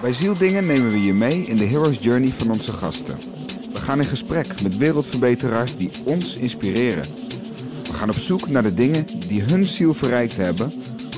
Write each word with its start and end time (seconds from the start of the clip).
Bij 0.00 0.12
Zieldingen 0.12 0.66
nemen 0.66 0.90
we 0.90 1.02
je 1.02 1.14
mee 1.14 1.42
in 1.42 1.56
de 1.56 1.64
hero's 1.64 1.98
journey 2.00 2.28
van 2.28 2.50
onze 2.50 2.72
gasten. 2.72 3.18
We 3.72 3.78
gaan 3.78 3.98
in 3.98 4.04
gesprek 4.04 4.62
met 4.62 4.76
wereldverbeteraars 4.76 5.76
die 5.76 5.90
ons 6.06 6.36
inspireren. 6.36 7.02
We 7.82 7.92
gaan 7.94 8.08
op 8.08 8.14
zoek 8.14 8.48
naar 8.48 8.62
de 8.62 8.74
dingen 8.74 9.06
die 9.06 9.42
hun 9.42 9.64
ziel 9.64 9.94
verrijkt 9.94 10.36
hebben 10.36 10.72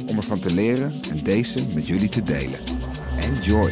om 0.06 0.16
ervan 0.16 0.40
te 0.40 0.54
leren 0.54 1.00
en 1.10 1.22
deze 1.24 1.68
met 1.74 1.86
jullie 1.86 2.08
te 2.08 2.22
delen. 2.22 2.60
Enjoy! 3.18 3.70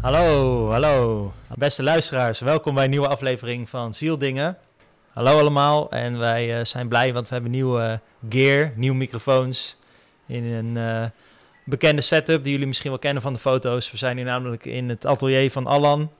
Hallo, 0.00 0.70
hallo. 0.70 1.32
Beste 1.54 1.82
luisteraars, 1.82 2.40
welkom 2.40 2.74
bij 2.74 2.84
een 2.84 2.90
nieuwe 2.90 3.08
aflevering 3.08 3.68
van 3.68 3.94
Zieldingen. 3.94 4.56
Hallo 5.12 5.38
allemaal 5.38 5.90
en 5.90 6.18
wij 6.18 6.58
uh, 6.58 6.64
zijn 6.64 6.88
blij 6.88 7.12
want 7.12 7.28
we 7.28 7.34
hebben 7.34 7.52
nieuwe 7.52 8.00
gear, 8.28 8.72
nieuwe 8.76 8.96
microfoons 8.96 9.76
in 10.26 10.44
een 10.44 10.76
uh, 10.76 11.04
bekende 11.64 12.02
setup 12.02 12.42
die 12.42 12.52
jullie 12.52 12.66
misschien 12.66 12.90
wel 12.90 12.98
kennen 12.98 13.22
van 13.22 13.32
de 13.32 13.38
foto's. 13.38 13.90
We 13.90 13.98
zijn 13.98 14.16
hier 14.16 14.24
namelijk 14.24 14.64
in 14.64 14.88
het 14.88 15.06
atelier 15.06 15.50
van 15.50 15.66
Allan, 15.66 16.12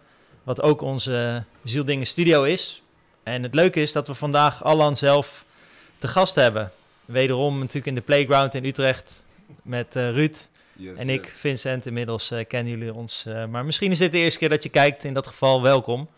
wat 0.42 0.62
ook 0.62 0.80
onze 0.80 1.44
Zieldingen 1.64 2.06
studio 2.06 2.42
is. 2.42 2.82
En 3.22 3.42
het 3.42 3.54
leuke 3.54 3.80
is 3.80 3.92
dat 3.92 4.06
we 4.06 4.14
vandaag 4.14 4.64
Allan 4.64 4.96
zelf 4.96 5.44
te 5.98 6.08
gast 6.08 6.34
hebben. 6.34 6.72
Wederom 7.04 7.58
natuurlijk 7.58 7.86
in 7.86 7.94
de 7.94 8.00
playground 8.00 8.54
in 8.54 8.64
Utrecht 8.64 9.24
met 9.62 9.96
uh, 9.96 10.10
Ruud. 10.10 10.48
Yes, 10.76 10.98
en 10.98 11.08
ik, 11.08 11.32
Vincent, 11.36 11.86
inmiddels 11.86 12.32
uh, 12.32 12.44
kennen 12.48 12.72
jullie 12.72 12.94
ons. 12.94 13.24
Uh, 13.28 13.46
maar 13.46 13.64
misschien 13.64 13.90
is 13.90 13.98
dit 13.98 14.12
de 14.12 14.18
eerste 14.18 14.38
keer 14.38 14.48
dat 14.48 14.62
je 14.62 14.68
kijkt. 14.68 15.04
In 15.04 15.14
dat 15.14 15.26
geval 15.26 15.62
welkom. 15.62 16.08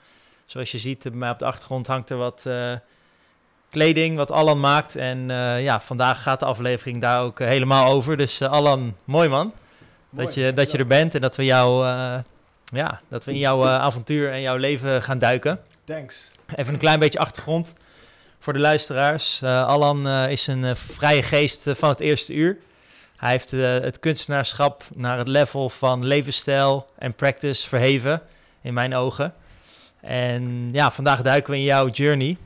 Zoals 0.46 0.72
je 0.72 0.78
ziet, 0.78 1.02
bij 1.02 1.12
mij 1.12 1.30
op 1.30 1.38
de 1.38 1.44
achtergrond 1.44 1.86
hangt 1.86 2.10
er 2.10 2.16
wat 2.16 2.46
kleding, 3.74 4.16
wat 4.16 4.30
Allan 4.30 4.60
maakt. 4.60 4.96
En 4.96 5.26
ja, 5.60 5.80
vandaag 5.80 6.22
gaat 6.22 6.40
de 6.40 6.46
aflevering 6.46 7.00
daar 7.00 7.20
ook 7.20 7.38
helemaal 7.38 7.92
over. 7.92 8.16
Dus 8.16 8.42
Allan, 8.42 8.96
mooi 9.04 9.28
man. 9.28 9.52
Mooi, 10.10 10.26
dat, 10.26 10.34
je, 10.34 10.52
dat 10.52 10.70
je 10.70 10.78
er 10.78 10.86
bent 10.86 11.14
en 11.14 11.20
dat 11.20 11.36
we, 11.36 11.44
jou, 11.44 11.84
ja, 12.64 13.00
dat 13.08 13.24
we 13.24 13.32
in 13.32 13.38
jouw 13.38 13.66
avontuur 13.66 14.32
en 14.32 14.40
jouw 14.40 14.56
leven 14.56 15.02
gaan 15.02 15.18
duiken. 15.18 15.60
Thanks. 15.84 16.30
Even 16.56 16.72
een 16.72 16.78
klein 16.78 16.98
beetje 16.98 17.18
achtergrond 17.18 17.72
voor 18.38 18.52
de 18.52 18.58
luisteraars. 18.58 19.42
Allan 19.42 20.08
is 20.08 20.46
een 20.46 20.76
vrije 20.76 21.22
geest 21.22 21.68
van 21.74 21.88
het 21.88 22.00
eerste 22.00 22.34
uur. 22.34 22.58
Hij 23.16 23.32
heeft 23.32 23.52
uh, 23.52 23.72
het 23.72 23.98
kunstenaarschap 23.98 24.84
naar 24.94 25.18
het 25.18 25.28
level 25.28 25.70
van 25.70 26.06
levensstijl 26.06 26.86
en 26.98 27.14
practice 27.14 27.68
verheven, 27.68 28.22
in 28.62 28.74
mijn 28.74 28.94
ogen. 28.94 29.34
En 30.00 30.68
ja, 30.72 30.90
vandaag 30.90 31.22
duiken 31.22 31.50
we 31.50 31.56
in 31.56 31.64
jouw 31.64 31.88
journey. 31.88 32.36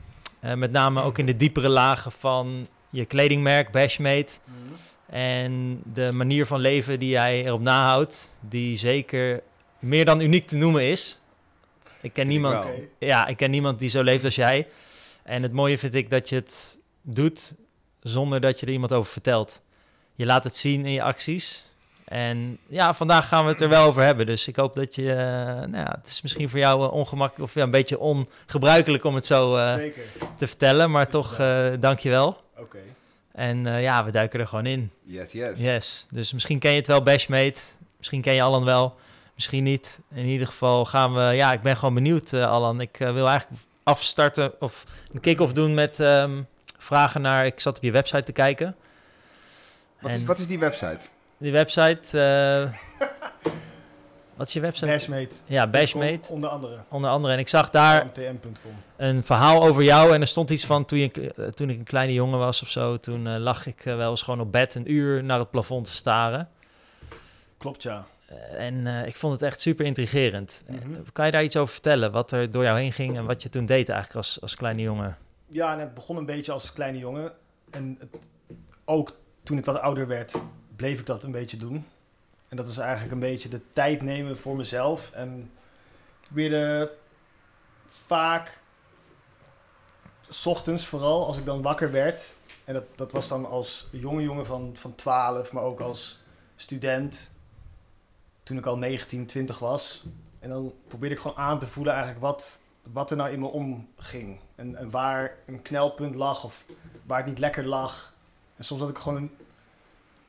Uh, 0.43 0.53
met 0.53 0.71
name 0.71 1.01
ook 1.01 1.17
in 1.17 1.25
de 1.25 1.35
diepere 1.35 1.69
lagen 1.69 2.11
van 2.11 2.65
je 2.89 3.05
kledingmerk, 3.05 3.71
Bashmate. 3.71 4.31
Mm 4.43 4.53
-hmm. 4.53 4.75
En 5.15 5.81
de 5.93 6.13
manier 6.13 6.45
van 6.45 6.59
leven 6.59 6.99
die 6.99 7.09
jij 7.09 7.45
erop 7.45 7.61
nahoudt, 7.61 8.37
die 8.39 8.77
zeker 8.77 9.41
meer 9.79 10.05
dan 10.05 10.21
uniek 10.21 10.47
te 10.47 10.55
noemen 10.55 10.83
is. 10.83 11.19
Ik 12.01 12.13
ken, 12.13 12.27
niemand, 12.27 12.65
ik 12.65 12.89
ja, 12.99 13.27
ik 13.27 13.37
ken 13.37 13.51
niemand 13.51 13.79
die 13.79 13.89
zo 13.89 14.03
leeft 14.03 14.23
als 14.25 14.35
jij. 14.35 14.67
En 15.23 15.43
het 15.43 15.51
mooie 15.51 15.77
vind 15.77 15.93
ik 15.93 16.09
dat 16.09 16.29
je 16.29 16.35
het 16.35 16.77
doet 17.01 17.53
zonder 18.01 18.41
dat 18.41 18.59
je 18.59 18.65
er 18.65 18.71
iemand 18.71 18.93
over 18.93 19.11
vertelt 19.11 19.61
je 20.19 20.25
laat 20.25 20.43
het 20.43 20.57
zien 20.57 20.85
in 20.85 20.91
je 20.91 21.01
acties. 21.01 21.65
En 22.09 22.57
ja, 22.67 22.93
vandaag 22.93 23.27
gaan 23.27 23.45
we 23.45 23.51
het 23.51 23.61
er 23.61 23.69
wel 23.69 23.87
over 23.87 24.01
hebben. 24.01 24.25
Dus 24.25 24.47
ik 24.47 24.55
hoop 24.55 24.75
dat 24.75 24.95
je... 24.95 25.03
Uh, 25.03 25.15
nou 25.15 25.77
ja, 25.77 25.95
het 26.01 26.07
is 26.07 26.21
misschien 26.21 26.49
voor 26.49 26.59
jou 26.59 26.83
uh, 26.83 26.93
ongemakkelijk 26.93 27.49
of 27.49 27.55
ja, 27.55 27.63
een 27.63 27.71
beetje 27.71 27.99
ongebruikelijk 27.99 29.03
om 29.03 29.15
het 29.15 29.25
zo 29.25 29.55
uh, 29.55 29.73
te 30.37 30.47
vertellen. 30.47 30.91
Maar 30.91 31.05
is 31.05 31.11
toch, 31.11 31.35
dank 31.79 31.99
je 31.99 32.09
wel. 32.09 32.27
Oké. 32.27 32.61
Okay. 32.61 32.81
En 33.31 33.81
ja, 33.81 34.05
we 34.05 34.11
duiken 34.11 34.39
er 34.39 34.47
gewoon 34.47 34.65
in. 34.65 34.91
Yes, 35.03 35.31
yes. 35.31 35.59
Yes. 35.59 36.05
Dus 36.11 36.33
misschien 36.33 36.59
ken 36.59 36.71
je 36.71 36.77
het 36.77 36.87
wel, 36.87 37.03
Bashmate. 37.03 37.61
Misschien 37.97 38.21
ken 38.21 38.33
je 38.33 38.41
Allan 38.41 38.65
wel. 38.65 38.97
Misschien 39.35 39.63
niet. 39.63 39.99
In 40.13 40.25
ieder 40.25 40.47
geval 40.47 40.85
gaan 40.85 41.13
we... 41.13 41.21
Ja, 41.21 41.53
ik 41.53 41.61
ben 41.61 41.77
gewoon 41.77 41.93
benieuwd, 41.93 42.33
Allan. 42.33 42.81
Ik 42.81 42.97
wil 42.97 43.27
eigenlijk 43.27 43.61
afstarten 43.83 44.61
of 44.61 44.83
een 45.13 45.19
kick-off 45.19 45.53
doen 45.53 45.73
met 45.73 45.99
um, 45.99 46.47
vragen 46.77 47.21
naar... 47.21 47.45
Ik 47.45 47.59
zat 47.59 47.77
op 47.77 47.83
je 47.83 47.91
website 47.91 48.23
te 48.23 48.31
kijken. 48.31 48.75
Wat 49.99 50.11
is, 50.11 50.23
wat 50.23 50.39
is 50.39 50.47
die 50.47 50.59
website? 50.59 51.09
Die 51.39 51.51
website. 51.51 52.17
Uh, 52.17 52.73
wat 54.37 54.47
is 54.47 54.53
je 54.53 54.59
website? 54.59 54.85
Bashmate. 54.85 55.35
Ja, 55.45 55.67
Bashmate. 55.67 56.31
Onder 56.31 56.49
andere. 56.49 56.79
Onder 56.89 57.09
andere. 57.09 57.33
En 57.33 57.39
ik 57.39 57.47
zag 57.47 57.69
daar 57.69 58.05
mtm.com. 58.05 58.71
een 58.95 59.23
verhaal 59.23 59.61
over 59.61 59.83
jou. 59.83 60.13
En 60.13 60.21
er 60.21 60.27
stond 60.27 60.49
iets 60.49 60.65
van 60.65 60.85
toen, 60.85 60.99
je, 60.99 61.33
uh, 61.37 61.45
toen 61.45 61.69
ik 61.69 61.77
een 61.77 61.83
kleine 61.83 62.13
jongen 62.13 62.39
was 62.39 62.61
of 62.61 62.69
zo. 62.69 62.97
Toen 62.97 63.25
uh, 63.25 63.35
lag 63.37 63.65
ik 63.65 63.81
wel 63.83 64.11
eens 64.11 64.21
gewoon 64.21 64.39
op 64.39 64.51
bed 64.51 64.75
een 64.75 64.91
uur 64.91 65.23
naar 65.23 65.39
het 65.39 65.49
plafond 65.49 65.85
te 65.85 65.91
staren. 65.91 66.49
Klopt, 67.57 67.83
ja. 67.83 68.05
en 68.57 68.87
ik 68.87 69.15
vond 69.15 69.33
het 69.33 69.41
echt 69.41 69.61
super 69.61 69.85
intrigerend. 69.85 70.63
Mm 70.67 70.79
-hmm. 70.79 71.03
kan 71.13 71.25
je 71.25 71.31
daar 71.31 71.43
iets 71.43 71.57
over 71.57 71.73
vertellen? 71.73 72.11
Wat 72.11 72.31
er 72.31 72.51
door 72.51 72.63
jou 72.63 72.79
heen 72.79 72.91
ging 72.91 73.17
en 73.17 73.25
wat 73.25 73.41
je 73.41 73.49
toen 73.49 73.65
deed 73.65 73.89
eigenlijk 73.89 74.17
als, 74.17 74.41
als 74.41 74.55
kleine 74.55 74.81
jongen? 74.81 75.17
Ja, 75.47 75.73
en 75.73 75.79
het 75.79 75.93
begon 75.93 76.17
een 76.17 76.25
beetje 76.25 76.51
als 76.51 76.73
kleine 76.73 76.97
jongen. 76.97 77.31
En 77.69 77.97
het, 77.99 78.27
ook 78.85 79.17
toen 79.43 79.57
ik 79.57 79.65
wat 79.65 79.79
ouder 79.79 80.07
werd, 80.07 80.35
bleef 80.79 80.99
ik 80.99 81.05
dat 81.05 81.23
een 81.23 81.31
beetje 81.31 81.57
doen. 81.57 81.85
En 82.47 82.57
dat 82.57 82.65
was 82.65 82.77
eigenlijk 82.77 83.11
een 83.11 83.19
beetje 83.19 83.49
de 83.49 83.61
tijd 83.73 84.01
nemen 84.01 84.37
voor 84.37 84.55
mezelf. 84.55 85.11
En 85.11 85.51
ik 86.21 86.25
probeerde 86.25 86.91
vaak, 87.87 88.61
s 90.29 90.45
ochtends 90.45 90.85
vooral, 90.85 91.25
als 91.25 91.37
ik 91.37 91.45
dan 91.45 91.61
wakker 91.61 91.91
werd. 91.91 92.35
En 92.63 92.73
dat, 92.73 92.83
dat 92.95 93.11
was 93.11 93.27
dan 93.27 93.45
als 93.45 93.87
jonge 93.91 94.21
jongen 94.21 94.45
van, 94.45 94.71
van 94.73 94.95
12, 94.95 95.51
maar 95.51 95.63
ook 95.63 95.79
als 95.79 96.19
student. 96.55 97.31
Toen 98.43 98.57
ik 98.57 98.65
al 98.65 98.77
19, 98.77 99.25
20 99.25 99.59
was. 99.59 100.05
En 100.39 100.49
dan 100.49 100.73
probeerde 100.87 101.15
ik 101.15 101.21
gewoon 101.21 101.37
aan 101.37 101.59
te 101.59 101.67
voelen 101.67 101.93
eigenlijk 101.93 102.23
wat, 102.23 102.59
wat 102.83 103.11
er 103.11 103.17
nou 103.17 103.29
in 103.31 103.39
me 103.39 103.47
omging. 103.47 104.39
En, 104.55 104.75
en 104.75 104.89
waar 104.89 105.35
een 105.45 105.61
knelpunt 105.61 106.15
lag 106.15 106.43
of 106.43 106.65
waar 107.05 107.17
het 107.17 107.27
niet 107.27 107.39
lekker 107.39 107.65
lag. 107.65 108.13
En 108.55 108.63
soms 108.63 108.81
had 108.81 108.89
ik 108.89 108.97
gewoon 108.97 109.17
een 109.17 109.31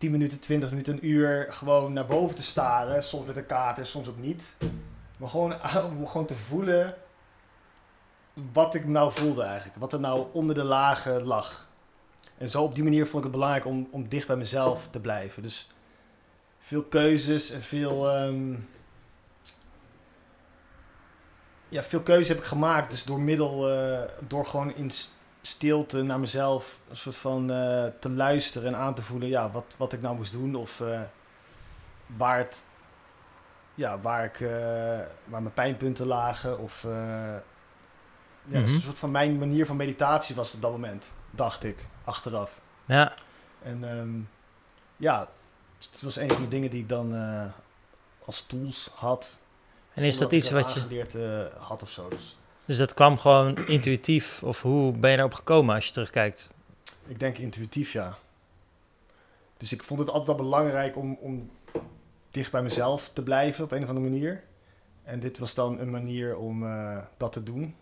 10 0.00 0.10
minuten, 0.10 0.40
20 0.40 0.70
minuten, 0.70 0.92
een 0.92 1.06
uur 1.06 1.46
gewoon 1.50 1.92
naar 1.92 2.06
boven 2.06 2.36
te 2.36 2.42
staren. 2.42 3.02
Soms 3.02 3.26
met 3.26 3.36
een 3.36 3.46
kater, 3.46 3.86
soms 3.86 4.08
ook 4.08 4.18
niet. 4.18 4.56
Maar 5.16 5.28
gewoon, 5.28 5.52
om 5.98 6.06
gewoon 6.06 6.26
te 6.26 6.34
voelen 6.34 6.94
wat 8.52 8.74
ik 8.74 8.86
nou 8.86 9.12
voelde 9.12 9.42
eigenlijk. 9.42 9.76
Wat 9.78 9.92
er 9.92 10.00
nou 10.00 10.26
onder 10.32 10.54
de 10.54 10.64
lagen 10.64 11.22
lag. 11.22 11.68
En 12.38 12.50
zo 12.50 12.62
op 12.62 12.74
die 12.74 12.84
manier 12.84 13.04
vond 13.06 13.16
ik 13.16 13.22
het 13.22 13.32
belangrijk 13.32 13.66
om, 13.66 13.88
om 13.90 14.08
dicht 14.08 14.26
bij 14.26 14.36
mezelf 14.36 14.88
te 14.90 15.00
blijven. 15.00 15.42
Dus 15.42 15.68
veel 16.58 16.82
keuzes 16.82 17.50
en 17.50 17.62
veel... 17.62 18.24
Um, 18.24 18.68
ja, 21.68 21.82
veel 21.82 22.00
keuzes 22.00 22.28
heb 22.28 22.38
ik 22.38 22.44
gemaakt. 22.44 22.90
Dus 22.90 23.04
door 23.04 23.20
middel... 23.20 23.72
Uh, 23.72 24.00
door 24.28 24.46
gewoon 24.46 24.74
in 24.74 24.90
stilte 25.42 26.02
naar 26.02 26.20
mezelf 26.20 26.78
een 26.90 26.96
soort 26.96 27.16
van 27.16 27.50
uh, 27.50 27.86
te 28.00 28.10
luisteren 28.10 28.68
en 28.68 28.80
aan 28.80 28.94
te 28.94 29.02
voelen 29.02 29.28
ja, 29.28 29.50
wat, 29.50 29.74
wat 29.76 29.92
ik 29.92 30.02
nou 30.02 30.16
moest 30.16 30.32
doen 30.32 30.54
of 30.54 30.80
uh, 30.80 31.00
waar 32.06 32.38
het 32.38 32.64
ja, 33.74 34.00
waar 34.00 34.24
ik 34.24 34.40
uh, 34.40 34.50
waar 35.24 35.42
mijn 35.42 35.54
pijnpunten 35.54 36.06
lagen 36.06 36.58
of 36.58 36.82
ja, 36.82 36.88
mm 38.44 38.64
-hmm. 38.64 38.74
een 38.74 38.80
soort 38.80 38.98
van 38.98 39.10
mijn 39.10 39.38
manier 39.38 39.66
van 39.66 39.76
meditatie 39.76 40.34
was 40.34 40.54
op 40.54 40.62
dat 40.62 40.70
moment, 40.70 41.12
dacht 41.30 41.64
ik, 41.64 41.86
achteraf. 42.04 42.60
Ja. 42.84 43.14
En 43.62 43.82
um, 43.82 44.28
ja, 44.96 45.28
het 45.90 46.02
was 46.02 46.16
een 46.16 46.30
van 46.30 46.42
de 46.42 46.48
dingen 46.48 46.70
die 46.70 46.80
ik 46.80 46.88
dan 46.88 47.14
als 48.24 48.42
tools 48.42 48.90
had. 48.94 49.38
En 49.94 50.04
is 50.04 50.18
dat 50.18 50.32
iets 50.32 50.50
wat 50.50 50.72
je 50.72 50.80
geleerd 50.80 51.16
had 51.58 51.82
of 51.82 51.90
zo. 51.90 52.08
Dus 52.08 52.36
dus 52.70 52.78
dat 52.78 52.94
kwam 52.94 53.18
gewoon 53.18 53.66
intuïtief? 53.66 54.42
Of 54.42 54.62
hoe 54.62 54.92
ben 54.92 55.10
je 55.10 55.16
daarop 55.16 55.34
gekomen 55.34 55.74
als 55.74 55.86
je 55.86 55.92
terugkijkt? 55.92 56.50
Ik 57.06 57.18
denk 57.18 57.38
intuïtief, 57.38 57.92
ja. 57.92 58.18
Dus 59.56 59.72
ik 59.72 59.82
vond 59.82 60.00
het 60.00 60.08
altijd 60.08 60.28
al 60.38 60.44
belangrijk 60.44 60.96
om, 60.96 61.18
om 61.20 61.50
dicht 62.30 62.52
bij 62.52 62.62
mezelf 62.62 63.10
te 63.12 63.22
blijven 63.22 63.64
op 63.64 63.72
een 63.72 63.82
of 63.82 63.88
andere 63.88 64.08
manier. 64.08 64.42
En 65.02 65.20
dit 65.20 65.38
was 65.38 65.54
dan 65.54 65.78
een 65.78 65.90
manier 65.90 66.36
om 66.36 66.62
uh, 66.62 66.98
dat 67.16 67.32
te 67.32 67.42
doen. 67.42 67.74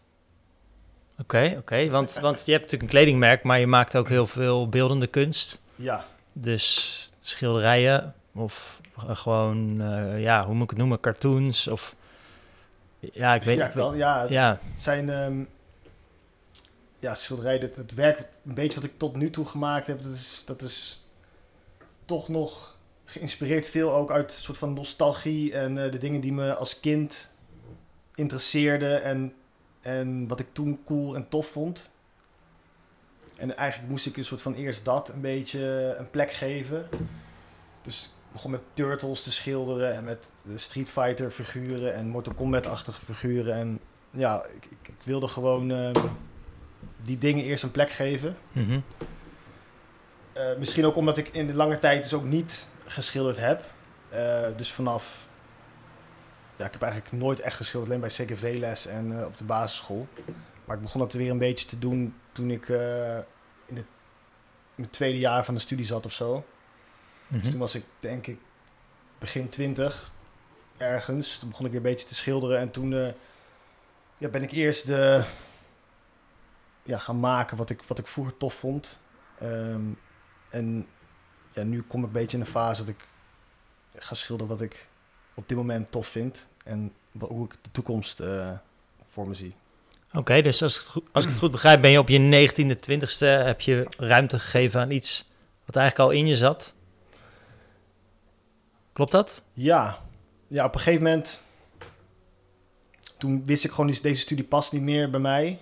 Oké, 1.13 1.23
okay, 1.23 1.49
oké. 1.49 1.59
Okay. 1.59 1.91
Want, 1.91 2.19
want 2.21 2.47
je 2.47 2.53
hebt 2.53 2.65
natuurlijk 2.65 2.93
een 2.93 2.99
kledingmerk, 2.99 3.43
maar 3.43 3.59
je 3.59 3.67
maakt 3.67 3.97
ook 3.97 4.09
heel 4.09 4.27
veel 4.27 4.69
beeldende 4.69 5.07
kunst. 5.07 5.61
Ja. 5.77 6.05
Dus 6.33 7.13
schilderijen 7.21 8.15
of 8.35 8.81
gewoon, 8.97 9.81
uh, 9.81 10.23
ja, 10.23 10.45
hoe 10.45 10.55
moet 10.55 10.65
ik 10.65 10.71
het 10.71 10.79
noemen, 10.79 11.01
cartoons 11.01 11.67
of... 11.67 11.97
Ja, 13.01 13.35
ik 13.35 13.43
weet 13.43 13.57
ja, 13.57 13.69
kan, 13.69 13.97
ja, 13.97 14.27
ja. 14.29 14.59
Het 14.63 14.83
zijn 14.83 15.09
um, 15.09 15.49
ja, 16.99 17.15
schilderijen. 17.15 17.61
Het, 17.61 17.77
het 17.77 17.95
werk, 17.95 18.19
een 18.19 18.55
beetje 18.55 18.81
wat 18.81 18.91
ik 18.91 18.99
tot 18.99 19.17
nu 19.17 19.31
toe 19.31 19.45
gemaakt 19.45 19.87
heb, 19.87 20.03
dat 20.03 20.13
is, 20.13 20.43
dat 20.47 20.63
is 20.63 21.05
toch 22.05 22.29
nog 22.29 22.77
geïnspireerd 23.05 23.67
veel 23.67 23.95
ook 23.95 24.11
uit 24.11 24.33
een 24.33 24.39
soort 24.39 24.59
van 24.59 24.73
nostalgie 24.73 25.53
en 25.53 25.77
uh, 25.77 25.91
de 25.91 25.99
dingen 25.99 26.21
die 26.21 26.33
me 26.33 26.55
als 26.55 26.81
kind 26.81 27.31
interesseerden 28.15 29.03
en, 29.03 29.35
en 29.81 30.29
wat 30.29 30.41
ik 30.41 30.47
toen 30.53 30.81
cool 30.85 31.15
en 31.15 31.29
tof 31.29 31.47
vond. 31.47 31.93
En 33.37 33.57
eigenlijk 33.57 33.91
moest 33.91 34.07
ik 34.07 34.17
een 34.17 34.25
soort 34.25 34.43
van 34.43 34.55
eerst 34.55 34.85
dat 34.85 35.09
een 35.09 35.21
beetje 35.21 35.95
een 35.99 36.11
plek 36.11 36.33
geven. 36.33 36.89
Dus 37.83 38.13
begon 38.39 38.51
met 38.53 38.63
Turtles 38.73 39.23
te 39.23 39.33
schilderen 39.33 39.95
en 39.95 40.05
met 40.05 40.33
Street 40.55 40.91
Fighter 40.91 41.31
figuren 41.31 41.95
en 41.95 42.09
Mortal 42.09 42.35
Kombat-achtige 42.35 43.01
figuren. 43.05 43.55
En 43.55 43.81
ja, 44.11 44.45
ik, 44.45 44.65
ik, 44.65 44.89
ik 44.89 45.03
wilde 45.05 45.29
gewoon 45.29 45.71
ehm, 45.71 46.07
die 47.03 47.19
dingen 47.19 47.45
eerst 47.45 47.63
een 47.63 47.71
plek 47.71 47.91
geven. 47.91 48.37
Mhm. 48.53 48.81
Eh, 50.33 50.57
misschien 50.59 50.85
ook 50.85 50.97
omdat 50.97 51.17
ik 51.17 51.29
in 51.29 51.47
de 51.47 51.55
lange 51.55 51.79
tijd 51.79 52.03
dus 52.03 52.15
ook 52.15 52.25
niet 52.25 52.69
geschilderd 52.87 53.37
heb. 53.37 53.65
Eh, 54.09 54.47
dus 54.57 54.73
vanaf... 54.73 55.29
Ja, 56.57 56.65
ik 56.65 56.73
heb 56.73 56.83
eigenlijk 56.83 57.13
nooit 57.13 57.41
echt 57.41 57.57
geschilderd, 57.57 57.93
alleen 57.93 58.09
bij 58.17 58.27
CKV-les 58.27 58.87
en 58.87 59.19
eh, 59.19 59.27
op 59.27 59.37
de 59.37 59.45
basisschool. 59.45 60.09
Maar 60.65 60.77
ik 60.77 60.83
begon 60.83 61.01
dat 61.01 61.13
weer 61.13 61.31
een 61.31 61.39
beetje 61.39 61.67
te 61.67 61.79
doen 61.79 62.15
toen 62.33 62.51
ik 62.51 62.69
in, 62.69 63.77
het, 63.77 63.87
in 64.75 64.83
het 64.83 64.93
tweede 64.93 65.19
jaar 65.19 65.45
van 65.45 65.55
de 65.55 65.61
studie 65.61 65.87
zat 65.87 66.05
of 66.05 66.13
zo. 66.13 66.45
Dus 67.29 67.41
Mhm. 67.43 67.51
toen 67.51 67.59
was 67.59 67.75
ik 67.75 67.85
denk 68.01 68.27
ik 68.27 68.39
begin 69.19 69.49
twintig 69.49 70.11
ergens. 70.77 71.39
Toen 71.39 71.49
begon 71.49 71.65
ik 71.67 71.73
weer 71.73 71.81
een 71.81 71.87
beetje 71.87 72.07
te 72.07 72.15
schilderen. 72.15 72.59
En 72.59 72.71
toen 72.71 72.95
eh, 72.95 73.09
ja, 74.19 74.29
ben 74.29 74.43
ik 74.43 74.51
eerst 74.53 74.87
de, 74.87 75.25
ja, 76.83 76.99
gaan 76.99 77.21
maken 77.21 77.57
wat 77.57 77.71
ik, 77.71 77.83
wat 77.83 77.99
ik 77.99 78.07
vroeger 78.07 78.37
tof 78.37 78.55
vond. 78.55 79.01
Ehm, 79.41 79.81
en 80.51 80.87
ja, 81.53 81.63
nu 81.63 81.83
kom 81.83 82.01
ik 82.01 82.07
een 82.07 82.13
beetje 82.13 82.37
in 82.37 82.43
een 82.43 82.51
fase 82.51 82.85
dat 82.85 82.95
ik 82.95 83.07
ga 83.97 84.15
schilderen 84.15 84.53
wat 84.53 84.61
ik 84.61 84.89
op 85.35 85.49
dit 85.49 85.57
moment 85.57 85.91
tof 85.91 86.07
vind. 86.07 86.49
En 86.65 86.93
wa- 87.13 87.27
hoe 87.27 87.45
ik 87.45 87.55
de 87.63 87.71
toekomst 87.71 88.21
eh, 88.21 88.51
voor 89.11 89.29
me 89.29 89.35
zie. 89.35 89.55
Oké, 90.13 90.43
dus 90.43 90.63
als 90.63 90.75
ik, 90.75 90.81
het 90.81 90.91
goed, 90.91 91.05
als 91.13 91.25
ik 91.25 91.31
het 91.31 91.39
goed 91.39 91.51
begrijp, 91.51 91.81
ben 91.81 91.91
je 91.91 91.99
op 91.99 92.09
je 92.09 92.19
19e, 92.19 92.77
20ste, 92.81 93.27
heb 93.45 93.61
je 93.61 93.87
ruimte 93.99 94.39
gegeven 94.39 94.81
aan 94.81 94.91
iets 94.91 95.31
wat 95.65 95.77
eigenlijk 95.77 96.11
al 96.11 96.17
in 96.17 96.27
je 96.27 96.37
zat. 96.37 96.75
Klopt 98.99 99.13
dat? 99.13 99.43
Ja, 99.53 99.99
ja 100.49 100.65
op 100.65 100.75
een 100.75 100.81
gegeven 100.81 101.05
moment. 101.05 101.43
Toen 103.19 103.45
wist 103.45 103.65
ik 103.65 103.71
gewoon, 103.71 103.95
deze 104.03 104.21
studie 104.21 104.45
past 104.45 104.73
niet 104.73 104.83
meer 104.83 105.11
bij 105.11 105.21
mij. 105.21 105.59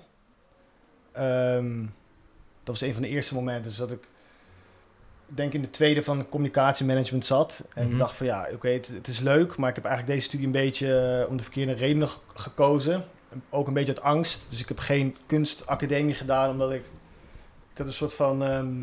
Ehm, 1.12 1.78
dat 2.62 2.78
was 2.78 2.80
een 2.80 2.92
van 2.92 3.02
de 3.02 3.08
eerste 3.08 3.34
momenten. 3.34 3.62
Dus 3.70 3.76
dat 3.76 3.92
ik, 3.92 4.08
denk 5.26 5.52
in 5.52 5.60
de 5.60 5.70
tweede 5.70 6.02
van 6.02 6.28
communicatiemanagement 6.28 7.26
zat. 7.26 7.64
En 7.74 7.88
Mhm. 7.88 7.98
dacht 7.98 8.12
van 8.16 8.26
ja, 8.26 8.48
oké, 8.52 8.68
het, 8.68 8.88
het 8.88 9.06
is 9.06 9.20
leuk. 9.20 9.56
Maar 9.56 9.68
ik 9.68 9.74
heb 9.76 9.84
eigenlijk 9.84 10.14
deze 10.14 10.28
studie 10.28 10.46
een 10.46 10.52
beetje 10.52 11.20
eh, 11.22 11.28
om 11.30 11.36
de 11.36 11.42
verkeerde 11.42 11.72
redenen 11.72 12.08
ge- 12.08 12.18
gekozen. 12.34 13.04
Ook 13.50 13.66
een 13.66 13.74
beetje 13.74 13.94
uit 13.94 14.02
angst. 14.04 14.46
Dus 14.50 14.60
ik 14.60 14.68
heb 14.68 14.78
geen 14.78 15.16
kunstacademie 15.26 16.14
gedaan, 16.14 16.50
omdat 16.50 16.72
ik... 16.72 16.84
Ik 17.72 17.78
had 17.78 17.86
een 17.86 17.92
soort 17.92 18.14
van... 18.14 18.42
ehm, 18.44 18.82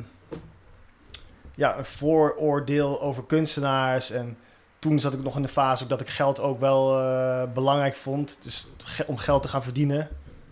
ja, 1.56 1.77
een 1.77 1.85
vooroordeel 1.85 3.01
over 3.01 3.23
kunstenaars. 3.25 4.11
En 4.11 4.38
toen 4.83 5.00
zat 5.00 5.13
ik 5.13 5.24
nog 5.24 5.35
in 5.35 5.41
de 5.41 5.47
fase 5.47 5.83
ook 5.83 5.89
dat 5.89 6.01
ik 6.01 6.09
geld 6.09 6.39
ook 6.39 6.59
wel 6.59 7.00
eh, 7.00 7.44
belangrijk 7.53 7.95
vond. 7.95 8.38
Dus 8.44 8.68
ge- 8.83 9.07
om 9.07 9.18
geld 9.18 9.41
te 9.41 9.47
gaan 9.47 9.63
verdienen. 9.63 10.00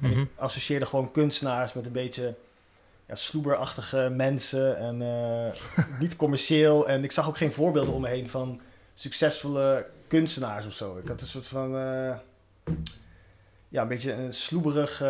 En 0.02 0.10
Mhm. 0.10 0.20
ik 0.22 0.28
associeerde 0.36 0.86
gewoon 0.86 1.12
kunstenaars 1.12 1.74
met 1.74 1.86
een 1.86 1.92
beetje 1.92 2.36
ja, 3.06 3.16
sloeberachtige 3.16 4.10
mensen. 4.16 4.78
En 4.78 5.02
eh, 5.02 5.86
niet 6.00 6.16
commercieel. 6.16 6.88
En 6.88 7.04
ik 7.04 7.12
zag 7.12 7.28
ook 7.28 7.38
geen 7.38 7.54
voorbeelden 7.54 7.94
om 7.94 8.02
me 8.02 8.08
heen 8.08 8.30
van 8.30 8.62
succesvolle 8.94 9.86
kunstenaars 10.08 10.66
of 10.66 10.74
zo. 10.74 10.98
Ik 10.98 11.08
had 11.08 11.22
een 11.22 11.28
soort 11.28 11.48
van... 11.48 11.78
eh, 11.78 12.14
ja, 13.70 13.82
een 13.82 13.88
beetje 13.88 14.14
een 14.14 14.34
sloeberig 14.34 15.04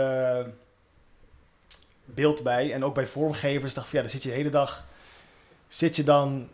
beeld 2.06 2.44
bij. 2.44 2.73
En 2.73 2.83
ook 2.85 2.94
bij 2.94 3.07
vormgevers 3.07 3.73
dacht 3.73 3.85
ik 3.85 3.91
van 3.91 4.01
ja, 4.01 4.06
dan 4.06 4.13
zit 4.15 4.23
je 4.23 4.29
de 4.29 4.35
hele 4.35 4.50
dag... 4.50 4.85
Zit 5.68 5.95
je 5.95 6.03
dan 6.03 6.47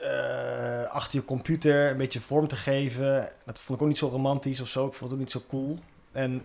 eh, 0.00 0.90
achter 0.90 1.18
je 1.18 1.24
computer 1.24 1.90
een 1.90 1.96
beetje 1.96 2.20
vorm 2.20 2.48
te 2.48 2.56
geven. 2.56 3.30
Dat 3.44 3.58
vond 3.58 3.78
ik 3.78 3.82
ook 3.82 3.90
niet 3.90 3.98
zo 3.98 4.08
romantisch 4.08 4.60
of 4.60 4.68
zo. 4.68 4.86
Ik 4.86 4.94
vond 4.94 5.10
het 5.10 5.12
ook 5.12 5.24
niet 5.24 5.30
zo 5.30 5.42
cool. 5.48 5.78
En 6.12 6.42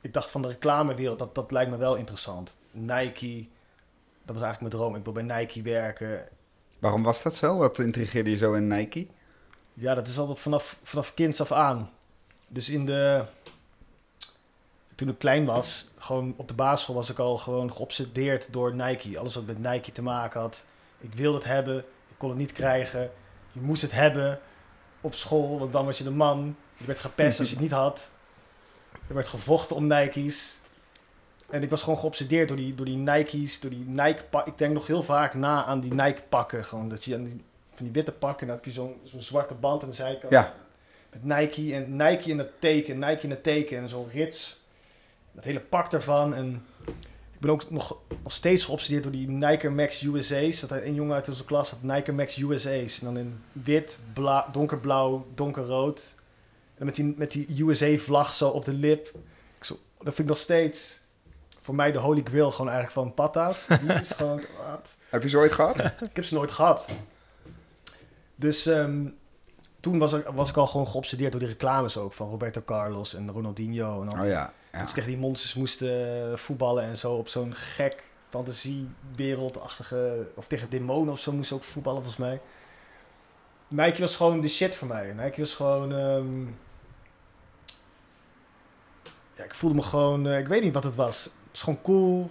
ik 0.00 0.12
dacht 0.12 0.30
van 0.30 0.42
de 0.42 0.48
reclamewereld, 0.48 1.18
dat, 1.18 1.34
dat 1.34 1.50
lijkt 1.50 1.70
me 1.70 1.76
wel 1.76 1.94
interessant. 1.94 2.58
Nike, 2.70 3.46
dat 4.24 4.34
was 4.34 4.42
eigenlijk 4.42 4.60
mijn 4.60 4.70
droom. 4.70 4.96
Ik 4.96 5.04
wil 5.04 5.12
bij 5.12 5.38
Nike 5.38 5.62
werken. 5.62 6.28
Waarom 6.78 7.02
was 7.02 7.22
dat 7.22 7.36
zo? 7.36 7.56
Wat 7.56 7.78
intrigeerde 7.78 8.30
je 8.30 8.36
zo 8.36 8.52
in 8.52 8.66
Nike? 8.66 9.06
Ja, 9.74 9.94
dat 9.94 10.06
is 10.06 10.18
altijd 10.18 10.38
vanaf, 10.38 10.76
vanaf 10.82 11.14
kinds 11.14 11.40
af 11.40 11.52
aan. 11.52 11.90
Dus 12.48 12.68
in 12.68 12.86
de... 12.86 13.24
Toen 14.94 15.08
ik 15.08 15.18
klein 15.18 15.44
was, 15.44 15.88
gewoon 15.98 16.34
op 16.36 16.48
de 16.48 16.54
basisschool 16.54 16.94
was 16.94 17.10
ik 17.10 17.18
al 17.18 17.36
gewoon 17.36 17.72
geobsedeerd 17.72 18.52
door 18.52 18.74
Nike. 18.74 19.18
Alles 19.18 19.34
wat 19.34 19.46
met 19.46 19.58
Nike 19.58 19.92
te 19.92 20.02
maken 20.02 20.40
had. 20.40 20.64
Ik 20.98 21.14
wilde 21.14 21.36
het 21.36 21.46
hebben, 21.46 21.84
kon 22.16 22.28
het 22.28 22.38
niet 22.38 22.52
krijgen. 22.52 23.10
Je 23.52 23.60
moest 23.60 23.82
het 23.82 23.92
hebben 23.92 24.40
op 25.00 25.14
school, 25.14 25.58
want 25.58 25.72
dan 25.72 25.84
was 25.84 25.98
je 25.98 26.04
de 26.04 26.10
man. 26.10 26.56
Je 26.76 26.84
werd 26.84 26.98
gepest 26.98 27.38
als 27.38 27.48
je 27.48 27.54
het 27.54 27.62
niet 27.62 27.72
had. 27.72 28.12
Er 29.08 29.14
werd 29.14 29.28
gevochten 29.28 29.76
om 29.76 29.86
Nike's. 29.86 30.60
En 31.50 31.62
ik 31.62 31.70
was 31.70 31.82
gewoon 31.82 31.98
geobsedeerd 31.98 32.48
door 32.48 32.56
die, 32.56 32.74
door 32.74 32.86
die 32.86 32.96
Nike's, 32.96 33.60
door 33.60 33.70
die 33.70 33.84
Nike 33.86 34.24
pak. 34.30 34.46
Ik 34.46 34.58
denk 34.58 34.74
nog 34.74 34.86
heel 34.86 35.02
vaak 35.02 35.34
na 35.34 35.64
aan 35.64 35.80
die 35.80 35.94
Nike 35.94 36.22
pakken. 36.28 36.64
Gewoon 36.64 36.88
dat 36.88 37.04
je 37.04 37.14
aan 37.14 37.24
die, 37.24 37.44
van 37.74 37.84
die 37.84 37.94
witte 37.94 38.12
pakken, 38.12 38.40
en 38.40 38.46
dan 38.46 38.56
heb 38.56 38.64
je 38.64 38.72
zo'n 38.72 39.00
zo'n 39.04 39.20
zwarte 39.20 39.54
band 39.54 39.82
aan 39.82 39.88
de 39.88 39.94
zijkant. 39.94 40.32
Ja. 40.32 40.54
Met 41.10 41.24
Nike 41.24 41.74
en 41.74 41.96
Nike 41.96 42.30
in 42.30 42.38
het 42.38 42.60
teken, 42.60 42.98
Nike 42.98 43.22
in 43.22 43.30
het 43.30 43.42
teken 43.42 43.78
en 43.78 43.88
zo'n 43.88 44.08
rits. 44.12 44.64
Dat 45.32 45.44
hele 45.44 45.60
pak 45.60 45.92
ervan. 45.92 46.34
En 46.34 46.66
ik 47.36 47.42
ben 47.42 47.50
ook 47.50 47.70
nog, 47.70 47.96
nog 48.22 48.32
steeds 48.32 48.64
geobsedeerd 48.64 49.02
door 49.02 49.12
die 49.12 49.28
Nike 49.28 49.68
Max 49.68 50.02
USA's. 50.02 50.60
Dat 50.60 50.70
een 50.70 50.94
jongen 50.94 51.14
uit 51.14 51.28
onze 51.28 51.44
klas 51.44 51.70
had 51.70 51.82
Nike 51.82 52.12
Max 52.12 52.36
USA's. 52.36 52.98
En 53.00 53.04
dan 53.04 53.18
in 53.18 53.40
wit, 53.52 53.98
bla, 54.12 54.48
donkerblauw, 54.52 55.26
donkerrood. 55.34 56.14
En 56.74 56.84
met 56.84 56.94
die, 56.94 57.14
met 57.16 57.30
die 57.30 57.62
USA-vlag 57.64 58.32
zo 58.32 58.48
op 58.48 58.64
de 58.64 58.72
lip. 58.72 59.06
Ik 59.56 59.64
zo, 59.64 59.78
dat 59.96 60.14
vind 60.14 60.18
ik 60.18 60.26
nog 60.26 60.38
steeds 60.38 61.00
voor 61.60 61.74
mij 61.74 61.92
de 61.92 61.98
holy 61.98 62.22
grail 62.24 62.50
gewoon 62.50 62.70
eigenlijk 62.70 62.98
van 62.98 63.14
patta's. 63.14 63.66
Die 63.66 63.92
is 63.92 64.10
gewoon... 64.18 64.42
Wat? 64.70 64.96
Heb 65.08 65.22
je 65.22 65.28
ze 65.28 65.38
ooit 65.38 65.52
gehad? 65.52 65.78
Ik 65.78 66.16
heb 66.16 66.24
ze 66.24 66.34
nooit 66.34 66.50
gehad. 66.50 66.88
Dus 68.34 68.66
ehm, 68.66 69.06
toen 69.80 69.98
was 69.98 70.12
ik, 70.12 70.26
was 70.34 70.48
ik 70.48 70.56
al 70.56 70.66
gewoon 70.66 70.86
geobsedeerd 70.86 71.32
door 71.32 71.40
die 71.40 71.50
reclames 71.50 71.96
ook. 71.96 72.12
Van 72.12 72.28
Roberto 72.28 72.62
Carlos 72.64 73.14
en 73.14 73.30
Ronaldinho. 73.30 74.02
En 74.02 74.08
al. 74.08 74.22
Oh 74.22 74.28
ja. 74.28 74.52
Ja. 74.78 74.86
Ze 74.86 74.94
tegen 74.94 75.10
die 75.10 75.18
monsters 75.18 75.54
moesten 75.54 76.30
eh, 76.30 76.36
voetballen 76.36 76.84
en 76.84 76.98
zo 76.98 77.14
op 77.14 77.28
zo'n 77.28 77.54
gek 77.54 78.04
fantasiewereldachtige... 78.28 80.28
Of 80.34 80.46
tegen 80.46 80.70
demonen 80.70 81.12
of 81.12 81.20
zo 81.20 81.32
moesten 81.32 81.56
ook 81.56 81.62
voetballen 81.62 82.02
volgens 82.02 82.26
mij. 82.26 82.40
Nike 83.68 84.00
was 84.00 84.16
gewoon 84.16 84.40
de 84.40 84.48
shit 84.48 84.76
voor 84.76 84.88
mij. 84.88 85.12
Nike 85.12 85.40
was 85.40 85.54
gewoon... 85.54 85.92
ehm, 85.92 86.42
ja, 89.32 89.44
ik 89.44 89.54
voelde 89.54 89.76
me 89.76 89.82
gewoon... 89.82 90.26
eh, 90.26 90.38
ik 90.38 90.48
weet 90.48 90.62
niet 90.62 90.74
wat 90.74 90.84
het 90.84 90.96
was. 90.96 91.24
Het 91.24 91.32
was 91.50 91.62
gewoon 91.62 91.82
cool. 91.82 92.30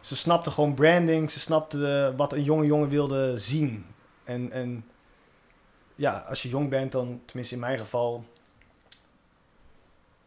Ze 0.00 0.16
snapten 0.16 0.52
gewoon 0.52 0.74
branding. 0.74 1.30
Ze 1.30 1.40
snapten 1.40 2.06
eh, 2.06 2.16
wat 2.16 2.32
een 2.32 2.44
jonge 2.44 2.66
jongen 2.66 2.88
wilde 2.88 3.38
zien. 3.38 3.86
En, 4.24 4.52
en 4.52 4.84
ja, 5.94 6.18
als 6.18 6.42
je 6.42 6.48
jong 6.48 6.68
bent, 6.68 6.92
dan, 6.92 7.20
tenminste 7.24 7.54
in 7.54 7.60
mijn 7.60 7.78
geval, 7.78 8.24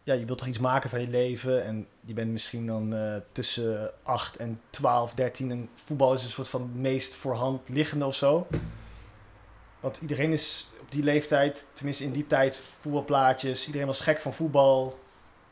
ja, 0.03 0.13
je 0.13 0.25
wilt 0.25 0.37
toch 0.37 0.47
iets 0.47 0.59
maken 0.59 0.89
van 0.89 1.01
je 1.01 1.07
leven. 1.07 1.63
En 1.63 1.87
je 2.01 2.13
bent 2.13 2.31
misschien 2.31 2.65
dan 2.65 2.95
eh, 2.95 3.15
tussen 3.31 3.91
8 4.03 4.37
en 4.37 4.61
12, 4.69 5.13
13. 5.13 5.51
En 5.51 5.69
voetbal 5.85 6.13
is 6.13 6.23
een 6.23 6.29
soort 6.29 6.49
van 6.49 6.61
het 6.61 6.75
meest 6.75 7.15
voorhand 7.15 7.69
liggende 7.69 8.05
of 8.05 8.15
zo. 8.15 8.47
Want 9.79 9.97
iedereen 10.01 10.31
is 10.31 10.69
op 10.81 10.91
die 10.91 11.03
leeftijd, 11.03 11.65
tenminste 11.73 12.03
in 12.03 12.11
die 12.11 12.27
tijd, 12.27 12.61
voetbalplaatjes. 12.79 13.65
Iedereen 13.65 13.87
was 13.87 13.99
gek 13.99 14.19
van 14.19 14.33
voetbal. 14.33 14.99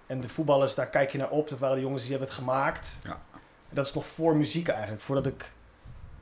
En 0.07 0.21
de 0.21 0.29
voetballers, 0.29 0.75
daar 0.75 0.89
kijk 0.89 1.11
je 1.11 1.17
naar 1.17 1.29
op. 1.29 1.49
Dat 1.49 1.59
waren 1.59 1.75
de 1.75 1.81
jongens 1.81 2.01
die 2.01 2.11
hebben 2.11 2.29
het 2.29 2.37
gemaakt. 2.37 2.97
Ja. 3.03 3.21
En 3.69 3.75
dat 3.75 3.85
is 3.85 3.93
nog 3.93 4.05
voor 4.05 4.35
muziek 4.35 4.67
eigenlijk. 4.67 5.01
Voordat 5.01 5.25
ik 5.25 5.53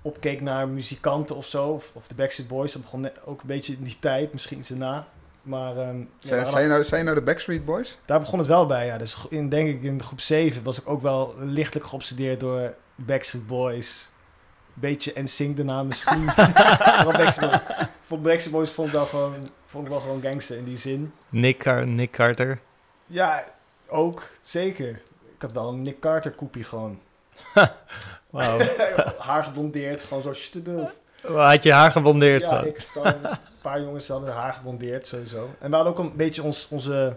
opkeek 0.01 0.41
naar 0.41 0.67
muzikanten 0.67 1.35
of 1.35 1.45
zo. 1.45 1.67
Of, 1.67 1.91
of 1.93 2.07
de 2.07 2.15
Backstreet 2.15 2.47
Boys. 2.47 2.71
Dat 2.71 2.81
begon 2.81 3.01
net 3.01 3.25
ook 3.25 3.41
een 3.41 3.47
beetje 3.47 3.73
in 3.73 3.83
die 3.83 3.99
tijd. 3.99 4.33
Misschien 4.33 4.59
iets 4.59 4.69
erna. 4.69 5.07
Maar 5.41 5.77
ehm, 5.77 5.97
ja, 5.97 6.05
Zijn, 6.19 6.41
maar 6.41 6.49
zijn, 6.49 6.63
je 6.63 6.69
nou, 6.69 6.83
zijn 6.83 6.99
je 6.99 7.05
nou 7.05 7.19
de 7.19 7.23
Backstreet 7.25 7.65
Boys? 7.65 7.97
daar 8.05 8.19
begon 8.19 8.39
het 8.39 8.47
wel 8.47 8.65
bij, 8.65 8.85
ja. 8.85 8.97
Dus 8.97 9.17
in, 9.29 9.49
denk 9.49 9.67
ik 9.69 9.83
in 9.83 10.03
groep 10.03 10.19
7 10.21 10.63
was 10.63 10.79
ik 10.79 10.89
ook 10.89 11.01
wel 11.01 11.35
lichtelijk 11.37 11.85
geobsedeerd 11.87 12.39
door 12.39 12.75
Backstreet 12.95 13.47
Boys. 13.47 14.09
Beetje 14.73 15.21
NSYNC 15.21 15.55
daarna 15.55 15.83
misschien. 15.83 16.25
Backstreet 17.05 17.49
Boys. 17.49 17.87
Voor 18.03 18.19
Backstreet 18.19 18.53
Boys 18.53 18.69
vond 18.71 18.87
ik, 18.87 18.93
wel 18.93 19.05
gewoon, 19.05 19.49
vond 19.65 19.83
ik 19.83 19.89
wel 19.89 19.99
gewoon 19.99 20.21
gangster 20.21 20.57
in 20.57 20.63
die 20.63 20.77
zin. 20.77 21.13
Nick, 21.29 21.57
Car- 21.57 21.87
Nick 21.87 22.11
Carter. 22.11 22.59
Ja, 23.05 23.43
ook, 23.87 24.23
zeker. 24.41 24.89
Ik 25.35 25.41
had 25.41 25.51
wel 25.51 25.69
een 25.69 25.81
Nick 25.81 25.99
Carter 25.99 26.31
koepie 26.31 26.63
gewoon. 26.63 26.99
Wauw. 28.29 28.57
Haar 29.17 29.43
geblondeerd, 29.43 30.03
gewoon 30.03 30.23
zo 30.23 30.33
studel. 30.33 30.89
Had 31.27 31.63
je 31.63 31.71
haar 31.73 31.91
gebondeerd? 31.91 32.45
Ja, 32.45 32.61
ik 32.63 32.89
dan, 32.93 33.05
een 33.05 33.37
paar 33.61 33.81
jongens 33.81 34.07
hadden 34.07 34.33
haar 34.33 34.53
geblondeerd, 34.53 35.07
sowieso. 35.07 35.49
En 35.59 35.69
we 35.69 35.75
hadden 35.75 35.93
ook 35.93 35.99
een 35.99 36.15
beetje 36.15 36.43
ons, 36.43 36.67
onze, 36.67 37.15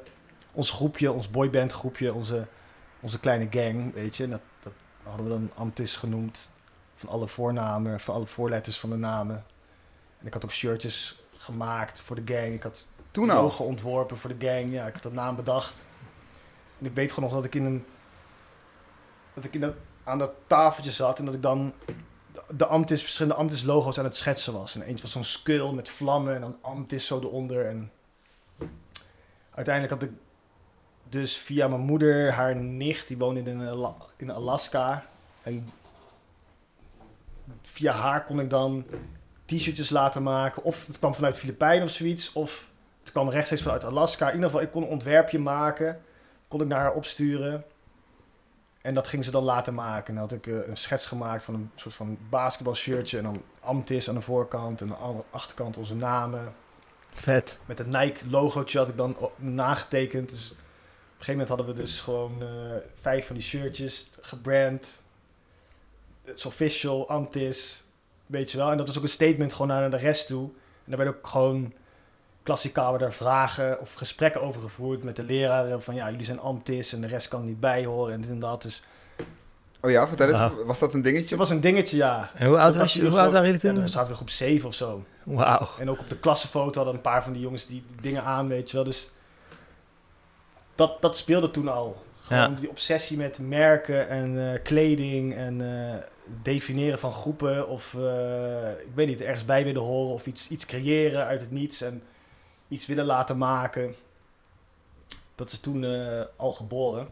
ons 0.53 0.71
groepje, 0.71 1.13
ons 1.13 1.31
boyband 1.31 1.73
groepje, 1.73 2.15
onze, 2.15 2.47
onze 3.01 3.21
kleine 3.21 3.47
gang, 3.51 3.95
weet 3.95 4.17
je. 4.17 4.29
Dat, 4.29 4.41
dat 4.61 4.73
hadden 5.03 5.25
we 5.25 5.31
dan 5.33 5.51
Antis 5.55 5.97
genoemd. 5.97 6.51
Van 6.95 7.09
alle 7.09 7.29
voornamen, 7.29 8.01
van 8.01 8.15
alle 8.15 8.27
voorletters 8.27 8.79
van 8.81 8.91
de 8.91 8.97
namen. 8.97 9.45
En 10.21 10.27
ik 10.27 10.33
had 10.33 10.45
ook 10.45 10.53
shirtjes 10.53 11.23
gemaakt 11.37 12.01
voor 12.01 12.25
de 12.25 12.35
gang. 12.35 12.55
Ik 12.55 12.63
had 12.63 12.87
Toen 13.11 13.31
al. 13.31 13.43
logo 13.43 13.65
ontworpen 13.65 14.17
voor 14.17 14.39
de 14.39 14.47
gang. 14.47 14.73
Ja, 14.73 14.87
ik 14.87 14.95
had 14.95 15.03
de 15.03 15.13
naam 15.13 15.37
bedacht. 15.37 15.85
En 16.79 16.87
ik 16.87 16.95
weet 16.95 17.13
gewoon 17.13 17.29
nog 17.29 17.39
dat 17.39 17.45
ik 17.45 17.55
in 17.55 17.65
een... 17.65 17.85
Dat 19.35 19.45
ik 19.45 19.55
in 19.55 19.61
dat, 19.61 19.75
aan 20.05 20.19
dat 20.19 20.33
tafeltje 20.47 20.91
zat 20.91 21.19
en 21.19 21.25
dat 21.25 21.35
ik 21.35 21.43
dan 21.43 21.73
de- 22.33 22.57
de 22.57 22.67
Amtis, 22.67 23.03
verschillende 23.03 23.39
Amtis 23.39 23.62
logo's 23.62 23.99
aan 23.99 24.05
het 24.05 24.17
schetsen 24.17 24.53
was. 24.53 24.75
En 24.75 24.83
eentje 24.83 25.03
was 25.03 25.12
zo'n 25.12 25.25
skull 25.25 25.73
met 25.73 25.89
vlammen 25.91 26.35
en 26.35 26.41
dan 26.41 26.57
Amtis 26.61 27.07
zo 27.07 27.19
eronder. 27.21 27.67
En 27.67 27.91
uiteindelijk 29.55 30.01
had 30.01 30.11
ik 30.11 30.17
dus 31.09 31.37
via 31.37 31.69
mijn 31.69 31.81
moeder, 31.81 32.33
haar 32.33 32.57
nicht, 32.57 33.09
die 33.09 33.19
woonde 33.19 33.41
in, 33.51 33.61
in 34.17 34.31
Alaska. 34.31 35.07
En 35.43 35.71
via 37.62 37.93
haar 37.93 38.25
kon 38.25 38.41
ik 38.41 38.51
dan 38.51 38.85
t-shirtjes 39.45 39.91
laten 39.91 40.23
maken. 40.23 40.62
Of 40.65 40.87
het 40.87 40.99
kwam 40.99 41.15
vanuit 41.15 41.37
Filipijnen 41.39 41.85
of 41.85 41.91
zoiets. 41.91 42.33
Of 42.33 42.69
het 43.01 43.12
kwam 43.12 43.29
rechtstreeks 43.29 43.62
vanuit 43.62 43.85
Alaska. 43.85 44.27
In 44.29 44.35
ieder 44.35 44.49
geval, 44.51 44.65
ik 44.65 44.71
kon 44.71 44.83
een 44.83 44.89
ontwerpje 44.89 45.39
maken. 45.39 46.01
Kon 46.49 46.61
ik 46.61 46.67
naar 46.67 46.81
haar 46.81 46.95
opsturen. 46.95 47.65
En 48.83 48.95
dat 48.95 49.09
ging 49.09 49.25
ze 49.25 49.31
dan 49.31 49.43
laten 49.43 49.75
maken. 49.75 50.07
En 50.07 50.15
dan 50.15 50.23
had 50.23 50.33
ik 50.33 50.47
eh, 50.47 50.69
een 50.69 50.77
schets 50.77 51.07
gemaakt 51.07 51.45
van 51.45 51.55
een 51.55 51.71
soort 51.75 51.95
van 51.95 52.19
basketbalshirtje. 52.29 53.19
En 53.19 53.25
dan 53.25 53.43
Amtis 53.61 54.09
aan 54.09 54.15
de 54.15 54.21
voorkant. 54.21 54.81
En 54.81 54.97
aan 54.97 55.17
de 55.17 55.23
achterkant 55.31 55.77
onze 55.77 55.95
namen. 55.95 56.55
Vet. 57.15 57.61
Met 57.67 57.79
het 57.79 57.87
Nike 57.87 58.29
logootje 58.29 58.79
had 58.79 58.89
ik 58.89 58.97
dan 58.97 59.17
nagetekend. 59.37 60.29
Dus 60.29 60.51
op 60.51 60.57
een 60.59 60.65
gegeven 61.25 61.33
moment 61.33 61.49
hadden 61.49 61.67
we 61.67 61.81
dus 61.81 62.01
gewoon 62.01 62.43
eh, 62.43 62.49
vijf 63.01 63.27
van 63.27 63.37
die 63.37 63.45
shirtjes 63.45 64.11
gebrand. 64.21 65.03
Het 66.25 66.39
is 66.39 66.47
official, 66.47 67.09
Antis, 67.09 67.85
weet 68.27 68.51
je 68.51 68.59
wel. 68.59 68.71
En 68.71 68.77
dat 68.77 68.87
was 68.87 68.97
ook 68.97 69.03
een 69.03 69.09
statement 69.09 69.53
gewoon 69.53 69.67
naar 69.67 69.91
de 69.91 69.97
rest 69.97 70.27
toe. 70.27 70.45
En 70.45 70.85
daar 70.85 70.97
werden 70.97 71.17
ook 71.17 71.27
gewoon 71.27 71.73
klassikaal 72.43 72.91
werden 72.91 73.09
er 73.09 73.15
vragen 73.15 73.81
of 73.81 73.93
gesprekken 73.93 74.43
over 74.43 74.61
gevoerd 74.61 75.03
met 75.03 75.17
de 75.17 75.25
leraren. 75.25 75.83
Van 75.83 75.95
ja, 75.95 76.11
jullie 76.11 76.25
zijn 76.25 76.41
Antis 76.41 76.93
en 76.93 77.01
de 77.01 77.07
rest 77.07 77.29
kan 77.29 77.45
niet 77.45 77.61
bij 77.61 77.85
horen 77.85 78.15
en 78.15 78.21
dit 78.21 78.31
en 78.31 78.39
dat. 78.39 78.63
Dus 78.63 78.83
Oh 79.81 79.91
ja, 79.91 80.09
vertel 80.09 80.29
eens. 80.29 80.53
Was 80.67 80.79
dat 80.79 80.95
een 80.95 81.03
dingetje? 81.03 81.29
het 81.29 81.39
was 81.39 81.51
een 81.51 81.61
dingetje, 81.61 81.97
ja. 81.97 82.31
En 82.35 82.47
hoe 82.47 82.59
oud, 82.59 82.73
Dat 82.73 82.83
was 82.83 82.93
je, 82.95 83.01
hoe 83.09 83.19
oud 83.21 83.33
waren 83.33 83.47
jullie 83.47 83.61
Ja, 83.63 83.69
toen? 83.73 83.79
dan 83.81 83.89
zaten 83.89 84.11
we 84.11 84.17
groep 84.17 84.31
7 84.31 84.69
of 84.69 84.75
zo. 84.75 85.05
Wauw. 85.23 85.69
En 85.79 85.91
ook 85.91 85.99
op 86.01 86.09
de 86.09 86.19
klassenfoto 86.19 86.75
hadden 86.77 86.95
een 86.95 87.01
paar 87.01 87.23
van 87.23 87.33
die 87.33 87.43
jongens 87.43 87.67
die, 87.67 87.85
dingen 88.01 88.23
aan, 88.25 88.49
weet 88.49 88.71
je 88.71 88.77
wel. 88.77 88.85
Dus 88.85 89.11
dat, 90.75 91.03
dat 91.03 91.17
speelde 91.17 91.51
toen 91.51 91.69
al. 91.69 92.03
Gewoon 92.23 92.43
Ja. 92.43 92.49
die 92.61 92.69
obsessie 92.69 93.17
met 93.17 93.39
merken 93.39 94.09
en 94.09 94.53
eh, 94.53 94.63
kleding 94.63 95.35
en 95.37 95.61
eh, 95.61 95.95
definiëren 96.43 96.99
van 96.99 97.13
groepen. 97.13 97.69
Of 97.69 97.95
eh, 97.95 98.71
ik 98.71 98.91
weet 98.95 99.07
niet, 99.07 99.21
ergens 99.21 99.45
bij 99.45 99.65
willen 99.65 99.83
horen 99.83 100.13
of 100.15 100.27
iets, 100.27 100.49
iets 100.49 100.67
creëren 100.67 101.25
uit 101.27 101.41
het 101.41 101.51
niets 101.51 101.81
en 101.83 102.03
iets 102.73 102.87
willen 102.87 103.05
laten 103.05 103.38
maken. 103.38 103.95
Dat 105.35 105.50
is 105.52 105.59
toen 105.59 105.85
eh, 105.85 106.23
al 106.37 106.52
geboren. 106.52 107.09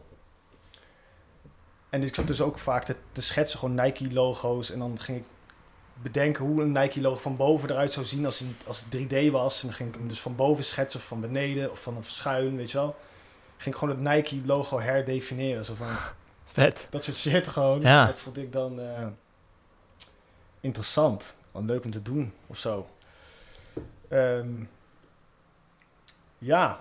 En 1.89 2.03
ik 2.03 2.15
zat 2.15 2.27
dus 2.27 2.41
ook 2.41 2.57
vaak 2.59 2.83
te, 2.85 2.95
te 3.11 3.21
schetsen, 3.21 3.59
gewoon 3.59 3.75
Nike-logo's. 3.75 4.71
En 4.71 4.79
dan 4.79 4.99
ging 4.99 5.17
ik 5.17 5.23
bedenken 6.01 6.45
hoe 6.45 6.61
een 6.61 6.71
Nike-logo 6.71 7.19
van 7.19 7.35
boven 7.35 7.69
eruit 7.69 7.93
zou 7.93 8.05
zien 8.05 8.25
als, 8.25 8.39
het- 8.39 8.67
als 8.67 8.83
het 8.89 8.91
3D 8.91 9.31
was. 9.31 9.61
En 9.61 9.67
dan 9.67 9.75
ging 9.75 9.89
ik 9.89 9.95
hem 9.95 10.07
dus 10.07 10.21
van 10.21 10.35
boven 10.35 10.63
schetsen 10.63 10.99
of 10.99 11.05
van 11.05 11.21
beneden 11.21 11.71
of 11.71 11.81
van 11.81 12.03
schuin, 12.03 12.55
weet 12.57 12.71
je 12.71 12.77
wel. 12.77 12.95
Ging 13.57 13.75
ik 13.75 13.81
gewoon 13.81 13.95
het 14.03 14.13
Nike-logo 14.13 14.79
herdefiniëren. 14.79 15.65
Zo 15.65 15.73
van, 15.75 15.87
Vet. 16.45 16.87
dat 16.89 17.03
soort 17.03 17.17
shit 17.17 17.47
gewoon. 17.47 17.81
Ja. 17.81 18.05
Dat 18.05 18.19
vond 18.19 18.37
ik 18.37 18.51
dan 18.53 18.79
eh, 18.79 19.07
interessant. 20.59 21.35
Leuk 21.53 21.83
om 21.83 21.91
te 21.91 22.01
doen 22.01 22.33
of 22.47 22.57
zo. 22.57 22.87
Ehm, 24.07 24.49
ja. 26.41 26.79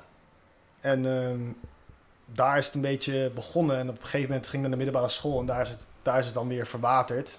En 0.80 1.06
ehm, 1.06 1.40
daar 2.26 2.58
is 2.58 2.66
het 2.66 2.74
een 2.74 2.80
beetje 2.80 3.30
begonnen. 3.34 3.76
En 3.76 3.88
op 3.88 3.96
een 3.96 4.02
gegeven 4.02 4.28
moment 4.28 4.46
ging 4.46 4.54
ik 4.54 4.68
naar 4.68 4.78
de 4.78 4.84
middelbare 4.84 5.12
school. 5.12 5.40
En 5.40 5.46
daar 5.46 5.60
is 5.60 5.68
het, 5.68 5.86
daar 6.02 6.18
is 6.18 6.24
het 6.24 6.34
dan 6.34 6.48
weer 6.48 6.66
verwaterd. 6.66 7.38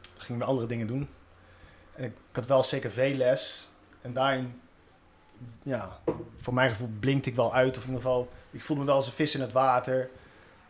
Dan 0.00 0.22
ging 0.24 0.40
ik 0.40 0.46
andere 0.46 0.66
dingen 0.66 0.86
doen. 0.86 1.08
En 1.94 2.04
ik, 2.04 2.10
ik 2.30 2.36
had 2.36 2.46
wel 2.46 2.60
CKV-les. 2.60 3.70
En 4.02 4.12
daarin, 4.12 4.60
ja, 5.62 5.98
voor 6.40 6.54
mijn 6.54 6.70
gevoel 6.70 6.90
blinkte 7.00 7.30
ik 7.30 7.36
wel 7.36 7.54
uit. 7.54 7.76
Of 7.76 7.82
in 7.82 7.88
ieder 7.88 8.02
geval, 8.02 8.28
ik 8.50 8.64
voelde 8.64 8.82
me 8.82 8.88
wel 8.88 8.96
als 8.96 9.06
een 9.06 9.12
vis 9.12 9.34
in 9.34 9.40
het 9.40 9.52
water. 9.52 10.00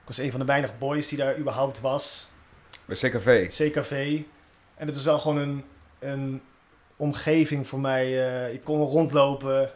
Ik 0.00 0.06
was 0.06 0.18
een 0.18 0.30
van 0.30 0.40
de 0.40 0.46
weinige 0.46 0.74
boys 0.78 1.08
die 1.08 1.18
daar 1.18 1.38
überhaupt 1.38 1.80
was. 1.80 2.28
Bij 2.84 2.96
CKV. 2.96 3.46
CKV. 3.48 4.22
En 4.74 4.86
het 4.86 4.96
is 4.96 5.04
wel 5.04 5.18
gewoon 5.18 5.38
een, 5.38 5.64
een 5.98 6.42
omgeving 6.96 7.66
voor 7.66 7.80
mij. 7.80 8.04
eh, 8.28 8.54
ik 8.54 8.64
kon 8.64 8.80
rondlopen. 8.86 9.70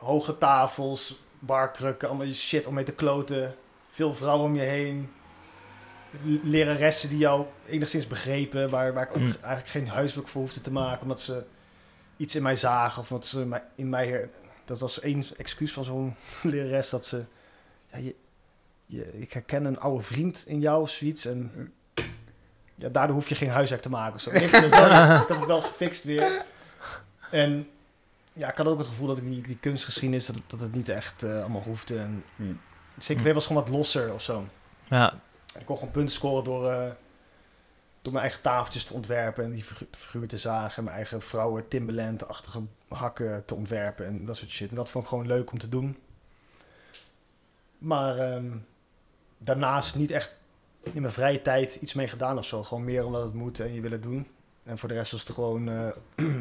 Hoge 0.00 0.38
tafels, 0.38 1.18
barkrukken, 1.38 2.08
allemaal 2.08 2.32
shit 2.32 2.66
om 2.66 2.74
mee 2.74 2.84
te 2.84 2.92
kloten. 2.92 3.54
Veel 3.90 4.14
vrouwen 4.14 4.44
om 4.46 4.54
je 4.54 4.62
heen. 4.62 5.10
Leraressen 6.42 7.08
die 7.08 7.18
jou 7.18 7.46
enigszins 7.66 8.06
begrepen. 8.06 8.70
Waar, 8.70 8.92
waar 8.92 9.02
ik 9.04 9.10
ook 9.10 9.16
Mm. 9.16 9.26
eigenlijk 9.26 9.68
geen 9.68 9.88
huiswerk 9.88 10.28
voor 10.28 10.40
hoefde 10.40 10.60
te 10.60 10.72
maken. 10.72 11.02
Omdat 11.02 11.20
ze 11.20 11.44
iets 12.16 12.34
in 12.34 12.42
mij 12.42 12.56
zagen. 12.56 13.02
Of 13.02 13.10
omdat 13.10 13.26
ze 13.26 13.38
mij, 13.46 13.62
in 13.74 13.88
mij... 13.88 14.28
Dat 14.64 14.80
was 14.80 15.00
één 15.00 15.22
excuus 15.36 15.72
van 15.72 15.84
zo'n 15.84 16.16
lerares. 16.42 16.90
Dat 16.90 17.06
ze... 17.06 17.24
Ja, 17.92 17.98
je, 17.98 18.14
je, 18.86 19.20
ik 19.20 19.32
herken 19.32 19.64
een 19.64 19.80
oude 19.80 20.02
vriend 20.02 20.44
in 20.46 20.60
jou 20.60 20.82
of 20.82 20.90
zoiets. 20.90 21.24
En 21.24 21.72
ja, 22.74 22.88
daardoor 22.88 23.14
hoef 23.16 23.28
je 23.28 23.34
geen 23.34 23.50
huiswerk 23.50 23.82
te 23.82 23.90
maken. 23.90 24.14
of 24.14 24.20
Zo. 24.20 24.30
Zo, 24.36 24.38
dus 24.38 24.50
ik 24.62 25.28
had 25.28 25.28
het 25.28 25.46
wel 25.46 25.60
gefixt 25.62 26.04
weer. 26.04 26.44
En 27.30 27.68
ja, 28.32 28.50
ik 28.50 28.56
had 28.56 28.66
ook 28.66 28.78
het 28.78 28.86
gevoel 28.86 29.06
dat 29.06 29.18
ik 29.18 29.24
die, 29.24 29.42
die 29.42 29.58
kunstgeschiedenis, 29.58 30.26
dat, 30.26 30.36
het- 30.36 30.50
dat 30.50 30.60
het 30.60 30.74
niet 30.74 30.88
echt 30.88 31.22
eh, 31.22 31.38
allemaal 31.40 31.62
hoefde. 31.62 31.98
En 31.98 32.24
Hmm. 32.36 32.60
CKV 32.98 33.32
was 33.32 33.46
gewoon 33.46 33.62
wat 33.62 33.72
losser 33.72 34.14
of 34.14 34.22
zo. 34.22 34.44
Ja. 34.88 35.20
Ik 35.58 35.64
kon 35.66 35.76
gewoon 35.76 35.92
punten 35.92 36.14
scoren 36.14 36.44
door, 36.44 36.70
eh, 36.70 36.90
door 38.02 38.12
mijn 38.12 38.24
eigen 38.24 38.42
tafeltjes 38.42 38.84
te 38.84 38.94
ontwerpen 38.94 39.44
en 39.44 39.50
die 39.52 39.64
figu- 39.64 39.88
figuur 39.90 40.28
te 40.28 40.38
zagen. 40.38 40.76
En 40.78 40.84
mijn 40.84 40.96
eigen 40.96 41.22
vrouwen 41.22 41.68
Timberland-achtige 41.68 42.60
hakken 42.88 43.44
te 43.44 43.54
ontwerpen 43.54 44.06
en 44.06 44.24
dat 44.24 44.36
soort 44.36 44.50
shit. 44.50 44.70
En 44.70 44.76
dat 44.76 44.90
vond 44.90 45.04
ik 45.04 45.10
gewoon 45.10 45.26
leuk 45.26 45.52
om 45.52 45.58
te 45.58 45.68
doen. 45.68 45.96
Maar 47.78 48.18
ehm, 48.18 48.50
daarnaast 49.38 49.94
niet 49.94 50.10
echt 50.10 50.36
in 50.82 51.00
mijn 51.00 51.12
vrije 51.14 51.42
tijd 51.42 51.74
iets 51.74 51.94
mee 51.94 52.08
gedaan 52.08 52.38
of 52.38 52.44
zo. 52.44 52.62
Gewoon 52.62 52.84
meer 52.84 53.04
omdat 53.04 53.22
het 53.24 53.34
moet 53.34 53.60
en 53.60 53.74
je 53.74 53.80
wil 53.80 53.90
het 53.90 54.02
doen. 54.02 54.26
En 54.62 54.78
voor 54.78 54.88
de 54.88 54.94
rest 54.94 55.12
was 55.12 55.20
het 55.22 55.32
gewoon 55.34 55.68
eh, 55.68 55.88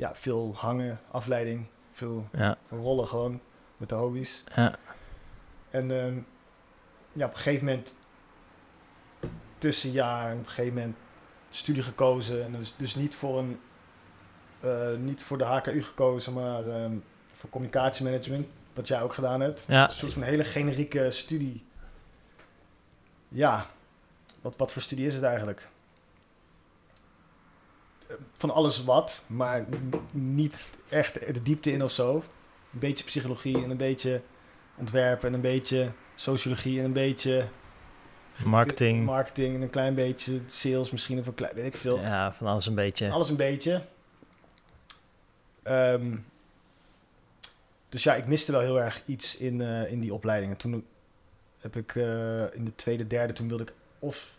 ja, 0.00 0.14
veel 0.14 0.52
hangen, 0.56 1.00
afleiding, 1.10 1.66
veel 1.92 2.28
Ja. 2.32 2.56
rollen 2.70 3.06
gewoon 3.06 3.40
met 3.76 3.88
de 3.88 3.94
hobby's. 3.94 4.44
Ja. 4.54 4.76
En 5.70 5.90
ehm, 5.90 6.18
ja, 7.12 7.26
op 7.26 7.30
een 7.32 7.36
gegeven 7.38 7.64
moment 7.64 7.94
tussenjaar, 9.58 10.32
op 10.32 10.38
een 10.38 10.46
gegeven 10.48 10.74
moment 10.74 10.96
studie 11.50 11.82
gekozen. 11.82 12.44
En 12.44 12.52
dus, 12.52 12.74
dus 12.76 12.94
niet 12.94 13.14
voor 13.14 13.38
een 13.38 13.60
eh, 14.60 14.94
niet 14.96 15.22
voor 15.22 15.38
de 15.38 15.44
HKU 15.44 15.82
gekozen, 15.82 16.32
maar 16.32 16.68
ehm, 16.68 16.92
voor 17.34 17.50
communicatiemanagement, 17.50 18.46
wat 18.72 18.88
jij 18.88 19.02
ook 19.02 19.14
gedaan 19.14 19.40
hebt. 19.40 19.64
Ja. 19.68 19.84
Een 19.84 19.92
soort 19.92 20.12
van 20.12 20.22
hele 20.22 20.44
generieke 20.44 21.10
studie. 21.10 21.64
Ja, 23.28 23.66
wat, 24.40 24.56
wat 24.56 24.72
voor 24.72 24.82
studie 24.82 25.06
is 25.06 25.14
het 25.14 25.22
eigenlijk? 25.22 25.68
Van 28.32 28.50
alles 28.50 28.84
wat, 28.84 29.24
maar 29.26 29.66
niet 30.10 30.66
echt 30.88 31.34
de 31.34 31.42
diepte 31.42 31.72
in 31.72 31.82
of 31.82 31.90
zo. 31.90 32.14
Een 32.72 32.78
beetje 32.78 33.04
psychologie 33.04 33.62
en 33.62 33.70
een 33.70 33.76
beetje 33.76 34.22
ontwerpen 34.76 35.28
en 35.28 35.34
een 35.34 35.40
beetje 35.40 35.90
sociologie 36.14 36.78
en 36.78 36.84
een 36.84 36.92
beetje 36.92 37.48
Marketing. 38.44 39.04
marketing 39.04 39.54
en 39.54 39.62
een 39.62 39.70
klein 39.70 39.94
beetje 39.94 40.40
sales 40.46 40.90
misschien 40.90 41.18
of 41.18 41.26
een 41.26 41.34
klein, 41.34 41.54
weet 41.54 41.66
ik 41.66 41.76
veel. 41.76 41.98
Ja, 41.98 42.32
van 42.32 42.46
alles 42.46 42.66
een 42.66 42.74
beetje. 42.74 43.10
Alles 43.10 43.28
een 43.28 43.36
beetje. 43.36 43.84
Ehm, 45.62 46.16
dus 47.88 48.02
ja, 48.02 48.14
ik 48.14 48.26
miste 48.26 48.52
wel 48.52 48.60
heel 48.60 48.80
erg 48.80 49.02
iets 49.06 49.36
in, 49.36 49.60
eh, 49.60 49.92
in 49.92 50.00
die 50.00 50.14
opleidingen. 50.14 50.56
Toen 50.56 50.86
heb 51.60 51.76
ik 51.76 51.96
eh, 51.96 52.54
in 52.54 52.64
de 52.64 52.74
tweede, 52.74 53.06
derde, 53.06 53.32
toen 53.32 53.48
wilde 53.48 53.62
ik 53.62 53.72
of 53.98 54.38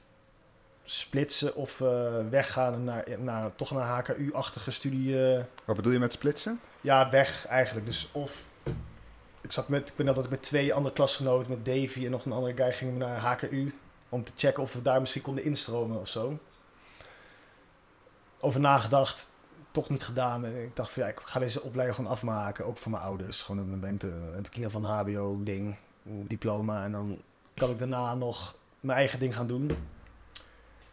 splitsen 1.00 1.56
of 1.56 1.82
eh, 1.82 2.14
weggaan 2.30 2.84
naar, 2.84 3.06
naar 3.20 3.56
toch 3.56 3.72
een 3.72 3.78
HKU-achtige 3.78 4.72
studie. 4.72 5.34
eh, 5.36 5.44
Wat 5.66 5.76
bedoel 5.76 5.92
je 5.92 6.00
met 6.00 6.14
splitsen? 6.14 6.60
ja, 6.82 7.10
weg 7.10 7.46
eigenlijk. 7.48 7.86
Dus 7.86 8.10
of 8.12 8.44
ik 9.42 9.52
zat 9.52 9.68
met, 9.68 9.90
ik 9.90 9.96
ben 9.96 10.06
dat 10.06 10.24
ik 10.26 10.30
met 10.30 10.42
twee 10.44 10.74
andere 10.74 10.94
klasgenoten, 10.96 11.50
met 11.52 11.66
Davy 11.66 12.06
en 12.06 12.12
nog 12.12 12.26
een 12.26 12.32
andere 12.32 12.56
guy, 12.64 12.74
gingen 12.74 12.94
we 12.94 13.00
naar 13.00 13.18
HKU 13.20 13.76
om 14.10 14.24
te 14.24 14.32
checken 14.36 14.64
of 14.64 14.74
we 14.74 14.82
daar 14.82 15.00
misschien 15.00 15.22
konden 15.22 15.44
instromen 15.44 16.00
of 16.00 16.08
zo. 16.08 16.40
Over 18.40 18.60
nagedacht, 18.60 19.32
toch 19.72 19.90
niet 19.90 20.04
gedaan. 20.04 20.46
En 20.46 20.64
ik 20.64 20.76
dacht 20.76 20.90
van 20.92 21.04
ja, 21.04 21.10
ik 21.10 21.20
ga 21.24 21.40
deze 21.40 21.62
opleiding 21.62 21.96
gewoon 21.98 22.12
afmaken, 22.12 22.66
ook 22.66 22.78
voor 22.78 22.92
mijn 22.92 23.04
ouders. 23.04 23.42
Gewoon 23.42 23.80
ben 23.80 23.94
ik, 23.94 24.00
de- 24.00 24.32
heb 24.36 24.46
ik 24.48 24.56
in 24.58 24.64
een 24.64 24.84
HBO-ding, 24.84 25.76
diploma 26.04 26.84
en 26.84 26.92
dan 26.92 27.22
kan 27.54 27.70
ik 27.70 27.80
daarna 27.80 28.16
nog 28.16 28.56
mijn 28.80 28.98
eigen 28.98 29.20
ding 29.20 29.36
gaan 29.36 29.48
doen. 29.48 29.72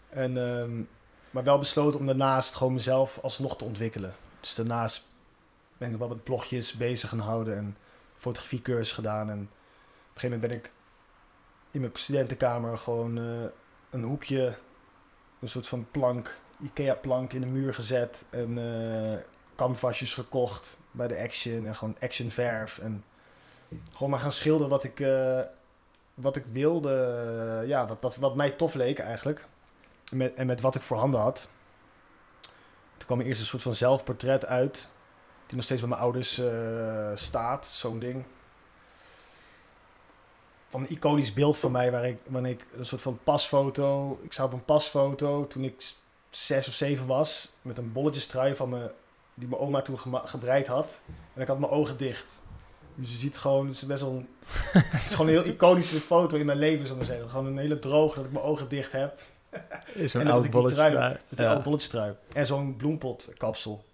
En 0.08 0.36
ehm, 0.36 0.82
Maar 1.30 1.44
wel 1.44 1.58
besloten 1.58 2.00
om 2.00 2.06
daarnaast 2.06 2.54
gewoon 2.54 2.72
mezelf 2.72 3.18
alsnog 3.22 3.56
te 3.56 3.64
ontwikkelen. 3.64 4.14
Dus 4.40 4.54
daarnaast 4.54 5.06
ben 5.78 5.90
ik 5.90 5.98
wel 5.98 6.08
met 6.08 6.24
blogjes 6.24 6.72
bezig 6.72 7.08
gaan 7.08 7.18
houden 7.18 7.56
en 7.56 7.76
fotografiecursus 8.16 8.92
gedaan. 8.92 9.30
En 9.30 9.38
op 9.38 10.14
een 10.14 10.20
gegeven 10.20 10.30
moment 10.30 10.48
ben 10.48 10.58
ik 10.58 10.72
in 11.70 11.80
mijn 11.80 11.92
studentenkamer 11.94 12.78
gewoon 12.78 13.18
eh, 13.18 13.24
een 13.90 14.02
hoekje, 14.02 14.56
een 15.40 15.48
soort 15.48 15.68
van 15.68 15.86
plank, 15.90 16.40
Ikea-plank 16.62 17.32
in 17.32 17.40
de 17.40 17.46
muur 17.46 17.74
gezet. 17.74 18.24
En 18.30 18.58
eh 18.58 19.18
canvasjes 19.58 20.14
gekocht 20.14 20.78
bij 20.90 21.08
de 21.08 21.18
Action 21.18 21.66
en 21.66 21.76
gewoon 21.76 21.96
Action 22.00 22.30
verf. 22.30 22.78
En 22.78 23.04
gewoon 23.92 24.10
maar 24.10 24.20
gaan 24.20 24.32
schilderen 24.32 24.68
wat 24.68 24.84
ik, 24.84 25.00
eh, 25.00 25.40
wat 26.14 26.36
ik 26.36 26.44
wilde. 26.52 27.64
ja, 27.66 27.86
wat, 27.86 27.98
wat, 28.00 28.16
wat 28.16 28.36
mij 28.36 28.50
tof 28.50 28.74
leek 28.74 28.98
eigenlijk. 28.98 29.46
Met, 30.10 30.34
en 30.34 30.46
met 30.46 30.60
wat 30.60 30.74
ik 30.74 30.82
voorhanden 30.82 31.20
had. 31.20 31.48
Toen 32.96 33.06
kwam 33.06 33.20
er 33.20 33.26
eerst 33.26 33.40
een 33.40 33.46
soort 33.46 33.62
van 33.62 33.74
zelfportret 33.74 34.46
uit. 34.46 34.88
Die 35.46 35.56
nog 35.56 35.64
steeds 35.64 35.80
bij 35.80 35.88
mijn 35.88 36.00
ouders 36.00 36.38
eh, 36.38 37.10
staat. 37.14 37.66
Zo'n 37.66 37.98
ding. 37.98 38.24
Van 40.68 40.80
een 40.80 40.90
iconisch 40.90 41.32
beeld 41.32 41.58
van 41.58 41.72
mij. 41.72 41.90
Waar 41.90 42.06
ik, 42.06 42.18
wanneer 42.26 42.52
ik 42.52 42.66
een 42.76 42.86
soort 42.86 43.02
van 43.02 43.18
pasfoto. 43.24 44.18
Ik 44.22 44.32
zou 44.32 44.48
op 44.48 44.54
een 44.54 44.64
pasfoto 44.64 45.46
toen 45.46 45.64
ik 45.64 45.92
zes 46.30 46.68
of 46.68 46.74
zeven 46.74 47.06
was. 47.06 47.52
Met 47.62 47.78
een 47.78 47.92
bolletjestrui 47.92 48.56
van 48.56 48.68
me. 48.68 48.90
Die 49.34 49.48
mijn 49.48 49.60
oma 49.60 49.82
toen 49.82 49.98
gebreid 50.12 50.66
had. 50.66 51.02
En 51.34 51.42
ik 51.42 51.48
had 51.48 51.58
mijn 51.58 51.72
ogen 51.72 51.96
dicht. 51.96 52.42
Dus 52.94 53.10
je 53.10 53.16
ziet 53.16 53.36
gewoon, 53.36 53.66
het 53.66 53.76
is 53.76 53.86
best 53.86 54.02
wel 54.02 54.12
een, 54.12 54.28
het 54.96 55.02
is 55.02 55.14
gewoon 55.14 55.26
een 55.26 55.42
heel 55.42 55.52
iconische 55.52 56.00
foto 56.00 56.36
in 56.36 56.46
mijn 56.46 56.58
leven, 56.58 56.86
zou 56.86 57.00
ik 57.00 57.06
zeggen. 57.06 57.30
Gewoon 57.30 57.46
een 57.46 57.58
hele 57.58 57.78
droog, 57.78 58.14
dat 58.14 58.24
ik 58.24 58.32
mijn 58.32 58.44
ogen 58.44 58.68
dicht 58.68 58.92
heb. 58.92 59.22
Is 59.94 60.14
En 60.14 60.20
een 60.20 60.26
dat 60.26 60.34
oud 60.34 60.44
ik 60.44 60.52
die 60.52 60.60
bolletje. 60.60 61.18
Met 61.28 61.38
Ja. 61.38 61.48
oude 61.48 61.62
bolletjestrui. 61.62 62.14
En 62.32 62.46
zo'n 62.46 62.76
bloempotkapsel. 62.76 63.84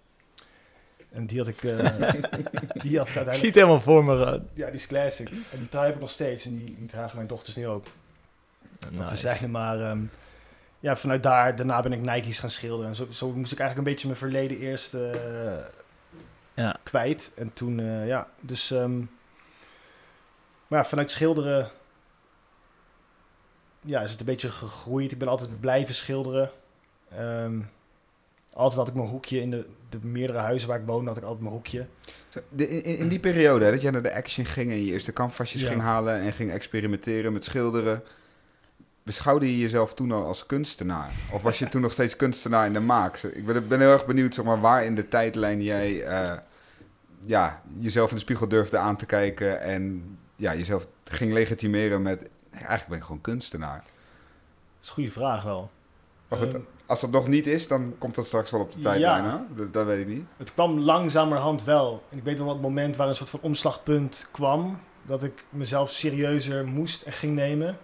En 1.11 1.25
die 1.25 1.37
had 1.37 1.47
ik, 1.47 1.63
eh, 1.63 1.77
die 1.77 1.87
had 1.87 2.01
ik 2.73 2.83
Ik 2.83 2.95
uiteindelijk... 2.95 3.35
zie 3.35 3.45
het 3.45 3.55
helemaal 3.55 3.81
voor 3.81 4.03
me. 4.03 4.23
Ron. 4.23 4.47
Ja, 4.53 4.65
die 4.65 4.73
is 4.75 4.87
classic. 4.87 5.29
En 5.29 5.59
die 5.59 5.67
trui 5.69 5.85
heb 5.85 5.95
ik 5.95 6.01
nog 6.01 6.09
steeds. 6.09 6.45
En 6.45 6.55
die, 6.57 6.75
die 6.77 6.85
dragen 6.87 7.15
mijn 7.15 7.27
dochters 7.27 7.55
nu 7.55 7.67
ook. 7.67 7.85
Nice. 8.91 9.07
Te 9.07 9.15
zijn, 9.17 9.51
maar 9.51 9.79
ehm, 9.81 9.99
ja, 10.79 10.95
vanuit 10.95 11.23
daar, 11.23 11.55
daarna 11.55 11.81
ben 11.81 11.91
ik 11.93 12.01
Nike's 12.01 12.39
gaan 12.39 12.49
schilderen. 12.49 12.87
En 12.89 12.95
zo, 12.95 13.07
zo 13.11 13.31
moest 13.31 13.51
ik 13.51 13.59
eigenlijk 13.59 13.87
een 13.87 13.93
beetje 13.93 14.07
mijn 14.07 14.19
verleden 14.19 14.57
eerst 14.59 14.93
eh, 14.93 15.11
Ja. 16.53 16.75
kwijt. 16.83 17.31
En 17.35 17.53
toen, 17.53 17.79
eh, 17.79 18.07
ja, 18.07 18.27
dus... 18.39 18.71
ehm, 18.71 18.97
maar 20.67 20.79
ja, 20.79 20.85
vanuit 20.85 21.11
schilderen... 21.11 21.69
Ja, 23.85 24.01
is 24.01 24.11
het 24.11 24.19
een 24.19 24.25
beetje 24.25 24.49
gegroeid. 24.49 25.11
Ik 25.11 25.17
ben 25.17 25.27
altijd 25.27 25.59
blijven 25.59 25.93
schilderen. 25.95 26.51
Ehm, 27.17 27.59
altijd 28.53 28.79
had 28.79 28.87
ik 28.87 28.93
mijn 28.93 29.07
hoekje 29.07 29.41
in 29.41 29.49
de, 29.51 29.65
de 29.89 29.97
meerdere 30.01 30.39
huizen 30.39 30.67
waar 30.67 30.79
ik 30.79 30.85
woonde, 30.85 31.07
had 31.07 31.17
ik 31.17 31.23
altijd 31.23 31.41
mijn 31.41 31.53
hoekje. 31.53 31.85
De- 32.49 32.67
in, 32.81 33.07
die 33.07 33.19
periode 33.19 33.65
hè, 33.65 33.71
dat 33.71 33.81
jij 33.81 33.91
naar 33.91 34.01
de 34.03 34.13
Action 34.13 34.45
ging 34.45 34.71
en 34.71 34.85
je 34.85 34.91
eerste 34.91 35.13
canvasjes 35.13 35.61
Ja. 35.61 35.67
ging 35.69 35.81
halen 35.81 36.19
en 36.19 36.33
ging 36.33 36.51
experimenteren 36.51 37.33
met 37.33 37.43
schilderen. 37.43 38.03
Beschouwde 39.03 39.51
je 39.51 39.57
jezelf 39.59 39.93
toen 39.93 40.11
al 40.11 40.25
als 40.25 40.45
kunstenaar? 40.45 41.11
Of 41.31 41.41
was 41.41 41.59
je 41.59 41.67
toen 41.69 41.81
nog 41.81 41.91
steeds 41.91 42.15
kunstenaar 42.15 42.65
in 42.65 42.73
de 42.73 42.79
maak? 42.79 43.17
Ik 43.17 43.45
ben, 43.45 43.67
ben 43.67 43.79
heel 43.79 43.91
erg 43.91 44.05
benieuwd 44.05 44.33
zeg 44.35 44.45
maar, 44.45 44.61
waar 44.61 44.85
in 44.85 44.95
de 44.95 45.07
tijdlijn 45.07 45.63
jij 45.63 46.03
eh, 46.03 46.33
ja, 47.25 47.61
jezelf 47.79 48.09
in 48.09 48.15
de 48.15 48.21
spiegel 48.21 48.47
durfde 48.47 48.77
aan 48.77 48.95
te 48.97 49.05
kijken 49.05 49.61
en 49.61 50.03
ja, 50.35 50.55
jezelf 50.55 50.87
ging 51.03 51.33
legitimeren 51.33 52.01
met 52.01 52.29
eigenlijk 52.57 52.87
ben 52.87 52.97
ik 52.97 53.03
gewoon 53.03 53.21
kunstenaar. 53.21 53.77
Dat 53.77 53.83
is 54.81 54.87
een 54.87 54.93
goede 54.93 55.11
vraag 55.11 55.43
wel. 55.43 55.71
Maar 56.27 56.39
goed, 56.39 56.53
Ehm, 56.53 56.61
als 56.85 57.01
dat 57.01 57.11
nog 57.11 57.27
niet 57.27 57.47
is, 57.47 57.67
dan 57.67 57.95
komt 57.97 58.15
dat 58.15 58.25
straks 58.25 58.51
wel 58.51 58.61
op 58.61 58.71
de 58.71 58.81
tijdlijn. 58.81 59.23
Ja. 59.23 59.45
Dat, 59.55 59.73
dat 59.73 59.85
weet 59.85 59.99
ik 59.99 60.07
niet. 60.07 60.25
Het 60.37 60.53
kwam 60.53 60.79
langzamerhand 60.79 61.63
wel. 61.63 62.03
En 62.09 62.17
ik 62.17 62.23
weet 62.23 62.39
wel 62.39 62.49
het 62.49 62.61
moment 62.61 62.95
waar 62.95 63.07
een 63.07 63.15
soort 63.15 63.29
van 63.29 63.39
omslagpunt 63.41 64.27
kwam. 64.31 64.79
Dat 65.03 65.23
ik 65.23 65.43
mezelf 65.49 65.89
serieuzer 65.91 66.65
moest 66.67 67.01
en 67.01 67.11
ging 67.11 67.35
nemen. 67.35 67.77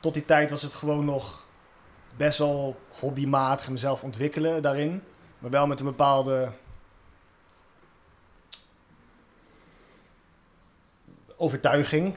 Tot 0.00 0.14
die 0.14 0.24
tijd 0.24 0.50
was 0.50 0.62
het 0.62 0.74
gewoon 0.74 1.04
nog 1.04 1.46
best 2.16 2.38
wel 2.38 2.80
hobbymatig 2.98 3.70
mezelf 3.70 4.02
ontwikkelen 4.02 4.62
daarin. 4.62 5.02
Maar 5.38 5.50
wel 5.50 5.66
met 5.66 5.80
een 5.80 5.86
bepaalde 5.86 6.52
overtuiging 11.36 12.14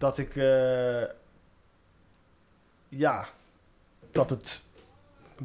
dat 0.00 0.18
ik 0.18 0.36
eh, 0.36 1.02
ja 2.88 3.28
dat 4.10 4.30
het 4.30 4.64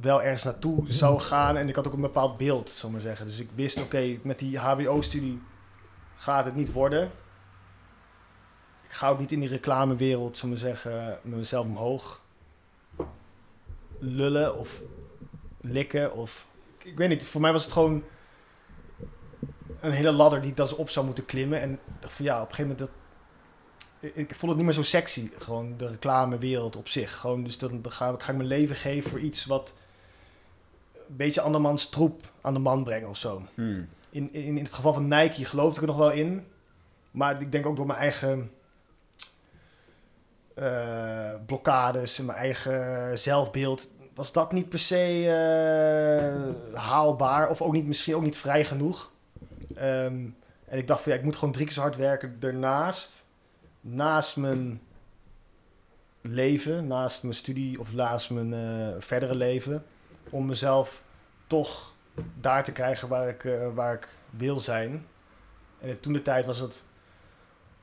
wel 0.02 0.22
ergens 0.22 0.44
naartoe 0.44 0.94
zou 0.94 1.20
gaan 1.20 1.58
en 1.58 1.68
ik 1.68 1.76
had 1.76 1.88
ook 1.88 1.94
een 1.94 2.02
bepaald 2.02 2.38
beeld, 2.38 2.82
ik 2.84 2.90
maar 2.90 3.02
zeggen. 3.02 3.26
Dus 3.26 3.40
ik 3.40 3.50
wist, 3.56 3.82
oké, 3.82 4.20
met 4.24 4.40
die 4.40 4.60
HBO-studie 4.60 5.42
gaat 6.16 6.46
het 6.46 6.56
niet 6.56 6.72
worden. 6.72 7.12
Ik 8.84 8.92
ga 8.92 9.10
ook 9.10 9.20
niet 9.20 9.32
in 9.32 9.40
die 9.40 9.50
reclamewereld, 9.50 10.38
ik 10.38 10.44
maar 10.44 10.58
zeggen, 10.58 11.20
met 11.22 11.38
mezelf 11.38 11.66
omhoog 11.66 12.24
lullen 14.00 14.58
of 14.58 14.82
likken 15.62 16.14
of 16.14 16.48
ik 16.84 16.98
weet 16.98 17.10
niet. 17.10 17.26
Voor 17.26 17.42
mij 17.42 17.52
was 17.52 17.64
het 17.64 17.74
gewoon 17.74 18.04
een 19.80 19.92
hele 19.92 20.12
ladder 20.12 20.42
die 20.42 20.50
ik 20.50 20.58
dan 20.58 20.74
op 20.76 20.90
zou 20.90 21.06
moeten 21.06 21.26
klimmen 21.26 21.62
en 21.62 21.80
ja, 22.18 22.42
op 22.42 22.50
een 22.50 22.56
gegeven 22.56 22.78
moment 22.78 22.90
ik, 24.14 24.36
vond 24.36 24.42
het 24.42 24.56
niet 24.56 24.66
meer 24.66 24.74
zo 24.74 24.84
sexy, 24.84 25.30
gewoon 25.38 25.74
de 25.78 25.88
reclamewereld 25.88 26.76
op 26.76 26.88
zich. 26.88 27.16
Gewoon, 27.16 27.44
dus 27.44 27.58
dan, 27.58 27.82
ga, 27.90 28.10
ik, 28.10 28.24
ga 28.24 28.32
ik 28.32 28.38
mijn 28.38 28.50
leven 28.50 28.76
geven 28.76 29.10
voor 29.10 29.20
iets 29.20 29.46
wat 29.46 29.76
een 31.08 31.16
beetje 31.16 31.42
andermans 31.42 31.90
troep 31.90 32.32
aan 32.42 32.54
de 32.54 32.60
man 32.60 32.84
brengen 32.84 33.10
of 33.10 33.18
zo. 33.18 33.42
Hmm. 33.54 33.88
In, 34.10 34.34
in, 34.34 34.44
in 34.44 34.64
het 34.64 34.74
geval 34.74 34.94
van 34.94 35.08
Nike 35.08 35.46
geloofde 35.46 35.76
ik 35.76 35.82
er 35.82 35.88
nog 35.88 35.98
wel 35.98 36.12
in. 36.12 36.46
Maar 37.12 37.42
ik 37.42 37.52
denk 37.52 37.66
ook 37.66 37.76
door 37.76 37.86
mijn 37.86 38.00
eigen 38.00 38.52
eh, 40.54 41.34
blokkades 41.46 42.20
en 42.20 42.26
mijn 42.26 42.38
eigen 42.38 43.20
zelfbeeld... 43.20 43.90
was 44.14 44.32
dat 44.32 44.52
niet 44.52 44.70
per 44.70 44.80
se 44.80 45.26
eh, 45.28 46.80
haalbaar. 46.82 47.50
Of 47.50 47.62
ook 47.62 47.74
niet, 47.74 47.86
misschien 47.86 48.16
ook 48.16 48.24
niet 48.24 48.38
vrij 48.38 48.66
genoeg. 48.66 49.12
Ehm, 49.76 50.26
en 50.66 50.78
ik 50.78 50.88
dacht 50.88 51.02
van 51.02 51.12
ja, 51.12 51.18
ik 51.18 51.24
moet 51.24 51.36
gewoon 51.36 51.54
drie 51.54 51.66
keer 51.66 51.76
zo 51.76 51.82
hard 51.82 51.96
werken 51.96 52.40
daarnaast. 52.40 53.25
Naast 53.88 54.36
mijn 54.36 54.82
leven, 56.22 56.88
naast 56.88 57.24
mijn 57.24 57.36
studie 57.36 57.80
of 57.80 57.94
naast 57.94 58.30
mijn 58.30 58.54
eh, 58.54 58.96
verdere 59.00 59.36
leven. 59.36 59.86
Om 60.30 60.46
mezelf 60.46 61.04
toch 61.48 61.94
daar 62.40 62.64
te 62.64 62.72
krijgen 62.72 63.08
waar 63.08 63.30
ik, 63.30 63.44
eh, 63.44 63.74
waar 63.74 63.94
ik 63.94 64.10
wil 64.30 64.60
zijn. 64.60 65.06
En 65.80 66.00
toen 66.00 66.14
de 66.14 66.22
tijd 66.22 66.46
was 66.46 66.60
het 66.60 66.86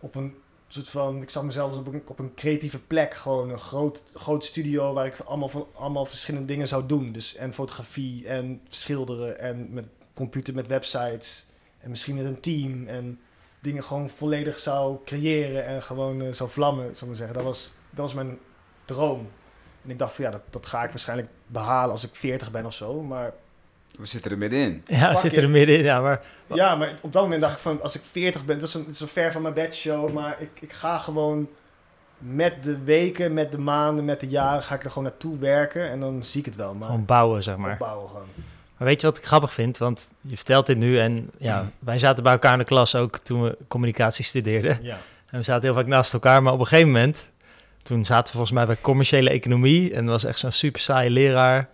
op 0.00 0.14
een 0.14 0.34
soort 0.68 0.88
van, 0.88 1.22
ik 1.22 1.30
zag 1.30 1.42
mezelf 1.42 1.76
op 1.76 1.86
een, 1.86 2.02
op 2.06 2.18
een 2.18 2.34
creatieve 2.34 2.80
plek, 2.80 3.14
gewoon 3.14 3.50
een 3.50 3.58
groot, 3.58 4.02
groot 4.14 4.44
studio 4.44 4.92
waar 4.92 5.06
ik 5.06 5.20
allemaal, 5.20 5.48
van, 5.48 5.66
allemaal 5.74 6.06
verschillende 6.06 6.46
dingen 6.46 6.68
zou 6.68 6.86
doen. 6.86 7.12
Dus 7.12 7.34
en 7.34 7.52
fotografie 7.52 8.26
en 8.28 8.60
schilderen 8.68 9.38
en 9.38 9.72
met 9.72 9.84
computer, 10.14 10.54
met 10.54 10.66
websites 10.66 11.46
en 11.78 11.90
misschien 11.90 12.16
met 12.16 12.24
een 12.24 12.40
team 12.40 12.86
en 12.86 13.20
dingen 13.62 13.84
gewoon 13.84 14.08
volledig 14.10 14.58
zou 14.58 14.96
creëren 15.04 15.66
en 15.66 15.82
gewoon 15.82 16.22
eh, 16.22 16.32
zou 16.32 16.50
vlammen, 16.50 16.84
zou 16.84 16.96
ik 17.00 17.06
maar 17.06 17.16
zeggen. 17.16 17.34
Dat 17.34 17.44
was, 17.44 17.72
dat 17.90 18.00
was 18.04 18.14
mijn 18.14 18.38
droom. 18.84 19.28
En 19.84 19.90
ik 19.90 19.98
dacht 19.98 20.14
van 20.14 20.24
ja, 20.24 20.30
dat, 20.30 20.40
dat 20.50 20.66
ga 20.66 20.82
ik 20.84 20.90
waarschijnlijk 20.90 21.28
behalen 21.46 21.90
als 21.90 22.04
ik 22.04 22.10
40 22.14 22.50
ben 22.50 22.66
of 22.66 22.72
zo. 22.72 23.02
Maar 23.02 23.32
We 23.98 24.06
zitten 24.06 24.30
er 24.30 24.38
middenin. 24.38 24.82
Ja, 24.86 25.08
Fuck 25.10 25.18
zit 25.18 25.32
it. 25.32 25.38
er 25.38 25.50
middenin. 25.50 25.84
Ja, 25.84 26.00
maar 26.00 26.20
ja, 26.46 26.74
maar 26.76 26.94
op 27.02 27.12
dat 27.12 27.22
moment 27.22 27.40
dacht 27.40 27.54
ik 27.54 27.58
van 27.60 27.82
als 27.82 27.94
ik 27.94 28.02
40 28.10 28.44
ben, 28.44 28.58
dat 28.58 28.68
is 28.68 28.74
een, 28.74 28.80
het 28.80 28.94
is 28.94 29.00
een 29.00 29.08
ver 29.08 29.32
van 29.32 29.42
mijn 29.42 29.54
bedshow, 29.54 30.12
maar 30.12 30.36
ik, 30.40 30.50
ik 30.60 30.72
ga 30.72 30.98
gewoon 30.98 31.48
met 32.18 32.62
de 32.62 32.78
weken, 32.78 33.32
met 33.32 33.52
de 33.52 33.58
maanden, 33.58 34.04
met 34.04 34.20
de 34.20 34.28
jaren 34.28 34.62
ga 34.62 34.74
ik 34.74 34.84
er 34.84 34.88
gewoon 34.90 35.08
naartoe 35.08 35.38
werken 35.38 35.90
en 35.90 36.00
dan 36.00 36.22
zie 36.22 36.40
ik 36.40 36.46
het 36.46 36.56
wel. 36.56 36.74
Maar 36.74 36.88
gewoon 36.88 37.04
bouwen, 37.04 37.42
zeg 37.42 37.56
maar. 37.56 37.76
gewoon. 37.76 38.26
Maar 38.82 38.90
weet 38.90 39.00
je 39.00 39.06
wat 39.06 39.16
ik 39.18 39.24
grappig 39.24 39.52
vind? 39.52 39.78
Want 39.78 40.08
je 40.20 40.36
vertelt 40.36 40.66
dit 40.66 40.76
nu 40.76 40.98
en 40.98 41.30
ja, 41.38 41.70
wij 41.78 41.98
zaten 41.98 42.22
bij 42.22 42.32
elkaar 42.32 42.52
in 42.52 42.58
de 42.58 42.64
klas 42.64 42.94
ook 42.94 43.18
toen 43.18 43.42
we 43.42 43.56
communicatie 43.68 44.24
studeerden. 44.24 44.78
Ja. 44.82 44.98
En 45.30 45.38
we 45.38 45.44
zaten 45.44 45.62
heel 45.62 45.74
vaak 45.74 45.86
naast 45.86 46.12
elkaar, 46.12 46.42
maar 46.42 46.52
op 46.52 46.60
een 46.60 46.66
gegeven 46.66 46.90
moment, 46.90 47.30
toen 47.82 48.04
zaten 48.04 48.24
we 48.24 48.30
volgens 48.30 48.52
mij 48.52 48.66
bij 48.66 48.76
commerciële 48.80 49.30
economie 49.30 49.94
en 49.94 50.06
was 50.06 50.24
echt 50.24 50.38
zo'n 50.38 50.52
super 50.52 50.80
saaie 50.80 51.10
leraar. 51.10 51.68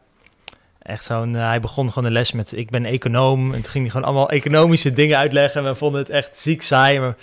Echt 0.82 1.04
zo'n, 1.04 1.36
eh, 1.36 1.46
hij 1.46 1.60
begon 1.60 1.88
gewoon 1.88 2.04
de 2.04 2.10
les 2.10 2.32
met 2.32 2.56
ik 2.56 2.70
ben 2.70 2.84
econoom 2.84 3.54
en 3.54 3.62
toen 3.62 3.70
ging 3.70 3.84
hij 3.84 3.92
gewoon 3.92 4.06
allemaal 4.06 4.30
economische 4.30 4.92
dingen 4.92 5.18
uitleggen 5.18 5.60
en 5.60 5.68
we 5.68 5.74
vonden 5.74 6.00
het 6.00 6.10
echt 6.10 6.38
ziek 6.38 6.62
saai, 6.62 7.00
maar 7.00 7.16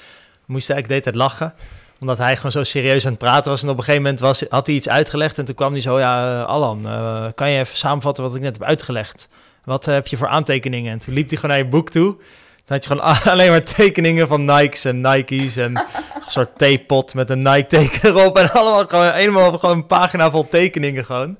we 0.45 0.53
moesten 0.53 0.75
eigenlijk 0.75 1.03
de 1.03 1.09
hele 1.09 1.19
tijd 1.19 1.31
lachen 1.31 1.53
omdat 1.99 2.17
hij 2.17 2.35
gewoon 2.35 2.51
zo 2.51 2.63
serieus 2.63 3.05
aan 3.05 3.11
het 3.11 3.19
praten 3.19 3.51
was. 3.51 3.63
En 3.63 3.69
op 3.69 3.77
een 3.77 3.83
gegeven 3.83 4.03
moment 4.03 4.21
was, 4.21 4.45
had 4.49 4.65
hij 4.65 4.75
iets 4.75 4.89
uitgelegd. 4.89 5.37
En 5.37 5.45
toen 5.45 5.55
kwam 5.55 5.71
hij 5.71 5.81
zo, 5.81 5.99
ja, 5.99 6.41
eh, 6.41 6.47
Alan, 6.47 6.87
eh, 6.87 7.25
kan 7.35 7.51
je 7.51 7.59
even 7.59 7.77
samenvatten 7.77 8.23
wat 8.23 8.35
ik 8.35 8.41
net 8.41 8.57
heb 8.57 8.67
uitgelegd? 8.67 9.27
Wat 9.65 9.85
heb 9.85 10.07
je 10.07 10.17
voor 10.17 10.27
aantekeningen? 10.27 10.91
En 10.91 10.99
toen 10.99 11.13
liep 11.13 11.27
hij 11.29 11.37
gewoon 11.37 11.55
naar 11.55 11.65
je 11.65 11.69
boek 11.71 11.89
toe. 11.89 12.15
Toen 12.15 12.75
had 12.75 12.83
je 12.83 12.89
gewoon 12.89 13.05
alleen 13.33 13.49
maar 13.49 13.63
tekeningen 13.63 14.27
van 14.27 14.45
Nikes 14.45 14.85
en 14.85 15.01
Nike's. 15.01 15.55
En 15.55 15.75
een 15.75 16.21
soort 16.27 16.57
theepot 16.57 17.13
met 17.13 17.29
een 17.29 17.41
Nike 17.41 17.65
teken 17.67 17.99
erop. 18.09 18.37
En 18.37 18.51
allemaal 18.51 18.85
gewoon, 18.87 19.11
helemaal 19.11 19.57
gewoon 19.57 19.75
een 19.77 19.85
pagina 19.85 20.29
vol 20.31 20.47
tekeningen 20.47 21.05
gewoon. 21.05 21.37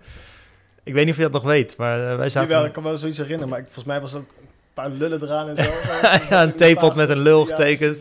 Ik 0.83 0.93
weet 0.93 1.03
niet 1.05 1.11
of 1.13 1.17
je 1.17 1.23
dat 1.29 1.31
nog 1.41 1.43
weet, 1.43 1.77
maar 1.77 2.11
eh, 2.11 2.15
wij 2.17 2.29
zaten... 2.29 2.49
Jawel, 2.49 2.65
ik 2.65 2.73
kan 2.73 2.83
me 2.83 2.89
wel 2.89 2.97
zoiets 2.97 3.17
herinneren, 3.17 3.49
maar 3.49 3.59
ik, 3.59 3.65
volgens 3.65 3.85
mij 3.85 4.01
was 4.01 4.13
er 4.13 4.19
ook 4.19 4.29
een 4.39 4.47
paar 4.73 4.89
lullen 4.89 5.21
eraan 5.23 5.49
en 5.49 5.63
zo. 5.63 5.69
Ja, 6.29 6.43
een 6.43 6.55
theepot 6.55 6.95
met 6.95 7.09
een 7.09 7.19
lul 7.21 7.45
getekend. 7.45 7.97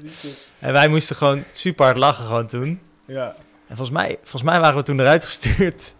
En 0.58 0.72
wij 0.72 0.88
moesten 0.88 1.16
gewoon 1.16 1.44
super 1.52 1.84
hard 1.84 1.96
lachen 1.96 2.24
gewoon 2.24 2.46
toen. 2.46 2.80
Ja, 3.06 3.26
En 3.68 3.76
volgens 3.76 3.90
mij, 3.90 4.16
volgens 4.22 4.42
mij 4.42 4.60
waren 4.60 4.76
we 4.76 4.82
toen 4.82 5.00
eruit 5.00 5.24
gestuurd. 5.24 5.94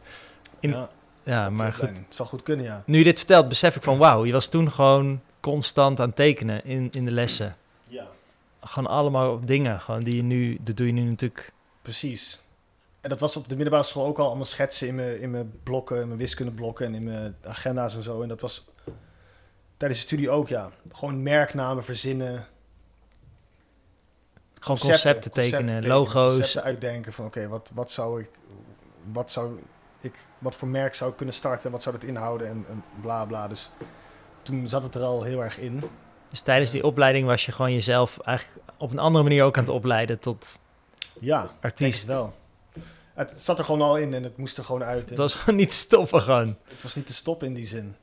In- 0.61 0.71
ja, 0.71 0.89
Ja, 1.25 1.51
maar 1.51 1.73
goed. 1.73 1.89
Het 1.89 2.05
zou 2.09 2.29
goed 2.29 2.43
kunnen, 2.43 2.65
ja. 2.65 2.83
Nu 2.87 2.99
je 2.99 3.05
dit 3.05 3.19
vertelt, 3.19 3.49
besef 3.49 3.77
ik 3.77 3.83
van 3.83 3.99
wauw, 3.99 4.25
je 4.25 4.33
was 4.33 4.47
toen 4.47 4.71
gewoon 4.71 5.21
constant 5.41 6.01
aan 6.01 6.07
het 6.07 6.17
tekenen 6.17 6.65
in, 6.65 6.89
in 6.91 7.05
de 7.05 7.11
lessen. 7.11 7.57
Ja, 7.87 8.07
Gewoon 8.61 8.91
allemaal 8.91 9.41
dingen, 9.41 9.81
gewoon 9.81 10.03
die 10.03 10.17
je 10.17 10.23
nu, 10.23 10.59
dat 10.61 10.77
doe 10.77 10.87
je 10.87 10.93
nu 10.93 11.03
natuurlijk. 11.03 11.53
precies. 11.83 12.43
En 13.01 13.11
dat 13.11 13.21
was 13.21 13.37
op 13.37 13.49
de 13.49 13.55
middelbare 13.55 13.85
school 13.85 14.07
ook 14.07 14.19
al 14.19 14.27
allemaal 14.27 14.45
schetsen 14.45 14.89
in 14.89 14.95
mijn, 14.95 15.21
in 15.21 15.31
mijn 15.31 15.53
blokken, 15.63 16.01
in 16.01 16.07
mijn 16.07 16.19
wiskundeblokken 16.19 16.87
en 16.87 16.95
in 16.95 17.05
mijn 17.05 17.37
agenda's 17.45 17.95
en 17.95 18.03
zo. 18.03 18.23
En 18.23 18.29
dat 18.29 18.41
was 18.41 18.65
tijdens 19.77 20.01
de 20.01 20.07
studie 20.07 20.31
ook, 20.31 20.49
ja. 20.49 20.71
Gewoon 20.93 21.23
merknamen 21.23 21.85
verzinnen. 21.85 22.47
Gewoon 24.61 24.79
concepten, 24.79 25.33
tekenen, 25.33 25.87
logo's. 25.87 26.35
Concepten 26.35 26.63
uitdenken 26.63 27.13
van 27.13 27.27
oké, 27.27 27.49
wat, 27.49 27.71
wat 27.75 27.91
zou 27.91 28.21
ik, 28.21 28.29
wat 29.13 29.31
zou 29.31 29.59
ik, 30.05 30.15
wat 30.39 30.55
voor 30.55 30.69
merk 30.69 30.95
zou 30.95 31.11
ik 31.11 31.17
kunnen 31.17 31.35
starten 31.35 31.65
en 31.67 31.71
wat 31.73 31.83
zou 31.83 31.95
dat 31.99 32.05
inhouden 32.09 32.49
en, 32.49 32.65
en 32.69 32.85
bla 33.01 33.25
bla. 33.25 33.49
Dus 33.49 33.71
toen 34.43 34.69
zat 34.69 34.83
het 34.83 34.95
er 34.95 35.03
al 35.03 35.23
heel 35.23 35.43
erg 35.43 35.59
in. 35.59 35.83
Dus 36.31 36.41
tijdens 36.41 36.71
die 36.71 36.85
opleiding 36.85 37.27
was 37.27 37.47
je 37.47 37.53
gewoon 37.53 37.73
jezelf 37.73 38.19
eigenlijk 38.21 38.61
op 38.79 38.91
een 38.91 38.99
andere 38.99 39.25
manier 39.25 39.45
ook 39.45 39.57
aan 39.57 39.65
het 39.65 39.73
opleiden 39.73 40.19
tot 40.19 40.59
Ja, 41.21 41.51
artiest. 41.61 42.05
wel. 42.07 42.35
Het 43.15 43.35
zat 43.37 43.59
er 43.59 43.65
gewoon 43.65 43.83
al 43.83 43.99
in 43.99 44.15
en 44.15 44.23
het 44.23 44.37
moest 44.37 44.59
er 44.59 44.65
gewoon 44.65 44.85
uit. 44.85 45.09
Het 45.09 45.19
was 45.19 45.35
gewoon 45.35 45.57
niet 45.59 45.73
stoppen 45.73 46.23
gewoon. 46.23 46.57
Het 46.65 46.83
was 46.83 46.95
niet 46.95 47.07
te 47.07 47.15
stoppen 47.15 47.47
in 47.47 47.55
die 47.55 47.67
zin. 47.67 47.97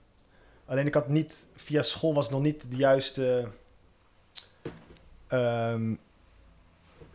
Alleen 0.65 0.85
ik 0.85 0.93
had 0.93 1.07
niet, 1.07 1.47
via 1.55 1.81
school 1.81 2.13
was 2.13 2.29
nog 2.29 2.41
niet 2.41 2.71
de 2.71 2.77
juiste, 2.77 3.47
ehm, 5.27 5.93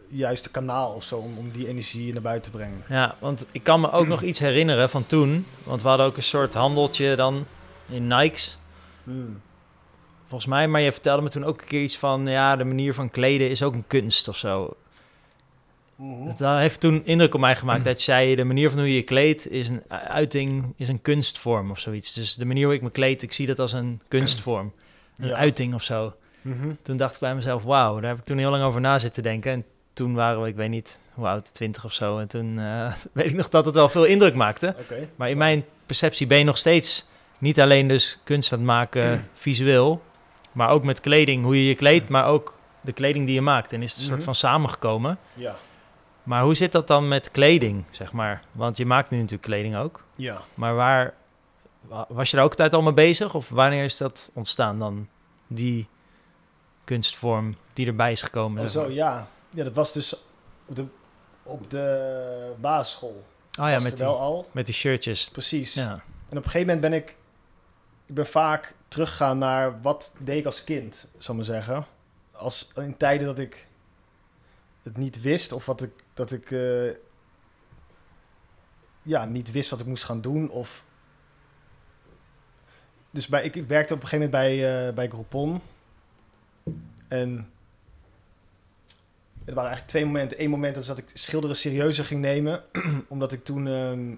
juiste 0.08 0.50
kanaal 0.50 0.92
of 0.94 1.04
zo 1.04 1.16
om, 1.16 1.38
om 1.38 1.50
die 1.50 1.68
energie 1.68 2.12
naar 2.12 2.22
buiten 2.22 2.50
te 2.52 2.56
brengen. 2.56 2.82
Ja, 2.88 3.16
want 3.20 3.46
ik 3.52 3.62
kan 3.62 3.80
me 3.80 3.90
ook 3.92 4.06
nog 4.06 4.22
iets 4.22 4.38
herinneren 4.38 4.90
van 4.90 5.06
toen. 5.06 5.46
Want 5.64 5.82
we 5.82 5.88
hadden 5.88 6.06
ook 6.06 6.16
een 6.16 6.22
soort 6.22 6.54
handeltje 6.54 7.16
dan 7.16 7.46
in 7.88 8.06
Nikes. 8.06 8.58
Hmm. 9.04 9.40
Volgens 10.28 10.50
mij, 10.50 10.68
maar 10.68 10.80
je 10.80 10.92
vertelde 10.92 11.22
me 11.22 11.28
toen 11.28 11.44
ook 11.44 11.60
een 11.60 11.66
keer 11.66 11.82
iets 11.82 11.98
van... 11.98 12.26
ja, 12.26 12.56
de 12.56 12.64
manier 12.64 12.94
van 12.94 13.10
kleden 13.10 13.50
is 13.50 13.62
ook 13.62 13.74
een 13.74 13.86
kunst 13.86 14.28
of 14.28 14.36
zo. 14.36 14.76
Dat 16.26 16.40
eh, 16.40 16.56
heeft 16.56 16.80
toen 16.80 17.02
indruk 17.04 17.34
op 17.34 17.40
mij 17.40 17.56
gemaakt. 17.56 17.84
Dat 17.84 17.96
je 17.96 18.12
zei, 18.12 18.34
de 18.34 18.44
manier 18.44 18.70
van 18.70 18.78
hoe 18.78 18.88
je 18.88 18.94
je 18.94 19.02
kleedt 19.02 19.50
is 19.50 19.68
een 19.68 19.82
uiting, 19.90 20.74
is 20.76 20.88
een 20.88 21.02
kunstvorm 21.02 21.70
of 21.70 21.80
zoiets. 21.80 22.12
Dus 22.12 22.34
de 22.34 22.44
manier 22.44 22.64
hoe 22.64 22.74
ik 22.74 22.82
me 22.82 22.90
kleed, 22.90 23.22
ik 23.22 23.32
zie 23.32 23.46
dat 23.46 23.58
als 23.58 23.72
een 23.72 24.00
kunstvorm. 24.08 24.72
Een 25.18 25.28
Ja. 25.28 25.34
uiting 25.36 25.74
of 25.74 25.82
zo. 25.82 26.14
Mhm. 26.42 26.70
Toen 26.82 26.96
dacht 26.96 27.14
ik 27.14 27.20
bij 27.20 27.34
mezelf, 27.34 27.62
wauw, 27.62 27.94
daar 28.00 28.10
heb 28.10 28.18
ik 28.18 28.24
toen 28.24 28.38
heel 28.38 28.50
lang 28.50 28.62
over 28.64 28.80
na 28.80 28.98
zitten 28.98 29.22
denken. 29.22 29.52
En 29.52 29.64
toen 29.96 30.14
waren 30.14 30.42
we, 30.42 30.48
ik 30.48 30.56
weet 30.56 30.68
niet 30.68 30.98
hoe 31.12 31.26
oud, 31.26 31.54
twintig 31.54 31.84
of 31.84 31.92
zo. 31.92 32.18
En 32.18 32.28
toen 32.28 32.58
eh, 32.58 32.92
weet 33.12 33.26
ik 33.26 33.34
nog 33.36 33.48
dat 33.48 33.64
het 33.64 33.74
wel 33.74 33.88
veel 33.88 34.04
indruk 34.04 34.34
maakte. 34.34 34.74
Maar 35.16 35.30
in 35.30 35.38
mijn 35.38 35.64
perceptie 35.86 36.26
ben 36.26 36.38
je 36.38 36.44
nog 36.44 36.58
steeds 36.58 37.06
niet 37.38 37.60
alleen 37.60 37.88
dus 37.88 38.18
kunst 38.24 38.52
aan 38.52 38.58
het 38.58 38.66
maken 38.66 39.28
visueel, 39.34 40.02
maar 40.52 40.68
ook 40.68 40.84
met 40.84 41.00
kleding, 41.00 41.44
hoe 41.44 41.56
je 41.56 41.68
je 41.68 41.74
kleedt, 41.74 42.08
maar 42.08 42.26
ook 42.26 42.54
de 42.80 42.92
kleding 42.92 43.26
die 43.26 43.34
je 43.34 43.40
maakt. 43.40 43.72
En 43.72 43.82
is 43.82 43.90
het 43.90 43.98
een 43.98 44.04
soort 44.04 44.16
Mhm. 44.16 44.24
van 44.24 44.34
samengekomen. 44.34 45.18
Ja. 45.34 45.56
Maar 46.22 46.42
hoe 46.42 46.54
zit 46.54 46.72
dat 46.72 46.86
dan 46.86 47.08
met 47.08 47.30
kleding, 47.30 47.84
zeg 47.90 48.12
maar? 48.12 48.42
Want 48.52 48.76
je 48.76 48.86
maakt 48.86 49.10
nu 49.10 49.16
natuurlijk 49.16 49.42
kleding 49.42 49.76
ook. 49.76 50.04
Ja. 50.14 50.40
Maar 50.54 50.74
waar 50.74 51.14
wa- 51.80 52.06
was 52.08 52.30
je 52.30 52.36
daar 52.36 52.44
ook 52.44 52.50
altijd 52.50 52.74
al 52.74 52.82
mee 52.82 52.92
bezig? 52.92 53.34
Of 53.34 53.48
wanneer 53.48 53.84
is 53.84 53.96
dat 53.96 54.30
ontstaan 54.34 54.78
dan, 54.78 55.08
die 55.46 55.88
kunstvorm 56.84 57.56
die 57.72 57.86
erbij 57.86 58.12
is 58.12 58.22
gekomen? 58.22 58.64
Oh, 58.64 58.68
zeg 58.70 58.84
zo, 58.84 58.90
ja. 58.90 59.26
Ja, 59.56 59.64
dat 59.64 59.74
was 59.74 59.92
dus 59.92 60.16
op 60.66 60.76
de, 60.76 60.86
op 61.42 61.70
de 61.70 62.54
basisschool. 62.60 63.24
Oh 63.60 63.68
ja, 63.68 63.78
met 63.78 63.96
die, 63.96 64.06
al. 64.06 64.48
met 64.52 64.66
die 64.66 64.74
shirtjes. 64.74 65.30
Precies. 65.30 65.74
Ja. 65.74 65.92
En 66.28 66.38
op 66.38 66.44
een 66.44 66.50
gegeven 66.50 66.66
moment 66.66 66.80
ben 66.80 66.92
ik, 66.92 67.16
ik 68.06 68.14
ben 68.14 68.26
vaak 68.26 68.74
teruggegaan 68.88 69.38
naar 69.38 69.80
wat 69.80 70.12
deed 70.18 70.38
ik 70.38 70.46
als 70.46 70.64
kind, 70.64 71.08
zal 71.18 71.34
ik 71.34 71.46
maar 71.46 71.54
zeggen. 71.56 71.86
Als, 72.32 72.68
in 72.74 72.96
tijden 72.96 73.26
dat 73.26 73.38
ik 73.38 73.68
het 74.82 74.96
niet 74.96 75.20
wist 75.20 75.52
of 75.52 75.66
wat 75.66 75.82
ik, 75.82 75.92
dat 76.14 76.32
ik 76.32 76.50
eh, 76.50 76.94
ja, 79.02 79.24
niet 79.24 79.50
wist 79.50 79.70
wat 79.70 79.80
ik 79.80 79.86
moest 79.86 80.04
gaan 80.04 80.20
doen. 80.20 80.50
Of... 80.50 80.84
Dus 83.10 83.26
bij, 83.26 83.44
ik, 83.44 83.54
ik 83.54 83.64
werkte 83.64 83.94
op 83.94 84.02
een 84.02 84.08
gegeven 84.08 84.30
moment 84.30 84.58
bij, 84.58 84.86
eh, 84.88 84.94
bij 84.94 85.08
Groupon. 85.08 85.60
En 87.08 87.50
er 89.46 89.54
waren 89.54 89.70
eigenlijk 89.70 89.88
twee 89.88 90.06
momenten. 90.06 90.42
Eén 90.42 90.50
moment 90.50 90.76
was 90.76 90.86
dat 90.86 90.98
ik 90.98 91.10
schilderen 91.14 91.56
serieuzer 91.56 92.04
ging 92.04 92.20
nemen. 92.20 92.64
omdat 93.08 93.32
ik 93.32 93.44
toen 93.44 93.66
ehm, 93.68 94.14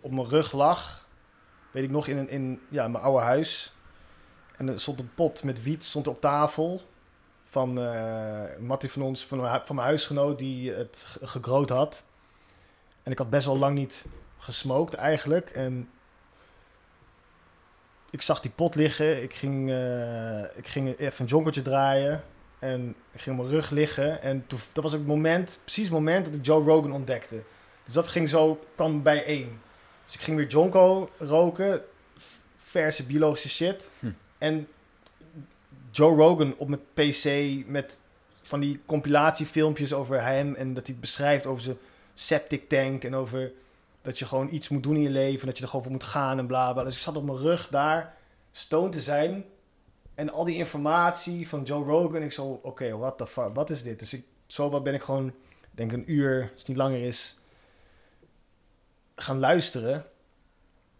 op 0.00 0.12
mijn 0.12 0.28
rug 0.28 0.52
lag. 0.52 1.08
Weet 1.70 1.84
ik 1.84 1.90
nog, 1.90 2.06
in, 2.06 2.28
in 2.28 2.60
ja, 2.68 2.88
mijn 2.88 3.04
oude 3.04 3.22
huis. 3.22 3.72
En 4.56 4.68
er 4.68 4.80
stond 4.80 5.00
een 5.00 5.14
pot 5.14 5.44
met 5.44 5.62
wiet 5.62 5.84
stond 5.84 6.06
op 6.06 6.20
tafel. 6.20 6.80
Van 7.44 7.72
Mattie 8.60 8.90
van 8.90 9.02
ons, 9.02 9.26
van, 9.26 9.38
van 9.64 9.74
mijn 9.74 9.86
huisgenoot, 9.86 10.38
die 10.38 10.72
het 10.72 11.04
ge- 11.06 11.26
gegroot 11.26 11.70
had. 11.70 12.04
En 13.02 13.12
ik 13.12 13.18
had 13.18 13.30
best 13.30 13.46
wel 13.46 13.58
lang 13.58 13.74
niet 13.74 14.06
gesmoked 14.38 14.94
eigenlijk. 14.94 15.50
En 15.50 15.88
ik 18.10 18.22
zag 18.22 18.40
die 18.40 18.50
pot 18.50 18.74
liggen. 18.74 19.22
Ik 19.22 19.34
ging, 19.34 19.70
eh, 19.70 20.56
ik 20.56 20.66
ging 20.66 20.98
even 20.98 21.24
een 21.24 21.30
jonkertje 21.30 21.62
draaien. 21.62 22.24
En 22.60 22.94
ik 23.12 23.20
ging 23.20 23.38
op 23.38 23.42
mijn 23.42 23.54
rug 23.54 23.70
liggen. 23.70 24.22
En 24.22 24.44
toen, 24.46 24.58
dat 24.72 24.82
was 24.82 24.92
het 24.92 25.06
moment, 25.06 25.60
precies 25.62 25.84
het 25.84 25.92
moment 25.92 26.24
dat 26.24 26.34
ik 26.34 26.46
Joe 26.46 26.64
Rogan 26.64 26.92
ontdekte. 26.92 27.42
Dus 27.84 27.94
dat 27.94 28.08
ging 28.08 28.28
zo, 28.28 28.64
kwam 28.74 29.02
bijeen. 29.02 29.60
Dus 30.04 30.14
ik 30.14 30.20
ging 30.20 30.36
weer 30.36 30.46
jonko 30.46 31.10
roken. 31.18 31.82
Verse 32.56 33.06
biologische 33.06 33.48
shit. 33.48 33.90
Hm. 33.98 34.10
En 34.38 34.68
Joe 35.90 36.16
Rogan 36.16 36.54
op 36.56 36.68
mijn 36.68 36.80
PC 36.94 37.50
met 37.66 38.00
van 38.42 38.60
die 38.60 38.80
compilatiefilmpjes 38.86 39.92
over 39.92 40.22
hem. 40.22 40.54
En 40.54 40.74
dat 40.74 40.86
hij 40.86 40.96
beschrijft 41.00 41.46
over 41.46 41.62
zijn 41.62 41.78
septic 42.14 42.68
tank. 42.68 43.04
En 43.04 43.14
over 43.14 43.52
dat 44.02 44.18
je 44.18 44.24
gewoon 44.24 44.48
iets 44.50 44.68
moet 44.68 44.82
doen 44.82 44.96
in 44.96 45.02
je 45.02 45.10
leven. 45.10 45.46
Dat 45.46 45.56
je 45.56 45.62
er 45.62 45.68
gewoon 45.68 45.84
voor 45.84 45.94
moet 45.94 46.04
gaan 46.04 46.38
en 46.38 46.46
bla 46.46 46.72
bla. 46.72 46.84
Dus 46.84 46.94
ik 46.94 47.02
zat 47.02 47.16
op 47.16 47.24
mijn 47.24 47.38
rug 47.38 47.68
daar 47.68 48.14
stoned 48.52 48.92
te 48.92 49.00
zijn. 49.00 49.44
En 50.20 50.30
al 50.30 50.44
die 50.44 50.56
informatie 50.56 51.48
van 51.48 51.62
Joe 51.62 51.84
Rogan. 51.84 52.22
Ik 52.22 52.32
zo, 52.32 52.60
oké, 52.62 52.96
what 52.96 53.18
the 53.18 53.26
fuck, 53.26 53.54
wat 53.54 53.70
is 53.70 53.82
dit? 53.82 53.98
Dus 53.98 54.12
ik, 54.12 54.24
zo 54.46 54.70
wat 54.70 54.82
ben 54.82 54.94
ik 54.94 55.02
gewoon, 55.02 55.26
ik 55.60 55.68
denk 55.70 55.92
een 55.92 56.12
uur, 56.12 56.42
als 56.50 56.58
het 56.58 56.68
niet 56.68 56.76
langer 56.76 57.02
is, 57.02 57.38
gaan 59.14 59.38
luisteren. 59.38 60.06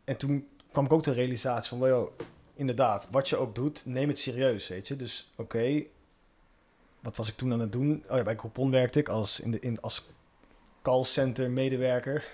En 0.05 0.17
toen 0.17 0.49
kwam 0.73 0.85
ik 0.85 0.93
ook 0.93 1.03
de 1.03 1.13
realisatie 1.13 1.79
van, 1.79 1.89
yo, 1.89 2.17
inderdaad, 2.55 3.09
wat 3.11 3.29
je 3.29 3.37
ook 3.37 3.55
doet, 3.55 3.87
neem 3.87 4.09
het 4.09 4.19
serieus, 4.19 4.69
weet 4.69 4.89
je. 4.89 4.97
Dus 4.97 5.33
oké, 5.37 5.83
wat 7.01 7.17
was 7.17 7.29
ik 7.29 7.37
toen 7.37 7.53
aan 7.53 7.61
het 7.61 7.73
doen? 7.73 8.05
Oh 8.09 8.17
ja, 8.17 8.23
bij 8.23 8.37
Groupon 8.37 8.71
werkte 8.71 8.99
ik 8.99 9.09
als, 9.09 9.41
in 9.41 9.51
de, 9.51 9.61
in, 9.61 9.81
als 9.81 10.07
callcenter 10.83 11.51
medewerker. 11.51 12.29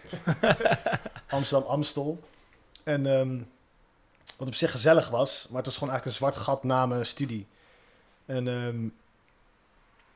Amsterdam 1.28 1.68
Amstel. 1.68 2.20
En 2.84 3.06
ehm, 3.06 3.40
wat 4.36 4.48
op 4.48 4.54
zich 4.54 4.70
gezellig 4.70 5.08
was, 5.08 5.46
maar 5.48 5.56
het 5.56 5.66
was 5.66 5.74
gewoon 5.76 5.92
eigenlijk 5.92 6.04
een 6.04 6.26
zwart 6.26 6.44
gat 6.44 6.64
na 6.64 6.86
mijn 6.86 7.06
studie. 7.06 7.46
En 8.26 8.48
ehm, 8.48 8.88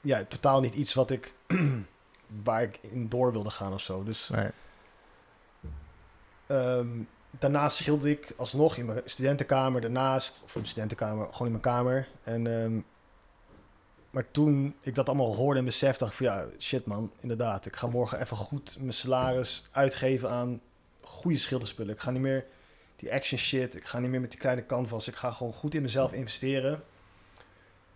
ja, 0.00 0.24
totaal 0.24 0.60
niet 0.60 0.74
iets 0.74 0.94
wat 0.94 1.10
ik 1.10 1.34
waar 2.44 2.62
ik 2.62 2.78
in 2.82 3.08
door 3.08 3.32
wilde 3.32 3.50
gaan 3.50 3.72
of 3.72 3.80
zo. 3.80 4.02
Dus 4.02 4.28
Nee. 4.28 4.50
Ehm, 6.46 6.88
daarnaast 7.30 7.76
schilderde 7.76 8.10
ik 8.10 8.32
alsnog 8.36 8.76
in 8.76 8.86
mijn 8.86 9.02
studentenkamer 9.04 9.80
daarnaast, 9.80 10.34
of 10.44 10.54
in 10.54 10.60
mijn 10.60 10.66
studentenkamer, 10.66 11.24
gewoon 11.24 11.46
in 11.46 11.52
mijn 11.52 11.74
kamer. 11.74 12.08
En, 12.22 12.62
ehm, 12.62 12.80
maar 14.10 14.30
toen 14.30 14.76
ik 14.80 14.94
dat 14.94 15.08
allemaal 15.08 15.34
hoorde 15.34 15.58
en 15.58 15.64
besefte, 15.64 16.04
dacht 16.04 16.20
ik 16.20 16.26
van 16.26 16.36
ja, 16.36 16.46
shit 16.58 16.86
man, 16.86 17.12
inderdaad. 17.20 17.66
Ik 17.66 17.76
ga 17.76 17.86
morgen 17.86 18.20
even 18.20 18.36
goed 18.36 18.76
mijn 18.78 18.92
salaris 18.92 19.64
uitgeven 19.70 20.30
aan 20.30 20.60
goede 21.00 21.38
schilderspullen. 21.38 21.94
Ik 21.94 22.00
ga 22.00 22.10
niet 22.10 22.22
meer 22.22 22.46
die 23.00 23.12
action 23.12 23.38
shit, 23.38 23.74
ik 23.76 23.84
ga 23.84 23.98
niet 23.98 24.10
meer 24.10 24.20
met 24.20 24.30
die 24.30 24.40
kleine 24.40 24.66
canvas. 24.66 25.08
Ik 25.08 25.16
ga 25.16 25.30
gewoon 25.30 25.52
goed 25.52 25.74
in 25.74 25.82
mezelf 25.82 26.12
investeren. 26.12 26.82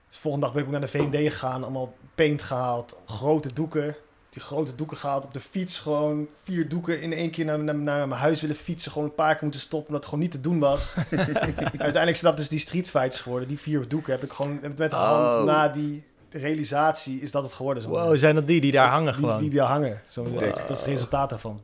Dus 0.07 0.15
de 0.15 0.21
volgende 0.21 0.47
dag 0.47 0.55
ben 0.55 0.65
ik 0.65 0.71
naar 0.71 0.81
de 0.81 0.89
V&D 0.89 1.15
gegaan, 1.33 1.63
allemaal 1.63 1.95
paint 2.15 2.43
gehaald, 2.43 2.97
grote 3.07 3.53
doeken 3.53 3.97
die 4.31 4.43
grote 4.43 4.75
doeken 4.75 4.97
gehaald 4.97 5.25
op 5.25 5.35
de 5.35 5.41
fiets. 5.41 5.79
Gewoon 5.79 6.29
vier 6.43 6.69
doeken 6.69 7.01
in 7.01 7.13
één 7.13 7.31
keer 7.31 7.45
naar, 7.45 7.59
naar, 7.59 7.75
naar 7.75 8.09
mijn 8.09 8.21
huis 8.21 8.41
willen 8.41 8.57
fietsen. 8.57 8.93
Gewoon 8.93 9.09
een 9.09 9.15
paar 9.15 9.33
keer 9.33 9.43
moeten 9.43 9.61
stoppen, 9.61 9.87
omdat 9.89 10.01
het 10.01 10.09
gewoon 10.09 10.25
niet 10.25 10.33
te 10.35 10.41
doen 10.41 10.59
was. 10.59 10.95
Uiteindelijk 11.11 12.17
zijn 12.17 12.31
dat 12.31 12.37
dus 12.37 12.49
die 12.49 12.59
street 12.59 12.91
fights 12.91 13.21
geworden. 13.21 13.49
Die 13.49 13.59
vier 13.59 13.89
doeken 13.89 14.13
heb 14.13 14.23
ik 14.23 14.33
gewoon 14.33 14.59
met 14.63 14.77
de 14.77 14.97
hand 14.97 15.39
Oh. 15.41 15.45
na 15.45 15.69
die 15.69 16.05
realisatie 16.31 17.21
is 17.21 17.31
dat 17.31 17.43
het 17.43 17.53
geworden. 17.53 17.83
Zo. 17.83 17.89
Wow, 17.89 18.17
zijn 18.17 18.35
dat 18.35 18.47
die 18.47 18.61
die 18.61 18.73
daar 18.73 18.85
Dat- 18.85 18.93
hangen 18.95 19.13
die, 19.13 19.23
gewoon? 19.23 19.39
Die, 19.39 19.49
die 19.51 19.59
daar 19.59 19.69
hangen. 19.69 20.01
Zo, 20.07 20.23
Wow. 20.25 20.41
dat 20.41 20.71
is 20.71 20.79
het 20.79 20.89
resultaat 20.89 21.31
daarvan. 21.31 21.61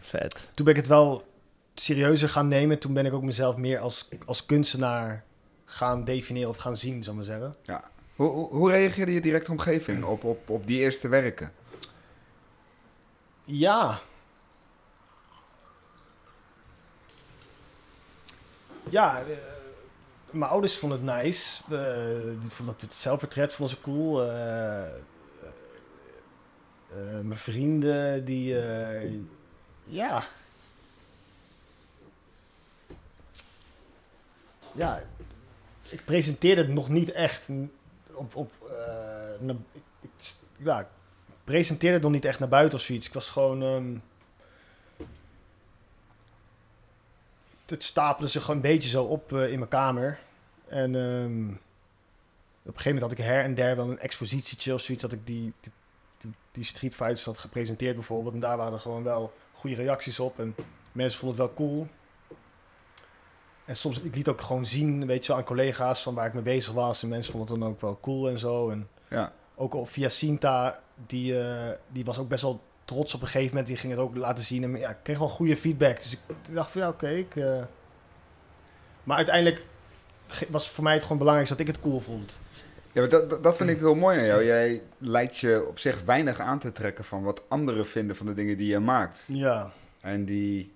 Vet. 0.00 0.48
Toen 0.54 0.64
ben 0.64 0.74
ik 0.74 0.80
het 0.80 0.88
wel... 0.90 1.24
serieuzer 1.84 2.28
gaan 2.28 2.48
nemen. 2.48 2.78
Toen 2.78 2.92
ben 2.92 3.06
ik 3.06 3.12
ook 3.12 3.22
mezelf 3.22 3.56
meer 3.56 3.78
als, 3.78 4.08
als 4.24 4.46
kunstenaar 4.46 5.24
gaan 5.64 6.04
definiëren 6.04 6.50
of 6.50 6.56
gaan 6.56 6.76
zien, 6.76 7.04
zou 7.04 7.18
ik 7.20 7.26
maar 7.26 7.36
zeggen. 7.36 7.54
Hoe, 8.16 8.28
hoe, 8.28 8.48
hoe 8.48 8.70
reageerde 8.70 9.12
je 9.12 9.20
directe 9.20 9.50
omgeving 9.50 10.04
op, 10.04 10.24
op, 10.24 10.50
op 10.50 10.66
die 10.66 10.78
eerste 10.78 11.08
werken? 11.08 11.52
Ja. 13.44 14.00
Ja, 18.88 19.20
eh, 19.20 19.24
mijn 20.30 20.50
ouders 20.50 20.78
vonden 20.78 21.06
het 21.06 21.24
nice. 21.24 21.62
Eh, 21.64 22.40
die 22.40 22.50
vonden 22.50 22.74
dat 22.74 22.80
het 22.80 22.94
zelfportret 22.94 23.54
vonden 23.54 23.76
ze 23.76 23.82
cool. 23.82 24.22
Eh, 24.22 24.90
mijn 27.22 27.36
vrienden, 27.36 28.24
die... 28.24 28.56
ja. 29.84 30.24
Ja, 34.80 35.02
ik 35.88 36.04
presenteerde 36.04 36.60
het 36.60 36.70
nog 36.70 36.88
niet 36.88 37.12
echt 37.12 37.48
op... 38.12 38.36
op 38.36 38.52
eh, 39.40 39.54
ik, 40.00 40.10
ja, 40.56 40.88
presenteerde 41.44 41.94
het 41.94 42.02
nog 42.02 42.12
niet 42.12 42.24
echt 42.24 42.38
naar 42.38 42.48
buiten 42.48 42.78
of 42.78 42.84
zoiets. 42.84 43.06
Ik 43.06 43.12
was 43.12 43.30
gewoon... 43.30 43.62
ehm, 43.62 43.94
het 47.66 47.84
stapelde 47.84 48.30
zich 48.30 48.42
gewoon 48.42 48.56
een 48.56 48.70
beetje 48.70 48.88
zo 48.88 49.04
op 49.04 49.32
eh, 49.32 49.52
in 49.52 49.58
mijn 49.58 49.70
kamer. 49.70 50.18
En 50.68 50.94
ehm, 50.94 51.48
op 51.48 52.76
een 52.76 52.80
gegeven 52.80 52.84
moment 52.84 53.02
had 53.02 53.12
ik 53.12 53.24
her 53.24 53.44
en 53.44 53.54
der 53.54 53.76
wel 53.76 53.90
een 53.90 53.98
expositietje 53.98 54.74
of 54.74 54.80
zoiets... 54.80 55.02
dat 55.02 55.12
ik 55.12 55.26
die, 55.26 55.52
die, 55.60 55.72
die, 56.20 56.32
die 56.52 56.64
Street 56.64 56.94
Fighters 56.94 57.24
had 57.24 57.38
gepresenteerd 57.38 57.94
bijvoorbeeld. 57.94 58.34
En 58.34 58.40
daar 58.40 58.56
waren 58.56 58.80
gewoon 58.80 59.02
wel 59.02 59.32
goede 59.52 59.76
reacties 59.76 60.20
op. 60.20 60.38
En 60.38 60.54
mensen 60.92 61.18
vonden 61.18 61.40
het 61.40 61.46
wel 61.46 61.66
cool. 61.66 61.88
En 63.70 63.76
soms, 63.76 64.00
ik 64.00 64.14
liet 64.16 64.28
ook 64.28 64.40
gewoon 64.40 64.66
zien, 64.66 65.06
weet 65.06 65.22
je 65.22 65.28
wel, 65.28 65.36
aan 65.40 65.46
collega's 65.46 66.02
van 66.02 66.14
waar 66.14 66.26
ik 66.26 66.34
mee 66.34 66.42
bezig 66.42 66.72
was. 66.72 67.02
En 67.02 67.08
mensen 67.08 67.32
vonden 67.32 67.50
het 67.50 67.60
dan 67.60 67.68
ook 67.70 67.80
wel 67.80 67.98
cool 68.00 68.28
en 68.28 68.38
zo. 68.38 68.70
En 68.70 68.88
Ja. 69.08 69.32
ook 69.54 69.74
al 69.74 69.86
via 69.86 70.08
Sinta, 70.08 70.80
die, 71.06 71.40
eh, 71.40 71.76
die 71.88 72.04
was 72.04 72.18
ook 72.18 72.28
best 72.28 72.42
wel 72.42 72.60
trots 72.84 73.14
op 73.14 73.20
een 73.20 73.26
gegeven 73.26 73.48
moment. 73.48 73.66
Die 73.66 73.76
ging 73.76 73.92
het 73.92 74.02
ook 74.02 74.16
laten 74.16 74.44
zien. 74.44 74.62
En 74.64 74.76
ja, 74.76 74.90
ik 74.90 74.96
kreeg 75.02 75.18
wel 75.18 75.28
goede 75.28 75.56
feedback. 75.56 75.96
Dus 76.02 76.12
ik 76.12 76.18
dacht 76.54 76.70
van 76.70 76.80
ja, 76.80 76.88
oké. 76.88 77.08
ik, 77.08 77.36
eh. 77.36 77.62
Maar 79.04 79.16
uiteindelijk 79.16 79.64
was 80.48 80.70
voor 80.70 80.84
mij 80.84 80.92
het 80.94 81.02
gewoon 81.02 81.18
belangrijk 81.18 81.48
dat 81.48 81.60
ik 81.60 81.66
het 81.66 81.80
cool 81.80 82.00
vond. 82.00 82.40
Ja, 82.92 83.00
maar 83.00 83.10
dat, 83.10 83.42
dat- 83.42 83.56
vind 83.56 83.70
ik 83.70 83.78
heel 83.78 83.94
mooi 83.94 84.18
aan 84.18 84.24
jou. 84.26 84.44
Jij 84.44 84.82
lijkt 84.98 85.38
je 85.38 85.64
op 85.68 85.78
zich 85.78 86.02
weinig 86.04 86.38
aan 86.38 86.58
te 86.58 86.72
trekken 86.72 87.04
van 87.04 87.22
wat 87.22 87.42
anderen 87.48 87.86
vinden 87.86 88.16
van 88.16 88.26
de 88.26 88.34
dingen 88.34 88.56
die 88.56 88.68
je 88.68 88.78
maakt. 88.78 89.20
Ja, 89.26 89.72
En 90.00 90.24
die, 90.24 90.72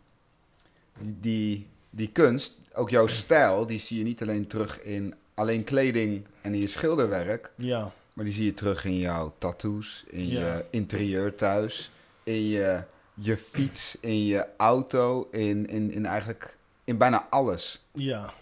die, 1.01 1.69
die 1.91 2.09
kunst, 2.13 2.59
ook 2.75 2.91
jouw 2.91 3.07
stijl, 3.07 3.67
die 3.67 3.79
zie 3.79 3.99
je 3.99 4.05
niet 4.05 4.23
alleen 4.23 4.47
terug 4.47 4.81
in 4.83 5.15
alleen 5.35 5.65
kleding 5.65 6.27
en 6.41 6.55
in 6.55 6.61
je 6.61 6.69
schilderwerk. 6.69 7.53
ja, 7.57 7.93
Maar 8.13 8.25
die 8.25 8.35
zie 8.35 8.45
je 8.45 8.55
terug 8.55 8.85
in 8.85 8.97
jouw 8.99 9.35
tattoos, 9.39 10.05
in 10.07 10.29
Ja. 10.29 10.57
je 10.57 10.65
interieur 10.71 11.35
thuis, 11.35 11.91
in 12.23 12.47
je, 12.49 12.85
je 13.15 13.37
fiets, 13.37 13.97
in 14.01 14.25
je 14.25 14.47
auto, 14.57 15.29
in, 15.31 15.67
in, 15.67 15.91
in 15.93 16.07
eigenlijk 16.07 16.57
in 16.85 16.99
bijna 16.99 17.27
alles. 17.31 17.83
ja. 17.93 18.33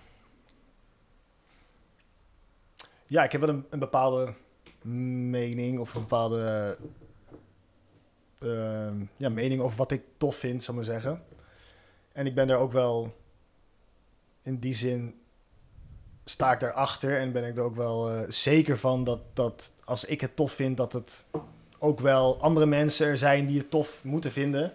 Ja, 3.06 3.24
ik 3.24 3.32
heb 3.32 3.40
wel 3.40 3.50
een, 3.50 3.64
een 3.70 3.78
bepaalde 3.78 4.34
mening 4.82 5.78
of 5.78 5.94
een 5.94 6.00
bepaalde 6.00 6.76
ehm, 8.38 8.94
ja, 9.16 9.28
mening 9.28 9.60
over 9.60 9.76
wat 9.76 9.90
ik 9.90 10.02
tof 10.16 10.36
vind, 10.36 10.62
zou 10.62 10.78
ik 10.78 10.84
maar 10.86 10.92
zeggen. 10.94 11.22
En 12.12 12.26
ik 12.26 12.34
ben 12.34 12.46
daar 12.48 12.58
ook 12.58 12.72
wel, 12.72 13.14
in 14.42 14.58
die 14.58 14.74
zin, 14.74 15.14
sta 16.24 16.52
ik 16.52 16.60
daarachter 16.60 17.18
en 17.18 17.32
ben 17.32 17.44
ik 17.44 17.56
er 17.56 17.62
ook 17.62 17.76
wel 17.76 18.10
eh, 18.10 18.22
zeker 18.28 18.78
van 18.78 19.04
dat, 19.04 19.20
dat 19.32 19.72
als 19.84 20.04
ik 20.04 20.20
het 20.20 20.36
tof 20.36 20.52
vind, 20.52 20.76
dat 20.76 20.92
het 20.92 21.26
ook 21.78 22.00
wel 22.00 22.40
andere 22.40 22.66
mensen 22.66 23.06
er 23.06 23.16
zijn 23.16 23.46
die 23.46 23.58
het 23.58 23.70
tof 23.70 24.04
moeten 24.04 24.32
vinden. 24.32 24.72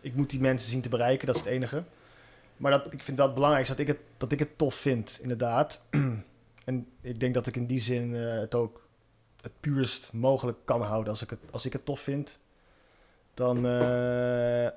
Ik 0.00 0.14
moet 0.14 0.30
die 0.30 0.40
mensen 0.40 0.70
zien 0.70 0.80
te 0.80 0.88
bereiken, 0.88 1.26
dat 1.26 1.34
is 1.34 1.40
het 1.40 1.50
enige. 1.50 1.82
Maar 2.56 2.72
dat, 2.72 2.92
ik 2.92 3.02
vind 3.02 3.16
wel 3.16 3.26
het 3.26 3.34
belangrijkste 3.34 3.76
dat 3.76 3.86
ik 3.86 3.94
het, 3.94 4.04
dat 4.16 4.32
ik 4.32 4.38
het 4.38 4.58
tof 4.58 4.74
vind, 4.74 5.18
inderdaad. 5.22 5.84
en 6.64 6.86
ik 7.00 7.20
denk 7.20 7.34
dat 7.34 7.46
ik 7.46 7.56
in 7.56 7.66
die 7.66 7.80
zin 7.80 8.14
eh, 8.16 8.38
het 8.38 8.54
ook 8.54 8.86
het 9.40 9.52
puurst 9.60 10.12
mogelijk 10.12 10.58
kan 10.64 10.82
houden. 10.82 11.12
Als 11.12 11.22
ik 11.22 11.30
het, 11.30 11.38
als 11.50 11.66
ik 11.66 11.72
het 11.72 11.84
tof 11.84 12.00
vind, 12.00 12.38
dan... 13.34 13.66
eh, 13.66 14.68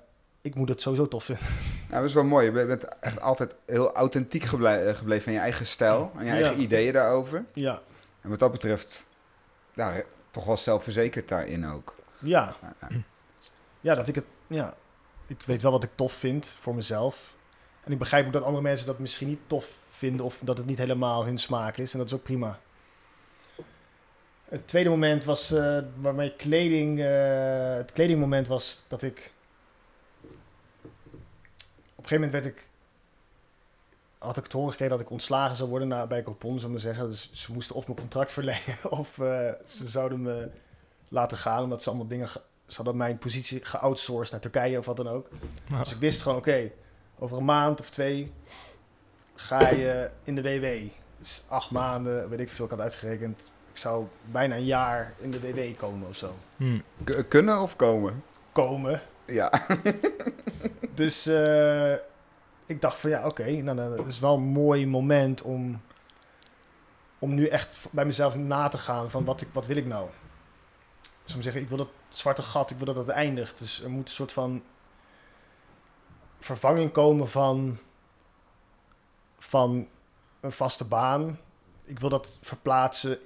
ik 0.41 0.55
moet 0.55 0.69
het 0.69 0.81
sowieso 0.81 1.07
tof 1.07 1.23
vinden. 1.23 1.45
Nou, 1.89 2.01
dat 2.01 2.09
is 2.09 2.13
wel 2.13 2.23
mooi. 2.23 2.45
Je 2.45 2.51
bent 2.65 2.99
echt 2.99 3.21
altijd 3.21 3.55
heel 3.65 3.93
authentiek 3.95 4.43
geble- 4.43 4.69
eh, 4.87 4.95
gebleven 4.95 5.23
van 5.23 5.33
je 5.33 5.39
eigen 5.39 5.65
stijl 5.65 6.11
en 6.17 6.25
je 6.25 6.31
eigen 6.31 6.55
Ja. 6.55 6.57
ideeën 6.61 6.93
daarover. 6.93 7.45
ja, 7.53 7.81
En 8.21 8.29
wat 8.29 8.39
dat 8.39 8.51
betreft, 8.51 9.05
ja, 9.73 9.89
re- 9.89 10.05
toch 10.31 10.45
wel 10.45 10.57
zelfverzekerd 10.57 11.27
daarin 11.27 11.67
ook. 11.67 11.95
ja. 12.19 12.55
Ja, 12.61 12.73
ja. 12.89 12.97
Ja, 13.81 13.95
dat 13.95 14.07
ik 14.07 14.15
het... 14.15 14.25
Ja, 14.47 14.73
ik 15.27 15.41
weet 15.45 15.61
wel 15.61 15.71
wat 15.71 15.83
ik 15.83 15.89
tof 15.95 16.13
vind 16.13 16.55
voor 16.59 16.75
mezelf. 16.75 17.33
En 17.83 17.91
ik 17.91 17.97
begrijp 17.97 18.25
ook 18.25 18.33
dat 18.33 18.43
andere 18.43 18.61
mensen 18.63 18.85
dat 18.87 18.99
misschien 18.99 19.27
niet 19.27 19.39
tof 19.47 19.67
vinden... 19.89 20.25
of 20.25 20.39
dat 20.43 20.57
het 20.57 20.65
niet 20.65 20.77
helemaal 20.77 21.25
hun 21.25 21.37
smaak 21.37 21.77
is. 21.77 21.91
En 21.93 21.99
dat 21.99 22.07
is 22.07 22.13
ook 22.13 22.23
prima. 22.23 22.59
Het 24.45 24.67
tweede 24.67 24.89
moment 24.89 25.23
was 25.23 25.51
eh 25.51 25.77
waarmee 26.01 26.35
kleding... 26.35 26.99
eh, 26.99 27.73
het 27.75 27.91
kledingmoment 27.91 28.47
was 28.47 28.83
dat 28.87 29.01
ik... 29.01 29.31
Op 32.01 32.11
een 32.11 32.17
gegeven 32.17 32.23
moment 32.25 32.43
werd 32.43 32.45
ik... 32.57 32.69
Had 34.17 34.37
ik 34.37 34.45
te 34.45 34.57
horen 34.57 34.71
gekregen 34.71 34.97
dat 34.97 35.05
ik 35.05 35.11
ontslagen 35.11 35.55
zou 35.55 35.69
worden 35.69 35.87
na, 35.87 36.07
bij 36.07 36.23
Copon, 36.23 36.59
zou 36.59 36.65
ik 36.65 36.71
maar 36.83 36.93
zeggen. 36.93 37.09
Dus 37.09 37.29
ze 37.33 37.53
moesten 37.53 37.75
of 37.75 37.85
mijn 37.87 37.97
contract 37.99 38.31
verlengen 38.41 38.77
of 38.91 39.19
eh, 39.19 39.51
ze 39.65 39.87
zouden 39.87 40.21
me 40.21 40.49
laten 41.09 41.37
gaan. 41.37 41.63
Omdat 41.63 41.83
ze 41.83 41.89
allemaal 41.89 42.07
dingen... 42.07 42.27
ge- 42.27 42.41
Ze 42.65 42.75
hadden 42.75 42.97
mijn 42.97 43.17
positie 43.17 43.65
geoutsourced 43.65 44.31
naar 44.31 44.41
Turkije 44.41 44.77
of 44.77 44.85
wat 44.85 44.97
dan 44.97 45.07
ook. 45.07 45.29
Nou, 45.67 45.83
Dus 45.83 45.91
ik 45.93 45.99
wist 45.99 46.21
gewoon, 46.21 46.37
oké, 46.37 46.71
over 47.19 47.37
een 47.37 47.45
maand 47.45 47.79
of 47.79 47.89
twee 47.89 48.31
ga 49.35 49.69
je 49.69 50.11
in 50.23 50.35
de 50.35 50.41
WW. 50.41 50.89
Dus 51.17 51.43
acht 51.47 51.71
maanden, 51.71 52.29
weet 52.29 52.39
ik 52.39 52.49
veel, 52.49 52.65
ik 52.65 52.71
had 52.71 52.79
uitgerekend. 52.79 53.39
Ik 53.71 53.77
zou 53.77 54.05
bijna 54.31 54.55
een 54.55 54.65
jaar 54.65 55.13
in 55.17 55.31
de 55.31 55.39
WW 55.39 55.77
komen 55.77 56.07
of 56.09 56.15
zo. 56.15 56.31
hmm. 56.57 56.83
Kunnen 57.27 57.61
of 57.61 57.75
komen? 57.75 58.23
Komen. 58.51 59.01
Ja. 59.31 59.51
Dus 60.93 61.25
eh, 61.25 61.93
ik 62.65 62.81
dacht 62.81 62.99
van 62.99 63.09
ja, 63.09 63.25
oké, 63.25 63.51
nou, 63.51 63.77
dan 63.77 64.07
is 64.07 64.19
wel 64.19 64.35
een 64.35 64.43
mooi 64.43 64.87
moment 64.87 65.41
om, 65.41 65.81
om 67.19 67.33
nu 67.33 67.47
echt 67.47 67.87
bij 67.91 68.05
mezelf 68.05 68.35
na 68.35 68.67
te 68.67 68.77
gaan 68.77 69.11
van 69.11 69.25
wat, 69.25 69.41
ik, 69.41 69.47
wat 69.51 69.65
wil 69.65 69.77
ik 69.77 69.85
nou? 69.85 70.09
Dus 71.23 71.35
om 71.35 71.41
zeggen, 71.41 71.61
ik 71.61 71.69
wil 71.69 71.77
dat 71.77 71.89
zwarte 72.09 72.41
gat, 72.41 72.71
ik 72.71 72.77
wil 72.77 72.85
dat 72.85 72.97
het 72.97 73.07
eindigt. 73.07 73.59
Dus 73.59 73.83
er 73.83 73.89
moet 73.89 74.07
een 74.07 74.13
soort 74.13 74.31
van 74.31 74.63
vervanging 76.39 76.91
komen 76.91 77.29
van, 77.29 77.77
van 79.39 79.87
een 80.39 80.51
vaste 80.51 80.85
baan. 80.85 81.39
Ik 81.83 81.99
wil 81.99 82.09
dat 82.09 82.37
verplaatsen 82.41 83.19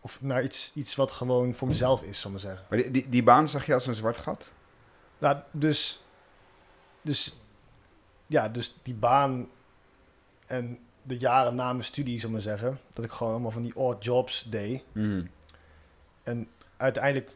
of 0.00 0.22
naar 0.22 0.42
iets, 0.42 0.72
iets 0.74 0.94
wat 0.94 1.12
gewoon 1.12 1.54
voor 1.54 1.68
mezelf 1.68 2.02
is, 2.02 2.20
zal 2.20 2.30
ik 2.30 2.36
maar 2.36 2.46
zeggen. 2.46 2.66
Maar 2.68 2.78
die, 2.78 2.90
die, 2.90 3.08
die 3.08 3.22
baan 3.22 3.48
zag 3.48 3.66
je 3.66 3.74
als 3.74 3.86
een 3.86 3.94
zwart 3.94 4.16
gat? 4.16 4.52
Nou, 5.24 5.36
dus, 5.50 6.02
dus, 7.02 7.38
ja, 8.26 8.48
dus 8.48 8.74
die 8.82 8.94
baan 8.94 9.48
en 10.46 10.78
de 11.02 11.18
jaren 11.18 11.54
na 11.54 11.72
mijn 11.72 11.84
studie, 11.84 12.16
ik 12.16 12.28
maar 12.28 12.40
zeggen, 12.40 12.80
dat 12.92 13.04
ik 13.04 13.10
gewoon 13.10 13.32
allemaal 13.32 13.50
van 13.50 13.62
die 13.62 13.76
odd 13.76 14.04
jobs 14.04 14.42
deed. 14.42 14.82
Mhm. 14.92 15.24
En 16.22 16.48
uiteindelijk 16.76 17.30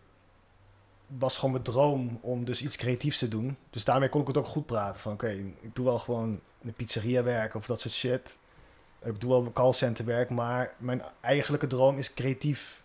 was 1.07 1.35
gewoon 1.35 1.51
mijn 1.51 1.63
droom 1.63 2.19
om 2.23 2.45
dus 2.45 2.63
iets 2.63 2.77
creatiefs 2.77 3.19
te 3.19 3.29
doen. 3.29 3.57
Dus 3.71 3.85
daarmee 3.85 4.09
kon 4.09 4.21
ik 4.21 4.27
het 4.27 4.39
ook 4.39 4.47
goed 4.47 4.67
praten. 4.67 5.01
Van 5.01 5.13
oké, 5.13 5.31
ik 5.61 5.75
doe 5.75 5.85
wel 5.85 5.99
gewoon 5.99 6.41
een 6.63 6.75
pizzeria 6.75 7.23
werken 7.23 7.59
of 7.59 7.67
dat 7.67 7.81
soort 7.81 7.95
shit. 7.95 8.39
Ik 9.03 9.21
doe 9.21 9.31
wel 9.31 9.53
callcenter 9.53 10.05
werk, 10.05 10.31
maar 10.31 10.75
mijn 10.79 11.03
eigenlijke 11.21 11.67
droom 11.67 11.99
is 11.99 12.15
creatief 12.15 12.83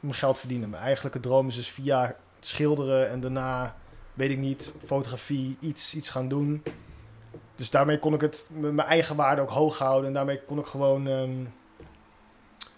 mijn 0.00 0.14
geld 0.14 0.38
verdienen. 0.38 0.70
Mijn 0.70 0.82
eigenlijke 0.82 1.20
droom 1.20 1.48
is 1.48 1.54
dus 1.54 1.70
via 1.70 2.16
schilderen 2.40 3.10
en 3.10 3.20
daarna, 3.20 3.76
weet 4.16 4.30
ik 4.30 4.38
niet, 4.38 4.72
fotografie, 4.84 5.56
iets, 5.60 5.94
iets 5.94 6.10
gaan 6.10 6.28
doen. 6.28 6.62
Dus 7.54 7.70
daarmee 7.70 7.98
kon 7.98 8.14
ik 8.14 8.20
het, 8.20 8.48
mijn 8.50 8.78
eigen 8.78 9.16
waarde 9.16 9.42
ook 9.42 9.50
hoog 9.50 9.78
houden. 9.78 10.06
En 10.06 10.12
daarmee 10.12 10.42
kon 10.42 10.58
ik 10.58 10.66
gewoon... 10.66 11.06
ehm, 11.06 11.44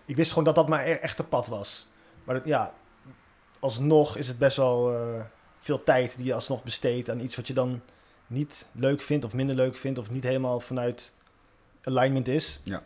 ik 0.05 0.17
wist 0.17 0.29
gewoon 0.29 0.45
dat 0.45 0.55
dat 0.55 0.69
mijn 0.69 0.89
e- 0.89 0.93
echte 0.93 1.25
pad 1.25 1.47
was. 1.47 1.87
Maar 2.25 2.35
dat, 2.35 2.45
ja, 2.45 2.75
alsnog 3.59 4.17
is 4.17 4.29
het 4.29 4.39
best 4.39 4.57
wel 4.57 4.95
eh, 4.95 5.25
veel 5.59 5.83
tijd 5.83 6.17
die 6.17 6.27
je 6.27 6.35
alsnog 6.35 6.63
besteedt 6.63 7.11
aan 7.11 7.21
iets 7.21 7.37
wat 7.37 7.47
je 7.47 7.55
dan 7.55 7.83
niet 8.27 8.69
leuk 8.73 9.01
vindt 9.01 9.25
of 9.25 9.35
minder 9.35 9.57
leuk 9.57 9.77
vindt 9.77 9.99
of 9.99 10.11
niet 10.11 10.25
helemaal 10.25 10.61
vanuit 10.61 11.13
alignment 11.83 12.29
is. 12.29 12.61
Ja. 12.65 12.83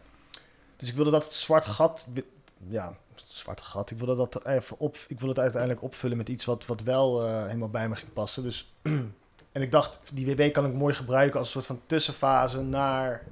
Dus 0.76 0.88
ik 0.88 0.94
wilde 0.94 1.10
dat 1.10 1.32
zwart 1.32 1.64
gat, 1.64 2.08
ja, 2.68 2.96
zwarte 3.42 3.64
gat. 3.64 3.90
Ik 3.90 3.98
wilde 3.98 4.16
dat 4.16 4.46
even 4.46 4.78
op, 4.78 4.96
ik 5.08 5.18
wilde 5.18 5.34
het 5.34 5.38
uiteindelijk 5.38 5.82
opvullen 5.82 6.16
met 6.16 6.28
iets 6.28 6.44
wat, 6.44 6.66
wat 6.66 6.80
wel 6.80 7.26
eh, 7.26 7.44
helemaal 7.44 7.70
bij 7.70 7.88
me 7.88 7.96
ging 7.96 8.12
passen. 8.12 8.42
Dus 8.42 8.72
En 9.52 9.62
ik 9.62 9.70
dacht, 9.70 10.00
die 10.12 10.26
WW 10.26 10.50
kan 10.50 10.66
ik 10.66 10.72
mooi 10.72 10.94
gebruiken 10.94 11.38
als 11.38 11.46
een 11.46 11.52
soort 11.52 11.66
van 11.66 11.80
tussenfase 11.86 12.60
naar, 12.60 13.24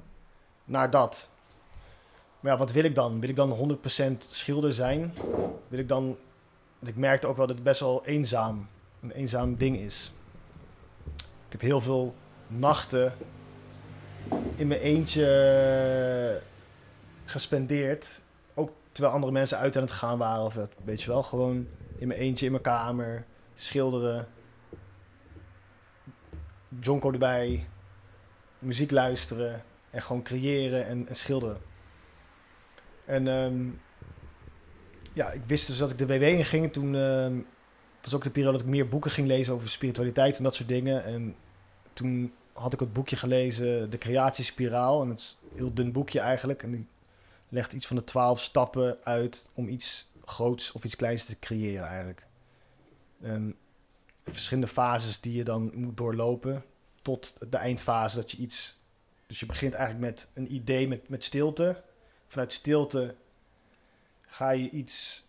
naar 0.65 0.89
dat. 0.89 1.29
Maar 2.39 2.51
ja, 2.51 2.57
wat 2.57 2.71
wil 2.71 2.83
ik 2.83 2.95
dan? 2.95 3.19
Wil 3.19 3.29
ik 3.29 3.35
dan 3.35 3.79
100% 4.13 4.17
schilder 4.17 4.73
zijn? 4.73 5.13
Wil 5.67 5.79
ik 5.79 5.87
dan... 5.87 6.17
Ik 6.79 6.95
merkte 6.95 7.27
ook 7.27 7.37
wel 7.37 7.47
dat 7.47 7.55
het 7.55 7.63
best 7.63 7.79
wel 7.79 8.05
eenzaam, 8.05 8.67
een 9.01 9.11
eenzaam 9.11 9.55
ding 9.55 9.77
is. 9.77 10.11
Ik 11.15 11.51
heb 11.51 11.61
heel 11.61 11.81
veel 11.81 12.15
nachten 12.47 13.13
in 14.55 14.67
mijn 14.67 14.79
eentje 14.79 16.41
gespendeerd. 17.25 18.20
Terwijl 18.91 19.15
andere 19.15 19.33
mensen 19.33 19.57
uit 19.57 19.75
aan 19.75 19.81
het 19.81 19.91
gaan 19.91 20.17
waren. 20.17 20.43
Of 20.43 20.55
het, 20.55 20.73
weet 20.83 21.01
je 21.01 21.09
wel, 21.09 21.23
gewoon 21.23 21.67
in 21.97 22.07
mijn 22.07 22.19
eentje 22.19 22.45
in 22.45 22.51
mijn 22.51 22.63
kamer 22.63 23.25
schilderen. 23.53 24.27
Jonko 26.79 27.11
erbij, 27.11 27.67
muziek 28.59 28.91
luisteren 28.91 29.63
en 29.89 30.01
gewoon 30.01 30.23
creëren 30.23 30.85
en, 30.85 31.07
en 31.07 31.15
schilderen. 31.15 31.57
En 33.05 33.27
ehm, 33.27 33.69
ja, 35.13 35.31
ik 35.31 35.43
wist 35.43 35.67
dus 35.67 35.77
dat 35.77 35.91
ik 35.91 35.97
de 35.97 36.05
WW 36.05 36.21
in 36.21 36.45
ging. 36.45 36.73
Toen 36.73 36.95
ehm, 36.95 37.39
was 38.01 38.13
ook 38.13 38.23
de 38.23 38.29
periode 38.29 38.57
dat 38.57 38.65
ik 38.65 38.73
meer 38.73 38.89
boeken 38.89 39.11
ging 39.11 39.27
lezen 39.27 39.53
over 39.53 39.69
spiritualiteit 39.69 40.37
en 40.37 40.43
dat 40.43 40.55
soort 40.55 40.69
dingen. 40.69 41.03
En 41.03 41.35
toen 41.93 42.33
had 42.53 42.73
ik 42.73 42.79
het 42.79 42.93
boekje 42.93 43.15
gelezen, 43.15 43.89
De 43.89 43.97
Creatiespiraal. 43.97 45.01
En 45.01 45.09
het 45.09 45.19
is 45.19 45.39
een 45.43 45.57
heel 45.57 45.73
dun 45.73 45.91
boekje 45.91 46.19
eigenlijk. 46.19 46.63
En 46.63 46.71
die 46.71 46.87
legt 47.51 47.73
iets 47.73 47.87
van 47.87 47.95
de 47.95 48.03
twaalf 48.03 48.41
stappen 48.41 48.97
uit 49.03 49.49
om 49.53 49.67
iets 49.67 50.09
groots 50.25 50.71
of 50.71 50.83
iets 50.83 50.95
kleins 50.95 51.25
te 51.25 51.39
creëren 51.39 51.87
eigenlijk. 51.87 52.27
En 53.21 53.55
verschillende 54.23 54.67
fases 54.67 55.19
die 55.19 55.33
je 55.33 55.43
dan 55.43 55.71
moet 55.73 55.97
doorlopen 55.97 56.65
tot 57.01 57.37
de 57.49 57.57
eindfase 57.57 58.15
dat 58.15 58.31
je 58.31 58.37
iets... 58.37 58.79
Dus 59.27 59.39
je 59.39 59.45
begint 59.45 59.73
eigenlijk 59.73 60.05
met 60.05 60.29
een 60.33 60.53
idee 60.53 60.87
met, 60.87 61.09
met 61.09 61.23
stilte. 61.23 61.83
Vanuit 62.27 62.53
stilte 62.53 63.15
ga 64.21 64.49
je 64.49 64.69
iets... 64.69 65.25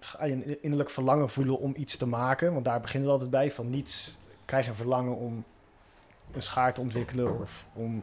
Ga 0.00 0.24
je 0.24 0.32
een 0.32 0.62
innerlijk 0.62 0.90
verlangen 0.90 1.28
voelen 1.28 1.58
om 1.58 1.74
iets 1.76 1.96
te 1.96 2.06
maken. 2.06 2.52
Want 2.52 2.64
daar 2.64 2.80
begint 2.80 3.02
het 3.02 3.12
altijd 3.12 3.30
bij. 3.30 3.52
Van 3.52 3.70
niets 3.70 4.16
krijg 4.44 4.64
je 4.64 4.70
een 4.70 4.76
verlangen 4.76 5.16
om 5.16 5.44
een 6.32 6.42
schaar 6.42 6.74
te 6.74 6.80
ontwikkelen 6.80 7.40
of 7.40 7.66
om, 7.74 8.02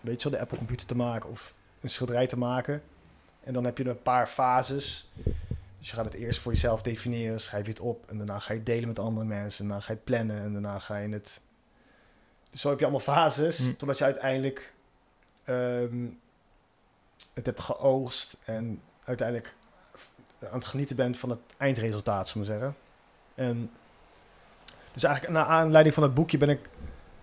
weet 0.00 0.22
je 0.22 0.28
wel, 0.28 0.38
de 0.38 0.44
Apple 0.44 0.58
computer 0.58 0.86
te 0.86 0.96
maken 0.96 1.30
of 1.30 1.54
een 1.82 1.90
schilderij 1.90 2.26
te 2.26 2.38
maken. 2.38 2.82
En 3.40 3.52
dan 3.52 3.64
heb 3.64 3.78
je 3.78 3.88
een 3.88 4.02
paar 4.02 4.26
fases. 4.26 5.10
Dus 5.78 5.90
je 5.90 5.96
gaat 5.96 6.04
het 6.04 6.14
eerst 6.14 6.40
voor 6.40 6.52
jezelf 6.52 6.82
definiëren, 6.82 7.40
schrijf 7.40 7.64
je 7.64 7.70
het 7.70 7.80
op 7.80 8.10
en 8.10 8.16
daarna 8.16 8.38
ga 8.38 8.52
je 8.52 8.58
het 8.58 8.66
delen 8.66 8.88
met 8.88 8.98
andere 8.98 9.26
mensen. 9.26 9.62
En 9.62 9.70
daarna 9.70 9.84
ga 9.84 9.92
je 9.92 9.98
het 9.98 10.04
plannen 10.04 10.42
en 10.42 10.52
daarna 10.52 10.78
ga 10.78 10.96
je 10.96 11.08
het... 11.08 11.40
Dus 12.50 12.60
zo 12.60 12.68
heb 12.68 12.78
je 12.78 12.84
allemaal 12.84 13.04
fases, 13.04 13.58
Hm. 13.58 13.72
totdat 13.76 13.98
je 13.98 14.04
uiteindelijk 14.04 14.74
ehm, 15.44 16.06
het 17.32 17.46
hebt 17.46 17.60
geoogst 17.60 18.36
en 18.44 18.82
uiteindelijk 19.04 19.54
aan 20.40 20.58
het 20.58 20.64
genieten 20.64 20.96
bent 20.96 21.18
van 21.18 21.30
het 21.30 21.40
eindresultaat, 21.56 22.28
zullen 22.28 22.46
we 22.46 22.52
zeggen. 22.52 22.76
En 23.34 23.70
dus 24.92 25.02
eigenlijk 25.04 25.34
naar 25.34 25.44
aanleiding 25.44 25.94
van 25.94 26.02
het 26.02 26.14
boekje 26.14 26.38
ben 26.38 26.48
ik 26.48 26.68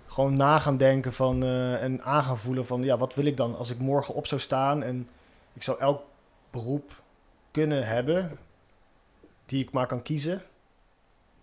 gewoon 0.09 0.37
na 0.37 0.59
gaan 0.59 0.77
denken 0.77 1.13
van, 1.13 1.43
eh, 1.43 1.83
en 1.83 2.03
aan 2.03 2.23
gaan 2.23 2.37
voelen 2.37 2.65
van, 2.65 2.83
ja, 2.83 2.97
wat 2.97 3.15
wil 3.15 3.25
ik 3.25 3.37
dan 3.37 3.55
als 3.55 3.69
ik 3.69 3.79
morgen 3.79 4.13
op 4.13 4.27
zou 4.27 4.41
staan 4.41 4.83
en 4.83 5.09
ik 5.53 5.63
zou 5.63 5.79
elk 5.79 6.03
beroep 6.49 7.03
kunnen 7.51 7.87
hebben 7.87 8.37
die 9.45 9.63
ik 9.63 9.71
maar 9.71 9.87
kan 9.87 10.01
kiezen. 10.01 10.41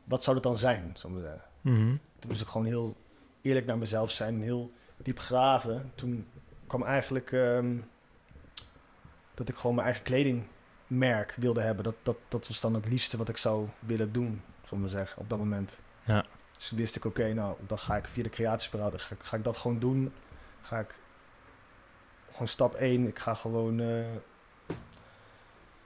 Wat 0.04 0.22
zou 0.22 0.36
dat 0.36 0.44
dan 0.44 0.58
zijn, 0.58 0.92
zeggen. 0.94 1.42
Mhm. 1.60 1.96
Toen 2.18 2.30
moest 2.30 2.40
ik 2.40 2.46
gewoon 2.48 2.66
heel 2.66 2.96
eerlijk 3.42 3.66
naar 3.66 3.78
mezelf 3.78 4.10
zijn, 4.10 4.42
heel 4.42 4.72
diep 4.96 5.18
graven. 5.18 5.92
Toen 5.94 6.26
kwam 6.66 6.82
eigenlijk 6.82 7.32
ehm, 7.32 7.76
dat 9.34 9.48
ik 9.48 9.56
gewoon 9.56 9.74
mijn 9.76 9.86
eigen 9.86 10.04
kledingmerk 10.04 11.34
wilde 11.38 11.60
hebben. 11.60 11.84
Dat, 11.84 11.94
dat, 12.02 12.16
dat 12.28 12.48
was 12.48 12.60
dan 12.60 12.74
het 12.74 12.88
liefste 12.88 13.16
wat 13.16 13.28
ik 13.28 13.36
zou 13.36 13.68
willen 13.78 14.12
doen, 14.12 14.42
zullen 14.68 14.84
we 14.84 14.90
zeggen, 14.90 15.22
op 15.22 15.28
dat 15.30 15.38
moment. 15.38 15.80
Ja. 16.04 16.24
Dus 16.56 16.68
toen 16.68 16.78
wist 16.78 16.96
ik, 16.96 17.04
oké, 17.04 17.32
nou, 17.32 17.56
dan 17.66 17.78
ga 17.78 17.96
ik 17.96 18.06
via 18.06 18.22
de 18.22 18.28
creatiespiraal, 18.28 18.90
dan 18.90 19.00
ga 19.00 19.14
ik, 19.14 19.22
ga 19.22 19.36
ik 19.36 19.44
dat 19.44 19.56
gewoon 19.56 19.78
doen. 19.78 20.12
Ga 20.62 20.78
ik 20.78 20.94
gewoon 22.32 22.48
stap 22.48 22.74
1, 22.74 23.06
ik 23.06 23.18
ga 23.18 23.34
gewoon 23.34 23.80
eh, 23.80 24.04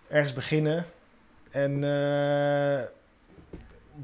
ergens 0.08 0.32
beginnen. 0.32 0.86
En 1.50 1.84
eh, 1.84 2.82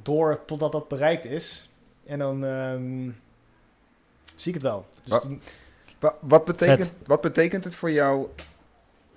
door 0.03 0.45
totdat 0.45 0.73
dat 0.73 0.89
bereikt 0.89 1.25
is. 1.25 1.71
En 2.07 2.19
dan 2.19 2.45
ehm, 2.45 3.11
zie 4.35 4.49
ik 4.49 4.55
het 4.55 4.63
wel. 4.63 4.87
Dus 5.03 5.13
Wa- 5.13 5.19
toen- 5.19 5.43
Wa- 5.99 6.17
Wat 6.21 6.45
betekent, 6.45 6.93
wat 7.07 7.21
betekent 7.21 7.65
het 7.65 7.75
voor 7.75 7.91
jou 7.91 8.29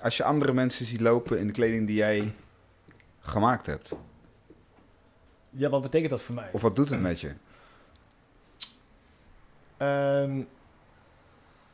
als 0.02 0.18
je 0.18 0.24
andere 0.24 0.54
mensen 0.54 0.86
ziet 0.86 1.00
lopen 1.02 1.40
in 1.40 1.48
de 1.48 1.54
kleding 1.54 1.88
die 1.88 1.96
jij 1.96 2.34
gemaakt 3.20 3.66
hebt? 3.66 3.92
Ja, 5.50 5.70
wat 5.70 5.82
betekent 5.82 6.10
dat 6.10 6.22
voor 6.22 6.36
mij? 6.36 6.50
Of 6.52 6.62
wat 6.62 6.76
doet 6.76 6.90
het 6.90 7.02
met 7.02 7.20
je? 7.20 7.34
Ehm, 9.78 10.38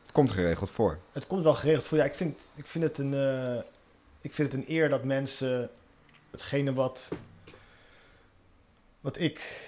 Het 0.02 0.12
komt 0.12 0.32
geregeld 0.32 0.70
voor. 0.70 0.98
het 1.12 1.26
komt 1.26 1.42
wel 1.44 1.54
geregeld 1.54 1.86
voor. 1.86 1.98
Ja, 1.98 2.04
ik 2.04 2.14
vind, 2.14 2.48
ik 2.54 2.66
vind, 2.66 2.84
het, 2.84 2.98
een, 2.98 3.14
eh, 3.14 3.62
ik 4.20 4.34
vind 4.34 4.52
het 4.52 4.60
een 4.62 4.70
eer 4.70 4.88
dat 4.88 5.04
mensen 5.04 5.70
hetgene 6.30 6.72
wat, 6.72 7.08
wat 9.00 9.18
ik 9.18 9.64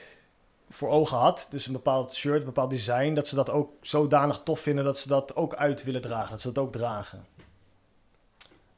voor 0.70 0.88
ogen 0.88 1.16
had, 1.18 1.46
dus 1.50 1.66
een 1.66 1.72
bepaald 1.72 2.14
shirt, 2.14 2.38
een 2.38 2.44
bepaald 2.44 2.70
design, 2.70 3.14
dat 3.14 3.28
ze 3.28 3.34
dat 3.34 3.50
ook 3.50 3.72
zodanig 3.80 4.40
tof 4.44 4.60
vinden 4.60 4.84
dat 4.84 4.98
ze 4.98 5.08
dat 5.08 5.36
ook 5.36 5.54
uit 5.54 5.84
willen 5.84 6.00
dragen, 6.00 6.30
dat 6.30 6.40
ze 6.40 6.52
dat 6.52 6.64
ook 6.64 6.72
dragen. 6.72 7.26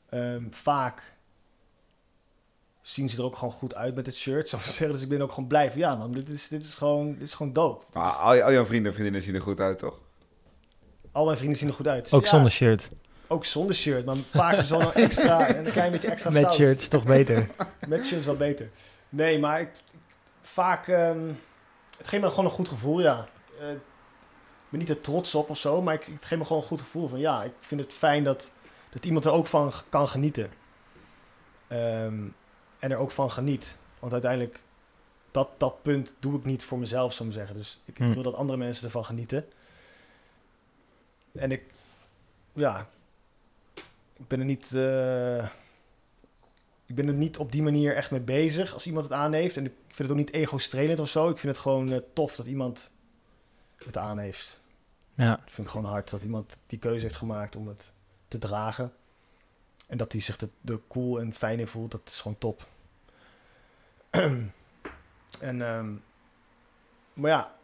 Ehm, 0.09 0.45
vaak 0.51 1.15
zien 2.93 3.11
ze 3.11 3.17
er 3.19 3.25
ook 3.25 3.37
gewoon 3.37 3.53
goed 3.55 3.75
uit 3.75 3.95
met 3.95 4.07
het 4.07 4.15
shirt, 4.17 4.49
zou 4.49 4.63
ik 4.63 4.69
zeggen. 4.79 4.93
Dus 4.93 5.03
ik 5.03 5.09
ben 5.09 5.21
ook 5.23 5.33
gewoon 5.33 5.49
blij 5.49 5.71
van, 5.71 5.79
ja 5.81 5.95
man, 5.95 6.13
dit 6.13 6.29
is, 6.29 6.49
dit 6.49 6.65
is 6.65 6.75
gewoon, 6.75 7.13
dit 7.13 7.23
is 7.23 7.35
gewoon 7.35 7.53
dope. 7.53 7.85
Maar 7.93 8.09
is- 8.09 8.17
al, 8.17 8.35
je- 8.35 8.45
al 8.45 8.53
jouw 8.53 8.65
vrienden 8.67 8.87
en 8.87 8.93
vriendinnen 8.93 9.23
zien 9.23 9.35
er 9.35 9.43
goed 9.43 9.61
uit, 9.61 9.79
toch? 9.79 10.01
al 11.13 11.25
mijn 11.25 11.37
vrienden 11.37 11.59
zien 11.59 11.69
er 11.69 11.75
goed 11.75 11.89
uit. 11.89 12.13
Ook 12.13 12.23
Ja, 12.25 12.29
zonder 12.29 12.51
shirt. 12.51 12.91
Ook 13.27 13.45
zonder 13.45 13.75
shirt, 13.75 14.05
maar 14.05 14.17
vaak 14.31 14.57
is 14.59 14.71
wel 14.71 14.81
nog 14.81 14.93
extra, 14.95 15.49
een 15.57 15.71
klein 15.73 15.93
beetje 15.93 16.09
extra 16.11 16.31
Met 16.31 16.43
saus. 16.43 16.55
shirt 16.55 16.81
is 16.81 16.89
toch 16.89 17.05
beter. 17.05 17.49
Met 17.89 18.05
shirt 18.05 18.21
is 18.21 18.27
wel 18.27 18.37
beter. 18.37 18.71
Nee, 19.09 19.39
maar 19.39 19.61
ik, 19.61 19.69
vaak, 20.41 20.89
ehm, 20.89 21.21
het 21.99 22.09
geeft 22.09 22.23
me 22.23 22.29
gewoon 22.29 22.45
een 22.45 22.51
goed 22.51 22.69
gevoel, 22.69 23.01
ja. 23.01 23.29
Eh, 23.61 23.71
ik 23.71 23.79
ben 24.69 24.79
niet 24.81 24.89
er 24.89 25.01
trots 25.01 25.35
op 25.35 25.51
of 25.51 25.59
zo, 25.59 25.83
maar 25.83 25.95
ik, 25.95 26.03
het 26.03 26.25
geeft 26.27 26.41
me 26.41 26.47
gewoon 26.47 26.63
een 26.63 26.69
goed 26.69 26.81
gevoel 26.81 27.09
van, 27.09 27.19
ja, 27.19 27.43
ik 27.43 27.53
vind 27.61 27.81
het 27.81 27.93
fijn 27.93 28.25
dat, 28.25 28.51
dat 28.91 29.05
iemand 29.05 29.25
er 29.25 29.33
ook 29.33 29.47
van 29.47 29.73
kan 29.89 30.09
genieten. 30.09 30.51
Ehm, 31.69 32.19
en 32.81 32.91
er 32.91 32.97
ook 32.97 33.11
van 33.11 33.31
geniet. 33.31 33.79
Want 33.99 34.13
uiteindelijk, 34.13 34.61
dat, 35.31 35.49
dat 35.57 35.83
punt 35.83 36.15
doe 36.19 36.39
ik 36.39 36.45
niet 36.45 36.65
voor 36.65 36.79
mezelf, 36.79 37.13
zou 37.15 37.29
ik 37.29 37.35
zeggen. 37.35 37.57
Dus 37.57 37.81
ik, 37.85 37.99
ik 37.99 38.05
Hm. 38.07 38.13
wil 38.13 38.23
dat 38.23 38.35
andere 38.35 38.59
mensen 38.59 38.85
ervan 38.85 39.05
genieten. 39.05 39.45
En 41.33 41.51
ik, 41.53 41.63
ja, 42.53 42.89
ik 44.17 44.27
ben 44.29 44.39
er 44.39 44.45
niet, 44.45 44.73
eh, 44.75 45.45
ik 46.87 46.95
ben 46.95 47.07
er 47.07 47.15
niet 47.15 47.39
op 47.39 47.53
die 47.53 47.63
manier 47.63 47.95
echt 47.97 48.11
mee 48.11 48.21
bezig 48.21 48.75
als 48.75 48.87
iemand 48.87 49.05
het 49.05 49.15
aan 49.15 49.33
heeft. 49.33 49.57
En 49.57 49.65
ik 49.65 49.73
vind 49.87 49.99
het 49.99 50.11
ook 50.11 50.17
niet 50.17 50.33
ego-strelend 50.33 51.01
of 51.01 51.09
zo. 51.09 51.29
Ik 51.29 51.39
vind 51.39 51.53
het 51.53 51.63
gewoon 51.63 51.93
eh, 51.93 51.99
tof 52.13 52.37
dat 52.37 52.47
iemand 52.47 52.91
het 53.77 53.97
aan 53.97 54.19
heeft. 54.19 54.61
Ja. 55.15 55.33
Ik 55.35 55.43
vind 55.53 55.57
het 55.57 55.77
gewoon 55.77 55.91
hard 55.91 56.11
dat 56.11 56.23
iemand 56.23 56.57
die 56.67 56.79
keuze 56.79 57.05
heeft 57.07 57.17
gemaakt 57.19 57.57
om 57.57 57.69
het 57.69 57.93
te 58.29 58.39
dragen. 58.39 58.93
En 59.91 59.97
dat 59.97 60.13
hij 60.13 60.21
zich 60.21 60.41
er, 60.41 60.81
cool 60.89 61.21
en 61.21 61.35
fijn 61.35 61.59
in 61.59 61.67
voelt, 61.67 61.91
dat 61.91 62.01
is 62.05 62.21
gewoon 62.21 62.39
top. 62.39 62.67
en, 64.11 64.53
ehm, 65.41 65.93
maar 67.13 67.31
ja, 67.31 67.55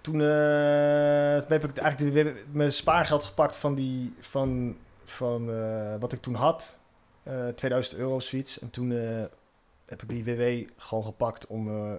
toen, 0.00 0.20
eh, 0.20 1.38
toen 1.38 1.52
heb 1.52 1.64
ik 1.64 1.76
eigenlijk 1.76 2.44
mijn 2.52 2.72
spaargeld 2.72 3.24
gepakt 3.24 3.56
van, 3.56 3.74
die, 3.74 4.14
van, 4.20 4.76
van 5.04 5.50
eh, 5.50 5.96
wat 6.00 6.12
ik 6.12 6.20
toen 6.20 6.34
had. 6.34 6.78
Eh 7.22 7.48
2000 7.48 7.96
euro 7.96 8.20
zoiets. 8.20 8.58
En 8.58 8.70
toen 8.70 8.90
heb 9.86 10.02
ik 10.02 10.08
die 10.08 10.24
WW 10.24 10.70
gewoon 10.76 11.04
gepakt 11.04 11.46
om 11.46 11.98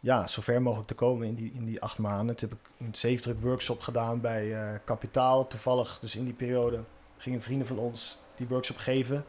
ja, 0.00 0.26
zo 0.26 0.42
ver 0.42 0.62
mogelijk 0.62 0.88
te 0.88 0.94
komen 0.94 1.26
in 1.26 1.34
die, 1.34 1.52
in 1.52 1.64
die 1.64 1.80
acht 1.80 1.98
maanden. 1.98 2.36
Toen 2.36 2.48
heb 2.48 2.58
ik 2.58 2.86
een 2.86 2.94
zeefdruk 2.94 3.40
workshop 3.40 3.80
gedaan 3.80 4.20
bij 4.20 4.80
Kapitaal. 4.84 5.46
Toevallig, 5.46 5.98
dus 6.00 6.16
in 6.16 6.24
die 6.24 6.34
periode, 6.34 6.80
gingen 7.18 7.42
vrienden 7.42 7.66
van 7.66 7.78
ons 7.78 8.22
die 8.36 8.48
workshop 8.48 8.76
geven. 8.76 9.24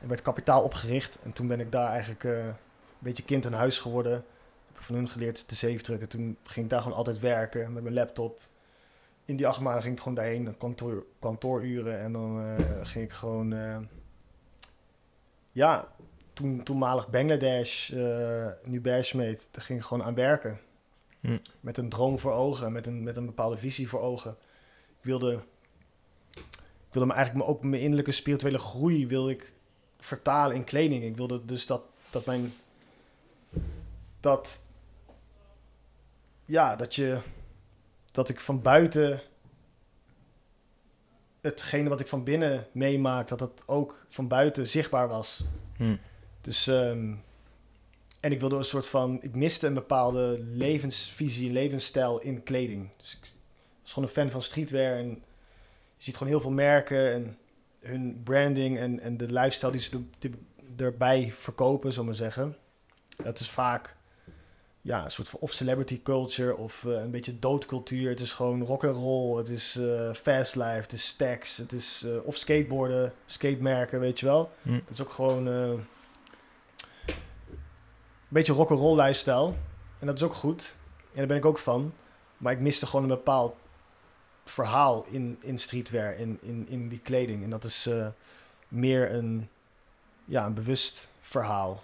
En 0.00 0.08
werd 0.08 0.22
Kapitaal 0.22 0.62
opgericht. 0.62 1.18
En 1.22 1.32
toen 1.32 1.46
ben 1.46 1.60
ik 1.60 1.72
daar 1.72 1.88
eigenlijk 1.88 2.24
eh, 2.24 2.44
een 2.46 2.54
beetje 2.98 3.24
kind 3.24 3.46
aan 3.46 3.52
huis 3.52 3.78
geworden. 3.78 4.12
Heb 4.66 4.76
ik 4.76 4.82
van 4.82 4.94
hun 4.94 5.08
geleerd 5.08 5.48
te 5.48 5.54
zeefdrukken. 5.54 6.08
Toen 6.08 6.36
ging 6.42 6.64
ik 6.64 6.70
daar 6.70 6.82
gewoon 6.82 6.96
altijd 6.96 7.18
werken 7.18 7.72
met 7.72 7.82
mijn 7.82 7.94
laptop. 7.94 8.40
In 9.24 9.36
die 9.36 9.46
acht 9.46 9.60
maanden 9.60 9.82
ging 9.82 9.94
ik 9.94 10.00
gewoon 10.00 10.14
daarheen, 10.14 10.56
kantoor, 10.58 11.04
kantooruren. 11.20 12.00
En 12.00 12.12
dan 12.12 12.40
eh, 12.40 12.64
ging 12.82 13.04
ik 13.04 13.12
gewoon... 13.12 13.52
eh, 13.52 13.78
ja, 15.52 15.88
toen, 16.32 16.62
toenmalig 16.62 17.08
Bangladesh, 17.10 17.90
nu 18.64 18.80
Bashmate, 18.80 19.42
daar 19.50 19.62
ging 19.62 19.78
ik 19.78 19.84
gewoon 19.84 20.04
aan 20.04 20.14
werken. 20.14 20.60
Hm. 21.20 21.38
Met 21.60 21.78
een 21.78 21.88
droom 21.88 22.18
voor 22.18 22.32
ogen, 22.32 22.72
met 22.72 22.86
een, 22.86 23.02
met 23.02 23.16
een 23.16 23.26
bepaalde 23.26 23.56
visie 23.56 23.88
voor 23.88 24.00
ogen. 24.00 24.36
Ik 24.98 25.04
wilde, 25.04 25.40
wilde 26.94 27.08
me 27.08 27.14
eigenlijk 27.14 27.48
ook 27.48 27.62
mijn 27.62 27.82
innerlijke 27.82 28.12
spirituele 28.12 28.58
groei 28.58 29.06
wil 29.06 29.28
ik 29.28 29.52
vertalen 29.98 30.56
in 30.56 30.64
kleding. 30.64 31.04
Ik 31.04 31.16
wilde 31.16 31.44
dus 31.44 31.66
dat, 31.66 31.82
dat 32.10 32.24
mijn... 32.24 32.54
Dat... 34.20 34.62
Ja, 36.44 36.76
dat 36.76 36.94
je... 36.94 37.18
Dat 38.10 38.28
ik 38.28 38.40
van 38.40 38.62
buiten 38.62 39.20
hetgene 41.40 41.88
wat 41.88 42.00
ik 42.00 42.08
van 42.08 42.24
binnen 42.24 42.66
meemaak, 42.72 43.28
dat 43.28 43.38
dat 43.38 43.62
ook 43.66 44.06
van 44.08 44.28
buiten 44.28 44.68
zichtbaar 44.68 45.08
was. 45.08 45.44
Hm. 45.76 45.96
Dus, 46.40 46.66
ehm, 46.66 47.14
en 48.20 48.32
ik 48.32 48.40
wilde 48.40 48.56
een 48.56 48.64
soort 48.64 48.88
van, 48.88 49.18
ik 49.22 49.34
miste 49.34 49.66
een 49.66 49.74
bepaalde 49.74 50.38
levensvisie, 50.40 51.52
levensstijl 51.52 52.20
in 52.20 52.42
kleding. 52.42 52.90
Dus 52.96 53.12
ik 53.12 53.32
was 53.82 53.92
gewoon 53.92 54.08
een 54.08 54.14
fan 54.14 54.30
van 54.30 54.42
streetwear 54.42 54.96
en 54.96 55.22
je 55.96 56.04
ziet 56.04 56.16
gewoon 56.16 56.32
heel 56.32 56.40
veel 56.40 56.50
merken 56.50 57.12
en 57.12 57.38
hun 57.80 58.20
branding 58.24 58.78
en, 58.78 59.00
en 59.00 59.16
de 59.16 59.32
lifestyle 59.32 59.72
die 59.72 59.80
ze 59.80 60.02
er- 60.20 60.84
erbij 60.84 61.32
verkopen, 61.36 61.94
we 61.94 62.02
maar 62.02 62.14
zeggen. 62.14 62.56
Dat 63.22 63.40
is 63.40 63.50
vaak 63.50 63.96
ja, 64.80 65.04
een 65.04 65.10
soort 65.10 65.28
van 65.28 65.40
of 65.40 65.52
celebrity 65.52 66.02
culture 66.02 66.56
of 66.56 66.84
eh, 66.84 66.92
een 66.92 67.10
beetje 67.10 67.38
doodcultuur. 67.38 68.10
Het 68.10 68.20
is 68.20 68.32
gewoon 68.32 68.64
rock 68.64 68.84
and 68.84 68.96
roll, 68.96 69.36
het 69.36 69.48
is 69.48 69.76
eh, 69.76 70.12
fast 70.12 70.54
life, 70.56 70.68
het 70.68 70.92
is 70.92 71.06
stacks, 71.06 71.56
het 71.56 71.72
is 71.72 72.02
eh, 72.06 72.26
of 72.26 72.36
skateboarden, 72.36 73.12
skatemerken, 73.26 74.00
weet 74.00 74.20
je 74.20 74.26
wel. 74.26 74.50
Hm. 74.62 74.72
Het 74.72 74.90
is 74.90 75.00
ook 75.02 75.10
gewoon 75.10 75.46
een 75.46 75.86
beetje 78.28 78.52
rock 78.52 78.70
and 78.70 78.80
roll 78.80 79.00
lifestyle 79.00 79.52
en 79.98 80.06
dat 80.06 80.16
is 80.16 80.22
ook 80.22 80.34
goed. 80.34 80.74
En 81.10 81.18
daar 81.18 81.26
ben 81.26 81.36
ik 81.36 81.44
ook 81.44 81.58
van. 81.58 81.92
Maar 82.36 82.52
ik 82.52 82.60
miste 82.60 82.86
gewoon 82.86 83.02
een 83.02 83.16
bepaald 83.16 83.56
verhaal 84.44 85.06
in, 85.10 85.38
in 85.40 85.58
streetwear, 85.58 86.16
in, 86.16 86.38
in, 86.42 86.66
in 86.68 86.88
die 86.88 86.98
kleding. 86.98 87.42
En 87.44 87.50
dat 87.50 87.64
is 87.64 87.86
eh, 87.86 88.06
meer 88.68 89.12
een, 89.12 89.48
ja, 90.24 90.46
een 90.46 90.54
bewust 90.54 91.10
verhaal 91.20 91.82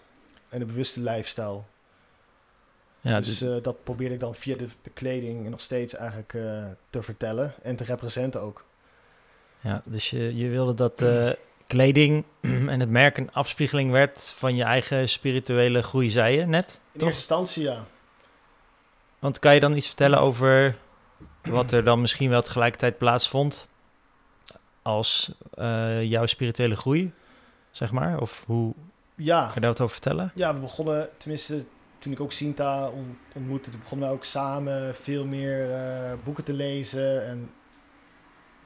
en 0.49 0.61
een 0.61 0.67
bewuste 0.67 1.01
lifestyle. 1.01 1.61
Ja, 3.01 3.21
dus 3.21 3.41
eh, 3.41 3.57
dat 3.63 3.85
probeerde 3.85 4.15
ik 4.15 4.21
dan 4.21 4.35
via 4.35 4.57
de, 4.57 4.69
de 4.83 4.91
kleding 4.91 5.49
nog 5.49 5.61
steeds 5.61 5.95
eigenlijk 5.95 6.35
eh, 6.35 6.67
te 6.91 7.03
vertellen 7.03 7.55
en 7.63 7.77
te 7.77 7.85
representen 7.85 8.41
ook. 8.41 8.65
ja, 9.61 9.83
dus 9.85 10.11
je, 10.11 10.37
je 10.37 10.49
wilde 10.49 10.75
dat 10.75 11.03
kleding 11.67 12.25
en 12.73 12.81
het 12.81 12.89
merk 12.89 13.19
een 13.19 13.33
afspiegeling 13.33 13.91
werd 13.91 14.35
van 14.37 14.57
je 14.57 14.63
eigen 14.63 15.09
spirituele 15.09 15.83
groei, 15.83 16.11
zei 16.11 16.39
je 16.39 16.47
net, 16.47 16.81
In 16.93 16.99
toch? 16.99 17.09
eerste 17.09 17.35
instantie 17.35 17.63
ja. 17.63 17.87
Want 19.19 19.39
kan 19.39 19.55
je 19.55 19.61
dan 19.61 19.77
iets 19.77 19.87
vertellen 19.87 20.21
over 20.21 20.77
wat 21.43 21.73
er 21.73 21.85
dan 21.85 22.01
misschien 22.01 22.31
wel 22.31 22.43
tegelijkertijd 22.43 22.99
plaatsvond 22.99 23.69
als 24.83 25.33
eh, 25.55 26.03
jouw 26.05 26.27
spirituele 26.27 26.77
groei, 26.77 27.13
zeg 27.71 27.93
maar? 27.93 28.21
Of 28.21 28.43
hoe 28.47 28.75
Ja, 29.15 29.45
kan 29.45 29.55
je 29.55 29.61
daar 29.61 29.71
wat 29.71 29.81
over 29.81 29.93
vertellen? 29.95 30.33
ja, 30.35 30.55
we 30.55 30.61
begonnen, 30.61 31.09
tenminste 31.17 31.65
toen 31.99 32.13
ik 32.13 32.21
ook 32.21 32.33
Sinta 32.33 32.89
on- 32.89 33.19
ontmoette, 33.35 33.71
toen 33.71 33.81
begonnen 33.81 34.09
we 34.09 34.15
ook 34.15 34.25
samen 34.25 34.95
veel 34.95 35.25
meer 35.27 35.71
eh, 35.75 36.13
boeken 36.25 36.45
te 36.45 36.53
lezen. 36.53 37.27
En 37.27 37.51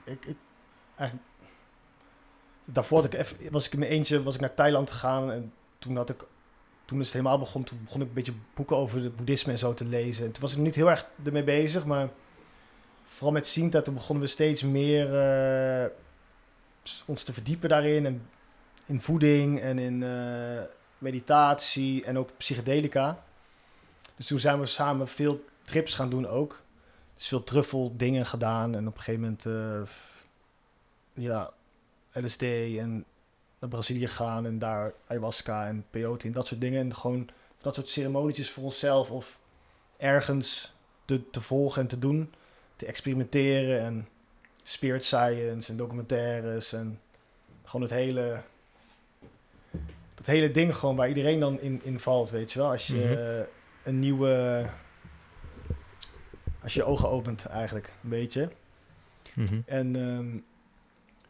ik, 0.05 0.25
ik 0.27 0.37
eigenlijk, 0.97 1.29
daarvoor 2.64 2.97
had 3.03 3.12
ik 3.12 3.20
even, 3.20 3.37
was 3.51 3.66
ik 3.66 3.72
in 3.72 3.79
mijn 3.79 3.91
eentje 3.91 4.22
was 4.22 4.35
ik 4.35 4.41
naar 4.41 4.55
Thailand 4.55 4.91
gegaan 4.91 5.31
en 5.33 5.53
toen 5.79 5.97
had 5.97 6.11
ik, 6.11 6.25
toen 6.85 6.99
is 7.01 7.05
het 7.05 7.14
helemaal 7.14 7.39
begon, 7.39 7.64
toen 7.64 7.81
begon 7.85 8.01
ik 8.01 8.09
een 8.09 8.14
beetje 8.14 8.33
boeken 8.55 8.77
over 8.77 9.03
het 9.03 9.16
boeddhisme 9.16 9.53
en 9.53 9.59
zo 9.59 9.75
te 9.75 9.85
lezen. 9.85 10.27
En 10.27 10.33
toen 10.33 10.43
was 10.43 10.51
ik 10.51 10.57
nog 10.57 10.66
niet 10.66 10.75
heel 10.75 10.91
erg 10.91 11.07
ermee 11.25 11.45
bezig, 11.45 11.85
maar 11.85 12.09
vooral 13.05 13.33
met 13.33 13.47
Sinta, 13.47 13.83
toen 13.83 13.95
begonnen 13.95 14.25
we 14.25 14.31
steeds 14.31 14.63
meer 14.63 15.19
eh, 15.19 15.91
ons 17.07 17.23
te 17.23 17.33
verdiepen 17.33 17.69
daarin 17.69 18.07
en 18.07 18.29
in 18.87 19.01
voeding 19.01 19.61
en 19.61 19.79
in 19.79 20.03
eh, 20.03 20.63
meditatie 20.99 22.05
en 22.05 22.19
ook 22.19 22.31
psychedelica. 22.37 23.25
Dus 24.17 24.27
toen 24.27 24.39
zijn 24.39 24.61
we 24.61 24.67
samen 24.67 25.09
veel 25.09 25.45
trips 25.65 25.95
gaan 25.95 26.11
doen 26.11 26.27
ook. 26.27 26.63
Dus 27.15 27.29
veel 27.29 27.45
truffel 27.45 27.93
dingen 27.97 28.27
gedaan 28.27 28.75
en 28.75 28.89
op 28.89 28.97
een 28.97 29.03
gegeven 29.03 29.21
moment 29.21 29.47
eh, 29.47 29.95
ja, 31.25 31.53
LSD 32.13 32.43
en 32.43 33.05
naar 33.59 33.71
Brazilië 33.71 34.07
gaan 34.07 34.47
en 34.47 34.59
daar 34.59 34.93
ayahuasca 35.07 35.67
en 35.67 35.85
peyote 35.91 36.27
en 36.27 36.33
dat 36.33 36.47
soort 36.47 36.61
dingen. 36.61 36.81
En 36.81 36.95
gewoon 36.95 37.29
dat 37.59 37.75
soort 37.75 37.89
ceremonietjes 37.89 38.51
voor 38.51 38.65
onszelf 38.65 39.11
of 39.11 39.39
ergens 39.97 40.75
te, 41.05 41.31
te 41.31 41.41
volgen 41.41 41.83
en 41.83 41.89
te 41.89 41.99
doen. 41.99 42.33
Te 42.85 42.91
experimenteren 42.91 43.80
en 43.80 44.09
spirit 44.62 45.05
science 45.05 45.70
en 45.70 45.76
documentaires 45.76 46.72
en 46.72 47.01
gewoon 47.64 47.82
het 47.82 47.91
hele 47.91 48.43
dat 50.14 50.26
hele 50.26 50.51
ding 50.51 50.76
gewoon 50.76 50.97
waar 50.97 51.09
iedereen 51.09 51.41
dan 51.41 51.61
in, 51.61 51.80
in 51.82 52.01
valt, 52.01 52.30
weet 52.30 52.53
je 52.53 52.59
wel. 52.59 52.70
Als 52.70 52.87
je 52.87 52.95
Mhm. 52.95 53.12
eh, 53.12 53.47
een 53.82 53.99
nieuwe... 53.99 54.66
Als 56.62 56.74
je 56.74 56.80
je 56.80 56.87
ogen 56.87 57.09
opent 57.09 57.47
eigenlijk, 57.47 57.93
een 58.03 58.09
beetje. 58.09 58.49
Mhm. 59.35 59.61
En 59.66 59.97
ehm, 59.97 60.39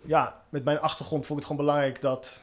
ja, 0.08 0.42
met 0.48 0.64
mijn 0.64 0.80
achtergrond 0.80 1.26
vond 1.26 1.40
ik 1.40 1.46
het 1.46 1.56
gewoon 1.56 1.66
belangrijk 1.66 2.00
dat... 2.00 2.42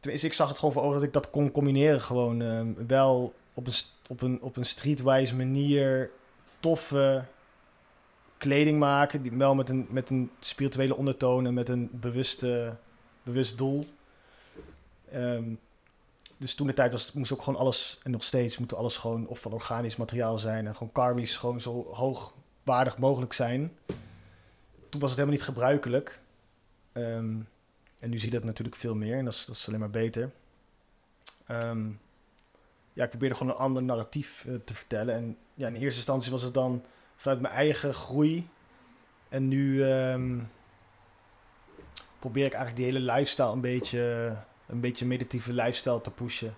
Tenminste, 0.00 0.26
ik 0.26 0.34
zag 0.34 0.48
het 0.48 0.58
gewoon 0.58 0.74
voor 0.74 0.82
ogen 0.82 0.94
dat 0.94 1.02
ik 1.02 1.12
dat 1.12 1.30
kon 1.30 1.50
combineren. 1.50 2.00
Gewoon 2.00 2.42
ehm, 2.42 2.86
wel 2.86 3.34
op 3.54 3.66
een, 3.66 3.74
op, 4.08 4.20
een, 4.22 4.42
op 4.42 4.56
een 4.56 4.66
streetwise 4.66 5.36
manier 5.36 6.10
toffe 6.64 7.24
kleding 8.38 8.78
maken. 8.78 9.22
Die, 9.22 9.32
wel 9.32 9.54
met 9.54 9.68
een, 9.68 9.86
met 9.90 10.10
een 10.10 10.30
spirituele 10.40 10.96
ondertoon 10.96 11.46
en 11.46 11.54
met 11.54 11.68
een 11.68 11.88
bewuste, 11.92 12.76
bewust 13.22 13.58
doel. 13.58 13.86
Ehm, 15.10 15.54
dus 16.36 16.54
toen 16.54 16.66
de 16.66 16.74
tijd 16.74 16.92
was, 16.92 17.12
moest 17.12 17.32
ook 17.32 17.42
gewoon 17.42 17.60
alles, 17.60 18.00
en 18.02 18.10
nog 18.10 18.24
steeds 18.24 18.58
moet 18.58 18.74
alles 18.74 18.96
gewoon 18.96 19.26
of 19.26 19.40
van 19.40 19.52
organisch 19.52 19.96
materiaal 19.96 20.38
zijn. 20.38 20.66
En 20.66 20.74
gewoon 20.74 20.92
karmisch 20.92 21.36
gewoon 21.36 21.60
zo 21.60 21.86
hoogwaardig 21.92 22.98
mogelijk 22.98 23.32
zijn. 23.32 23.72
Toen 24.88 25.00
was 25.00 25.10
het 25.10 25.18
helemaal 25.18 25.38
niet 25.38 25.48
gebruikelijk. 25.48 26.20
Ehm, 26.92 27.36
en 27.98 28.10
nu 28.10 28.18
zie 28.18 28.30
je 28.30 28.36
dat 28.36 28.44
natuurlijk 28.44 28.76
veel 28.76 28.94
meer 28.94 29.18
en 29.18 29.24
dat 29.24 29.34
is, 29.34 29.44
dat 29.44 29.54
is 29.54 29.68
alleen 29.68 29.80
maar 29.80 29.90
beter. 29.90 30.30
Ehm, 31.46 31.86
ja, 32.92 33.04
ik 33.04 33.10
probeerde 33.10 33.34
gewoon 33.34 33.52
een 33.52 33.58
ander 33.58 33.82
narratief 33.82 34.44
eh, 34.46 34.54
te 34.64 34.74
vertellen. 34.74 35.14
En 35.14 35.36
ja, 35.54 35.66
in 35.68 35.74
eerste 35.74 35.96
instantie 35.96 36.32
was 36.32 36.42
het 36.42 36.54
dan 36.54 36.84
vanuit 37.16 37.40
mijn 37.40 37.54
eigen 37.54 37.94
groei. 37.94 38.48
En 39.28 39.48
nu 39.48 39.82
ehm, 39.82 40.38
probeer 42.18 42.44
ik 42.44 42.52
eigenlijk 42.52 42.76
die 42.76 42.92
hele 42.92 43.12
lifestyle 43.12 43.52
een 43.52 43.60
beetje, 43.60 44.36
een 44.66 44.80
beetje 44.80 45.06
meditatieve 45.06 45.52
lifestyle 45.52 46.00
te 46.00 46.10
pushen 46.10 46.56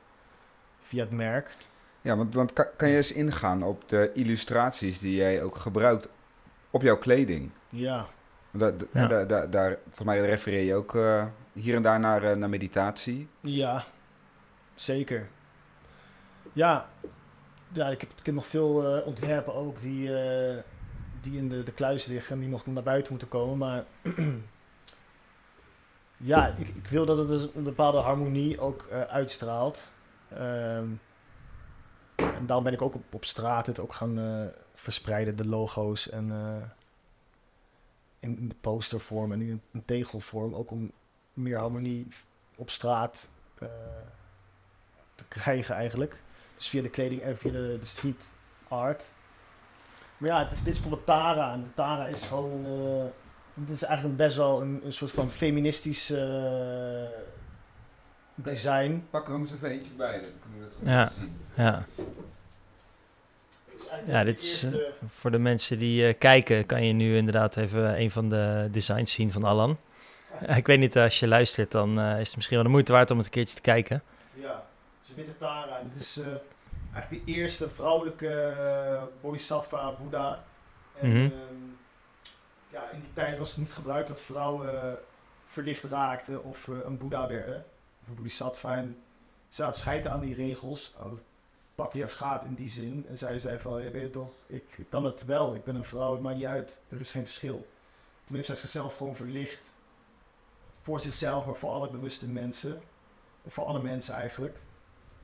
via 0.81 1.01
het 1.01 1.11
merk. 1.11 1.57
Ja, 2.01 2.17
want, 2.17 2.35
want 2.35 2.53
kan, 2.53 2.67
kan 2.77 2.89
je 2.89 2.97
eens 2.97 3.13
ingaan 3.13 3.63
op 3.63 3.89
de 3.89 4.11
illustraties 4.15 4.99
die 4.99 5.15
jij 5.15 5.43
ook 5.43 5.57
gebruikt 5.57 6.09
op 6.71 6.83
jouw 6.83 6.99
kleding? 6.99 7.51
Ja, 7.69 8.07
daar, 8.51 9.51
daar, 9.51 9.77
volgens 9.85 10.05
mij 10.05 10.21
refereer 10.21 10.63
je 10.63 10.75
ook 10.75 10.95
eh, 10.95 11.25
hier 11.53 11.75
en 11.75 11.83
daar 11.83 12.01
naar, 12.01 12.23
eh, 12.23 12.37
naar 12.37 12.49
meditatie. 12.49 13.29
ja, 13.41 13.85
zeker. 14.75 15.29
Ja, 16.53 16.89
ja 17.73 17.89
ik, 17.89 18.01
heb, 18.01 18.11
ik 18.19 18.27
heb 18.27 18.35
nog 18.35 18.47
veel 18.47 18.97
eh, 18.97 19.07
ontwerpen 19.07 19.55
ook 19.55 19.81
die, 19.81 20.17
eh, 20.19 20.63
die 21.21 21.39
in 21.39 21.49
de, 21.49 21.63
de 21.63 21.73
kluis 21.73 22.05
liggen 22.07 22.35
en 22.35 22.41
die 22.41 22.49
nog 22.49 22.67
naar 22.67 22.83
buiten 22.83 23.11
moeten 23.11 23.29
komen. 23.29 23.59
Maar 23.59 23.85
ja, 26.17 26.47
ik, 26.47 26.69
ik 26.69 26.87
wil 26.87 27.07
dat 27.07 27.19
het 27.19 27.29
dus 27.29 27.49
een 27.55 27.63
bepaalde 27.63 27.99
harmonie 27.99 28.61
ook 28.61 28.87
eh, 28.91 29.01
uitstraalt. 29.01 29.93
Ehm, 30.29 30.89
en 32.17 32.47
daarom 32.47 32.65
ben 32.65 32.73
ik 32.73 32.83
ook 32.83 32.95
op, 32.95 33.15
op 33.15 33.25
straat 33.25 33.67
het 33.67 33.81
ook 33.81 33.93
gaan 33.93 34.51
verspreiden, 34.75 35.37
de 35.37 35.47
logo's 35.47 36.11
en 36.11 36.31
in, 38.21 38.39
in 38.39 38.49
de 38.49 38.55
postervorm 38.61 39.33
en 39.33 39.41
in 39.41 39.63
een 39.73 39.85
tegelvorm. 39.85 40.55
Ook 40.55 40.71
om 40.71 40.93
meer 41.33 41.59
harmonie 41.59 42.09
op 42.57 42.71
straat 42.71 43.31
te 45.15 45.25
krijgen 45.29 45.75
eigenlijk. 45.75 46.23
Dus 46.57 46.69
via 46.69 46.83
de 46.83 46.89
kleding 46.91 47.21
en 47.23 47.39
via 47.39 47.51
de, 47.53 47.77
de 47.81 47.87
street 47.87 48.25
art. 48.69 49.05
Maar 50.17 50.31
ja, 50.31 50.45
het 50.45 50.53
is, 50.53 50.63
dit 50.63 50.75
is 50.75 50.81
voor 50.81 51.05
Tara. 51.05 51.53
En 51.53 51.73
Tara 51.75 52.07
is 52.07 52.27
gewoon... 52.27 52.65
eh 52.67 53.05
dit 53.59 53.75
is 53.75 53.83
eigenlijk 53.83 54.17
best 54.17 54.37
wel 54.37 54.61
een, 54.63 54.81
een 54.85 54.93
soort 54.93 55.11
van 55.11 55.31
feministisch 55.31 56.11
eh, 56.11 57.03
design. 58.35 59.05
Pak 59.11 59.29
er 59.29 59.35
eens 59.35 59.53
even 59.53 59.71
eentje 59.71 59.91
bij, 59.97 60.13
dan 60.21 60.31
kunnen 60.41 60.59
we 60.59 60.65
het 60.65 60.75
goed 60.79 60.89
Ja. 60.89 61.13
zien. 61.19 61.37
Ja, 61.55 61.85
Ja, 64.07 64.19
de 64.19 64.25
dit 64.25 64.41
is, 64.41 64.63
eerste- 64.63 64.93
voor 65.09 65.31
de 65.31 65.39
mensen 65.39 65.79
die 65.79 66.07
eh, 66.07 66.15
kijken 66.19 66.67
kan 66.67 66.85
je 66.87 66.93
nu 66.93 67.17
inderdaad 67.17 67.57
even 67.57 68.01
een 68.01 68.11
van 68.11 68.29
de 68.29 68.69
designs 68.71 69.13
zien 69.13 69.33
van 69.33 69.45
Alan. 69.45 69.79
Ik 70.57 70.67
weet 70.67 70.79
niet, 70.79 70.97
als 70.99 71.21
je 71.21 71.29
luistert, 71.29 71.71
dan 71.71 72.01
eh, 72.01 72.21
is 72.21 72.27
het 72.27 72.37
misschien 72.37 72.57
wel 72.57 72.67
de 72.67 72.73
moeite 72.73 72.93
waard 72.93 73.11
om 73.11 73.17
het 73.17 73.27
een 73.27 73.33
keertje 73.33 73.55
te 73.55 73.61
kijken. 73.61 74.03
Is 75.09 75.15
witte 75.15 75.37
Tara. 75.39 75.79
Het 75.83 75.95
is 76.01 76.17
eh, 76.17 76.27
eigenlijk 76.93 77.27
de 77.27 77.33
eerste 77.33 77.71
vrouwelijke 77.71 78.55
uh, 78.59 79.03
bodhisattva, 79.21 79.93
Boeddha. 79.93 80.45
En 81.01 81.09
Mhm. 81.09 81.17
ehm, 81.25 81.33
ja, 82.71 82.91
in 82.91 83.01
die 83.01 83.13
tijd 83.13 83.39
was 83.39 83.49
het 83.49 83.59
niet 83.59 83.73
gebruikt 83.73 84.09
dat 84.09 84.21
vrouwen 84.21 84.83
eh, 84.83 84.93
verlicht 85.47 85.85
raakten 85.85 86.45
of 86.45 86.69
eh, 86.69 86.75
een 86.85 86.99
Boeddha 86.99 87.27
werden, 87.29 87.65
of 88.03 88.09
een 88.09 88.15
bodhisattva. 88.15 88.77
En 88.77 89.03
ze 89.49 89.63
had 89.63 89.77
scheiden 89.77 90.13
aan 90.13 90.21
die 90.21 90.35
regels. 90.35 90.95
Oh, 90.99 91.05
dat 91.11 91.19
patriarchaat 91.75 92.45
in 92.45 92.55
die 92.55 92.69
zin. 92.69 93.07
En 93.09 93.19
zij 93.19 93.39
zei 93.39 93.59
van, 93.59 93.83
ja, 93.83 93.91
weet 93.91 94.03
je 94.03 94.11
toch, 94.11 94.31
ik 94.47 94.65
kan 94.89 95.05
het 95.05 95.25
wel, 95.25 95.55
ik 95.55 95.65
ben 95.65 95.75
een 95.75 95.85
vrouw, 95.85 96.13
het 96.13 96.23
maakt 96.23 96.37
niet 96.37 96.47
uit, 96.47 96.81
er 96.89 97.01
is 97.01 97.11
geen 97.11 97.25
verschil. 97.25 97.67
Toen 98.25 98.37
heeft 98.37 98.47
zij 98.49 98.57
zichzelf 98.57 98.97
gewoon 98.97 99.17
verlicht. 99.17 99.61
Voor 100.83 101.01
zichzelf, 101.01 101.47
maar 101.47 101.55
voor 101.55 101.71
alle 101.71 101.91
bewuste 101.91 102.29
mensen. 102.29 102.81
Voor 103.47 103.65
alle 103.65 103.83
mensen 103.83 104.15
eigenlijk. 104.15 104.57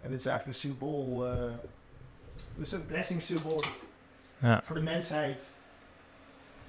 En 0.03 0.11
dit 0.11 0.19
is 0.21 0.27
eigenlijk 0.27 0.47
een 0.47 0.55
symbool. 0.71 1.27
eh 1.27 1.53
dus 2.57 2.73
een 2.73 2.87
blessing 2.87 3.23
symbool 3.23 3.65
Ja. 4.39 4.61
voor 4.65 4.75
de 4.77 4.83
mensheid. 4.83 5.43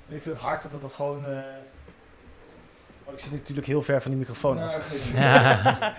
Ik 0.08 0.22
vind 0.22 0.36
het 0.36 0.44
hard 0.44 0.72
dat 0.72 0.82
dat 0.82 0.94
gewoon. 0.94 1.26
eh, 1.26 1.38
Oh, 3.06 3.14
ik 3.14 3.20
zit 3.20 3.32
natuurlijk 3.32 3.68
heel 3.68 3.82
ver 3.82 4.02
van 4.02 4.12
die 4.12 4.20
microfoon 4.20 4.58
af. 4.60 5.12
Nou. 5.14 5.14
Ja. 5.24 5.96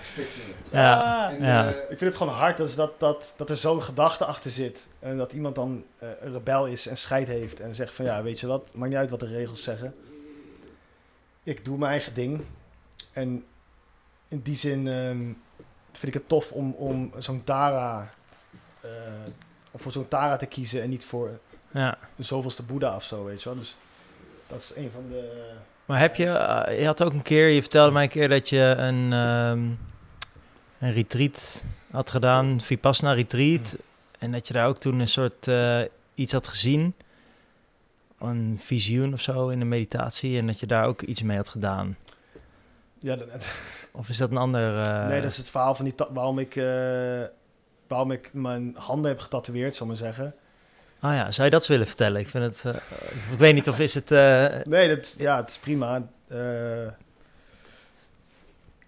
Ja. 0.71 1.31
En, 1.31 1.43
Ja. 1.43 1.67
eh, 1.69 1.77
Ik 1.81 1.87
vind 1.99 2.01
het 2.01 2.17
gewoon 2.17 2.33
hard 2.33 2.57
dus 2.57 2.75
dat, 2.75 3.01
dat, 3.01 3.35
dat 3.37 3.51
er 3.51 3.57
zo'n 3.57 3.83
gedachte 3.83 4.25
achter 4.25 4.51
zit. 4.51 4.87
En 4.99 5.17
dat 5.17 5.33
iemand 5.33 5.55
dan 5.55 5.85
een 5.99 6.33
rebel 6.33 6.67
is 6.67 6.87
en 6.87 6.97
scheid 6.97 7.27
heeft. 7.29 7.61
En 7.61 7.75
zegt 7.75 7.95
van 7.95 8.05
ja, 8.05 8.23
weet 8.23 8.41
je 8.41 8.47
wat, 8.47 8.73
maakt 8.75 8.91
niet 8.91 8.99
uit 8.99 9.11
wat 9.11 9.21
de 9.21 9.27
regels 9.27 9.63
zeggen. 9.63 9.95
Ik 11.43 11.65
doe 11.65 11.79
mijn 11.79 11.91
eigen 11.91 12.15
ding. 12.15 12.45
En 13.13 13.45
in 14.29 14.41
die 14.41 14.57
zin 14.57 14.89
ehm, 14.89 15.33
vind 15.99 16.15
ik 16.15 16.21
het 16.21 16.29
tof 16.29 16.53
om, 16.53 16.73
om 16.73 17.13
zo'n 17.19 17.45
Tara... 17.45 18.11
om 19.71 19.81
voor 19.81 19.93
zo'n 19.93 20.09
Tara 20.09 20.37
te 20.37 20.47
kiezen 20.47 20.83
en 20.83 20.91
niet 20.91 21.05
voor 21.05 21.39
ja. 21.71 21.99
de 22.17 22.23
zoveelste 22.23 22.63
Boeddha 22.63 22.97
of 22.97 23.05
zo, 23.05 23.25
weet 23.25 23.43
je 23.43 23.49
wel. 23.49 23.59
Dus 23.59 23.77
dat 24.47 24.61
is 24.61 24.73
een 24.77 24.91
van 24.91 25.05
de... 25.11 25.53
Maar 25.85 26.01
heb 26.01 26.17
je, 26.17 26.27
eh, 26.27 26.81
je 26.81 26.87
had 26.87 27.03
ook 27.03 27.13
een 27.13 27.23
keer, 27.23 27.49
je 27.49 27.61
vertelde 27.61 27.93
mij 27.93 28.03
een 28.03 28.09
keer 28.09 28.29
dat 28.29 28.49
je 28.49 28.75
een, 28.79 29.13
ehm, 29.13 29.69
een 30.79 30.93
retreat 30.93 31.63
had 31.91 32.11
gedaan, 32.11 32.61
Vipassana 32.61 33.13
retreat. 33.13 33.77
En 34.19 34.33
dat 34.33 34.47
je 34.47 34.53
daar 34.53 34.67
ook 34.67 34.79
toen 34.79 35.01
een 35.01 35.09
soort 35.09 35.49
eh, 35.49 35.81
iets 36.15 36.33
had 36.33 36.47
gezien. 36.47 36.95
Een 38.19 38.59
visioen 38.61 39.13
of 39.13 39.21
zo 39.21 39.49
in 39.49 39.59
de 39.59 39.65
meditatie. 39.65 40.39
En 40.39 40.47
dat 40.47 40.61
je 40.61 40.67
daar 40.67 40.87
ook 40.87 41.03
iets 41.03 41.23
mee 41.23 41.37
had 41.37 41.49
gedaan. 41.49 41.97
Ja, 43.05 43.17
dat, 43.17 43.29
Of 43.93 44.09
is 44.09 44.17
dat 44.17 44.31
een 44.31 44.37
ander... 44.37 44.83
eh, 44.83 45.07
nee, 45.07 45.21
dat 45.21 45.31
is 45.31 45.37
het 45.37 45.49
verhaal 45.49 45.75
van 45.75 45.85
die 45.85 45.95
waarom 46.11 46.39
ik, 46.39 46.57
eh, 46.57 47.23
waarom 47.87 48.11
ik 48.11 48.31
mijn 48.33 48.75
handen 48.77 49.11
heb 49.11 49.21
getatoeëerd, 49.21 49.75
zal 49.75 49.87
ik 49.87 49.93
maar 49.93 50.01
zeggen. 50.03 50.35
Ah 51.01 51.15
ja, 51.15 51.31
zou 51.31 51.45
je 51.45 51.51
dat 51.53 51.67
willen 51.67 51.87
vertellen? 51.87 52.21
Ik 52.21 52.29
vind 52.29 52.45
het... 52.45 52.75
eh, 52.75 52.83
ik 53.33 53.39
weet 53.39 53.55
niet 53.55 53.69
of 53.69 53.79
is 53.79 53.95
het... 53.95 54.11
Nee, 54.67 54.89
dat, 54.97 55.15
ja, 55.19 55.37
het 55.37 55.51
is 55.51 55.59
prima. 55.59 56.03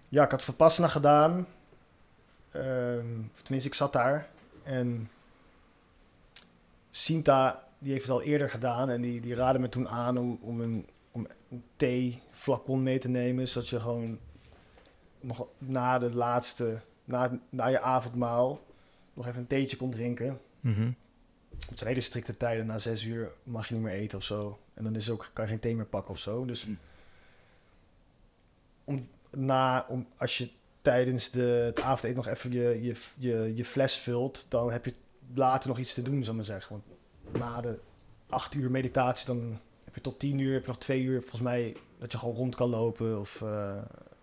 Ja, 0.09 0.23
ik 0.23 0.31
had 0.31 0.43
Verpassena 0.43 0.87
gedaan. 0.87 1.47
Ehm, 2.51 3.05
tenminste, 3.41 3.69
ik 3.69 3.73
zat 3.73 3.93
daar. 3.93 4.27
En 4.63 5.09
Sinta, 6.91 7.63
die 7.79 7.91
heeft 7.91 8.03
het 8.03 8.13
al 8.13 8.21
eerder 8.21 8.49
gedaan. 8.49 8.89
En 8.89 9.01
die, 9.01 9.21
die 9.21 9.35
raadde 9.35 9.59
me 9.59 9.69
toen 9.69 9.89
aan 9.89 10.17
om, 10.17 10.39
om 10.41 10.61
een, 10.61 10.87
om 11.17 11.27
een 11.49 11.63
theeflacon 11.75 12.83
mee 12.83 12.97
te 12.99 13.07
nemen. 13.09 13.47
Zodat 13.47 13.69
je 13.69 13.79
gewoon 13.79 14.19
nog 15.19 15.47
na 15.57 15.99
de 15.99 16.11
laatste, 16.13 16.79
na, 17.03 17.39
na 17.49 17.65
je 17.67 17.81
avondmaal, 17.81 18.61
nog 19.13 19.27
even 19.27 19.39
een 19.39 19.47
theetje 19.47 19.77
kon 19.77 19.91
drinken. 19.91 20.39
mhm. 20.59 20.91
Het 21.69 21.77
zijn 21.77 21.89
hele 21.89 22.01
strikte 22.01 22.37
tijden. 22.37 22.65
Na 22.65 22.77
zes 22.77 23.03
uur 23.03 23.31
mag 23.43 23.67
je 23.67 23.73
niet 23.73 23.83
meer 23.83 23.93
eten 23.93 24.17
of 24.17 24.23
zo. 24.23 24.59
En 24.73 24.83
dan 24.83 24.95
is 24.95 25.09
ook, 25.09 25.29
kan 25.33 25.43
je 25.45 25.49
geen 25.51 25.59
thee 25.59 25.75
meer 25.75 25.85
pakken 25.85 26.11
of 26.11 26.19
zo. 26.19 26.45
Dus 26.45 26.65
Mm. 26.65 26.77
om, 28.83 29.07
na, 29.31 29.85
om, 29.89 30.07
als 30.17 30.37
je 30.37 30.49
tijdens 30.81 31.29
de, 31.29 31.41
het 31.41 31.79
avondeten 31.79 32.15
nog 32.15 32.27
even 32.27 32.51
je, 32.51 32.81
je, 32.81 32.95
je, 33.17 33.55
je 33.55 33.65
fles 33.65 33.95
vult... 33.97 34.45
dan 34.49 34.71
heb 34.71 34.85
je 34.85 34.93
later 35.33 35.69
nog 35.69 35.77
iets 35.77 35.93
te 35.93 36.01
doen, 36.01 36.23
zou 36.23 36.29
ik 36.29 36.35
maar 36.35 36.43
zeggen. 36.59 36.71
Want 36.71 36.83
na 37.39 37.61
de 37.61 37.79
acht 38.29 38.53
uur 38.53 38.71
meditatie... 38.71 39.25
dan 39.25 39.59
tot 40.01 40.19
tien 40.19 40.39
uur, 40.39 40.53
heb 40.53 40.61
je 40.61 40.67
nog 40.67 40.77
twee 40.77 41.01
uur... 41.01 41.19
volgens 41.19 41.41
mij 41.41 41.75
dat 41.99 42.11
je 42.11 42.17
gewoon 42.17 42.35
rond 42.35 42.55
kan 42.55 42.69
lopen. 42.69 43.19
Of, 43.19 43.41
eh, 43.41 43.77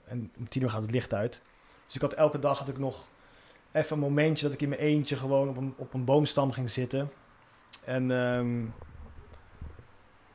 en 0.04 0.32
om 0.38 0.48
tien 0.48 0.62
uur 0.62 0.70
gaat 0.70 0.82
het 0.82 0.90
licht 0.90 1.14
uit. 1.14 1.42
Dus 1.86 1.94
ik 1.94 2.00
had 2.00 2.12
elke 2.12 2.38
dag 2.38 2.58
had 2.58 2.68
ik 2.68 2.78
nog 2.78 3.08
even 3.72 3.96
een 3.96 4.02
momentje... 4.02 4.44
dat 4.44 4.54
ik 4.54 4.62
in 4.62 4.68
mijn 4.68 4.80
eentje 4.80 5.16
gewoon 5.16 5.48
op 5.48 5.56
een, 5.56 5.74
op 5.76 5.94
een 5.94 6.04
boomstam 6.04 6.52
ging 6.52 6.70
zitten... 6.70 7.10
En 7.84 8.10
ehm, 8.10 8.64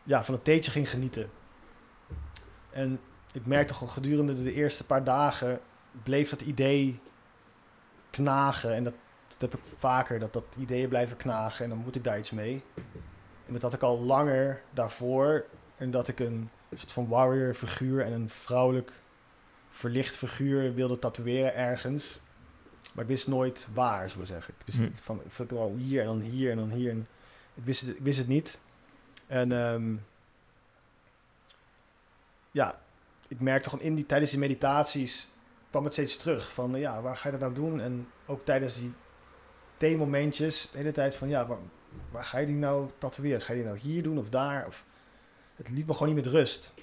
ja, 0.03 0.23
van 0.23 0.33
het 0.33 0.43
theetje 0.43 0.71
ging 0.71 0.89
genieten. 0.89 1.29
En 2.69 2.99
ik 3.31 3.45
merkte 3.45 3.73
gewoon 3.73 3.93
gedurende 3.93 4.43
de 4.43 4.53
eerste 4.53 4.85
paar 4.85 5.03
dagen 5.03 5.59
bleef 6.03 6.29
dat 6.29 6.41
idee 6.41 6.99
knagen. 8.09 8.75
En 8.75 8.83
dat, 8.83 8.93
dat 9.27 9.51
heb 9.51 9.53
ik 9.53 9.59
vaker, 9.77 10.19
dat 10.19 10.33
dat 10.33 10.45
ideeën 10.57 10.89
blijven 10.89 11.17
knagen. 11.17 11.63
En 11.63 11.69
dan 11.69 11.79
moet 11.79 11.95
ik 11.95 12.03
daar 12.03 12.17
iets 12.17 12.31
mee. 12.31 12.63
Dat 13.51 13.61
had 13.61 13.73
ik 13.73 13.81
al 13.81 13.99
langer 13.99 14.61
daarvoor. 14.73 15.45
En 15.77 15.91
dat 15.91 16.07
ik 16.07 16.19
een 16.19 16.49
soort 16.75 16.91
van 16.91 17.07
warrior 17.07 17.53
figuur 17.53 18.01
en 18.05 18.11
een 18.11 18.29
vrouwelijk 18.29 18.91
verlicht 19.69 20.15
figuur 20.15 20.73
wilde 20.73 20.99
tatoeëren 20.99 21.55
ergens. 21.55 22.19
Maar 22.93 23.03
ik 23.03 23.09
wist 23.09 23.27
nooit 23.27 23.67
waar, 23.73 24.05
ik 24.05 24.25
zeggen. 24.25 24.53
Ik 24.57 24.65
wist 24.65 24.77
Hm. 24.79 24.89
van, 24.93 25.21
ik 25.39 25.49
wel 25.49 25.75
hier 25.77 26.01
en 26.01 26.05
dan 26.07 26.19
hier 26.19 26.51
en 26.51 26.57
dan 26.57 26.69
hier. 26.71 26.91
En 26.91 27.07
ik 27.53 27.63
wist 27.63 27.81
het, 27.81 27.89
ik 27.89 28.03
wist 28.03 28.17
het 28.17 28.27
niet. 28.27 28.59
En 29.27 29.51
ehm, 29.51 29.95
ja, 32.51 32.81
ik 33.27 33.39
merkte 33.39 33.69
gewoon 33.69 33.85
in 33.85 33.95
die, 33.95 34.05
tijdens 34.05 34.31
die 34.31 34.39
meditaties 34.39 35.27
kwam 35.69 35.83
het 35.83 35.93
steeds 35.93 36.17
terug. 36.17 36.53
Van 36.53 36.75
ja, 36.75 37.01
waar 37.01 37.17
ga 37.17 37.25
je 37.29 37.37
dat 37.37 37.39
nou 37.39 37.53
doen? 37.53 37.81
En 37.81 38.07
ook 38.25 38.45
tijdens 38.45 38.79
die 38.79 38.93
theemomentjes, 39.77 40.69
de 40.71 40.77
hele 40.77 40.91
tijd 40.91 41.15
van 41.15 41.29
ja, 41.29 41.47
waar, 42.11 42.25
ga 42.25 42.37
je 42.37 42.45
die 42.45 42.55
nou 42.55 42.89
tatoeëren? 42.97 43.41
Ga 43.41 43.53
je 43.53 43.59
die 43.59 43.67
nou 43.67 43.79
hier 43.79 44.03
doen 44.03 44.17
of 44.17 44.29
daar? 44.29 44.67
Of, 44.67 44.85
het 45.55 45.69
liet 45.69 45.87
me 45.87 45.93
gewoon 45.93 46.07
niet 46.15 46.23
met 46.23 46.33
rust. 46.33 46.73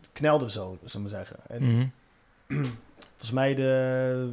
Het 0.00 0.08
knelde 0.12 0.50
zo, 0.50 0.78
zullen 0.84 0.92
we 0.92 0.98
maar 0.98 1.08
zeggen. 1.24 1.36
En 1.48 1.62
Mhm. 1.62 1.86
volgens 3.08 3.30
mij 3.30 3.54
de 3.54 4.32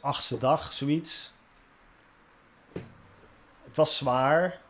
achtste 0.00 0.38
dag, 0.38 0.72
zoiets. 0.72 1.32
Het 3.64 3.76
was 3.76 3.96
zwaar. 3.96 4.60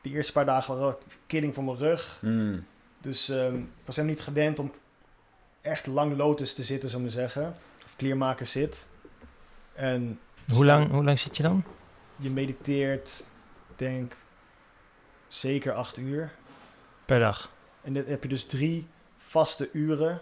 De 0.00 0.10
eerste 0.10 0.32
paar 0.32 0.46
dagen 0.46 0.78
waren 0.78 0.96
killing 1.26 1.54
voor 1.54 1.64
mijn 1.64 1.76
rug. 1.76 2.18
mm. 2.22 2.64
Dus 3.00 3.28
ehm, 3.28 3.54
ik 3.56 3.66
was 3.84 3.96
helemaal 3.96 4.16
niet 4.16 4.24
gewend 4.24 4.58
om 4.58 4.72
echt 5.60 5.86
lang 5.86 6.16
lotus 6.16 6.54
te 6.54 6.62
zitten, 6.62 6.88
zullen 6.88 7.06
we 7.06 7.10
maar 7.12 7.20
zeggen. 7.22 7.56
Of 7.84 7.96
kleermaker 7.96 8.46
zit. 8.46 8.88
En 9.72 10.20
Hoe, 10.52 10.64
lang, 10.64 10.90
hoe 10.90 11.04
lang 11.04 11.18
zit 11.18 11.36
je 11.36 11.42
dan? 11.42 11.64
Je 12.18 12.30
mediteert, 12.30 13.24
denk 13.76 14.16
zeker 15.28 15.72
acht 15.72 15.98
uur. 15.98 16.34
Per 17.04 17.18
dag. 17.18 17.52
En 17.82 17.92
dan 17.92 18.04
heb 18.06 18.22
je 18.22 18.28
dus 18.28 18.44
drie 18.44 18.86
vaste 19.16 19.68
uren 19.72 20.20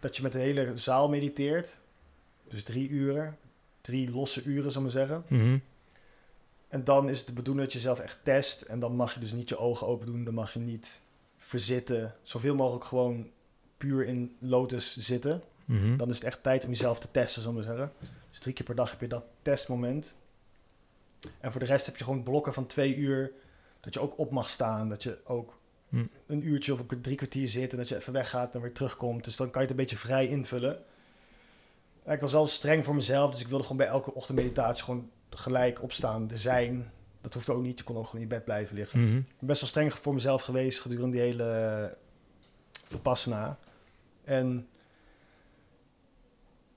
dat 0.00 0.16
je 0.16 0.22
met 0.22 0.32
de 0.32 0.38
hele 0.38 0.72
zaal 0.74 1.08
mediteert. 1.08 1.78
Dus 2.48 2.62
drie 2.62 2.88
uren, 2.88 3.38
drie 3.80 4.10
losse 4.10 4.42
uren, 4.42 4.72
zullen 4.72 4.86
we 4.86 4.92
zeggen. 4.92 5.24
Mhm. 5.28 5.58
En 6.68 6.84
dan 6.84 7.08
is 7.08 7.18
het 7.18 7.26
de 7.26 7.32
bedoeling 7.32 7.64
dat 7.64 7.74
je 7.74 7.80
zelf 7.80 8.00
echt 8.00 8.18
test. 8.22 8.62
En 8.62 8.80
dan 8.80 8.96
mag 8.96 9.14
je 9.14 9.20
dus 9.20 9.32
niet 9.32 9.48
je 9.48 9.58
ogen 9.58 9.86
open 9.86 10.06
doen. 10.06 10.24
Dan 10.24 10.34
mag 10.34 10.52
je 10.52 10.58
niet 10.58 11.02
verzitten. 11.36 12.14
Zoveel 12.22 12.54
mogelijk 12.54 12.84
gewoon 12.84 13.30
puur 13.76 14.06
in 14.06 14.36
lotus 14.38 14.96
zitten. 14.96 15.42
Mhm. 15.64 15.96
Dan 15.96 16.08
is 16.08 16.14
het 16.14 16.24
echt 16.24 16.42
tijd 16.42 16.64
om 16.64 16.70
jezelf 16.70 16.98
te 16.98 17.10
testen, 17.10 17.42
zullen 17.42 17.58
we 17.58 17.64
zeggen. 17.64 17.92
Dus 18.30 18.38
drie 18.38 18.54
keer 18.54 18.64
per 18.64 18.74
dag 18.74 18.90
heb 18.90 19.00
je 19.00 19.08
dat 19.08 19.24
testmoment. 19.42 20.16
En 21.40 21.50
voor 21.50 21.60
de 21.60 21.66
rest 21.66 21.86
heb 21.86 21.96
je 21.96 22.04
gewoon 22.04 22.22
blokken 22.22 22.54
van 22.54 22.66
twee 22.66 22.96
uur. 22.96 23.32
Dat 23.80 23.94
je 23.94 24.00
ook 24.00 24.18
op 24.18 24.30
mag 24.30 24.50
staan. 24.50 24.88
Dat 24.88 25.02
je 25.02 25.18
ook 25.24 25.58
Hm. 25.88 26.04
een 26.26 26.46
uurtje 26.46 26.72
of 26.72 26.80
drie 27.00 27.16
kwartier 27.16 27.48
zit. 27.48 27.72
En 27.72 27.78
dat 27.78 27.88
je 27.88 27.96
even 27.96 28.12
weggaat 28.12 28.54
en 28.54 28.60
weer 28.60 28.72
terugkomt. 28.72 29.24
Dus 29.24 29.36
dan 29.36 29.50
kan 29.50 29.62
je 29.62 29.68
het 29.68 29.70
een 29.70 29.82
beetje 29.84 29.96
vrij 29.96 30.28
invullen. 30.28 30.82
Ik 32.06 32.20
was 32.20 32.32
wel 32.32 32.46
streng 32.46 32.84
voor 32.84 32.94
mezelf. 32.94 33.30
Dus 33.30 33.40
ik 33.40 33.46
wilde 33.48 33.62
gewoon 33.62 33.76
bij 33.78 33.86
elke 33.86 34.14
ochtendmeditatie 34.14 34.84
gewoon 34.84 35.10
gelijk 35.30 35.82
opstaan. 35.82 36.30
Er 36.30 36.38
zijn. 36.38 36.90
Dat 37.20 37.34
hoeft 37.34 37.50
ook 37.50 37.62
niet. 37.62 37.78
Je 37.78 37.84
kon 37.84 37.96
ook 37.96 38.04
gewoon 38.06 38.20
in 38.22 38.28
je 38.28 38.34
bed 38.34 38.44
blijven 38.44 38.76
liggen. 38.76 39.00
Mhm. 39.00 39.16
Ik 39.16 39.24
ben 39.38 39.46
best 39.48 39.60
wel 39.60 39.68
streng 39.70 39.94
voor 39.94 40.14
mezelf 40.14 40.42
geweest 40.42 40.80
gedurende 40.80 41.16
die 41.16 41.20
hele 41.26 41.96
verpassena. 42.86 43.58
En 44.24 44.68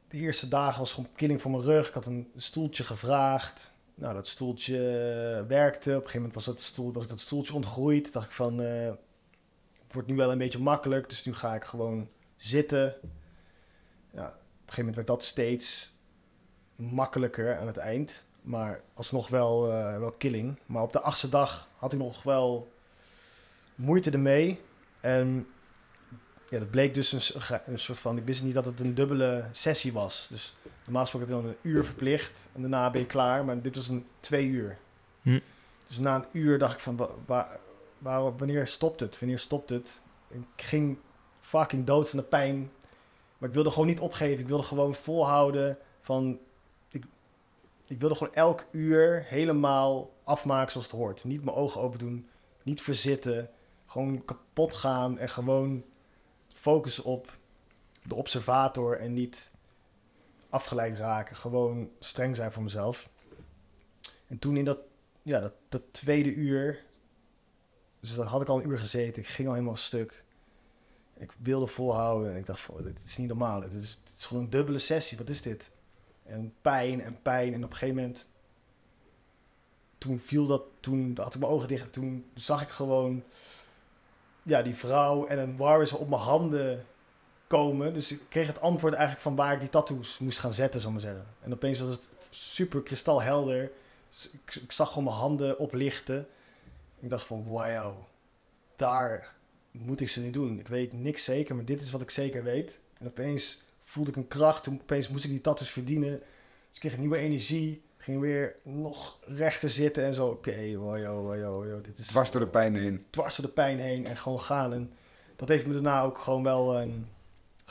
de 0.08 0.18
eerste 0.18 0.48
dagen 0.48 0.80
was 0.80 0.94
gewoon 0.94 1.10
killing 1.16 1.42
voor 1.42 1.52
mijn 1.52 1.64
rug. 1.64 1.88
Ik 1.88 1.94
had 1.94 2.06
een 2.06 2.32
stoeltje 2.36 2.84
gevraagd. 2.84 3.72
Nou, 4.00 4.14
dat 4.14 4.28
stoeltje 4.28 4.78
werkte. 5.48 5.90
Op 5.90 5.96
een 5.96 6.02
gegeven 6.02 6.16
moment 6.16 6.34
was, 6.34 6.46
dat 6.46 6.62
stoel, 6.62 6.94
was 6.94 7.04
ik 7.04 7.10
dat 7.10 7.20
stoeltje 7.20 7.54
ontgroeid. 7.54 8.14
dacht 8.14 8.26
ik 8.26 8.32
van, 8.32 8.62
eh, 8.62 8.86
het 9.84 9.94
wordt 9.94 10.08
nu 10.08 10.16
wel 10.16 10.32
een 10.32 10.38
beetje 10.38 10.60
makkelijk. 10.60 11.10
Dus 11.10 11.26
nu 11.26 11.34
ga 11.34 11.56
ik 11.56 11.64
gewoon 11.64 12.10
zitten. 12.36 12.96
Ja, 14.12 14.26
op 14.26 14.34
een 14.34 14.50
gegeven 14.56 14.78
moment 14.78 14.96
werd 14.96 15.08
dat 15.08 15.24
steeds 15.24 15.94
makkelijker 16.76 17.58
aan 17.58 17.68
het 17.68 17.78
eind. 17.78 18.24
Maar 18.42 18.82
alsnog 18.94 19.28
wel, 19.28 19.72
eh, 19.72 19.98
wel 19.98 20.12
killing. 20.12 20.60
Maar 20.66 20.84
op 20.84 20.94
de 20.94 21.02
achtste 21.02 21.30
dag 21.30 21.68
had 21.76 21.94
ik 21.94 22.00
nog 22.00 22.24
wel 22.24 22.72
moeite 23.76 24.12
ermee. 24.12 24.62
En 25.00 25.48
ja, 26.50 26.60
dat 26.60 26.70
bleek 26.70 26.94
dus 26.94 27.12
een, 27.12 27.60
een 27.66 27.80
soort 27.80 28.00
van... 28.00 28.18
Ik 28.18 28.26
wist 28.26 28.44
niet 28.44 28.54
dat 28.54 28.66
het 28.66 28.80
een 28.80 28.94
dubbele 28.94 29.48
sessie 29.52 29.94
was. 29.94 30.28
Dus 30.30 30.56
normaal 30.90 31.02
gesproken 31.02 31.28
heb 31.30 31.38
je 31.38 31.44
dan 31.44 31.52
een 31.52 31.72
uur 31.72 31.86
verplicht. 31.86 32.50
En 32.54 32.62
daarna 32.62 32.90
ben 32.90 33.02
je 33.02 33.08
klaar. 33.08 33.46
Maar 33.46 33.62
dit 33.62 33.76
was 33.76 33.88
een 33.88 34.06
twee 34.20 34.48
uur. 34.48 34.78
Hm. 35.22 35.40
Dus 35.88 35.98
na 35.98 36.16
een 36.16 36.26
uur 36.32 36.58
dacht 36.60 36.74
ik 36.74 36.80
van... 36.80 36.98
wa- 36.98 37.10
wa- 37.26 37.60
waar, 37.98 38.38
wanneer 38.38 38.68
stopt 38.68 39.00
het? 39.00 39.20
Wanneer 39.20 39.40
stopt 39.40 39.70
het? 39.70 40.02
Ik 40.28 40.42
ging 40.56 40.98
fucking 41.40 41.86
dood 41.86 42.10
van 42.10 42.20
de 42.20 42.26
pijn. 42.26 42.72
Maar 43.38 43.50
ik 43.50 43.56
wilde 43.56 43.70
gewoon 43.70 43.88
niet 43.88 44.00
opgeven. 44.00 44.40
Ik 44.40 44.48
wilde 44.48 44.64
gewoon 44.64 44.94
volhouden 44.94 45.78
van... 46.02 46.40
Ik, 46.90 47.04
ik 47.88 48.00
wilde 48.00 48.16
gewoon 48.16 48.34
elk 48.34 48.66
uur 48.72 49.24
helemaal 49.28 50.14
afmaken 50.24 50.72
zoals 50.72 50.88
het 50.88 50.96
hoort. 50.96 51.24
Niet 51.24 51.44
mijn 51.44 51.58
ogen 51.58 51.82
open 51.82 52.00
doen. 52.00 52.28
Niet 52.64 52.82
verzitten. 52.82 53.50
Gewoon 53.86 54.26
kapot 54.26 54.74
gaan 54.74 55.18
en 55.18 55.30
gewoon 55.30 55.84
focussen 56.54 57.04
op 57.04 57.38
de 58.04 58.16
observator 58.16 58.98
en 58.98 59.14
niet 59.14 59.52
afgeleid 60.50 60.98
raken. 60.98 61.36
Gewoon 61.36 61.90
streng 62.00 62.36
zijn 62.36 62.52
voor 62.52 62.64
mezelf. 62.64 63.10
En 64.28 64.40
toen 64.40 64.58
in 64.58 64.66
dat, 64.66 64.80
ja, 65.22 65.40
dat, 65.40 65.54
dat 65.70 65.82
tweede 65.92 66.34
uur, 66.34 66.84
dus 68.00 68.16
dat 68.16 68.28
had 68.28 68.42
ik 68.42 68.48
al 68.48 68.60
een 68.60 68.70
uur 68.70 68.80
gezeten, 68.80 69.22
ik 69.22 69.28
ging 69.28 69.48
al 69.48 69.54
helemaal 69.54 69.76
stuk. 69.76 70.24
Ik 71.18 71.32
wilde 71.38 71.68
volhouden 71.68 72.32
en 72.32 72.38
ik 72.38 72.46
dacht, 72.46 72.62
van, 72.62 72.84
dit 72.84 73.04
is 73.06 73.18
niet 73.18 73.28
normaal. 73.28 73.62
Het 73.62 73.74
is, 73.74 74.00
is 74.18 74.26
gewoon 74.26 74.44
een 74.44 74.50
dubbele 74.50 74.78
sessie, 74.78 75.18
wat 75.18 75.30
is 75.30 75.42
dit? 75.42 75.72
En 76.26 76.54
pijn 76.62 77.02
en 77.02 77.22
pijn 77.22 77.54
en 77.54 77.64
op 77.64 77.70
een 77.70 77.78
gegeven 77.78 77.96
moment, 77.96 78.30
toen 79.98 80.20
viel 80.20 80.46
dat, 80.46 80.64
toen 80.80 81.18
had 81.18 81.34
ik 81.34 81.40
mijn 81.40 81.52
ogen 81.52 81.68
dicht 81.68 81.84
en 81.84 81.92
toen 81.92 82.26
zag 82.34 82.62
ik 82.62 82.70
gewoon, 82.70 83.24
ja, 84.44 84.62
die 84.62 84.76
vrouw 84.76 85.26
en 85.26 85.40
een 85.40 85.58
warwis 85.58 85.92
op 85.92 86.10
mijn 86.10 86.22
handen 86.22 86.86
komen. 87.50 87.94
Dus 87.94 88.12
ik 88.12 88.22
kreeg 88.30 88.48
het 88.48 88.62
antwoord 88.62 88.94
eigenlijk 88.94 89.24
van 89.24 89.36
waar 89.36 89.54
ik 89.54 89.60
die 89.60 89.70
tattoos 89.70 90.20
moest 90.20 90.40
gaan 90.40 90.54
zetten, 90.54 90.82
zal 90.82 90.90
ik 90.90 90.96
maar 90.96 91.06
zeggen. 91.06 91.28
En 91.42 91.54
opeens 91.54 91.80
was 91.80 91.90
het 91.90 92.08
super 92.30 92.82
kristalhelder. 92.82 93.72
Dus 94.10 94.30
ik, 94.32 94.56
ik 94.56 94.72
zag 94.72 94.88
gewoon 94.88 95.04
mijn 95.04 95.16
handen 95.16 95.60
oplichten. 95.60 96.28
Ik 97.00 97.10
dacht 97.10 97.24
van, 97.24 97.50
wauw, 97.50 98.08
daar 98.76 99.34
moet 99.72 100.02
ik 100.02 100.10
ze 100.10 100.20
nu 100.20 100.30
doen. 100.32 100.60
Ik 100.60 100.68
weet 100.68 100.94
niks 100.94 101.24
zeker, 101.24 101.56
maar 101.56 101.66
dit 101.66 101.82
is 101.82 101.92
wat 101.92 102.02
ik 102.02 102.10
zeker 102.10 102.44
weet. 102.44 102.80
En 103.00 103.08
opeens 103.08 103.62
voelde 103.82 104.10
ik 104.10 104.16
een 104.16 104.28
kracht. 104.28 104.64
Toen 104.64 104.80
opeens 104.82 105.10
moest 105.10 105.24
ik 105.24 105.30
die 105.30 105.42
tattoos 105.42 105.70
verdienen. 105.70 106.20
Dus 106.20 106.74
ik 106.74 106.80
kreeg 106.80 106.94
een 106.94 107.00
nieuwe 107.00 107.18
energie. 107.18 107.82
Ging 107.98 108.20
weer 108.20 108.56
nog 108.64 109.20
rechter 109.28 109.70
zitten 109.70 110.04
en 110.04 110.14
zo. 110.14 110.28
Oké, 110.28 110.76
wow, 110.76 111.06
wow, 111.06 111.42
wow, 111.42 111.66
wow, 111.66 111.84
dit 111.84 111.98
is 111.98 112.08
Dwars 112.08 112.32
door 112.32 112.42
de 112.42 112.48
pijn 112.48 112.76
heen. 112.76 113.06
dwars 113.10 113.36
door 113.36 113.46
de 113.46 113.52
pijn 113.52 113.80
heen 113.80 114.06
en 114.06 114.18
gewoon 114.18 114.40
gaan. 114.40 114.74
En 114.74 114.92
dat 115.36 115.48
heeft 115.48 115.66
me 115.66 115.74
daarna 115.74 116.02
ook 116.02 116.18
gewoon 116.18 116.44
wel 116.44 116.78
ehm, 116.78 116.90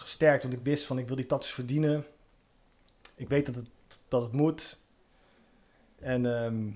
gesterkt. 0.00 0.42
Want 0.42 0.54
ik 0.54 0.64
wist 0.64 0.84
van 0.84 0.98
ik 0.98 1.06
wil 1.06 1.16
die 1.16 1.26
tattoos 1.26 1.52
verdienen. 1.52 2.06
Ik 3.14 3.28
weet 3.28 3.46
dat 3.46 3.54
het, 3.54 3.68
dat 4.08 4.22
het 4.22 4.32
moet. 4.32 4.78
En 5.98 6.42
ehm, 6.42 6.70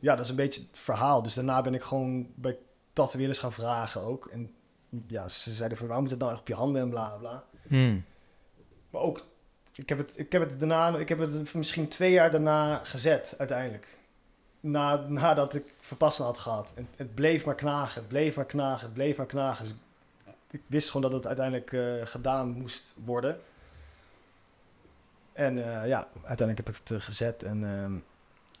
ja, 0.00 0.16
dat 0.16 0.24
is 0.24 0.30
een 0.30 0.36
beetje 0.36 0.60
het 0.60 0.78
verhaal. 0.78 1.22
Dus 1.22 1.34
daarna 1.34 1.62
ben 1.62 1.74
ik 1.74 1.82
gewoon 1.82 2.32
bij 2.34 2.58
tatoeëerders 2.92 3.38
gaan 3.38 3.52
vragen 3.52 4.00
ook. 4.00 4.26
En 4.26 4.54
ja, 5.06 5.28
ze 5.28 5.52
zeiden 5.52 5.78
van 5.78 5.86
waarom 5.86 6.04
moet 6.04 6.12
het 6.12 6.22
nou 6.22 6.32
echt 6.32 6.42
op 6.42 6.48
je 6.48 6.54
handen 6.54 6.82
en 6.82 6.90
bla 6.90 7.16
bla. 7.16 7.44
Hm. 7.68 7.98
Maar 8.90 9.00
ook, 9.00 9.26
ik 9.74 9.88
heb 9.88 9.98
het, 9.98 10.18
ik 10.18 10.32
heb 10.32 10.42
het 10.42 10.58
daarna, 10.58 10.96
ik 10.96 11.08
heb 11.08 11.18
het 11.18 11.54
misschien 11.54 11.88
twee 11.88 12.12
jaar 12.12 12.30
daarna 12.30 12.84
gezet 12.84 13.34
uiteindelijk. 13.38 13.98
Na, 14.60 14.96
nadat 15.08 15.54
ik 15.54 15.74
verpassen 15.80 16.24
had 16.24 16.38
gehad. 16.38 16.72
En 16.74 16.88
het 16.96 17.14
bleef 17.14 17.44
maar 17.44 17.54
knagen, 17.54 18.00
het 18.00 18.08
bleef 18.08 18.36
maar 18.36 18.46
knagen, 18.46 18.84
het 18.84 18.94
bleef 18.94 19.16
maar 19.16 19.26
knagen. 19.26 19.64
Dus 19.64 19.74
ik 20.52 20.60
wist 20.66 20.86
gewoon 20.86 21.02
dat 21.02 21.12
het 21.12 21.26
uiteindelijk 21.26 21.72
eh, 21.72 22.06
gedaan 22.06 22.48
moest 22.48 22.92
worden. 23.04 23.40
En 25.32 25.58
eh, 25.58 25.88
ja, 25.88 26.08
uiteindelijk 26.24 26.58
heb 26.66 26.68
ik 26.68 26.80
het 26.84 26.90
eh, 26.90 27.00
gezet 27.00 27.42
en 27.42 27.64
ehm, 27.64 27.92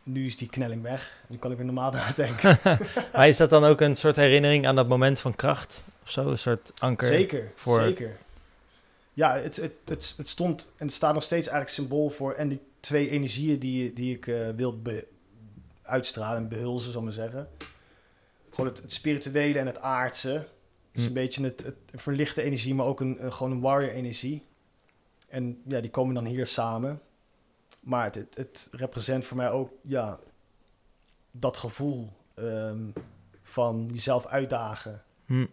nu 0.02 0.26
is 0.26 0.36
die 0.36 0.48
knelling 0.48 0.82
weg. 0.82 1.22
Nu 1.26 1.36
kan 1.36 1.50
ik 1.50 1.56
weer 1.56 1.66
normaal 1.66 1.92
nadenken. 2.02 2.58
Maar 3.12 3.28
is 3.28 3.36
dat 3.36 3.50
dan 3.50 3.64
ook 3.64 3.80
een 3.80 3.96
soort 3.96 4.16
herinnering 4.16 4.66
aan 4.66 4.76
dat 4.76 4.88
moment 4.88 5.20
van 5.20 5.36
kracht? 5.36 5.84
Of 6.02 6.10
zo, 6.10 6.28
een 6.30 6.38
soort 6.38 6.72
anker? 6.78 7.06
Zeker, 7.06 7.52
voor- 7.54 7.80
zeker. 7.80 8.16
Ja, 9.14 9.34
het, 9.38 9.56
het, 9.56 9.72
het, 9.84 10.14
het 10.16 10.28
stond 10.28 10.72
en 10.76 10.86
het 10.86 10.94
staat 10.94 11.14
nog 11.14 11.22
steeds 11.22 11.46
eigenlijk 11.46 11.76
symbool 11.76 12.10
voor 12.10 12.32
en 12.32 12.48
die 12.48 12.60
twee 12.80 13.10
energieën 13.10 13.58
die, 13.58 13.92
die 13.92 14.16
ik 14.16 14.24
wil 14.56 14.82
uitstralen 15.82 16.36
en 16.36 16.48
behulzen, 16.48 16.90
zal 16.92 17.00
ik 17.00 17.06
maar 17.06 17.16
zeggen. 17.16 17.48
Gewoon 18.50 18.66
het, 18.66 18.82
het 18.82 18.92
spirituele 18.92 19.58
en 19.58 19.66
het 19.66 19.80
aardse. 19.80 20.46
Dus 20.92 21.02
Hm. 21.02 21.08
een 21.08 21.14
beetje 21.14 21.44
het, 21.44 21.62
het 21.62 21.76
een 21.92 21.98
verlichte 21.98 22.42
energie, 22.42 22.74
maar 22.74 22.86
ook 22.86 23.00
een, 23.00 23.24
een- 23.24 23.32
gewoon 23.32 23.52
een 23.52 23.60
warrior 23.60 23.90
energie. 23.92 24.46
En 25.28 25.62
ja, 25.66 25.80
die 25.80 25.90
komen 25.90 26.14
dan 26.14 26.24
hier 26.24 26.46
samen. 26.46 27.00
Maar 27.80 28.04
het, 28.04 28.14
het, 28.14 28.34
het 28.36 28.68
represent 28.72 29.24
voor 29.24 29.36
mij 29.36 29.50
ook 29.50 29.70
ja, 29.82 30.18
dat 31.30 31.56
gevoel 31.56 32.08
ehm, 32.34 32.82
van 33.42 33.88
jezelf 33.92 34.26
uitdagen. 34.26 35.02
Hm. 35.26 35.46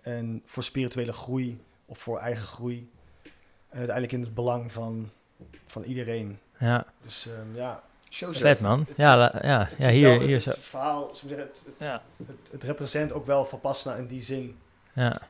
En 0.00 0.42
voor 0.44 0.62
spirituele 0.62 1.12
groei 1.12 1.60
of 1.86 1.98
voor 1.98 2.18
eigen 2.18 2.46
groei. 2.46 2.90
En 3.68 3.76
uiteindelijk 3.78 4.12
in 4.16 4.20
het 4.22 4.34
belang 4.34 4.72
van, 4.72 5.10
van 5.66 5.82
iedereen. 5.82 6.38
Ja, 6.58 6.86
Dus 7.02 7.26
ehm, 7.26 7.56
ja. 7.56 7.82
vet 8.10 8.60
man. 8.60 8.78
het- 8.78 8.96
Ja, 8.96 9.16
la- 9.16 9.38
ja, 9.42 9.60
het 9.70 9.78
ja 9.78 9.86
is 9.88 9.92
hier, 9.94 10.02
wel- 10.08 10.12
het, 10.12 10.22
hier 10.22 10.34
het, 10.34 10.42
zo. 10.42 10.50
verhaal, 10.60 11.06
we 11.08 11.14
zeggen, 11.28 11.38
het, 11.38 11.62
het, 11.66 11.74
Ja, 11.78 12.02
het, 12.26 12.50
het 12.52 12.62
represent 12.62 13.12
ook 13.12 13.26
wel 13.26 13.44
Vipassana 13.46 13.96
in 13.96 14.06
die 14.06 14.20
zin. 14.22 14.56
Ja. 14.96 15.20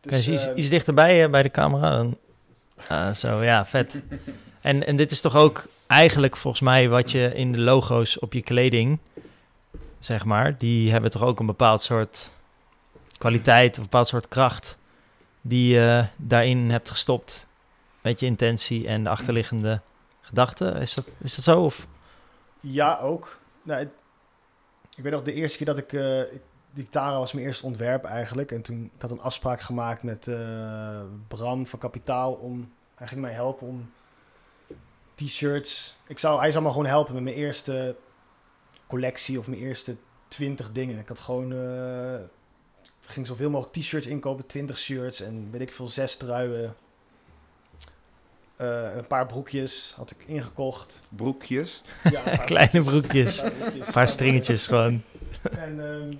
Dus, 0.00 0.28
iets, 0.28 0.46
ehm, 0.46 0.58
iets 0.58 0.68
dichterbij 0.68 1.24
eh, 1.24 1.30
bij 1.30 1.42
de 1.42 1.50
camera? 1.50 1.90
Dan... 1.90 2.16
Zo, 3.14 3.42
ja, 3.42 3.66
vet. 3.66 3.94
En, 4.60 4.86
en 4.86 4.96
dit 4.96 5.10
is 5.10 5.20
toch 5.20 5.36
ook 5.36 5.66
eigenlijk 5.86 6.36
volgens 6.36 6.62
mij 6.62 6.88
wat 6.88 7.10
je 7.10 7.34
in 7.34 7.52
de 7.52 7.58
logo's 7.58 8.18
op 8.20 8.32
je 8.32 8.42
kleding, 8.42 8.98
zeg 9.98 10.24
maar, 10.24 10.58
die 10.58 10.90
hebben 10.92 11.10
toch 11.10 11.22
ook 11.22 11.40
een 11.40 11.46
bepaald 11.46 11.82
soort 11.82 12.32
kwaliteit 13.18 13.70
of 13.70 13.76
een 13.76 13.82
bepaald 13.82 14.08
soort 14.08 14.28
kracht 14.28 14.78
die 15.40 15.74
je 15.74 16.06
daarin 16.16 16.70
hebt 16.70 16.90
gestopt 16.90 17.46
met 18.00 18.20
je 18.20 18.26
intentie 18.26 18.86
en 18.88 19.02
de 19.02 19.08
achterliggende 19.10 19.80
gedachten. 20.20 20.76
Is 20.76 20.94
dat, 20.94 21.06
is 21.22 21.34
dat 21.34 21.44
zo? 21.44 21.62
Of? 21.62 21.86
Ja, 22.60 22.98
ook. 22.98 23.38
Nou, 23.62 23.78
het- 23.80 23.92
ik 24.96 25.02
weet 25.02 25.12
nog 25.12 25.22
de 25.22 25.32
eerste 25.32 25.56
keer 25.56 25.66
dat 25.66 25.78
ik... 25.78 25.92
eh 25.92 26.20
ik 26.20 26.40
die 26.74 26.88
Tara 26.88 27.18
was 27.18 27.32
mijn 27.32 27.46
eerste 27.46 27.66
ontwerp 27.66 28.04
eigenlijk. 28.04 28.52
En 28.52 28.62
toen 28.62 28.90
ik 28.94 29.00
had 29.02 29.10
een 29.10 29.20
afspraak 29.20 29.60
gemaakt 29.60 30.02
met 30.02 30.28
eh, 30.28 31.00
Bram 31.28 31.66
van 31.66 31.78
Kapitaal 31.78 32.32
om... 32.32 32.72
Hij 32.94 33.06
ging 33.06 33.20
mij 33.20 33.32
helpen 33.32 33.66
om 33.66 33.90
t-shirts... 35.14 35.96
Ik 36.06 36.18
zou, 36.18 36.38
hij 36.40 36.50
zou 36.50 36.64
me 36.64 36.70
gewoon 36.70 36.86
helpen 36.86 37.14
met 37.14 37.22
mijn 37.22 37.36
eerste 37.36 37.96
collectie 38.86 39.38
of 39.38 39.46
mijn 39.48 39.60
eerste 39.60 39.96
20 40.28 40.72
dingen. 40.72 40.98
Ik 40.98 41.08
had 41.08 41.18
gewoon... 41.18 41.52
eh, 41.52 42.14
ik 43.02 43.10
ging 43.10 43.26
zoveel 43.26 43.50
mogelijk 43.50 43.76
t-shirts 43.76 44.06
inkopen, 44.06 44.46
20 44.46 44.78
shirts 44.78 45.20
en 45.20 45.48
weet 45.50 45.60
ik 45.60 45.72
veel, 45.72 45.86
zes 45.86 46.16
truien. 46.16 46.74
Eh, 48.56 48.96
een 48.96 49.06
paar 49.06 49.26
broekjes 49.26 49.92
had 49.96 50.10
ik 50.10 50.16
ingekocht. 50.26 51.02
Broekjes. 51.08 51.82
Ja, 52.10 52.18
een 52.26 52.36
paar 52.36 52.44
Kleine 52.44 52.80
broekjes. 52.82 53.40
broekjes. 53.40 53.42
Een 53.42 53.50
paar 53.50 53.58
broekjes. 53.60 53.86
Een 53.86 53.92
paar 53.92 54.08
stringetjes 54.08 54.66
gewoon. 54.66 55.02
En 55.50 55.92
ehm, 55.92 56.14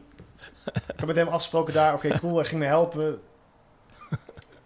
ik 0.64 0.82
heb 0.96 1.06
met 1.06 1.16
hem 1.16 1.28
afgesproken 1.28 1.74
daar. 1.74 1.94
Oké, 1.94 2.18
cool. 2.18 2.36
Hij 2.36 2.44
ging 2.44 2.60
me 2.60 2.66
helpen. 2.66 3.20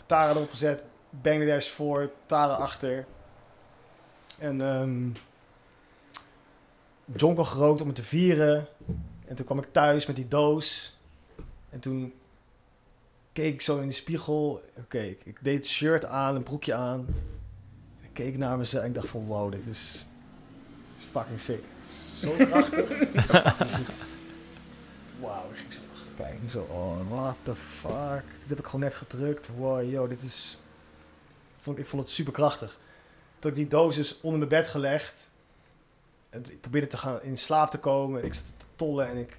Tara 0.07 0.30
erop 0.30 0.51
gezet. 0.51 0.82
Bangladesh 1.11 1.68
voor. 1.68 2.11
Tara 2.26 2.55
achter. 2.55 3.07
En 4.38 4.61
ehm 4.61 5.11
jonkel 7.16 7.44
gerookt 7.44 7.80
om 7.80 7.86
het 7.86 7.96
te 7.96 8.05
vieren. 8.05 8.68
En 9.26 9.36
toen 9.36 9.46
kwam 9.46 9.59
ik 9.59 9.72
thuis 9.72 10.07
met 10.07 10.16
die 10.16 10.28
doos. 10.28 10.96
En 11.70 11.80
toen 11.80 12.12
keek 13.32 13.55
ik 13.55 13.61
zo 13.61 13.80
in 13.80 13.88
de 13.88 13.94
spiegel. 13.94 14.62
Oké, 14.76 14.99
ik, 14.99 15.24
ik 15.24 15.38
deed 15.42 15.57
het 15.57 15.66
shirt 15.66 16.05
aan, 16.05 16.34
een 16.34 16.42
broekje 16.42 16.74
aan. 16.74 17.07
Ik 18.01 18.11
keek 18.12 18.36
naar 18.36 18.59
mezelf 18.59 18.82
en 18.82 18.88
ik 18.88 18.94
dacht 18.94 19.09
van 19.09 19.26
wow, 19.26 19.53
dit 19.53 19.66
is, 19.66 20.07
dit 20.94 21.03
is 21.03 21.05
fucking 21.11 21.40
sick. 21.40 21.62
Zo 22.20 22.30
krachtig. 22.30 22.88
Wauw, 25.20 25.51
ik 25.51 25.57
ging 25.57 25.72
zo 25.72 25.80
Zo, 26.48 26.60
oh, 26.70 26.96
what 27.08 27.36
the 27.42 27.54
fuck. 27.54 28.22
Dit 28.40 28.48
heb 28.48 28.58
ik 28.58 28.64
gewoon 28.64 28.80
net 28.80 28.94
gedrukt. 28.94 29.48
Wow, 29.56 29.90
yo, 29.90 30.08
dit 30.08 30.22
is... 30.22 30.58
Vond, 31.60 31.78
ik 31.78 31.86
vond 31.86 32.02
het 32.02 32.10
super 32.10 32.32
krachtig. 32.32 32.78
Toen 33.38 33.50
ik 33.50 33.56
die 33.56 33.68
doos 33.68 33.96
dus 33.96 34.20
onder 34.20 34.38
mijn 34.38 34.50
bed 34.50 34.66
gelegd. 34.68 35.28
En 36.30 36.42
ik 36.50 36.60
probeerde 36.60 36.86
te 36.86 36.96
gaan 36.96 37.22
in 37.22 37.38
slaap 37.38 37.70
te 37.70 37.78
komen. 37.78 38.20
En 38.20 38.26
ik 38.26 38.34
zat 38.34 38.44
te 38.56 38.66
tollen 38.76 39.08
en 39.08 39.16
ik... 39.16 39.38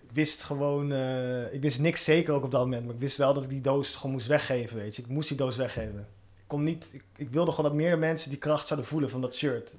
Ik 0.00 0.10
wist 0.16 0.42
gewoon... 0.42 0.92
eh, 0.92 1.52
ik 1.54 1.60
wist 1.60 1.78
niks 1.80 2.04
zeker 2.04 2.34
ook 2.34 2.44
op 2.44 2.50
dat 2.50 2.60
moment. 2.60 2.84
Maar 2.84 2.94
ik 2.94 3.00
wist 3.00 3.16
wel 3.16 3.34
dat 3.34 3.42
ik 3.44 3.50
die 3.50 3.60
doos 3.60 3.96
gewoon 3.96 4.12
moest 4.12 4.26
weggeven, 4.26 4.76
weet 4.76 4.96
je. 4.96 5.02
Ik 5.02 5.08
moest 5.08 5.28
die 5.28 5.36
doos 5.36 5.56
weggeven. 5.56 6.08
Ik 6.36 6.44
kon 6.46 6.62
niet... 6.62 6.88
Ik, 6.92 7.02
ik 7.16 7.28
wilde 7.30 7.50
gewoon 7.50 7.70
dat 7.70 7.74
meer 7.80 7.98
mensen 7.98 8.30
die 8.30 8.38
kracht 8.38 8.66
zouden 8.66 8.88
voelen 8.88 9.10
van 9.10 9.20
dat 9.20 9.34
shirt. 9.34 9.74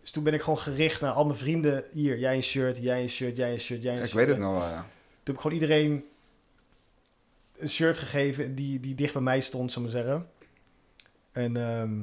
Dus 0.00 0.10
toen 0.10 0.22
ben 0.24 0.34
ik 0.34 0.42
gewoon 0.42 0.58
gericht 0.58 1.00
naar 1.00 1.12
al 1.12 1.24
mijn 1.24 1.38
vrienden. 1.38 1.84
Hier, 1.92 2.18
jij 2.18 2.34
een 2.34 2.42
shirt, 2.42 2.76
jij 2.76 3.02
een 3.02 3.08
shirt, 3.08 3.36
jij 3.36 3.52
een 3.52 3.58
shirt, 3.58 3.82
jij 3.82 3.92
een 3.96 4.02
Ik 4.02 4.04
shirt. 4.08 4.18
weet 4.18 4.28
het 4.28 4.38
nog 4.38 4.58
wel, 4.58 4.68
ja. 4.68 4.86
Toen 5.24 5.34
heb 5.34 5.44
ik 5.44 5.50
gewoon 5.50 5.60
iedereen 5.60 6.04
een 7.58 7.68
shirt 7.68 7.98
gegeven 7.98 8.54
die, 8.54 8.80
die 8.80 8.94
dicht 8.94 9.12
bij 9.12 9.22
mij 9.22 9.40
stond, 9.40 9.72
zullen 9.72 9.88
we 9.90 9.94
maar 9.94 10.04
zeggen. 10.04 10.28
En 11.32 11.56
ehm, 11.56 11.98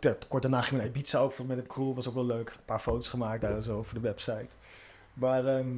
ja, 0.00 0.16
kort 0.28 0.42
daarna 0.42 0.60
ging 0.62 0.74
ik 0.74 0.86
naar 0.86 0.96
Ibiza 0.96 1.18
ook 1.18 1.32
voor- 1.32 1.46
met 1.46 1.58
een 1.58 1.66
crew. 1.66 1.94
Was 1.94 2.08
ook 2.08 2.14
wel 2.14 2.26
leuk. 2.26 2.48
Een 2.50 2.64
paar 2.64 2.78
foto's 2.78 3.08
gemaakt 3.08 3.40
daar 3.40 3.54
en 3.54 3.62
zo 3.62 3.82
voor 3.82 3.94
de 3.94 4.00
website. 4.00 4.48
Maar 5.12 5.46
ehm, 5.46 5.68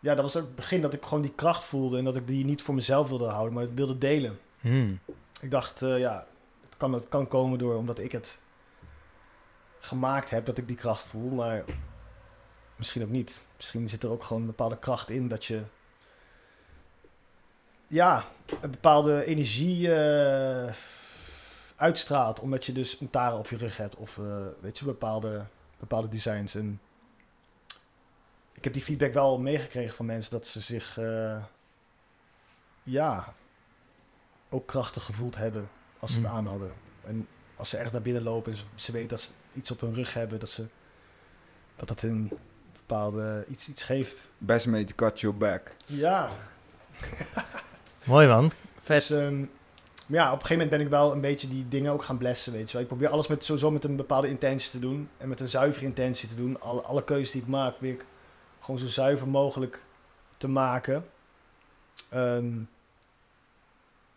ja, 0.00 0.14
dat 0.14 0.24
was 0.24 0.36
ook 0.36 0.46
het 0.46 0.54
begin 0.54 0.80
dat 0.80 0.92
ik 0.92 1.02
gewoon 1.02 1.22
die 1.22 1.34
kracht 1.34 1.64
voelde. 1.64 1.98
En 1.98 2.04
dat 2.04 2.16
ik 2.16 2.26
die 2.26 2.44
niet 2.44 2.62
voor 2.62 2.74
mezelf 2.74 3.08
wilde 3.08 3.26
houden, 3.28 3.54
maar 3.54 3.74
wilde 3.74 3.98
delen. 3.98 4.38
Hmm. 4.60 4.98
Ik 5.40 5.50
dacht, 5.50 5.82
eh, 5.82 5.98
ja, 5.98 6.26
het 6.64 6.76
kan, 6.76 6.92
het 6.92 7.08
kan 7.08 7.28
komen 7.28 7.58
door 7.58 7.74
omdat 7.74 7.98
ik 7.98 8.12
het 8.12 8.40
gemaakt 9.78 10.30
heb, 10.30 10.46
dat 10.46 10.58
ik 10.58 10.66
die 10.66 10.76
kracht 10.76 11.02
voel. 11.02 11.30
Maar 11.30 11.64
misschien 12.76 13.02
ook 13.02 13.08
niet. 13.08 13.44
Misschien 13.60 13.88
zit 13.88 14.02
er 14.02 14.10
ook 14.10 14.22
gewoon 14.22 14.40
een 14.42 14.48
bepaalde 14.48 14.78
kracht 14.78 15.10
in 15.10 15.28
dat 15.28 15.44
je... 15.44 15.62
Ja, 17.86 18.24
een 18.60 18.70
bepaalde 18.70 19.24
energie 19.24 19.94
eh, 19.94 20.74
uitstraalt. 21.76 22.40
Omdat 22.40 22.66
je 22.66 22.72
dus 22.72 23.00
een 23.00 23.10
taren 23.10 23.38
op 23.38 23.48
je 23.48 23.56
rug 23.56 23.76
hebt. 23.76 23.96
Of 23.96 24.18
eh, 24.18 24.46
weet 24.60 24.78
je, 24.78 24.84
bepaalde, 24.84 25.44
bepaalde 25.78 26.08
designs. 26.08 26.54
En 26.54 26.80
ik 28.52 28.64
heb 28.64 28.72
die 28.72 28.82
feedback 28.82 29.12
wel 29.12 29.38
meegekregen 29.38 29.96
van 29.96 30.06
mensen 30.06 30.30
dat 30.32 30.46
ze 30.46 30.60
zich... 30.60 30.98
eh, 30.98 31.44
ja, 32.82 33.34
ook 34.48 34.66
krachtig 34.66 35.04
gevoeld 35.04 35.36
hebben 35.36 35.68
als 35.98 36.10
ze 36.12 36.18
het 36.20 36.26
Mm. 36.26 36.36
aan 36.36 36.46
hadden. 36.46 36.72
En 37.04 37.28
als 37.56 37.68
ze 37.68 37.74
ergens 37.74 37.92
naar 37.92 38.02
binnen 38.02 38.22
lopen 38.22 38.52
en 38.52 38.58
ze, 38.58 38.64
ze 38.74 38.92
weten 38.92 39.08
dat 39.08 39.20
ze 39.20 39.32
iets 39.54 39.70
op 39.70 39.80
hun 39.80 39.94
rug 39.94 40.14
hebben, 40.14 40.38
dat 40.40 40.48
ze 40.48 40.66
dat 41.76 41.88
het 41.88 42.02
een 42.02 42.30
bepaalde 42.90 43.44
iets, 43.48 43.68
iets 43.68 43.82
geeft. 43.82 44.28
Best 44.38 44.66
made 44.66 44.84
to 44.84 44.94
cut 44.94 45.20
your 45.20 45.36
back. 45.36 45.72
Ja, 45.86 46.30
Mooi 48.04 48.26
man. 48.26 48.52
Vet. 48.80 49.08
Dus, 49.08 49.10
ehm, 49.10 49.38
maar 50.06 50.18
ja, 50.18 50.26
op 50.26 50.40
een 50.40 50.46
gegeven 50.46 50.52
moment 50.52 50.70
ben 50.70 50.80
ik 50.80 50.88
wel 50.88 51.12
een 51.12 51.20
beetje 51.20 51.48
die 51.48 51.68
dingen 51.68 51.92
ook 51.92 52.02
gaan 52.02 52.18
blessen, 52.18 52.52
weet 52.52 52.66
je 52.66 52.72
wel. 52.72 52.82
Ik 52.82 52.88
probeer 52.88 53.08
alles 53.08 53.26
met, 53.26 53.44
sowieso 53.44 53.70
met 53.70 53.84
een 53.84 53.96
bepaalde 53.96 54.28
intentie 54.28 54.70
te 54.70 54.78
doen. 54.78 55.08
En 55.16 55.28
met 55.28 55.40
een 55.40 55.48
zuivere 55.48 55.84
intentie 55.84 56.28
te 56.28 56.34
doen. 56.34 56.60
Alle, 56.60 56.80
alle 56.80 57.04
keuzes 57.04 57.30
die 57.30 57.42
ik 57.42 57.48
maak, 57.48 57.70
probeer 57.70 57.92
ik 57.92 58.04
gewoon 58.60 58.80
zo 58.80 58.86
zuiver 58.86 59.28
mogelijk 59.28 59.82
te 60.36 60.48
maken. 60.48 61.06
Ehm, 62.08 62.58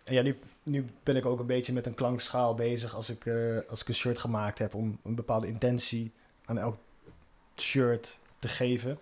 en 0.03 0.13
ja, 0.13 0.21
nu, 0.21 0.39
nu 0.63 0.85
ben 1.03 1.15
ik 1.15 1.25
ook 1.25 1.39
een 1.39 1.45
beetje 1.45 1.73
met 1.73 1.85
een 1.85 1.95
klankschaal 1.95 2.55
bezig 2.55 2.95
als 2.95 3.09
ik, 3.09 3.25
eh, 3.25 3.57
als 3.69 3.81
ik 3.81 3.87
een 3.87 3.93
shirt 3.93 4.19
gemaakt 4.19 4.59
heb. 4.59 4.73
Om 4.73 4.99
een 5.03 5.15
bepaalde 5.15 5.47
intentie 5.47 6.11
aan 6.45 6.57
elk 6.57 6.77
shirt 7.57 8.19
te 8.43 8.55
geven. 8.55 8.99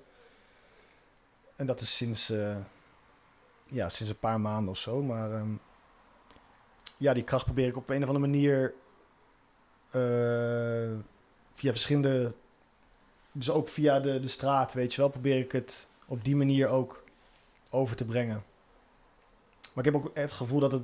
En 1.55 1.65
dat 1.65 1.79
is 1.79 1.97
sinds... 1.97 2.29
eh, 2.29 2.55
ja, 3.71 3.89
sinds 3.89 4.11
een 4.11 4.19
paar 4.19 4.41
maanden 4.41 4.69
of 4.69 4.77
zo. 4.77 5.01
Maar 5.01 5.31
ehm, 5.31 5.53
ja, 6.97 7.13
die 7.13 7.23
kracht 7.23 7.45
probeer 7.45 7.67
ik 7.67 7.77
op 7.77 7.89
een 7.89 8.03
of 8.03 8.07
andere 8.07 8.27
manier 8.27 8.73
eh, 9.89 10.99
via 11.53 11.71
verschillende, 11.71 12.33
dus 13.31 13.49
ook 13.49 13.67
via 13.67 13.99
de, 13.99 14.19
de 14.19 14.27
straat, 14.27 14.73
weet 14.73 14.93
je 14.93 15.01
wel, 15.01 15.09
probeer 15.09 15.39
ik 15.39 15.51
het 15.51 15.87
op 16.05 16.23
die 16.23 16.35
manier 16.35 16.67
ook 16.67 17.03
over 17.69 17.95
te 17.95 18.05
brengen. 18.05 18.43
Maar 19.73 19.85
ik 19.85 19.93
heb 19.93 20.03
ook 20.03 20.11
het 20.13 20.31
gevoel 20.31 20.59
dat 20.59 20.71
het, 20.71 20.83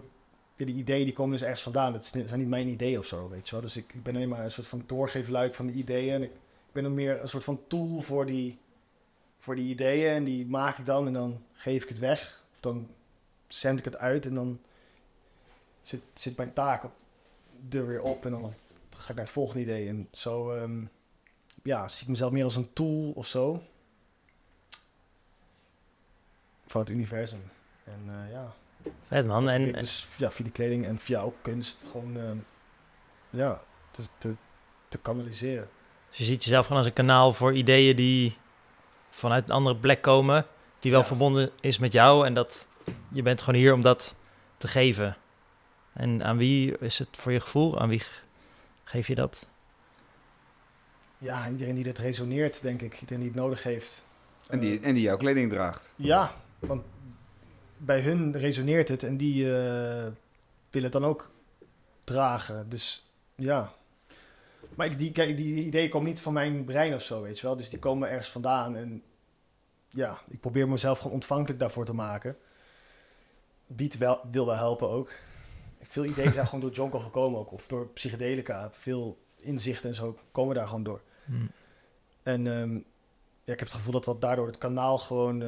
ja, 0.55 0.65
die 0.65 0.75
ideeën 0.75 1.05
die 1.05 1.13
komen 1.13 1.31
dus 1.31 1.41
ergens 1.41 1.61
vandaan. 1.61 1.93
Het 1.93 2.05
zijn 2.05 2.39
niet 2.39 2.47
mijn 2.47 2.67
ideeën 2.67 2.99
of 2.99 3.05
zo, 3.05 3.29
weet 3.29 3.45
je 3.49 3.51
wel. 3.51 3.63
Dus 3.63 3.77
ik, 3.77 3.93
ik 3.93 4.03
ben 4.03 4.15
alleen 4.15 4.29
maar 4.29 4.43
een 4.43 4.51
soort 4.51 4.67
van 4.67 4.83
doorgeefluik 4.85 5.55
van 5.55 5.67
de 5.67 5.73
ideeën. 5.73 6.13
En 6.13 6.23
ik 6.23 6.31
ben 6.78 6.86
dan 6.86 6.95
meer 6.95 7.21
een 7.21 7.30
soort 7.30 7.43
van 7.43 7.67
tool 7.67 8.01
voor 8.01 8.25
die, 8.25 8.59
voor 9.38 9.55
die 9.55 9.69
ideeën. 9.69 10.09
En 10.13 10.23
die 10.23 10.45
maak 10.45 10.78
ik 10.78 10.86
dan 10.86 11.07
en 11.07 11.13
dan 11.13 11.43
geef 11.53 11.84
ik 11.84 11.89
het 11.89 11.99
weg. 11.99 12.43
Of 12.53 12.59
dan 12.59 12.89
zend 13.47 13.80
ik 13.80 13.86
het 13.86 13.97
uit 13.97 14.25
en 14.25 14.36
dan 14.36 14.59
zit, 15.82 16.01
zit 16.13 16.38
mijn 16.38 16.53
taak 16.53 16.84
op, 16.84 16.91
er 17.69 17.88
weer 17.88 18.01
op. 18.01 18.25
En 18.25 18.32
dan 18.32 18.53
ga 18.89 19.09
ik 19.09 19.15
naar 19.15 19.25
het 19.25 19.34
volgende 19.34 19.61
idee. 19.61 19.88
En 19.88 20.07
zo 20.11 20.51
ehm, 20.51 20.86
ja, 21.63 21.88
zie 21.88 22.01
ik 22.03 22.09
mezelf 22.09 22.32
meer 22.32 22.43
als 22.43 22.55
een 22.55 22.73
tool 22.73 23.11
of 23.11 23.28
zo. 23.28 23.63
Van 26.65 26.82
het 26.82 26.89
universum. 26.89 27.51
En 27.84 28.01
eh, 28.07 28.32
ja, 28.32 28.55
Vet 29.01 29.28
man. 29.28 29.49
En, 29.49 29.71
dus 29.71 30.07
ja, 30.17 30.32
via 30.32 30.43
die 30.43 30.53
kleding 30.53 30.86
en 30.86 30.99
via 30.99 31.21
ook 31.21 31.36
kunst 31.41 31.86
gewoon 31.91 32.17
ehm, 32.17 32.38
ja, 33.30 33.61
te, 33.91 34.03
te, 34.17 34.36
te 34.88 34.97
kanaliseren. 34.97 35.69
Dus 36.07 36.17
je 36.17 36.23
ziet 36.23 36.43
jezelf 36.43 36.63
gewoon 36.65 36.77
als 36.77 36.87
een 36.87 36.93
kanaal 36.93 37.33
voor 37.33 37.53
ideeën 37.53 37.95
die 37.95 38.37
vanuit 39.09 39.43
een 39.43 39.55
andere 39.55 39.75
plek 39.75 40.01
komen. 40.01 40.45
Die 40.79 40.91
wel 40.91 40.99
Ja. 41.01 41.05
verbonden 41.07 41.51
is 41.61 41.77
met 41.77 41.91
jou. 41.91 42.25
En 42.25 42.33
dat 42.33 42.67
je 43.11 43.21
bent 43.21 43.41
gewoon 43.41 43.59
hier 43.59 43.73
om 43.73 43.81
dat 43.81 44.15
te 44.57 44.67
geven. 44.67 45.17
En 45.93 46.23
aan 46.23 46.37
wie 46.37 46.77
is 46.77 46.99
het 46.99 47.07
voor 47.11 47.31
je 47.31 47.39
gevoel? 47.39 47.79
Aan 47.79 47.89
wie 47.89 47.99
ge- 47.99 48.21
geef 48.83 49.07
je 49.07 49.15
dat? 49.15 49.47
Ja, 51.17 51.49
iedereen 51.49 51.75
die 51.75 51.83
dit 51.83 51.97
resoneert, 51.97 52.61
denk 52.61 52.81
ik. 52.81 52.93
Iedereen 53.01 53.19
die 53.21 53.31
het 53.31 53.39
nodig 53.39 53.63
heeft. 53.63 54.01
En 54.47 54.59
die, 54.59 54.79
Eh, 54.79 54.87
en 54.87 54.93
die 54.93 55.03
jouw 55.03 55.17
kleding 55.17 55.51
draagt. 55.51 55.93
Ja, 55.95 56.31
want 56.59 56.83
bij 57.77 58.01
hun 58.01 58.37
resoneert 58.37 58.87
het 58.87 59.03
en 59.03 59.17
die 59.17 59.45
eh, 59.45 60.03
willen 60.69 60.83
het 60.83 60.91
dan 60.91 61.05
ook 61.05 61.31
dragen. 62.03 62.69
Dus 62.69 63.05
ja. 63.35 63.73
Maar 64.78 64.97
die, 64.97 65.11
kijk, 65.11 65.38
die 65.38 65.65
ideeën 65.65 65.89
komen 65.89 66.07
niet 66.07 66.21
van 66.21 66.34
mijn 66.34 66.65
brein 66.65 66.93
of 66.93 67.01
zo, 67.01 67.21
weet 67.21 67.39
je 67.39 67.45
wel. 67.45 67.55
Dus 67.55 67.69
die 67.69 67.80
komen 67.80 68.09
ergens 68.09 68.30
vandaan. 68.30 68.75
En 68.75 69.03
ja, 69.89 70.21
ik 70.30 70.39
probeer 70.39 70.69
mezelf 70.69 70.97
gewoon 70.97 71.13
ontvankelijk 71.13 71.59
daarvoor 71.59 71.86
te 71.86 71.93
maken. 71.93 72.38
Beat 73.67 73.97
wel, 73.97 74.19
wil 74.32 74.45
wel 74.45 74.55
helpen 74.55 74.89
ook. 74.89 75.11
Veel 75.82 76.05
ideeën 76.05 76.34
zijn 76.34 76.45
gewoon 76.49 76.59
door 76.61 76.71
Jonko 76.71 76.99
gekomen 76.99 77.39
ook. 77.39 77.51
Of 77.51 77.67
door 77.67 77.88
psychedelica. 77.88 78.69
Veel 78.71 79.17
inzichten 79.36 79.89
en 79.89 79.95
zo 79.95 80.17
komen 80.32 80.55
daar 80.55 80.67
gewoon 80.67 80.84
door. 80.84 81.01
Hm. 81.25 81.34
En 82.23 82.47
ehm, 82.47 82.73
ja, 83.43 83.53
ik 83.53 83.59
heb 83.59 83.67
het 83.67 83.73
gevoel 83.73 83.93
dat 83.93 84.05
dat 84.05 84.21
daardoor 84.21 84.47
het 84.47 84.57
kanaal 84.57 84.97
gewoon 84.97 85.43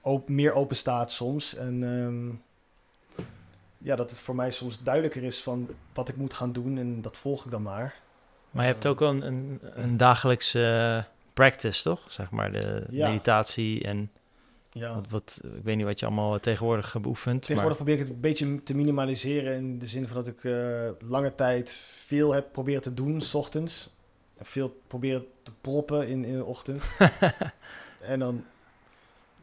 op, 0.00 0.28
meer 0.28 0.52
open 0.52 0.76
staat 0.76 1.10
soms. 1.10 1.54
En 1.54 1.82
ehm, 1.82 2.34
ja, 3.82 3.96
dat 3.96 4.10
het 4.10 4.20
voor 4.20 4.34
mij 4.34 4.50
soms 4.50 4.82
duidelijker 4.82 5.22
is 5.22 5.42
van 5.42 5.68
wat 5.94 6.08
ik 6.08 6.16
moet 6.16 6.34
gaan 6.34 6.52
doen. 6.52 6.78
En 6.78 7.02
dat 7.02 7.16
volg 7.16 7.44
ik 7.44 7.50
dan 7.50 7.62
maar. 7.62 8.00
Maar 8.50 8.64
je 8.66 8.72
hebt 8.72 8.86
ook 8.86 8.98
wel 8.98 9.08
een, 9.10 9.22
een, 9.26 9.60
een 9.74 9.96
dagelijkse 9.96 10.64
eh, 10.96 11.12
practice, 11.32 11.82
toch? 11.82 12.00
Zeg 12.08 12.30
maar 12.30 12.52
de 12.52 12.86
Ja. 12.90 13.08
meditatie 13.08 13.84
en 13.84 14.10
Ja. 14.72 14.94
wat, 14.94 15.06
wat, 15.10 15.40
ik 15.56 15.62
weet 15.64 15.76
niet 15.76 15.86
wat 15.86 15.98
je 16.00 16.06
allemaal 16.06 16.40
tegenwoordig 16.40 17.00
beoefent. 17.00 17.40
Tegenwoordig 17.40 17.76
probeer 17.76 17.94
ik 17.94 18.00
het 18.00 18.08
een 18.10 18.20
beetje 18.20 18.62
te 18.62 18.76
minimaliseren. 18.76 19.54
In 19.56 19.78
de 19.78 19.86
zin 19.86 20.06
van 20.08 20.16
dat 20.16 20.26
ik 20.26 20.44
eh, 20.44 20.88
lange 21.08 21.34
tijd 21.34 21.70
veel 22.04 22.32
heb 22.32 22.52
proberen 22.52 22.82
te 22.82 22.94
doen, 22.94 23.20
s 23.20 23.34
ochtends. 23.34 23.94
En 24.38 24.44
veel 24.46 24.80
proberen 24.86 25.26
te 25.42 25.52
proppen 25.60 26.08
in, 26.08 26.24
in 26.24 26.36
de 26.36 26.44
ochtend. 26.44 26.84
en 28.00 28.18
dan 28.18 28.44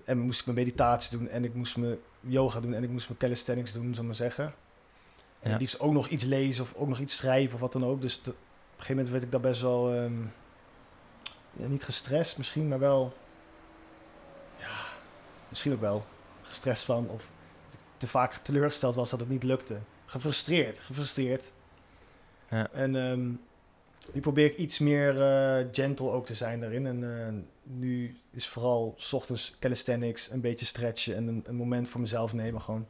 en 0.03 0.19
moest 0.19 0.39
ik 0.39 0.45
mijn 0.45 0.57
meditatie 0.57 1.17
doen. 1.17 1.27
En 1.29 1.43
ik 1.43 1.53
moest 1.53 1.77
mijn 1.77 1.97
yoga 2.19 2.59
doen. 2.59 2.73
En 2.73 2.83
ik 2.83 2.89
moest 2.89 3.07
mijn 3.07 3.19
calisthenics 3.19 3.73
doen, 3.73 3.93
zal 3.93 4.01
ik 4.01 4.07
maar 4.07 4.15
zeggen. 4.15 4.53
En 5.39 5.51
Ja. 5.51 5.57
liefst 5.57 5.79
ook 5.79 5.93
nog 5.93 6.07
iets 6.07 6.23
lezen 6.23 6.63
of 6.63 6.73
ook 6.75 6.87
nog 6.87 6.99
iets 6.99 7.15
schrijven 7.15 7.53
of 7.53 7.59
wat 7.59 7.71
dan 7.71 7.85
ook. 7.85 8.01
Dus 8.01 8.21
de- 8.21 8.29
op 8.29 8.35
een 8.35 8.85
gegeven 8.85 8.95
moment 8.95 9.11
werd 9.11 9.23
ik 9.23 9.31
daar 9.31 9.41
best 9.51 9.61
wel... 9.61 9.93
ehm, 9.93 10.21
ja, 11.57 11.67
niet 11.67 11.83
gestrest 11.83 12.37
misschien, 12.37 12.67
maar 12.67 12.79
wel... 12.79 13.13
Ja, 14.57 14.77
misschien 15.49 15.73
ook 15.73 15.79
wel 15.81 16.05
gestrest 16.41 16.83
van. 16.83 17.09
Of 17.09 17.29
te 17.97 18.07
vaak 18.07 18.33
teleurgesteld 18.33 18.95
was 18.95 19.09
dat 19.09 19.19
het 19.19 19.29
niet 19.29 19.43
lukte. 19.43 19.79
Gefrustreerd, 20.05 20.79
gefrustreerd. 20.79 21.51
Ja. 22.49 22.69
En 22.71 22.95
ehm 22.95 23.31
nu 24.13 24.21
probeer 24.21 24.45
ik 24.45 24.57
iets 24.57 24.79
meer 24.79 25.21
eh, 25.21 25.65
gentle 25.71 26.11
ook 26.11 26.25
te 26.25 26.33
zijn 26.35 26.59
daarin. 26.59 26.87
En 26.87 27.27
eh, 27.27 27.33
nu 27.71 28.17
is 28.31 28.47
vooral 28.47 28.93
's 28.97 29.13
ochtends 29.13 29.55
calisthenics, 29.59 30.31
een 30.31 30.41
beetje 30.41 30.65
stretchen 30.65 31.15
en 31.15 31.41
een, 31.45 31.55
moment 31.55 31.89
voor 31.89 32.01
mezelf 32.01 32.33
nemen. 32.33 32.61
Gewoon 32.61 32.87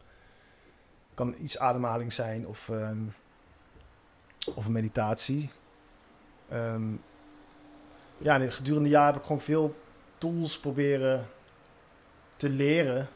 kan 1.13 1.35
iets 1.41 1.57
ademhaling 1.57 2.13
zijn 2.13 2.47
of, 2.47 2.69
ehm, 2.69 3.01
of 4.55 4.65
een 4.65 4.71
meditatie. 4.71 5.49
Ehm, 6.49 6.91
ja, 8.17 8.49
gedurende 8.49 8.89
het 8.89 8.97
jaar 8.97 9.05
heb 9.05 9.15
ik 9.15 9.21
gewoon 9.21 9.41
veel 9.41 9.75
tools 10.17 10.59
proberen 10.59 11.27
te 12.35 12.49
leren 12.49 13.07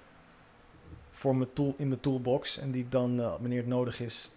voor 1.11 1.35
mijn 1.35 1.53
tool, 1.53 1.73
in 1.77 1.87
mijn 1.87 1.99
toolbox. 1.99 2.57
En 2.57 2.71
die 2.71 2.89
dan, 2.89 3.19
eh, 3.19 3.31
wanneer 3.31 3.57
het 3.57 3.67
nodig 3.67 3.99
is, 3.99 4.31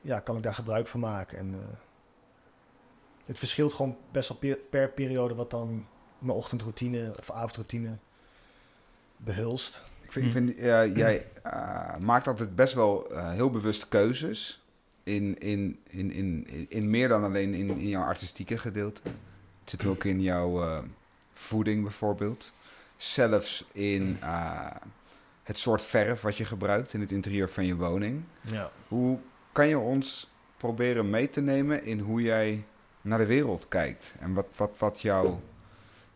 ja, 0.00 0.20
kan 0.20 0.36
ik 0.36 0.42
daar 0.42 0.54
gebruik 0.54 0.86
van 0.86 1.00
maken. 1.00 1.38
En 1.38 1.54
eh, 1.54 1.76
het 3.24 3.38
verschilt 3.38 3.72
gewoon 3.72 3.96
best 4.10 4.28
wel 4.28 4.38
per, 4.38 4.56
per 4.56 4.90
periode 4.90 5.34
wat 5.34 5.50
dan 5.50 5.86
mijn 6.20 6.36
ochtendroutine 6.38 7.14
of 7.18 7.30
avondroutine 7.30 7.96
behulst. 9.16 9.82
Ik 10.02 10.12
vind, 10.12 10.32
Hm. 10.32 10.38
ik 10.38 10.44
vind 10.54 10.58
ja, 10.58 10.86
jij 10.86 11.26
eh, 11.42 11.96
maakt 11.96 12.26
altijd 12.26 12.54
best 12.54 12.74
wel 12.74 13.10
eh, 13.12 13.30
heel 13.30 13.50
bewust 13.50 13.88
keuzes 13.88 14.62
in, 15.02 15.38
in, 15.38 15.78
in, 15.88 16.12
in, 16.12 16.46
in, 16.46 16.66
in 16.68 16.90
meer 16.90 17.08
dan 17.08 17.24
alleen 17.24 17.54
in, 17.54 17.68
in 17.68 17.88
jouw 17.88 18.02
artistieke 18.02 18.58
gedeelte. 18.58 19.00
Het 19.60 19.70
zit 19.70 19.84
ook 19.86 20.04
in 20.04 20.20
jouw 20.22 20.62
eh, 20.62 20.78
voeding 21.32 21.82
bijvoorbeeld. 21.82 22.52
Zelfs 22.96 23.64
in 23.72 24.16
eh, 24.20 24.66
het 25.42 25.58
soort 25.58 25.84
verf 25.84 26.20
wat 26.20 26.36
je 26.36 26.44
gebruikt 26.44 26.92
in 26.92 27.00
het 27.00 27.10
interieur 27.12 27.50
van 27.50 27.64
je 27.66 27.76
woning. 27.76 28.22
Ja. 28.40 28.70
Hoe 28.88 29.18
kan 29.52 29.68
je 29.68 29.78
ons 29.78 30.30
proberen 30.56 31.10
mee 31.10 31.30
te 31.30 31.40
nemen 31.40 31.84
in 31.84 31.98
hoe 31.98 32.22
jij 32.22 32.64
naar 33.00 33.18
de 33.18 33.26
wereld 33.26 33.68
kijkt? 33.68 34.14
En 34.18 34.34
wat, 34.34 34.46
wat, 34.56 34.70
wat 34.78 35.00
jouw 35.00 35.40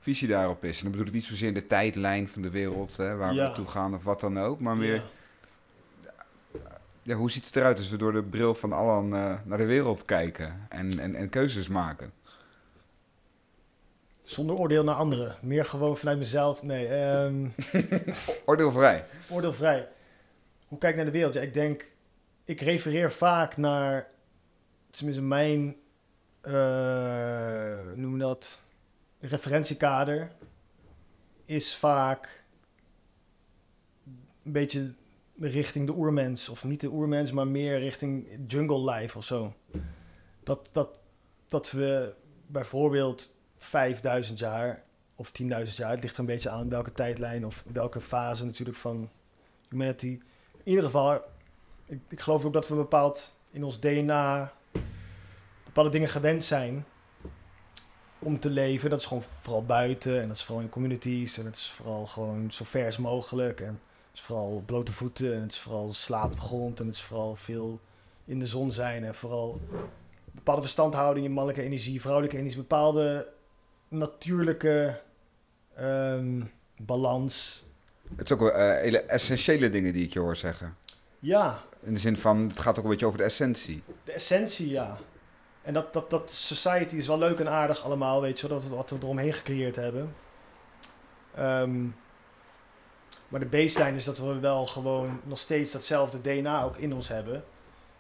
visie 0.05 0.29
daarop 0.29 0.65
is? 0.65 0.77
En 0.77 0.83
dan 0.83 0.91
bedoel 0.91 1.07
ik 1.07 1.13
niet 1.13 1.25
zozeer 1.25 1.55
de 1.55 1.67
tijdlijn 1.67 2.29
van 2.29 2.43
de 2.43 2.51
wereld, 2.51 2.97
hè, 2.97 3.17
waar 3.17 3.29
we 3.35 3.41
naartoe 3.41 3.67
gaan 3.67 3.95
of 3.95 4.05
wat 4.05 4.21
dan 4.21 4.39
ook. 4.41 4.61
Maar 4.61 4.77
meer, 4.77 5.03
Ja. 7.03 7.15
hoe 7.15 7.31
ziet 7.31 7.47
het 7.47 7.57
eruit 7.57 7.79
als 7.79 7.91
we 7.91 7.97
door 7.97 8.13
de 8.13 8.23
bril 8.23 8.55
van 8.55 8.73
Allan 8.73 9.15
eh, 9.15 9.35
naar 9.45 9.59
de 9.59 9.65
wereld 9.67 10.05
kijken 10.05 10.67
en, 10.69 10.99
en, 10.99 11.15
en 11.15 11.29
keuzes 11.29 11.69
maken? 11.69 12.13
Zonder 14.23 14.57
oordeel 14.57 14.85
naar 14.85 14.95
anderen. 14.95 15.37
Meer 15.41 15.65
gewoon 15.65 15.97
vanuit 15.97 16.19
mezelf. 16.19 16.63
Nee, 16.63 16.87
ehm, 16.87 17.47
Oordeelvrij. 18.47 19.05
oordeelvrij. 19.31 19.89
Hoe 20.69 20.79
kijk 20.79 20.91
ik 20.91 20.97
naar 20.97 21.07
de 21.07 21.19
wereld? 21.19 21.35
Ja, 21.35 21.41
ik 21.41 21.55
denk, 21.55 21.91
ik 22.45 22.61
refereer 22.61 23.13
vaak 23.13 23.57
naar, 23.57 24.07
tenminste 24.91 25.23
mijn, 25.23 25.77
hoe 26.43 27.93
noem 27.95 28.19
dat, 28.19 28.61
referentiekader 29.29 30.31
is 31.45 31.77
vaak 31.77 32.45
een 34.43 34.53
beetje 34.53 34.95
richting 35.39 35.87
de 35.87 35.93
oermens. 35.93 36.49
Of 36.49 36.65
niet 36.65 36.81
de 36.81 36.89
oermens, 36.89 37.33
maar 37.33 37.47
meer 37.47 37.79
richting 37.79 38.29
jungle 38.47 38.93
life 38.93 39.19
of 39.19 39.25
zo. 39.25 39.55
Dat, 40.43 40.69
dat, 40.73 40.99
dat 41.49 41.71
we 41.71 42.15
bijvoorbeeld 42.47 43.37
5000 43.59 44.39
jaar 44.39 44.83
of 45.15 45.33
10.000 45.43 45.47
jaar, 45.47 45.91
het 45.91 46.03
ligt 46.03 46.15
er 46.15 46.21
een 46.21 46.27
beetje 46.27 46.51
aan 46.51 46.69
welke 46.69 46.93
tijdlijn 46.93 47.47
of 47.47 47.65
welke 47.73 48.01
fase 48.01 48.45
natuurlijk 48.45 48.79
van 48.79 49.11
humanity. 49.69 50.21
In 50.53 50.71
ieder 50.71 50.85
geval, 50.85 51.15
ik, 51.87 52.01
ik 52.09 52.21
geloof 52.21 52.45
ook 52.45 52.53
dat 52.53 52.69
we 52.69 52.75
bepaald 52.75 53.39
in 53.51 53.65
ons 53.65 53.81
DNA 53.81 54.53
bepaalde 55.65 55.91
dingen 55.91 56.09
gewend 56.09 56.45
zijn 56.45 56.85
om 58.25 58.41
te 58.41 58.51
leven. 58.51 58.91
Dat 58.91 59.01
is 59.01 59.07
gewoon 59.07 59.23
vooral 59.41 59.65
buiten 59.65 60.21
en 60.21 60.29
dat 60.29 60.37
is 60.37 60.45
vooral 60.45 60.65
in 60.65 60.71
communities 60.71 61.39
en 61.39 61.45
het 61.45 61.57
is 61.57 61.73
vooral 61.77 62.07
gewoon 62.07 62.53
zo 62.53 62.65
ver 62.65 62.87
als 62.87 62.99
mogelijk 62.99 63.61
en 63.61 63.67
het 63.67 64.15
is 64.15 64.21
vooral 64.21 64.63
blote 64.67 64.93
voeten 64.93 65.35
en 65.35 65.43
het 65.43 65.53
is 65.53 65.59
vooral 65.61 65.93
slaap 65.93 66.25
op 66.25 66.37
de 66.37 66.43
grond 66.43 66.81
en 66.81 66.87
het 66.87 66.95
is 66.95 67.03
vooral 67.03 67.37
veel 67.37 67.81
in 68.25 68.39
de 68.39 68.47
zon 68.47 68.73
zijn 68.73 69.05
en 69.05 69.15
vooral 69.15 69.61
bepaalde 70.31 70.61
verstandhouding 70.61 71.27
in 71.27 71.33
mannelijke 71.33 71.63
energie, 71.67 72.01
vrouwelijke 72.01 72.37
energie, 72.37 72.59
bepaalde 72.59 73.29
natuurlijke 73.89 75.01
ehm, 75.75 76.41
balans. 76.77 77.65
Het 78.17 78.25
is 78.25 78.33
ook 78.33 78.41
wel 78.41 78.53
eh, 78.53 78.81
hele 78.81 79.01
essentiële 79.01 79.71
dingen 79.71 79.93
die 79.93 80.05
ik 80.05 80.13
je 80.13 80.21
hoor 80.21 80.37
zeggen. 80.37 80.77
Ja, 81.19 81.63
In 81.81 81.95
de 81.95 82.01
zin 82.01 82.17
van, 82.17 82.49
het 82.49 82.59
gaat 82.59 82.79
ook 82.79 82.85
een 82.85 82.91
beetje 82.91 83.07
over 83.07 83.19
de 83.19 83.25
essentie. 83.25 83.83
de 84.05 84.13
essentie, 84.13 84.71
ja. 84.71 84.99
En 85.65 85.75
dat, 85.75 85.93
dat, 85.93 86.11
dat 86.11 86.31
society 86.31 86.97
is 86.97 87.07
wel 87.07 87.19
leuk 87.19 87.41
en 87.41 87.51
aardig 87.51 87.85
allemaal, 87.85 88.21
weet 88.21 88.41
je 88.41 88.49
wel, 88.49 88.59
dat 88.61 88.69
wat 88.69 88.91
we 88.91 88.97
eromheen 89.01 89.33
gecreëerd 89.33 89.77
hebben. 89.77 90.15
Ehm, 91.35 91.87
maar 93.29 93.41
de 93.41 93.47
baseline 93.47 93.97
is 93.97 94.05
dat 94.05 94.19
we 94.19 94.39
wel 94.39 94.67
gewoon 94.67 95.21
nog 95.25 95.39
steeds 95.39 95.73
datzelfde 95.73 96.21
DNA 96.21 96.65
ook 96.65 96.77
in 96.77 96.95
ons 96.95 97.09
hebben. 97.09 97.45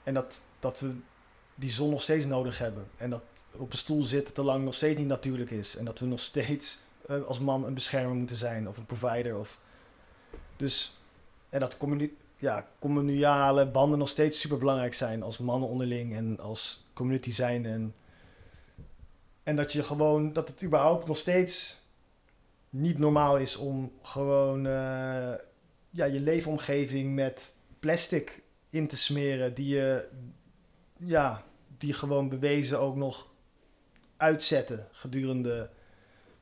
En 0.02 0.14
dat, 0.14 0.40
dat 0.58 0.80
we 0.80 0.94
die 1.54 1.70
zon 1.70 1.90
nog 1.90 2.02
steeds 2.02 2.26
nodig 2.26 2.58
hebben. 2.58 2.86
En 2.96 3.10
dat 3.10 3.22
op 3.52 3.72
een 3.72 3.78
stoel 3.78 4.02
zitten 4.02 4.34
te 4.34 4.42
lang 4.42 4.64
nog 4.64 4.74
steeds 4.74 4.98
niet 4.98 5.08
natuurlijk 5.08 5.50
is. 5.50 5.76
En 5.76 5.84
dat 5.84 5.98
we 5.98 6.06
nog 6.06 6.20
steeds 6.20 6.78
eh, 7.06 7.22
als 7.22 7.38
man 7.38 7.66
een 7.66 7.74
beschermer 7.74 8.16
moeten 8.16 8.36
zijn 8.36 8.68
of 8.68 8.76
een 8.76 8.86
provider. 8.86 9.36
Of... 9.36 9.58
Dus, 10.56 10.98
en 11.48 11.60
dat 11.60 11.76
ja, 12.44 12.68
communale 12.78 13.66
banden 13.66 13.98
nog 13.98 14.08
steeds 14.08 14.40
super 14.40 14.58
belangrijk 14.58 14.94
zijn 14.94 15.22
als 15.22 15.38
mannen 15.38 15.68
onderling 15.68 16.14
en 16.16 16.38
als 16.40 16.86
community 16.92 17.32
zijn. 17.32 17.66
En, 17.66 17.94
en 19.42 19.56
dat 19.56 19.72
je 19.72 19.82
gewoon, 19.82 20.32
dat 20.32 20.48
het 20.48 20.62
überhaupt 20.62 21.06
nog 21.06 21.16
steeds 21.16 21.82
niet 22.70 22.98
normaal 22.98 23.38
is 23.38 23.56
om 23.56 23.92
gewoon 24.02 24.66
eh, 24.66 25.34
ja, 25.90 26.04
je 26.04 26.20
leefomgeving 26.20 27.14
met 27.14 27.54
plastic 27.80 28.42
in 28.70 28.86
te 28.86 28.96
smeren, 28.96 29.54
die 29.54 29.68
je, 29.74 30.08
ja, 30.96 31.42
die 31.78 31.92
gewoon 31.92 32.28
bewezen 32.28 32.78
ook 32.80 32.96
nog 32.96 33.32
uitzetten 34.16 34.88
gedurende 34.92 35.70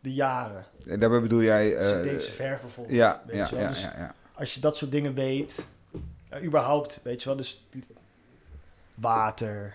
de 0.00 0.12
jaren. 0.12 0.66
En 0.88 1.00
daarbij 1.00 1.20
bedoel 1.20 1.42
jij... 1.42 1.76
eh, 1.76 1.88
Synthetische 1.88 2.32
verf 2.32 2.60
bijvoorbeeld. 2.60 2.96
ja, 2.96 3.22
weet 3.26 3.36
ja, 3.36 3.46
je 3.48 3.54
wel. 3.54 3.64
ja, 3.64 3.68
Dus 3.68 3.82
ja, 3.82 3.94
ja. 3.98 4.14
als 4.34 4.54
je 4.54 4.60
dat 4.60 4.76
soort 4.76 4.90
dingen 4.90 5.14
weet, 5.14 5.66
überhaupt, 6.40 7.00
weet 7.02 7.22
je 7.22 7.28
wel, 7.28 7.36
dus 7.36 7.66
water, 8.94 9.74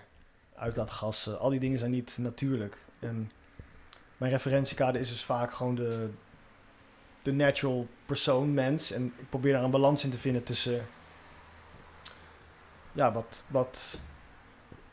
uitlaatgassen, 0.56 1.40
al 1.40 1.50
die 1.50 1.60
dingen 1.60 1.80
zijn 1.80 1.92
niet 1.92 2.18
natuurlijk. 2.18 2.82
En 3.00 3.32
mijn 4.18 4.32
referentiekader 4.32 5.02
is 5.02 5.10
dus 5.10 5.24
vaak 5.24 5.54
gewoon 5.54 5.76
de, 5.76 6.10
de 7.22 7.34
natural 7.34 7.88
persoon, 8.06 8.54
mens. 8.54 8.92
En 8.92 9.14
ik 9.18 9.30
probeer 9.30 9.54
daar 9.54 9.64
een 9.64 9.72
balans 9.72 10.04
in 10.04 10.10
te 10.10 10.18
vinden 10.18 10.44
tussen, 10.44 10.88
ja, 12.92 13.14
wat, 13.14 13.46
wat, 13.48 14.02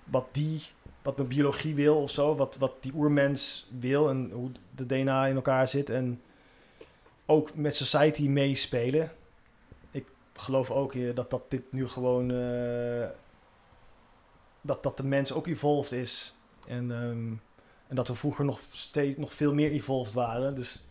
wat 0.05 0.27
die, 0.33 0.63
wat 1.03 1.17
mijn 1.17 1.29
biologie 1.29 1.75
wil 1.75 2.03
of 2.03 2.11
zo, 2.11 2.37
wat, 2.37 2.57
wat 2.57 2.83
die 2.83 2.95
oermens 2.95 3.69
wil 3.79 4.09
en 4.09 4.31
hoe 4.31 4.51
de 4.75 4.87
DNA 4.87 5.27
in 5.27 5.35
elkaar 5.35 5.69
zit. 5.69 5.91
En 5.91 6.23
ook 7.27 7.55
met 7.55 7.77
society 7.77 8.29
meespelen 8.29 9.13
geloof 10.35 10.71
ook 10.71 11.15
dat, 11.15 11.31
dat 11.31 11.51
dit 11.51 11.73
nu 11.73 11.87
gewoon. 11.89 12.31
eh, 12.31 13.09
dat, 14.61 14.83
dat 14.83 14.97
de 14.97 15.05
mens 15.07 15.33
ook 15.33 15.47
evolved 15.47 15.93
is. 15.93 16.35
En, 16.67 16.91
ehm, 16.93 17.33
en 17.87 17.97
dat 17.97 18.09
we 18.09 18.15
vroeger 18.15 18.45
nog, 18.45 18.61
steeds, 18.71 19.19
nog 19.19 19.35
veel 19.35 19.55
meer 19.55 19.71
evolved 19.71 20.13
waren. 20.13 20.55
Dus 20.55 20.83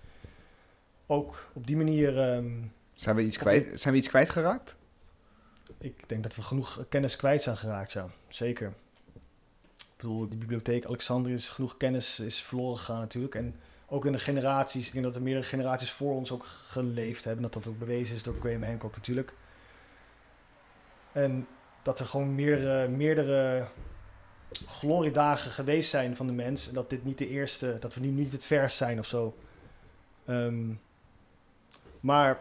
ook 1.05 1.49
op 1.53 1.67
die 1.67 1.77
manier. 1.77 2.19
ehm, 2.19 2.51
Zijn, 2.93 3.15
we 3.15 3.23
iets 3.23 3.37
kwijt, 3.37 3.81
zijn 3.81 3.93
we 3.93 3.99
iets 3.99 4.09
kwijtgeraakt? 4.09 4.75
ik 5.77 6.09
denk 6.09 6.23
dat 6.23 6.35
we 6.35 6.41
genoeg 6.41 6.85
kennis 6.89 7.15
kwijt 7.15 7.41
zijn 7.41 7.57
geraakt, 7.57 7.91
ja. 7.91 8.07
Zeker. 8.27 8.73
Ik 9.77 10.09
bedoel, 10.09 10.29
die 10.29 10.37
bibliotheek 10.37 10.85
Alexandrië 10.85 11.33
is 11.33 11.49
genoeg 11.49 11.77
kennis 11.77 12.19
is 12.19 12.43
verloren 12.43 12.77
gegaan 12.77 12.99
natuurlijk. 12.99 13.35
En 13.35 13.55
ook 13.93 14.05
in 14.05 14.11
de 14.11 14.17
generaties, 14.17 14.87
ik 14.87 14.93
denk 14.93 15.05
dat 15.05 15.15
er 15.15 15.21
meerdere 15.21 15.45
generaties 15.45 15.91
voor 15.91 16.15
ons 16.15 16.31
ook 16.31 16.45
geleefd 16.45 17.23
hebben. 17.23 17.43
Dat 17.43 17.53
dat 17.53 17.67
ook 17.67 17.79
bewezen 17.79 18.15
is 18.15 18.23
door 18.23 18.35
Graham 18.39 18.63
Hancock 18.63 18.95
natuurlijk. 18.95 19.33
En 21.11 21.47
dat 21.81 21.99
er 21.99 22.05
gewoon 22.05 22.35
meerdere, 22.35 22.87
meerdere 22.87 23.67
gloriedagen 24.65 25.51
geweest 25.51 25.89
zijn 25.89 26.15
van 26.15 26.27
de 26.27 26.33
mens. 26.33 26.67
En 26.67 26.73
dat 26.73 26.89
dit 26.89 27.03
niet 27.03 27.17
de 27.17 27.27
eerste, 27.27 27.77
dat 27.79 27.93
we 27.93 27.99
nu 27.99 28.07
niet 28.07 28.31
het 28.31 28.43
vers 28.43 28.77
zijn 28.77 28.99
of 28.99 29.05
zo. 29.05 29.37
Ehm, 30.25 30.73
maar 31.99 32.39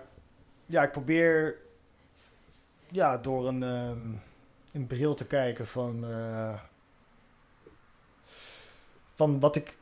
ja, 0.67 0.83
ik 0.83 0.93
probeer 0.93 1.57
ja, 2.89 3.19
door 3.19 3.49
een, 3.49 3.63
ehm, 3.63 4.13
een 4.73 4.87
bril 4.87 5.15
te 5.15 5.27
kijken 5.27 5.67
van, 5.67 6.05
eh, 6.05 6.61
van 9.15 9.41
wat 9.41 9.57
ik 9.57 9.77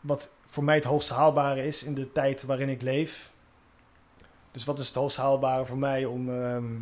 wat 0.00 0.30
voor 0.56 0.64
mij 0.64 0.74
het 0.74 0.84
hoogst 0.84 1.08
haalbare 1.08 1.66
is 1.66 1.82
in 1.82 1.94
de 1.94 2.12
tijd 2.12 2.42
waarin 2.42 2.68
ik 2.68 2.82
leef. 2.82 3.30
Dus 4.50 4.64
wat 4.64 4.78
is 4.78 4.86
het 4.86 4.94
hoogst 4.94 5.16
haalbare 5.16 5.66
voor 5.66 5.78
mij 5.78 6.04
om, 6.04 6.30
ehm, 6.30 6.74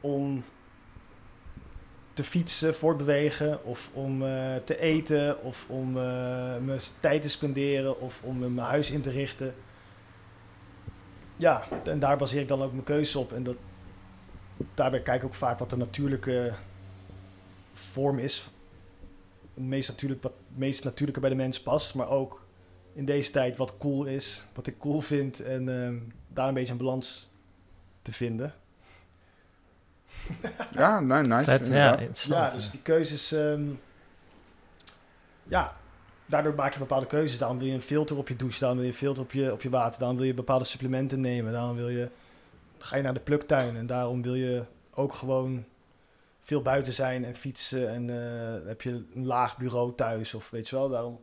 om 0.00 0.44
te 2.12 2.24
fietsen, 2.24 2.74
voortbewegen, 2.74 3.64
of 3.64 3.90
om 3.92 4.22
eh, 4.22 4.56
te 4.64 4.80
eten, 4.80 5.42
of 5.42 5.64
om 5.68 5.88
eh, 5.96 6.56
mijn 6.58 6.80
tijd 7.00 7.22
te 7.22 7.28
spenderen, 7.28 8.00
of 8.00 8.22
om 8.22 8.38
mijn 8.38 8.58
huis 8.58 8.90
in 8.90 9.00
te 9.00 9.10
richten. 9.10 9.54
Ja, 11.36 11.66
en 11.84 11.98
daar 11.98 12.16
baseer 12.16 12.40
ik 12.40 12.48
dan 12.48 12.62
ook 12.62 12.72
mijn 12.72 12.84
keuze 12.84 13.18
op. 13.18 13.32
En 13.32 13.42
dat, 13.42 13.56
daarbij 14.74 15.02
kijk 15.02 15.20
ik 15.20 15.26
ook 15.26 15.34
vaak 15.34 15.58
wat 15.58 15.70
de 15.70 15.76
natuurlijke 15.76 16.52
vorm 17.72 18.18
is. 18.18 18.48
Het 19.56 19.64
meest, 19.64 19.88
natuurlijk, 19.88 20.22
wat 20.22 20.32
het 20.48 20.58
meest 20.58 20.84
natuurlijke 20.84 21.20
bij 21.20 21.30
de 21.30 21.36
mens 21.36 21.62
past. 21.62 21.94
Maar 21.94 22.08
ook 22.08 22.46
in 22.92 23.04
deze 23.04 23.30
tijd 23.30 23.56
wat 23.56 23.78
cool 23.78 24.04
is. 24.04 24.42
Wat 24.54 24.66
ik 24.66 24.78
cool 24.78 25.00
vind. 25.00 25.40
En 25.40 25.82
ehm, 25.82 25.98
daar 26.28 26.48
een 26.48 26.54
beetje 26.54 26.72
een 26.72 26.78
balans 26.78 27.30
te 28.02 28.12
vinden. 28.12 28.54
Ja, 30.72 31.00
nice. 31.00 31.44
Vet, 31.44 31.68
ja. 31.68 32.00
Ja, 32.12 32.50
dus 32.50 32.70
die 32.70 32.82
keuzes... 32.82 33.32
ehm, 33.32 33.64
ja, 35.44 35.76
daardoor 36.26 36.54
maak 36.54 36.72
je 36.72 36.78
bepaalde 36.78 37.06
keuzes. 37.06 37.38
Daarom 37.38 37.58
wil 37.58 37.66
je 37.66 37.74
een 37.74 37.82
filter 37.82 38.16
op 38.16 38.28
je 38.28 38.36
douche. 38.36 38.58
Daarom 38.58 38.78
wil 38.78 38.86
je 38.86 38.92
een 38.92 38.98
filter 38.98 39.22
op 39.22 39.32
je, 39.32 39.52
op 39.52 39.62
je 39.62 39.70
water. 39.70 39.98
Daarom 39.98 40.16
wil 40.16 40.26
je 40.26 40.34
bepaalde 40.34 40.64
supplementen 40.64 41.20
nemen. 41.20 41.52
Daarom 41.52 41.76
wil 41.76 41.88
je, 41.88 42.10
ga 42.78 42.96
je 42.96 43.02
naar 43.02 43.14
de 43.14 43.20
pluktuin. 43.20 43.76
En 43.76 43.86
daarom 43.86 44.22
wil 44.22 44.34
je 44.34 44.64
ook 44.94 45.12
gewoon 45.12 45.64
veel 46.46 46.62
buiten 46.62 46.92
zijn 46.92 47.24
en 47.24 47.34
fietsen 47.34 47.88
en 47.90 48.10
eh, 48.10 48.66
heb 48.68 48.82
je 48.82 48.90
een 49.14 49.26
laag 49.26 49.56
bureau 49.56 49.94
thuis 49.94 50.34
of 50.34 50.50
weet 50.50 50.68
je 50.68 50.76
wel, 50.76 50.88
daarom 50.88 51.20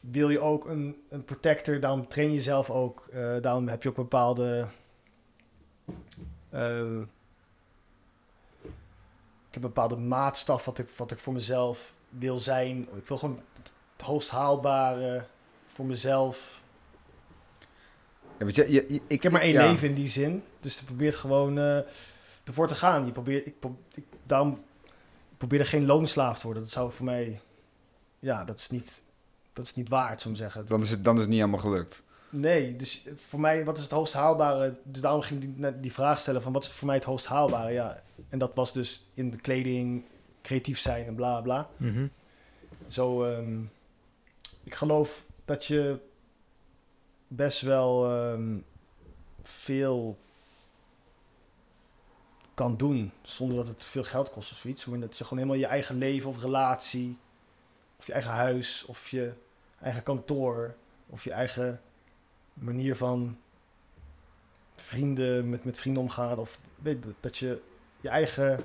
wil 0.00 0.30
je 0.30 0.40
ook 0.40 0.64
een, 0.66 1.02
een 1.08 1.24
protector, 1.24 1.80
daarom 1.80 2.08
train 2.08 2.32
je 2.32 2.40
zelf 2.40 2.70
ook, 2.70 3.06
eh, 3.12 3.36
daarom 3.40 3.68
heb 3.68 3.82
je 3.82 3.88
ook 3.88 3.94
bepaalde 3.94 4.66
eh, 6.50 6.98
ik 9.48 9.60
heb 9.60 9.62
een 9.62 9.74
bepaalde 9.74 9.96
maatstaf 9.96 10.64
wat 10.64 10.78
ik, 10.78 10.90
wat 10.90 11.10
ik 11.10 11.18
voor 11.18 11.32
mezelf 11.32 11.92
wil 12.08 12.38
zijn. 12.38 12.88
Ik 12.96 13.06
wil 13.06 13.16
gewoon 13.16 13.40
het, 13.62 13.72
hoogst 14.02 14.30
haalbare 14.30 15.24
voor 15.66 15.84
mezelf. 15.86 16.62
Ja, 18.38 18.46
je, 18.46 18.72
je- 18.72 18.84
je- 18.94 19.00
Ik 19.06 19.22
heb 19.22 19.32
maar 19.32 19.40
één 19.40 19.52
ja. 19.52 19.70
leven 19.70 19.88
in 19.88 19.94
die 19.94 20.08
zin. 20.08 20.44
Dus 20.60 20.78
je 20.78 20.84
probeert 20.84 21.14
gewoon 21.14 21.58
ervoor 22.44 22.66
te 22.66 22.74
gaan. 22.74 23.06
Je 23.06 23.12
probeert, 23.12 23.46
ik, 23.46 23.58
pro- 23.58 23.78
ik, 23.94 24.04
daarom 24.22 24.52
ik 25.30 25.36
probeer 25.36 25.60
er 25.60 25.66
geen 25.66 25.86
loonslaaf 25.86 26.38
te 26.38 26.44
worden. 26.44 26.62
Dat 26.62 26.72
zou 26.72 26.92
voor 26.92 27.04
mij... 27.04 27.40
Ja, 28.18 28.44
dat 28.44 28.58
is 28.58 28.70
niet, 28.70 29.02
dat 29.52 29.64
is 29.64 29.74
niet 29.74 29.88
waard, 29.88 30.20
zou 30.20 30.34
ik 30.34 30.40
zeggen. 30.40 30.66
Dan 30.66 30.80
is, 30.80 30.90
het, 30.90 31.04
dan 31.04 31.14
is 31.14 31.20
het 31.20 31.30
niet 31.30 31.38
helemaal 31.38 31.60
gelukt. 31.60 32.02
Nee, 32.30 32.76
dus 32.76 33.06
voor 33.14 33.40
mij, 33.40 33.64
wat 33.64 33.76
is 33.76 33.82
het 33.82 33.92
hoogst 33.92 34.12
haalbare? 34.12 34.74
Dus 34.82 35.00
daarom 35.00 35.20
ging 35.20 35.42
ik 35.42 35.56
die, 35.56 35.80
die 35.80 35.92
vraag 35.92 36.20
stellen 36.20 36.42
van, 36.42 36.52
wat 36.52 36.62
is 36.62 36.72
voor 36.72 36.86
mij 36.86 36.96
het 36.96 37.04
hoogst 37.04 37.26
haalbare? 37.26 37.72
Ja, 37.72 38.02
en 38.28 38.38
dat 38.38 38.54
was 38.54 38.72
dus 38.72 39.06
in 39.14 39.30
de 39.30 39.36
kleding, 39.36 40.04
creatief 40.42 40.78
zijn 40.78 41.06
en 41.06 41.14
bla 41.14 41.40
bla. 41.40 41.68
Mhm. 41.76 42.06
Zo, 42.86 43.24
ehm, 43.24 43.60
ik 44.62 44.74
geloof 44.74 45.24
dat 45.44 45.64
je 45.64 45.98
best 47.28 47.60
wel 47.60 48.10
ehm, 48.10 48.56
veel 49.42 50.18
kan 52.54 52.76
doen 52.76 53.12
zonder 53.22 53.56
dat 53.56 53.66
het 53.66 53.84
veel 53.84 54.04
geld 54.04 54.30
kost 54.30 54.52
of 54.52 54.58
zoiets. 54.58 54.84
Maar 54.84 55.00
dat 55.00 55.18
je 55.18 55.24
gewoon 55.24 55.38
helemaal 55.38 55.60
je 55.60 55.66
eigen 55.66 55.98
leven 55.98 56.30
of 56.30 56.42
relatie, 56.42 57.18
of 57.98 58.06
je 58.06 58.12
eigen 58.12 58.30
huis, 58.30 58.84
of 58.84 59.08
je 59.08 59.32
eigen 59.80 60.02
kantoor, 60.02 60.74
of 61.06 61.24
je 61.24 61.32
eigen 61.32 61.80
manier 62.54 62.96
van 62.96 63.38
vrienden 64.74 65.48
met, 65.48 65.64
met 65.64 65.78
vrienden 65.78 66.02
omgaan, 66.02 66.38
of 66.38 66.58
weet 66.76 67.04
dat 67.20 67.38
je 67.38 67.60
je 68.00 68.08
eigen 68.08 68.64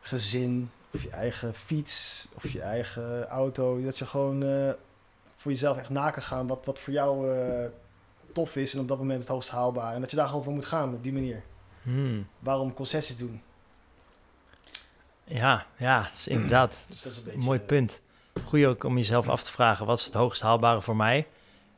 gezin, 0.00 0.70
of 0.90 1.02
je 1.02 1.10
eigen 1.10 1.54
fiets, 1.54 2.26
of 2.34 2.48
je 2.48 2.60
eigen 2.60 3.26
auto, 3.26 3.82
dat 3.82 3.98
je 3.98 4.06
gewoon 4.06 4.42
eh, 4.42 4.70
voor 5.36 5.50
jezelf 5.50 5.78
echt 5.78 5.90
na 5.90 6.10
kan 6.10 6.22
gaan 6.22 6.46
wat, 6.46 6.64
wat 6.64 6.78
voor 6.78 6.92
jou 6.92 7.34
eh, 7.34 7.68
tof 8.32 8.56
is 8.56 8.74
en 8.74 8.80
op 8.80 8.88
dat 8.88 8.98
moment 8.98 9.20
het 9.20 9.28
hoogst 9.28 9.50
haalbaar. 9.50 9.94
En 9.94 10.00
dat 10.00 10.10
je 10.10 10.16
daar 10.16 10.26
gewoon 10.26 10.44
voor 10.44 10.52
moet 10.52 10.64
gaan 10.64 10.94
op 10.94 11.02
die 11.02 11.12
manier. 11.12 11.42
Hmm. 11.82 12.28
Waarom 12.38 12.74
concessies 12.74 13.16
doen? 13.16 13.42
Ja, 15.24 15.66
ja, 15.76 16.10
is 16.14 16.28
inderdaad. 16.28 16.84
Dus 16.88 17.02
dat 17.02 17.12
is 17.12 17.18
een 17.18 17.24
beetje, 17.24 17.40
Mooi 17.40 17.58
eh, 17.58 17.66
punt. 17.66 18.00
Goeie 18.44 18.68
ook 18.68 18.84
om 18.84 18.96
jezelf 18.96 19.28
af 19.28 19.42
te 19.42 19.50
vragen, 19.50 19.86
wat 19.86 19.98
is 19.98 20.04
het 20.04 20.14
hoogst 20.14 20.42
haalbare 20.42 20.82
voor 20.82 20.96
mij? 20.96 21.26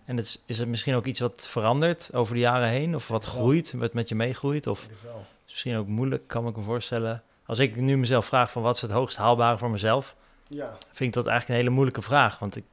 En 0.04 0.16
het 0.16 0.26
is, 0.26 0.42
is 0.46 0.58
het 0.58 0.68
misschien 0.68 0.94
ook 0.94 1.04
iets 1.04 1.20
wat 1.20 1.46
verandert 1.48 2.14
over 2.14 2.34
de 2.34 2.40
jaren 2.40 2.68
heen? 2.68 2.94
Of 2.94 3.08
wat 3.08 3.24
groeit, 3.24 3.72
wat 3.72 3.92
met 3.92 4.08
je 4.08 4.14
meegroeit? 4.14 4.66
Of 4.66 4.88
wel. 5.02 5.26
is 5.46 5.50
misschien 5.50 5.76
ook 5.76 5.86
moeilijk, 5.86 6.28
kan 6.28 6.46
ik 6.46 6.56
me 6.56 6.62
voorstellen. 6.62 7.22
Als 7.46 7.58
ik 7.58 7.76
nu 7.76 7.96
mezelf 7.96 8.26
vraag 8.26 8.50
van 8.50 8.62
wat 8.62 8.74
is 8.74 8.80
het 8.80 8.90
hoogst 8.90 9.16
haalbare 9.16 9.58
voor 9.58 9.70
mezelf? 9.70 10.16
Ja, 10.48 10.78
Vind 10.92 11.08
ik 11.08 11.12
dat 11.12 11.26
eigenlijk 11.26 11.48
een 11.48 11.64
hele 11.64 11.74
moeilijke 11.74 12.02
vraag. 12.02 12.38
Want 12.38 12.56
ik 12.56 12.64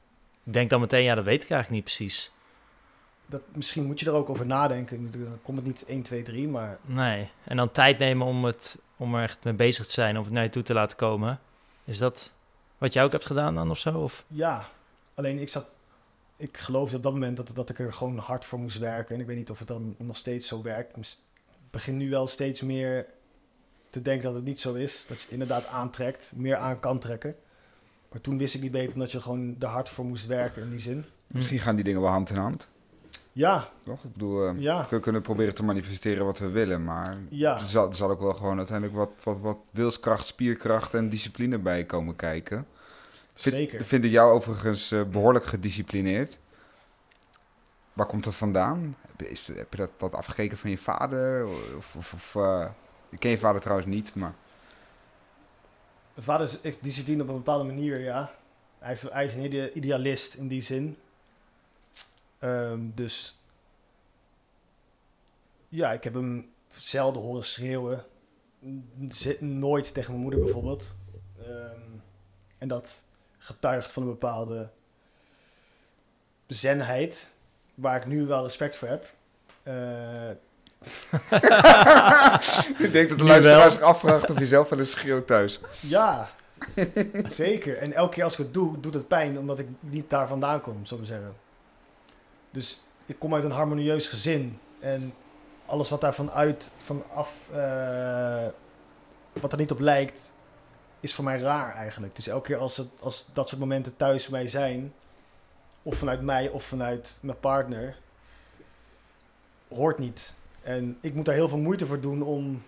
denk 0.43 0.69
dan 0.69 0.79
meteen, 0.79 1.03
ja, 1.03 1.15
dat 1.15 1.23
weet 1.23 1.43
ik 1.43 1.49
eigenlijk 1.49 1.69
niet 1.69 1.95
precies. 1.95 2.31
Dat, 3.29 3.41
misschien 3.53 3.85
moet 3.85 3.99
je 3.99 4.05
er 4.05 4.11
ook 4.11 4.29
over 4.29 4.45
nadenken. 4.45 5.11
Dan 5.11 5.39
komt 5.41 5.57
het 5.57 5.65
niet 5.65 5.85
1, 5.85 6.01
2, 6.01 6.21
3, 6.21 6.47
maar 6.47 6.79
Nee. 6.81 7.29
En 7.43 7.57
dan 7.57 7.71
tijd 7.71 7.97
nemen 7.97 8.27
om, 8.27 8.45
het, 8.45 8.77
om 8.97 9.15
er 9.15 9.23
echt 9.23 9.43
mee 9.43 9.53
bezig 9.53 9.85
te 9.85 9.91
zijn, 9.91 10.17
om 10.17 10.23
het 10.23 10.33
naar 10.33 10.43
je 10.43 10.49
toe 10.49 10.63
te 10.63 10.73
laten 10.73 10.97
komen. 10.97 11.39
Is 11.83 11.97
dat 11.97 12.31
wat 12.77 12.93
jij 12.93 13.03
ook 13.03 13.11
hebt 13.11 13.25
gedaan 13.25 13.55
dan 13.55 13.69
of 13.69 13.77
zo? 13.77 13.99
Of? 13.99 14.25
ja. 14.27 14.67
Alleen 15.13 15.39
ik 15.39 15.49
zat, 15.49 15.71
ik 16.37 16.57
geloofde 16.57 16.97
op 16.97 17.03
dat 17.03 17.13
moment 17.13 17.37
dat, 17.37 17.51
dat 17.53 17.69
ik 17.69 17.79
er 17.79 17.93
gewoon 17.93 18.17
hard 18.17 18.45
voor 18.45 18.59
moest 18.59 18.77
werken. 18.77 19.15
En 19.15 19.21
ik 19.21 19.27
weet 19.27 19.37
niet 19.37 19.49
of 19.49 19.59
het 19.59 19.67
dan 19.67 19.95
nog 19.97 20.17
steeds 20.17 20.47
zo 20.47 20.61
werkt. 20.61 20.97
Ik 20.97 21.05
begin 21.71 21.97
nu 21.97 22.09
wel 22.09 22.27
steeds 22.27 22.61
meer 22.61 23.05
te 23.89 24.01
denken 24.01 24.23
dat 24.23 24.35
het 24.35 24.43
niet 24.43 24.59
zo 24.59 24.73
is. 24.73 25.05
Dat 25.07 25.17
je 25.17 25.23
het 25.23 25.31
inderdaad 25.31 25.67
aantrekt, 25.67 26.31
meer 26.35 26.55
aan 26.55 26.79
kan 26.79 26.99
trekken. 26.99 27.35
Maar 28.11 28.21
toen 28.21 28.37
wist 28.37 28.55
ik 28.55 28.61
niet 28.61 28.71
beter 28.71 28.89
dan 28.89 28.99
dat 28.99 29.11
je 29.11 29.21
gewoon 29.21 29.55
er 29.59 29.67
hard 29.67 29.89
voor 29.89 30.05
moest 30.05 30.25
werken 30.25 30.61
in 30.61 30.69
die 30.69 30.79
zin. 30.79 31.05
Misschien 31.27 31.59
gaan 31.59 31.75
die 31.75 31.83
dingen 31.83 32.01
wel 32.01 32.09
hand 32.09 32.29
in 32.29 32.35
hand. 32.35 32.69
Ja, 33.39 33.69
Toch? 33.83 34.03
Ik 34.03 34.13
bedoel, 34.13 34.47
eh, 34.47 34.53
ja, 34.59 34.87
we 34.89 34.99
kunnen 34.99 35.21
proberen 35.21 35.55
te 35.55 35.63
manifesteren 35.63 36.25
wat 36.25 36.37
we 36.39 36.49
willen, 36.49 36.83
maar 36.83 37.17
ja. 37.29 37.59
er, 37.59 37.67
zal, 37.67 37.87
er 37.89 37.95
zal 37.95 38.09
ook 38.09 38.19
wel 38.19 38.33
gewoon 38.33 38.57
uiteindelijk 38.57 38.97
wat, 38.97 39.11
wat, 39.23 39.37
wat 39.39 39.57
wilskracht, 39.71 40.27
spierkracht 40.27 40.93
en 40.93 41.09
discipline 41.09 41.59
bij 41.59 41.83
komen 41.85 42.15
kijken. 42.15 42.67
Vind, 43.33 43.55
Zeker. 43.55 43.83
Vind 43.83 44.03
ik 44.03 44.11
jou 44.11 44.31
overigens 44.33 44.91
eh, 44.91 45.03
behoorlijk 45.03 45.45
gedisciplineerd. 45.45 46.39
Waar 47.93 48.05
komt 48.05 48.23
dat 48.23 48.35
vandaan? 48.35 48.95
Heb 49.07 49.19
je, 49.19 49.29
is, 49.29 49.47
heb 49.47 49.71
je 49.71 49.77
dat, 49.77 49.89
dat 49.97 50.15
afgekeken 50.15 50.57
van 50.57 50.69
je 50.69 50.77
vader? 50.77 51.47
Of, 51.77 51.95
of, 51.95 52.13
of, 52.13 52.35
eh, 52.35 52.67
ik 53.09 53.19
ken 53.19 53.31
je 53.31 53.37
vader 53.37 53.61
trouwens 53.61 53.87
niet, 53.89 54.15
maar 54.15 54.33
Mijn 56.13 56.25
vader 56.25 56.45
is- 56.47 56.59
heeft 56.61 56.83
discipline 56.83 57.21
op 57.21 57.29
een 57.29 57.35
bepaalde 57.35 57.63
manier, 57.63 57.99
ja. 57.99 58.31
Hij, 58.79 58.97
hij 59.09 59.25
is 59.25 59.33
een 59.35 59.43
ide- 59.43 59.73
idealist 59.73 60.33
in 60.33 60.47
die 60.47 60.61
zin. 60.61 60.97
Ehm, 62.39 62.79
dus 62.93 63.37
ja, 65.69 65.91
ik 65.91 66.03
heb 66.03 66.13
hem 66.13 66.49
zelden 66.75 67.21
horen 67.21 67.43
schreeuwen. 67.45 68.05
Nooit 69.39 69.93
tegen 69.93 70.11
mijn 70.11 70.23
moeder 70.23 70.39
bijvoorbeeld. 70.43 70.95
Ehm, 71.39 71.79
en 72.57 72.67
dat 72.67 73.03
getuigt 73.37 73.91
van 73.93 74.03
een 74.03 74.09
bepaalde 74.09 74.69
zenheid, 76.47 77.29
waar 77.75 77.97
ik 77.97 78.05
nu 78.05 78.25
wel 78.25 78.43
respect 78.43 78.75
voor 78.75 78.87
heb. 78.87 79.09
Eh, 79.63 80.29
ik 82.85 82.91
denk 82.91 83.09
dat 83.09 83.17
de 83.17 83.23
Nu 83.23 83.29
luisteraar 83.29 83.59
wel. 83.59 83.71
zich 83.71 83.81
afvraagt 83.81 84.29
of 84.29 84.39
je 84.39 84.45
zelf 84.45 84.69
wel 84.69 84.79
eens 84.79 84.91
schreeuwt 84.91 85.27
thuis. 85.27 85.59
Ja, 85.81 86.27
zeker. 87.27 87.77
En 87.77 87.93
elke 87.93 88.13
keer 88.13 88.23
als 88.23 88.33
ik 88.33 88.39
het 88.39 88.53
doe, 88.53 88.79
doet 88.79 88.93
het 88.93 89.07
pijn 89.07 89.39
omdat 89.39 89.59
ik 89.59 89.67
niet 89.79 90.09
daar 90.09 90.27
vandaan 90.27 90.61
kom, 90.61 90.85
zou 90.85 91.01
ik 91.01 91.07
maar 91.09 91.17
zeggen. 91.17 91.35
Dus 92.51 92.81
ik 93.05 93.19
kom 93.19 93.33
uit 93.33 93.43
een 93.43 93.51
harmonieus 93.51 94.07
gezin. 94.07 94.59
En 94.79 95.13
alles 95.65 95.89
wat 95.89 96.01
daarvan 96.01 96.31
uit, 96.31 96.71
vanaf, 96.83 97.33
eh, 97.51 98.47
wat 99.33 99.51
er 99.51 99.57
niet 99.57 99.71
op 99.71 99.79
lijkt, 99.79 100.33
is 100.99 101.13
voor 101.13 101.23
mij 101.23 101.39
raar 101.39 101.73
eigenlijk. 101.73 102.15
Dus 102.15 102.27
elke 102.27 102.47
keer 102.47 102.57
als, 102.57 102.77
het, 102.77 102.87
als 102.99 103.29
dat 103.33 103.47
soort 103.49 103.61
momenten 103.61 103.95
thuis 103.95 104.27
bij 104.27 104.39
mij 104.39 104.49
zijn, 104.49 104.93
of 105.83 105.95
vanuit 105.95 106.21
mij 106.21 106.49
of 106.49 106.63
vanuit 106.63 107.19
mijn 107.21 107.39
partner, 107.39 107.97
hoort 109.67 109.97
niet. 109.97 110.35
En 110.61 110.97
ik 111.01 111.13
moet 111.13 111.25
daar 111.25 111.35
heel 111.35 111.49
veel 111.49 111.57
moeite 111.57 111.85
voor 111.85 111.99
doen 111.99 112.21
om, 112.21 112.63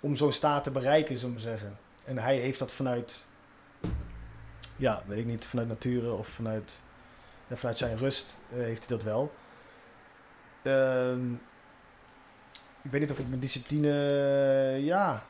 om 0.00 0.16
zo'n 0.16 0.32
staat 0.32 0.64
te 0.64 0.70
bereiken, 0.70 1.16
ik 1.16 1.22
maar 1.22 1.40
zeggen. 1.40 1.78
En 2.04 2.18
hij 2.18 2.36
heeft 2.36 2.58
dat 2.58 2.70
vanuit, 2.70 3.26
ja, 4.76 5.02
weet 5.06 5.18
ik 5.18 5.26
niet, 5.26 5.46
vanuit 5.46 5.68
nature 5.68 6.12
of 6.12 6.28
vanuit, 6.28 6.80
vanuit 7.50 7.78
zijn 7.78 7.96
rust 7.96 8.38
eh, 8.50 8.58
heeft 8.58 8.88
hij 8.88 8.96
dat 8.96 9.06
wel. 9.06 9.32
Ehm, 10.62 11.32
ik 12.82 12.90
weet 12.90 13.00
niet 13.00 13.10
of 13.10 13.18
ik 13.18 13.28
mijn 13.28 13.40
discipline, 13.40 13.88
eh, 13.90 14.84
ja, 14.84 15.26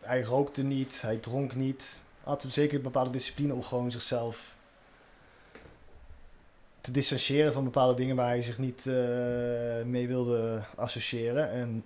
hij 0.00 0.22
rookte 0.22 0.62
niet, 0.62 1.02
hij 1.02 1.16
dronk 1.16 1.54
niet. 1.54 2.02
Had 2.22 2.44
zeker 2.48 2.80
bepaalde 2.80 3.10
discipline 3.10 3.54
om 3.54 3.62
gewoon 3.62 3.90
zichzelf 3.90 4.56
te 6.80 6.90
distancieren 6.90 7.52
van 7.52 7.64
bepaalde 7.64 7.94
dingen 7.94 8.16
waar 8.16 8.28
hij 8.28 8.42
zich 8.42 8.58
niet 8.58 8.86
eh, 8.86 9.82
mee 9.84 10.08
wilde 10.08 10.62
associëren. 10.76 11.50
En 11.50 11.84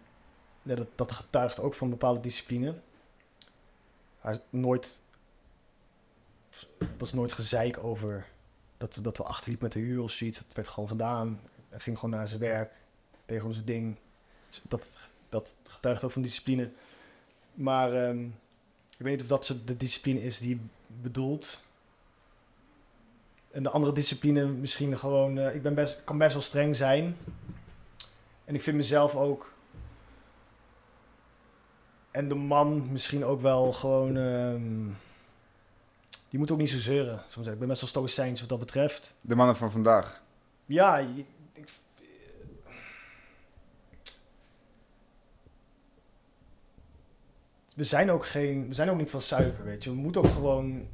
dat, 0.62 0.86
dat 0.94 1.12
getuigt 1.12 1.61
ook 1.61 1.74
van 1.74 1.90
bepaalde 1.90 2.20
discipline. 2.20 2.74
Hij 4.20 4.40
nooit, 4.50 5.00
was 6.98 7.12
nooit 7.12 7.32
gezeik 7.32 7.84
over 7.84 8.26
dat, 8.80 8.98
dat 9.02 9.16
we 9.16 9.22
achterliep 9.22 9.60
met 9.60 9.72
de 9.72 9.78
huur 9.78 10.02
of 10.02 10.10
zoiets. 10.10 10.38
Het 10.38 10.54
werd 10.54 10.68
gewoon 10.68 10.88
gedaan. 10.88 11.40
Hij 11.68 11.80
ging 11.80 11.98
gewoon 11.98 12.14
naar 12.14 12.28
zijn 12.28 12.40
werk, 12.40 12.72
deed 13.26 13.38
gewoon 13.38 13.52
zijn 13.52 13.64
ding. 13.64 13.96
Dus 14.48 14.62
dat, 14.68 14.86
dat 15.28 15.54
getuigt 15.66 16.04
ook 16.04 16.10
van 16.10 16.22
discipline. 16.22 16.70
Maar 17.54 17.92
ehm, 17.92 18.24
ik 18.90 18.98
weet 18.98 19.12
niet 19.12 19.22
of 19.22 19.28
dat 19.28 19.54
de 19.64 19.76
discipline 19.76 20.22
is 20.22 20.38
die 20.38 20.60
bedoelt. 20.86 21.62
En 23.50 23.62
de 23.62 23.70
andere 23.70 23.92
discipline 23.92 24.46
misschien 24.46 24.98
gewoon... 24.98 25.38
eh, 25.38 25.54
ik 25.54 25.62
ben 25.62 25.74
best, 25.74 26.04
kan 26.04 26.18
best 26.18 26.32
wel 26.32 26.42
streng 26.42 26.76
zijn. 26.76 27.16
En 28.44 28.54
ik 28.54 28.62
vind 28.62 28.76
mezelf 28.76 29.14
ook... 29.14 29.54
En 32.10 32.28
de 32.28 32.34
man 32.34 32.92
misschien 32.92 33.24
ook 33.24 33.40
wel 33.40 33.72
gewoon... 33.72 34.16
ehm, 34.16 34.88
die 36.30 36.38
moet 36.38 36.50
ook 36.50 36.58
niet 36.58 36.70
zo 36.70 36.78
zeuren. 36.78 37.22
Zeggen. 37.28 37.52
Ik 37.52 37.58
ben 37.58 37.68
best 37.68 37.80
wel 37.80 37.90
stoïcijns 37.90 38.40
wat 38.40 38.48
dat 38.48 38.58
betreft. 38.58 39.16
De 39.22 39.36
mannen 39.36 39.56
van 39.56 39.70
vandaag. 39.70 40.22
Ja, 40.66 40.98
ik, 40.98 41.26
we 47.74 47.84
zijn 47.84 48.10
ook 48.10 48.26
geen, 48.26 48.68
we 48.68 48.74
zijn 48.74 48.90
ook 48.90 48.98
niet 48.98 49.10
van 49.10 49.22
suiker, 49.22 49.64
weet 49.64 49.84
je. 49.84 49.90
We 49.90 49.96
moeten 49.96 50.22
ook 50.22 50.30
gewoon 50.30 50.88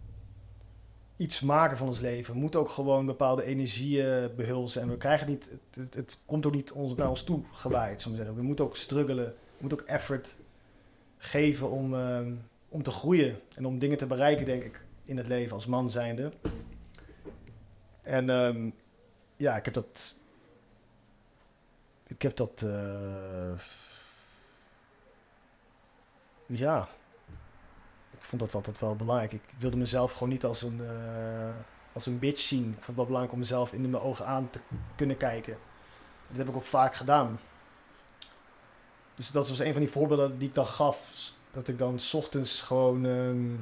iets 1.17 1.41
maken 1.41 1.77
van 1.77 1.87
ons 1.87 2.01
leven. 2.01 2.35
We 2.35 2.41
moeten 2.41 2.61
ook 2.61 2.69
gewoon 2.69 3.07
bepaalde 3.07 3.45
energieën 3.45 4.31
behulzen. 4.37 4.83
En 4.83 4.89
we 4.89 4.97
krijgen 4.97 5.29
niet, 5.29 5.51
het, 5.51 5.85
het, 5.85 5.95
het 5.95 6.19
komt 6.25 6.47
ook 6.47 6.55
niet 6.55 6.73
ons, 6.73 6.95
naar 6.95 7.09
ons 7.09 7.23
toe 7.23 7.43
gewaaid, 7.53 8.07
ik 8.07 8.17
zeggen. 8.17 8.35
We 8.35 8.43
moeten 8.43 8.65
ook 8.65 8.77
struggelen, 8.77 9.25
we 9.25 9.59
moeten 9.59 9.81
ook 9.81 9.87
effort 9.87 10.37
geven 11.19 11.71
om, 11.71 11.95
ehm, 11.95 12.33
om 12.69 12.83
te 12.83 12.91
groeien 12.91 13.41
en 13.55 13.67
om 13.67 13.79
dingen 13.79 13.99
te 13.99 14.07
bereiken, 14.07 14.47
denk 14.47 14.63
ik, 14.63 14.85
in 15.07 15.17
het 15.17 15.27
leven 15.27 15.53
als 15.53 15.67
man 15.67 15.91
zijnde. 15.91 16.33
En 18.03 18.31
ehm, 18.31 18.71
ja, 19.37 19.57
ik 19.57 19.65
heb 19.65 19.75
dat. 19.75 20.15
Ik 22.07 22.23
heb 22.23 22.37
dat. 22.37 22.63
eh, 22.63 23.53
ja. 26.47 26.89
Ik 28.11 28.23
vond 28.23 28.43
dat 28.43 28.55
altijd 28.55 28.79
wel 28.79 28.97
belangrijk. 28.97 29.33
Ik 29.33 29.43
wilde 29.59 29.77
mezelf 29.77 30.13
gewoon 30.13 30.29
niet 30.29 30.45
als 30.45 30.63
een, 30.63 30.81
eh, 30.81 31.55
als 31.93 32.07
een 32.07 32.19
bitch 32.19 32.41
zien. 32.41 32.65
Ik 32.65 32.73
vond 32.73 32.87
het 32.87 32.97
wel 32.97 33.05
belangrijk 33.05 33.33
om 33.33 33.39
mezelf 33.39 33.73
in 33.73 33.91
mijn 33.91 34.03
ogen 34.03 34.27
aan 34.27 34.51
te 34.51 34.61
kunnen 34.97 35.17
kijken. 35.17 35.59
Dat 36.29 36.37
heb 36.37 36.49
ik 36.49 36.57
ook 36.57 36.63
vaak 36.63 36.95
gedaan. 36.95 37.41
Dus 39.15 39.31
dat 39.31 39.49
was 39.49 39.59
een 39.59 39.73
van 39.73 39.83
die 39.83 39.91
voorbeelden 39.91 40.39
die 40.39 40.49
ik 40.49 40.55
dan 40.55 40.67
gaf. 40.67 41.11
Dat 41.51 41.69
ik 41.69 41.79
dan 41.79 42.01
's 42.01 42.15
ochtends 42.15 42.63
gewoon 42.63 43.07
ehm, 43.07 43.55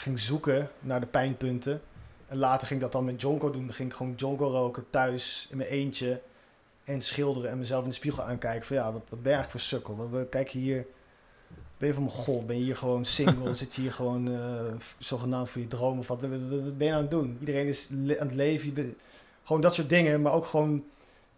ging 0.00 0.18
zoeken 0.18 0.68
naar 0.80 1.00
de 1.00 1.06
pijnpunten. 1.06 1.80
En 2.28 2.36
later 2.36 2.66
ging 2.66 2.78
ik 2.80 2.84
dat 2.84 2.92
dan 2.94 3.04
met 3.04 3.20
Jonko 3.20 3.50
doen. 3.50 3.64
Dan 3.64 3.74
ging 3.74 3.90
ik 3.90 3.96
gewoon 3.96 4.12
Jonko 4.16 4.48
roken 4.50 4.84
thuis 4.90 5.46
in 5.50 5.56
mijn 5.56 5.68
eentje. 5.68 6.20
En 6.84 7.00
schilderen 7.00 7.50
en 7.50 7.58
mezelf 7.58 7.82
in 7.82 7.88
de 7.88 7.94
spiegel 7.94 8.22
aankijken. 8.22 8.66
Van 8.66 8.76
ja, 8.76 8.92
wat, 8.92 9.02
wat 9.08 9.22
ben 9.22 9.30
je 9.32 9.36
eigenlijk 9.36 9.50
voor 9.50 9.60
sukkel? 9.60 9.96
Wat, 9.96 10.08
wat- 10.10 10.28
kijk 10.28 10.48
je 10.48 10.58
hier... 10.58 10.86
Ben 11.78 11.88
je 11.88 11.94
van 11.94 12.02
mijn 12.02 12.14
god? 12.14 12.46
Ben 12.46 12.58
je 12.58 12.62
hier 12.64 12.76
gewoon 12.76 13.04
single? 13.04 13.54
Zit 13.60 13.74
je 13.74 13.80
hier 13.80 13.92
gewoon 13.92 14.28
eh, 14.32 14.64
zogenaamd 14.98 15.48
voor 15.50 15.60
je 15.60 15.66
droom? 15.66 15.98
Of 15.98 16.08
wat, 16.08 16.20
wat, 16.20 16.30
wat- 16.48 16.62
wat 16.62 16.78
ben 16.78 16.86
je 16.86 16.92
aan 16.92 17.00
het 17.00 17.10
doen? 17.10 17.36
Iedereen 17.40 17.66
is 17.66 17.88
aan 17.90 18.26
het 18.26 18.34
leven. 18.34 18.74
Bent- 18.74 18.98
gewoon 19.44 19.62
dat 19.62 19.74
soort 19.74 19.88
dingen. 19.88 20.22
Maar 20.22 20.32
ook 20.32 20.46
gewoon 20.46 20.84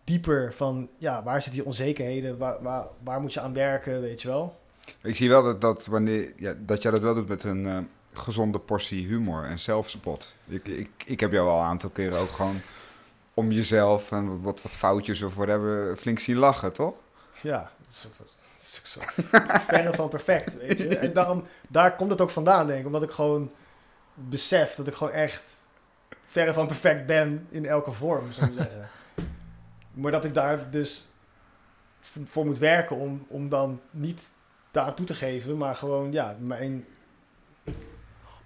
dieper 0.05 0.53
van... 0.55 0.89
Ja, 0.99 1.23
waar 1.23 1.43
zitten 1.43 1.53
die 1.61 1.65
onzekerheden? 1.71 2.39
Waar, 2.39 2.63
waar, 2.63 2.87
waar 3.03 3.21
moet 3.21 3.33
je 3.35 3.41
aan 3.41 3.53
werken? 3.53 4.01
Weet 4.01 4.23
je 4.23 4.29
wel? 4.29 4.59
Ik 5.03 5.17
zie 5.17 5.29
wel 5.29 5.43
dat, 5.43 5.61
dat, 5.61 5.87
wanneer, 5.87 6.33
ja, 6.37 6.55
dat 6.59 6.83
jij 6.83 6.91
dat 6.91 7.01
wel 7.01 7.15
doet 7.15 7.29
met 7.29 7.45
een 7.45 7.67
gezonde 8.13 8.59
portie 8.59 9.07
humor 9.07 9.45
en 9.45 9.59
zelfspot. 9.59 10.35
Ik, 10.47 10.69
ik, 10.69 10.91
ik 11.05 11.21
heb 11.21 11.33
jou 11.33 11.49
al 11.49 11.59
een 11.59 11.65
aantal 11.65 11.91
keren 11.91 12.19
ook 12.19 12.31
gewoon 12.31 12.61
om 13.35 13.53
jezelf 13.53 14.11
en 14.11 14.29
wat, 14.29 14.39
wat, 14.41 14.63
wat 14.63 14.73
foutjes 14.73 15.23
of 15.23 15.35
whatever 15.35 15.97
flink 15.97 16.19
zien 16.19 16.37
lachen, 16.37 16.73
toch? 16.73 16.95
Ja, 17.43 17.71
dat 17.79 17.89
is 17.91 18.07
ook, 18.07 18.19
dat 18.19 18.27
is 18.57 18.81
ook 18.81 18.87
zo. 18.87 19.23
Verre 19.73 19.95
van 19.95 20.09
perfect, 20.09 20.57
weet 20.57 20.79
je. 20.79 20.99
En 20.99 21.13
daarom, 21.13 21.45
daar 21.69 21.97
komt 21.97 22.11
het 22.11 22.21
ook 22.21 22.31
vandaan, 22.31 22.67
denk 22.67 22.81
ik. 22.81 22.87
Omdat 22.87 23.03
ik 23.03 23.11
gewoon 23.11 23.51
besef 24.15 24.75
dat 24.75 24.87
ik 24.87 24.95
gewoon 24.95 25.13
echt 25.13 25.51
verre 26.25 26.53
van 26.53 26.67
perfect 26.67 27.07
ben 27.07 27.47
in 27.51 27.67
elke 27.67 27.93
vorm, 27.93 28.33
zou 28.33 28.51
ik 28.51 28.57
zeggen. 28.57 28.89
Maar 29.93 30.13
dat 30.13 30.25
ik 30.25 30.35
daar 30.35 30.71
dus 30.71 31.09
voor 32.25 32.45
moet 32.45 32.59
werken 32.59 32.97
om, 32.97 33.27
om 33.29 33.49
dan 33.49 33.81
niet 33.91 34.31
daar 34.71 34.95
toe 34.95 35.07
te 35.07 35.15
geven, 35.15 35.57
maar 35.57 35.77
gewoon, 35.77 36.13
ja, 36.13 36.37
mijn, 36.41 36.87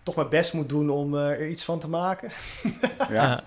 toch 0.07 0.17
mijn 0.17 0.29
best 0.29 0.53
moet 0.53 0.69
doen 0.69 0.91
om 0.91 1.17
eh, 1.17 1.31
er 1.31 1.49
iets 1.49 1.65
van 1.65 1.79
te 1.79 1.89
maken. 1.89 2.31
Ja. 3.09 3.43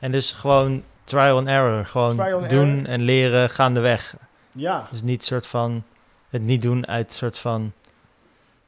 En 0.00 0.12
dus 0.12 0.32
gewoon 0.32 0.82
trial 1.04 1.36
and 1.36 1.48
error. 1.48 1.86
Gewoon 1.86 2.20
and 2.20 2.50
doen 2.50 2.68
error. 2.68 2.86
en 2.86 3.02
leren 3.02 3.50
gaandeweg. 3.50 4.16
Ja, 4.52 4.88
Dus 4.90 5.02
niet 5.02 5.24
soort 5.24 5.46
van 5.46 5.84
het 6.28 6.42
niet 6.42 6.62
doen 6.62 6.86
uit 6.86 7.12
soort 7.12 7.38
van 7.38 7.72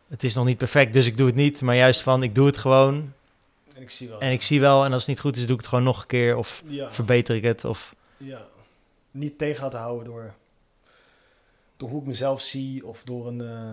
het 0.08 0.24
is 0.24 0.34
nog 0.34 0.44
niet 0.44 0.58
perfect, 0.58 0.92
dus 0.92 1.06
ik 1.06 1.16
doe 1.16 1.26
het 1.26 1.34
niet. 1.34 1.62
Maar 1.62 1.76
juist 1.76 2.00
van 2.00 2.22
ik 2.22 2.34
doe 2.34 2.46
het 2.46 2.56
gewoon 2.56 3.12
en 3.74 3.82
ik 3.82 3.90
zie 3.90 4.08
wel. 4.08 4.20
en 4.20 4.32
ik 4.32 4.42
zie 4.42 4.60
wel 4.60 4.84
en 4.84 4.92
als 4.92 5.00
het 5.00 5.10
niet 5.10 5.20
goed 5.20 5.36
is, 5.36 5.42
doe 5.42 5.54
ik 5.54 5.60
het 5.60 5.68
gewoon 5.68 5.84
nog 5.84 6.00
een 6.00 6.06
keer 6.06 6.36
of 6.36 6.62
ja. 6.66 6.92
verbeter 6.92 7.36
ik 7.36 7.42
het. 7.42 7.64
Of 7.64 7.94
ja, 8.16 8.46
niet 9.10 9.38
tegen 9.38 9.62
laten 9.62 9.78
houden 9.78 10.04
door, 10.04 10.34
door 11.76 11.88
hoe 11.88 12.00
ik 12.00 12.06
mezelf 12.06 12.40
zie 12.40 12.86
of 12.86 13.02
door, 13.04 13.26
een, 13.26 13.40
eh, 13.40 13.70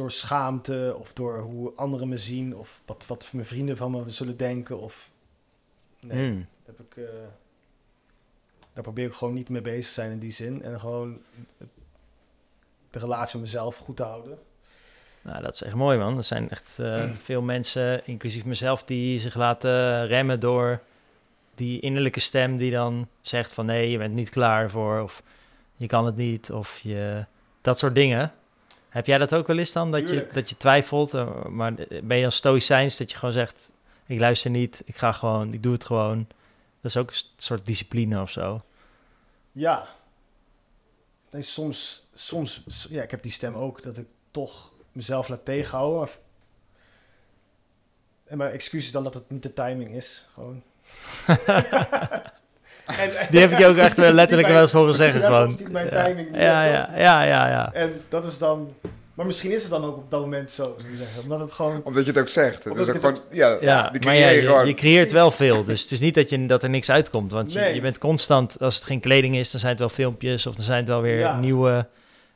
door 0.00 0.10
schaamte 0.12 0.96
of 0.98 1.12
door 1.12 1.38
hoe 1.38 1.72
anderen 1.74 2.08
me 2.08 2.18
zien 2.18 2.56
of 2.56 2.80
wat, 2.86 3.06
wat 3.06 3.28
mijn 3.32 3.46
vrienden 3.46 3.76
van 3.76 3.90
me 3.90 4.04
zullen 4.06 4.36
denken. 4.36 4.80
Of, 4.80 5.10
nee, 6.00 6.26
Hmm. 6.28 6.46
heb 6.66 6.80
ik, 6.80 6.96
eh, 6.96 7.04
daar 8.72 8.82
probeer 8.82 9.06
ik 9.06 9.12
gewoon 9.12 9.34
niet 9.34 9.48
mee 9.48 9.60
bezig 9.60 9.86
te 9.86 9.92
zijn 9.92 10.10
in 10.10 10.18
die 10.18 10.30
zin. 10.32 10.62
En 10.62 10.80
gewoon 10.80 11.18
de 12.90 12.98
relatie 12.98 13.38
met 13.38 13.44
mezelf 13.46 13.76
goed 13.76 13.96
te 13.96 14.02
houden. 14.02 14.38
Nou, 15.22 15.42
dat 15.42 15.52
is 15.52 15.62
echt 15.62 15.74
mooi, 15.74 15.98
man. 15.98 16.16
Er 16.16 16.22
zijn 16.22 16.50
echt 16.50 16.78
eh, 16.78 17.10
veel 17.22 17.42
mensen, 17.42 18.06
inclusief 18.06 18.44
mezelf, 18.44 18.84
die 18.84 19.20
zich 19.20 19.34
laten 19.34 20.06
remmen 20.06 20.40
door 20.40 20.80
die 21.54 21.80
innerlijke 21.80 22.20
stem 22.20 22.56
die 22.56 22.70
dan 22.70 23.08
zegt 23.20 23.52
van 23.52 23.66
nee, 23.66 23.90
je 23.90 23.98
bent 23.98 24.14
niet 24.14 24.28
klaar 24.30 24.70
voor 24.70 25.00
of 25.00 25.22
je 25.76 25.86
kan 25.86 26.06
het 26.06 26.16
niet 26.16 26.50
of 26.50 26.78
je 26.78 27.24
dat 27.60 27.78
soort 27.78 27.94
dingen. 27.94 28.32
Heb 28.90 29.06
jij 29.06 29.18
dat 29.18 29.34
ook 29.34 29.46
wel 29.46 29.58
eens 29.58 29.72
dan? 29.72 29.90
Dat 29.90 30.08
je, 30.08 30.28
dat 30.32 30.48
je 30.48 30.56
twijfelt, 30.56 31.14
eh, 31.14 31.44
maar 31.44 31.74
ben 32.02 32.16
je 32.16 32.24
als 32.24 32.36
stoïcijns 32.36 32.96
dat 32.96 33.10
je 33.10 33.16
gewoon 33.16 33.34
zegt, 33.34 33.70
ik 34.06 34.20
luister 34.20 34.50
niet, 34.50 34.82
ik 34.84 34.96
ga 34.96 35.12
gewoon, 35.12 35.52
ik 35.52 35.62
doe 35.62 35.72
het 35.72 35.84
gewoon. 35.84 36.26
Dat 36.80 36.90
is 36.90 36.96
ook 36.96 37.08
een 37.10 37.16
soort 37.36 37.66
discipline 37.66 38.20
of 38.20 38.30
zo. 38.30 38.62
Ja. 39.52 39.88
Nee, 41.30 41.42
soms, 41.42 42.08
soms, 42.14 42.62
ja, 42.88 43.02
ik 43.02 43.10
heb 43.10 43.22
die 43.22 43.32
stem 43.32 43.54
ook 43.54 43.82
dat 43.82 43.98
ik 43.98 44.06
toch 44.30 44.72
mezelf 44.92 45.28
laat 45.28 45.44
tegenhouden. 45.44 45.98
Maar, 45.98 46.10
en 48.24 48.38
mijn 48.38 48.52
excuus 48.52 48.84
is 48.84 48.92
dan 48.92 49.04
dat 49.04 49.14
het 49.14 49.30
niet 49.30 49.42
de 49.42 49.52
timing 49.52 49.94
is, 49.94 50.26
gewoon. 50.34 50.62
En- 52.98 53.10
Die 53.30 53.40
heb 53.40 53.50
ik 53.50 53.58
je 53.58 53.66
ook 53.66 53.76
echt 53.76 53.96
wel 53.96 54.12
letterlijk 54.20 54.48
wel 54.48 54.60
eens 54.62 54.72
horen 54.72 54.94
zeggen 54.94 55.20
Ja, 55.20 55.28
dat 55.28 55.36
gewoon. 55.36 55.52
is 55.52 55.58
niet 55.58 55.72
mijn 55.72 55.88
ja. 55.92 56.04
timing. 56.04 56.28
Ja, 56.32 56.64
ja, 56.64 56.90
ja, 56.96 57.22
ja, 57.22 57.48
ja. 57.48 57.70
En 57.72 58.00
dat 58.08 58.24
is 58.24 58.38
dan... 58.38 58.72
Maar 59.14 59.26
misschien 59.28 59.52
is 59.52 59.62
het 59.62 59.70
dan 59.70 59.84
ook 59.84 59.96
op 59.96 60.10
dat 60.10 60.20
moment 60.20 60.50
zo. 60.50 60.76
Omdat 61.22 61.40
het 61.40 61.52
gewoon... 61.52 61.80
Omdat 61.84 62.04
je 62.04 62.10
het 62.10 62.20
ook 62.20 62.28
zegt. 62.28 62.54
Het 62.64 62.72
Omdat 62.72 62.88
is 62.88 62.94
ook 62.94 63.00
gewoon, 63.00 63.14
het 63.14 63.22
ja, 63.30 63.56
Ja, 63.60 63.90
die 63.90 64.04
maar 64.04 64.16
ja, 64.16 64.28
je 64.28 64.40
je, 64.40 64.46
gewoon. 64.46 64.66
je 64.66 64.74
creëert 64.74 65.12
wel 65.12 65.30
veel. 65.30 65.64
Dus 65.64 65.82
het 65.82 65.90
is 65.92 66.00
niet 66.00 66.14
dat, 66.14 66.28
je, 66.28 66.46
dat 66.46 66.62
er 66.62 66.70
niks 66.70 66.90
uitkomt. 66.90 67.32
Want 67.32 67.52
je, 67.52 67.58
Nee. 67.58 67.74
je 67.74 67.80
bent 67.80 67.98
constant, 67.98 68.56
als 68.60 68.74
het 68.74 68.84
geen 68.84 69.00
kleding 69.00 69.36
is, 69.36 69.50
dan 69.50 69.60
zijn 69.60 69.72
het 69.72 69.80
wel 69.80 69.88
filmpjes. 69.88 70.46
Of 70.46 70.54
dan 70.54 70.64
zijn 70.64 70.78
het 70.78 70.88
wel 70.88 71.00
weer 71.00 71.18
Ja. 71.18 71.38
nieuwe 71.38 71.86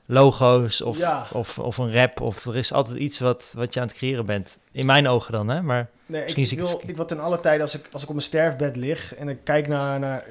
logo's. 0.07 0.83
Of, 0.83 0.99
Ja. 0.99 1.27
of, 1.33 1.59
of 1.59 1.79
een 1.79 1.93
rap. 1.93 2.21
Of 2.21 2.47
er 2.47 2.57
is 2.57 2.73
altijd 2.73 2.97
iets 2.97 3.19
wat, 3.19 3.53
wat 3.57 3.75
je 3.75 3.81
aan 3.81 3.87
het 3.87 3.97
creëren 3.97 4.27
bent. 4.27 4.59
In 4.73 4.87
mijn 4.87 5.09
ogen 5.09 5.33
dan, 5.33 5.49
hè. 5.49 5.63
Maar 5.63 5.91
Nee, 6.07 6.21
ik, 6.21 6.25
Misschien 6.25 6.43
ik 6.43 6.49
zie 6.49 6.59
ik 6.59 6.81
wil, 6.81 6.91
ik 6.91 6.97
wil 6.97 7.05
ten 7.05 7.21
alle 7.21 7.41
tijde, 7.41 7.63
als 7.63 7.75
ik, 7.75 7.89
als 7.93 8.03
ik 8.03 8.09
op 8.09 8.15
mijn 8.15 8.27
sterfbed 8.27 8.77
lig 8.77 9.15
en 9.15 9.29
ik 9.29 9.45
kijk 9.45 9.69
naar, 9.69 9.99
naar... 9.99 10.27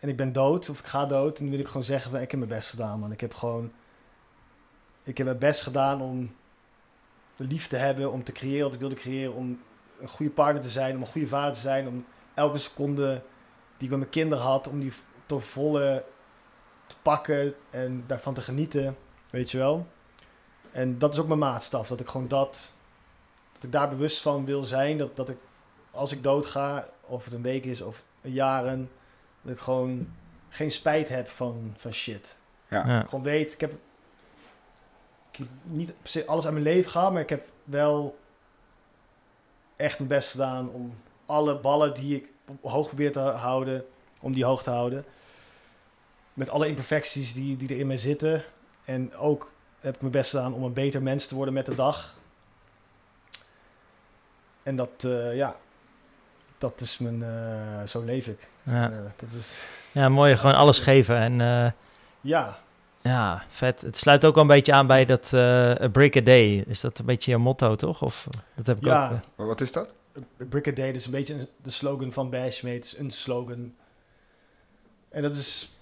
En 0.00 0.08
ik 0.08 0.16
ben 0.16 0.32
dood, 0.32 0.68
of 0.68 0.78
ik 0.78 0.86
ga 0.86 1.06
dood, 1.06 1.38
dan 1.38 1.50
wil 1.50 1.58
ik 1.58 1.66
gewoon 1.66 1.84
zeggen 1.84 2.10
van... 2.10 2.20
Ik 2.20 2.30
heb 2.30 2.40
mijn 2.40 2.52
best 2.52 2.68
gedaan, 2.70 3.00
man. 3.00 3.12
Ik 3.12 3.20
heb 3.20 3.34
gewoon... 3.34 3.72
Ik 5.02 5.16
heb 5.16 5.26
mijn 5.26 5.38
best 5.38 5.62
gedaan 5.62 6.00
om 6.02 6.34
lief 7.36 7.66
te 7.66 7.76
hebben, 7.76 8.12
om 8.12 8.24
te 8.24 8.32
creëren 8.32 8.64
wat 8.64 8.74
ik 8.74 8.80
wilde 8.80 8.94
creëren. 8.94 9.34
Om 9.34 9.60
een 10.00 10.08
goede 10.08 10.32
partner 10.32 10.62
te 10.62 10.68
zijn, 10.68 10.94
om 10.94 11.00
een 11.00 11.06
goede 11.06 11.26
vader 11.26 11.52
te 11.52 11.60
zijn. 11.60 11.88
Om 11.88 12.04
elke 12.34 12.58
seconde 12.58 13.22
die 13.76 13.84
ik 13.84 13.90
met 13.90 13.98
mijn 13.98 14.10
kinderen 14.10 14.44
had, 14.44 14.68
om 14.68 14.80
die 14.80 14.92
te 15.26 15.40
volle 15.40 16.04
te 16.86 16.94
pakken 17.02 17.54
en 17.70 18.04
daarvan 18.06 18.34
te 18.34 18.40
genieten. 18.40 18.96
Weet 19.30 19.50
je 19.50 19.58
wel? 19.58 19.86
En 20.72 20.98
dat 20.98 21.12
is 21.12 21.18
ook 21.18 21.26
mijn 21.26 21.38
maatstaf, 21.38 21.88
dat 21.88 22.00
ik 22.00 22.08
gewoon 22.08 22.28
dat 22.28 22.72
dat 23.58 23.66
ik 23.66 23.72
daar 23.72 23.88
bewust 23.88 24.22
van 24.22 24.44
wil 24.44 24.62
zijn. 24.62 24.98
Dat, 24.98 25.16
dat 25.16 25.28
ik 25.28 25.38
als 25.90 26.12
ik 26.12 26.22
doodga, 26.22 26.88
of 27.00 27.24
het 27.24 27.32
een 27.32 27.42
week 27.42 27.64
is 27.64 27.80
of 27.80 28.02
jaren, 28.20 28.90
dat 29.42 29.52
ik 29.52 29.60
gewoon 29.60 30.12
geen 30.48 30.70
spijt 30.70 31.08
heb 31.08 31.28
van, 31.28 31.72
van 31.76 31.92
shit. 31.92 32.38
Ja. 32.68 32.86
ja. 32.86 33.00
Ik 33.00 33.08
gewoon 33.08 33.24
weet, 33.24 33.52
ik 33.52 33.60
heb, 33.60 33.72
ik 35.30 35.38
heb 35.38 35.46
niet 35.62 35.86
per 36.02 36.10
se 36.10 36.26
alles 36.26 36.46
aan 36.46 36.52
mijn 36.52 36.64
leven 36.64 36.90
gehad, 36.90 37.12
maar 37.12 37.22
ik 37.22 37.28
heb 37.28 37.48
wel 37.64 38.18
echt 39.76 39.98
mijn 39.98 40.10
best 40.10 40.30
gedaan 40.30 40.68
om 40.70 40.94
alle 41.26 41.58
ballen 41.58 41.94
die 41.94 42.16
ik 42.16 42.28
hoog 42.62 42.86
probeer 42.86 43.12
te 43.12 43.20
houden, 43.20 43.84
om 44.20 44.32
die 44.32 44.44
hoog 44.44 44.62
te 44.62 44.70
houden. 44.70 45.04
Met 46.34 46.50
alle 46.50 46.68
imperfecties 46.68 47.34
die, 47.34 47.56
die 47.56 47.68
er 47.68 47.78
in 47.78 47.86
mij 47.86 47.96
zitten. 47.96 48.44
En 48.88 49.14
ook 49.16 49.52
heb 49.80 49.94
ik 49.94 50.00
mijn 50.00 50.12
best 50.12 50.30
gedaan 50.30 50.52
om 50.54 50.62
een 50.62 50.72
beter 50.72 51.02
mens 51.02 51.26
te 51.26 51.34
worden 51.34 51.54
met 51.54 51.66
de 51.66 51.74
dag. 51.74 52.14
En 54.62 54.76
dat, 54.76 55.04
eh, 55.04 55.36
ja, 55.36 55.56
dat 56.58 56.80
is 56.80 56.98
mijn, 56.98 57.22
eh, 57.22 57.82
zo 57.86 58.02
leef 58.04 58.26
ik. 58.26 58.48
Ja. 58.62 58.90
Eh, 58.90 58.96
dat 59.16 59.32
is, 59.38 59.62
ja, 59.92 60.08
mooi. 60.08 60.36
Gewoon 60.36 60.54
alles 60.54 60.78
geven. 60.78 61.16
En 61.16 61.40
eh, 61.40 61.70
ja, 62.20 62.58
ja, 63.02 63.44
vet. 63.48 63.80
Het 63.80 63.96
sluit 63.98 64.24
ook 64.24 64.34
wel 64.34 64.42
een 64.42 64.48
beetje 64.50 64.72
aan 64.72 64.86
bij 64.86 65.04
dat 65.04 65.32
eh 65.32 65.40
a 65.80 65.88
brick 65.88 66.16
a 66.16 66.20
day. 66.20 66.64
Is 66.66 66.80
dat 66.80 66.98
een 66.98 67.04
beetje 67.04 67.30
je 67.30 67.36
motto, 67.36 67.76
toch? 67.76 68.02
Of 68.02 68.26
dat 68.54 68.66
heb 68.66 68.76
ik 68.76 68.84
Ja. 68.84 69.04
ook... 69.12 69.20
Maar 69.36 69.46
Wat 69.46 69.60
is 69.60 69.72
dat? 69.72 69.92
Brick 70.48 70.68
a 70.68 70.72
Day 70.72 70.90
is 70.90 71.04
een 71.06 71.10
beetje 71.12 71.34
een- 71.34 71.48
de 71.62 71.70
slogan 71.70 72.12
van 72.12 72.30
Bashmate. 72.30 72.76
Het 72.76 72.84
is 72.84 72.98
een 72.98 73.10
slogan. 73.10 73.74
En 75.08 75.22
dat 75.22 75.34
is... 75.34 75.77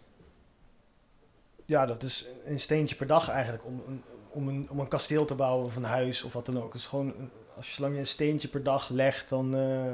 Ja, 1.67 1.87
dat 1.87 2.03
is 2.03 2.27
een 2.45 2.61
steentje 2.61 2.97
per 2.97 3.07
dag 3.07 3.29
eigenlijk. 3.29 3.65
Om, 3.65 4.03
om 4.31 4.49
een, 4.49 4.67
om 4.71 4.79
een 4.81 4.89
kasteel 4.89 5.25
te 5.25 5.35
bouwen 5.35 5.67
of 5.67 5.77
een 5.77 5.85
huis 5.85 6.23
of 6.23 6.33
wat 6.33 6.47
dan 6.47 6.63
ook. 6.63 6.73
Het 6.73 6.81
is 6.83 6.87
gewoon, 6.87 7.31
als 7.57 7.67
je 7.69 7.75
zolang 7.75 7.95
je 7.95 8.01
een 8.01 8.07
steentje 8.07 8.49
per 8.49 8.63
dag 8.63 8.89
legt, 8.89 9.29
dan... 9.29 9.55
eh, 9.55 9.93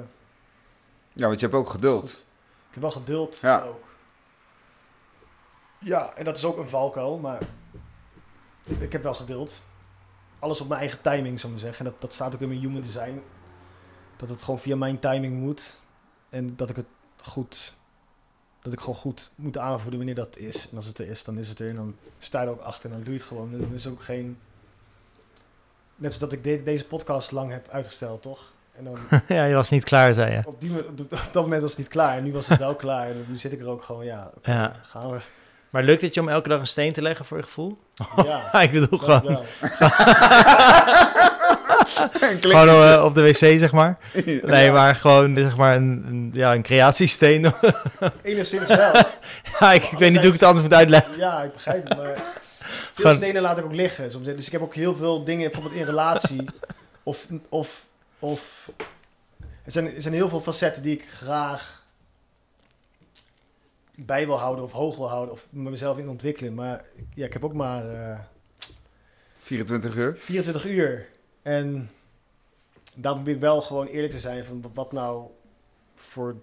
Ja, 1.13 1.27
want 1.27 1.41
je 1.41 1.47
hebt 1.47 1.59
ook 1.59 1.69
geduld. 1.69 2.11
Ik 2.69 2.75
heb 2.75 2.83
wel 2.83 2.91
geduld 2.91 3.39
Ja. 3.39 3.63
ook. 3.63 3.85
Ja, 5.79 6.15
en 6.15 6.25
dat 6.25 6.37
is 6.37 6.45
ook 6.45 6.57
een 6.57 6.69
valkuil, 6.69 7.19
maar 7.19 7.41
ik 8.65 8.93
heb 8.93 9.03
wel 9.03 9.15
geduld. 9.15 9.65
Alles 10.39 10.61
op 10.61 10.69
mijn 10.69 10.81
eigen 10.81 11.01
timing, 11.01 11.41
zou 11.41 11.53
ik 11.53 11.59
maar 11.61 11.69
zeggen. 11.69 11.87
En 11.87 11.93
dat, 11.93 12.01
dat 12.01 12.13
staat 12.13 12.35
ook 12.35 12.41
in 12.41 12.49
mijn 12.49 12.61
human 12.61 12.81
design. 12.83 13.23
Dat 14.17 14.29
het 14.29 14.43
gewoon 14.43 14.61
via 14.61 14.77
mijn 14.77 14.99
timing 14.99 15.41
moet. 15.41 15.81
En 16.29 16.57
dat 16.57 16.71
ik 16.71 16.77
het 16.77 16.87
goed... 17.23 17.75
Dat 18.63 18.73
ik 18.73 18.81
gewoon 18.81 18.95
goed 18.95 19.31
moet 19.35 19.59
aanvoelen 19.59 19.97
wanneer 19.97 20.15
dat 20.15 20.37
is. 20.37 20.69
En 20.71 20.77
als 20.77 20.87
het 20.87 20.99
er 20.99 21.09
is, 21.09 21.25
dan 21.25 21.39
is 21.39 21.49
het 21.49 21.61
er. 21.61 21.69
En 21.69 21.77
dan 21.77 21.97
sta 22.19 22.41
je 22.41 22.47
er 22.47 22.53
ook 22.53 22.61
achter 22.61 22.91
en 22.91 22.97
dan 22.97 23.05
doe 23.05 23.13
je 23.15 23.19
het 23.19 23.29
gewoon. 23.29 23.53
En 23.53 23.61
dan 23.61 23.73
is 23.75 23.87
ook 23.87 24.03
geen... 24.03 24.39
Net 25.97 26.15
zoals 26.15 26.31
dat 26.31 26.33
ik 26.33 26.45
de- 26.45 26.63
deze 26.65 26.87
podcast 26.87 27.31
lang 27.31 27.51
heb 27.51 27.69
uitgesteld, 27.71 28.23
toch? 28.23 28.53
En 28.77 28.85
dan 28.85 28.99
ja, 29.37 29.45
je 29.45 29.55
was 29.55 29.71
niet 29.71 29.85
klaar, 29.85 30.15
zei 30.15 30.33
je. 30.33 30.41
op, 30.47 30.61
die, 30.61 30.87
op 30.89 31.11
dat 31.33 31.43
moment 31.43 31.61
was 31.63 31.71
het 31.71 31.79
niet 31.79 31.89
klaar. 31.89 32.17
En 32.17 32.25
nu 32.25 32.33
was 32.33 32.49
het 32.49 32.59
wel 32.59 32.75
klaar. 32.75 33.07
En 33.11 33.25
nu 33.29 33.37
zit 33.39 33.53
ik 33.53 33.61
er 33.61 33.67
ook 33.67 33.83
gewoon, 33.83 34.05
ja, 34.05 34.31
Ja. 34.43 34.77
gaan 34.83 35.11
we. 35.11 35.19
Maar 35.71 35.83
lukt 35.83 36.03
het 36.03 36.15
je 36.15 36.21
om 36.21 36.29
elke 36.29 36.49
dag 36.49 36.61
een 36.61 36.67
steen 36.67 36.93
te 36.93 37.03
leggen 37.03 37.25
voor 37.25 37.37
je 37.37 37.43
gevoel? 37.43 37.79
Ja, 38.25 38.53
ik 38.61 38.73
bedoel 38.73 38.99
gewoon. 38.99 39.45
gewoon 42.41 42.69
eh, 42.69 43.05
op 43.05 43.15
de 43.15 43.23
wc, 43.23 43.35
zeg 43.35 43.73
maar. 43.73 43.99
Nee, 44.43 44.71
maar 44.71 44.95
gewoon 44.95 45.37
zeg 45.37 45.57
maar 45.57 45.77
een, 45.77 46.05
een, 46.09 46.31
ja, 46.33 46.55
een 46.55 46.63
creatiesteen. 46.63 47.53
Enigszins 48.23 48.69
wel. 48.69 48.93
ja, 49.61 49.73
ik, 49.73 49.85
ik 49.85 49.99
weet 49.99 50.11
niet 50.11 50.19
hoe 50.19 50.27
ik 50.27 50.33
het 50.33 50.43
anders 50.43 50.63
moet 50.67 50.75
uitleggen. 50.75 51.17
Ja, 51.17 51.43
ik 51.43 51.53
begrijp 51.53 51.89
het, 51.89 51.97
maar 51.99 52.15
veel 52.15 52.25
Gewoon- 52.95 53.15
stenen 53.17 53.43
laat 53.43 53.59
ik 53.59 53.65
ook 53.65 53.75
liggen. 53.75 54.11
Soms. 54.11 54.25
Dus 54.25 54.47
ik 54.47 54.53
heb 54.53 54.63
ook 54.63 54.75
heel 54.75 54.97
veel 54.97 55.25
dingen, 55.25 55.45
bijvoorbeeld 55.51 55.75
in 55.81 55.85
relatie. 55.87 56.45
Of, 57.03 57.27
of, 57.49 57.87
of 58.19 58.71
er, 59.65 59.73
zijn, 59.73 59.95
er 59.95 60.03
zijn 60.03 60.15
heel 60.15 60.29
veel 60.29 60.41
facetten 60.41 60.83
die 60.83 60.93
ik 60.95 61.05
graag 61.09 61.81
bij 63.95 64.27
wil 64.27 64.39
houden 64.39 64.65
of 64.65 64.73
hoog 64.73 64.97
wil 64.97 65.09
houden. 65.09 65.35
Of 65.35 65.47
mezelf 65.51 65.99
in 65.99 66.09
ontwikkelen. 66.09 66.55
Maar 66.55 66.85
ja, 67.15 67.25
ik 67.27 67.33
heb 67.33 67.45
ook 67.45 67.55
maar... 67.55 67.89
eh, 67.91 68.19
24 69.43 69.95
uur. 69.97 70.17
24 70.19 70.67
uur. 70.67 71.07
En 71.43 71.91
daar 72.95 73.15
probeer 73.15 73.35
ik 73.35 73.41
wel 73.41 73.63
gewoon 73.63 73.87
eerlijk 73.87 74.13
te 74.13 74.19
zijn 74.19 74.45
van 74.45 74.65
wat 74.75 74.93
nou 74.93 75.27
voor 75.95 76.37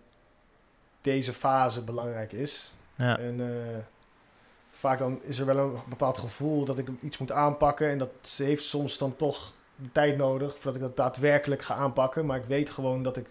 deze 1.01 1.33
fase 1.33 1.83
belangrijk 1.83 2.31
is. 2.31 2.73
Ja. 2.95 3.17
En 3.17 3.41
eh, 3.41 3.77
vaak 4.71 4.99
dan 4.99 5.19
is 5.23 5.39
er 5.39 5.45
wel 5.45 5.57
een 5.57 5.79
bepaald 5.89 6.17
gevoel 6.17 6.65
dat 6.65 6.77
ik 6.77 6.87
iets 7.01 7.17
moet 7.17 7.31
aanpakken. 7.31 7.89
En 7.89 7.97
dat 7.97 8.09
ze 8.21 8.43
heeft 8.43 8.63
soms 8.63 8.97
dan 8.97 9.15
toch 9.15 9.51
de 9.75 9.91
tijd 9.91 10.17
nodig 10.17 10.53
voordat 10.53 10.75
ik 10.75 10.81
dat 10.81 10.97
daadwerkelijk 10.97 11.61
ga 11.61 11.75
aanpakken. 11.75 12.25
Maar 12.25 12.37
ik 12.37 12.45
weet 12.45 12.69
gewoon 12.69 13.03
dat 13.03 13.17
ik 13.17 13.27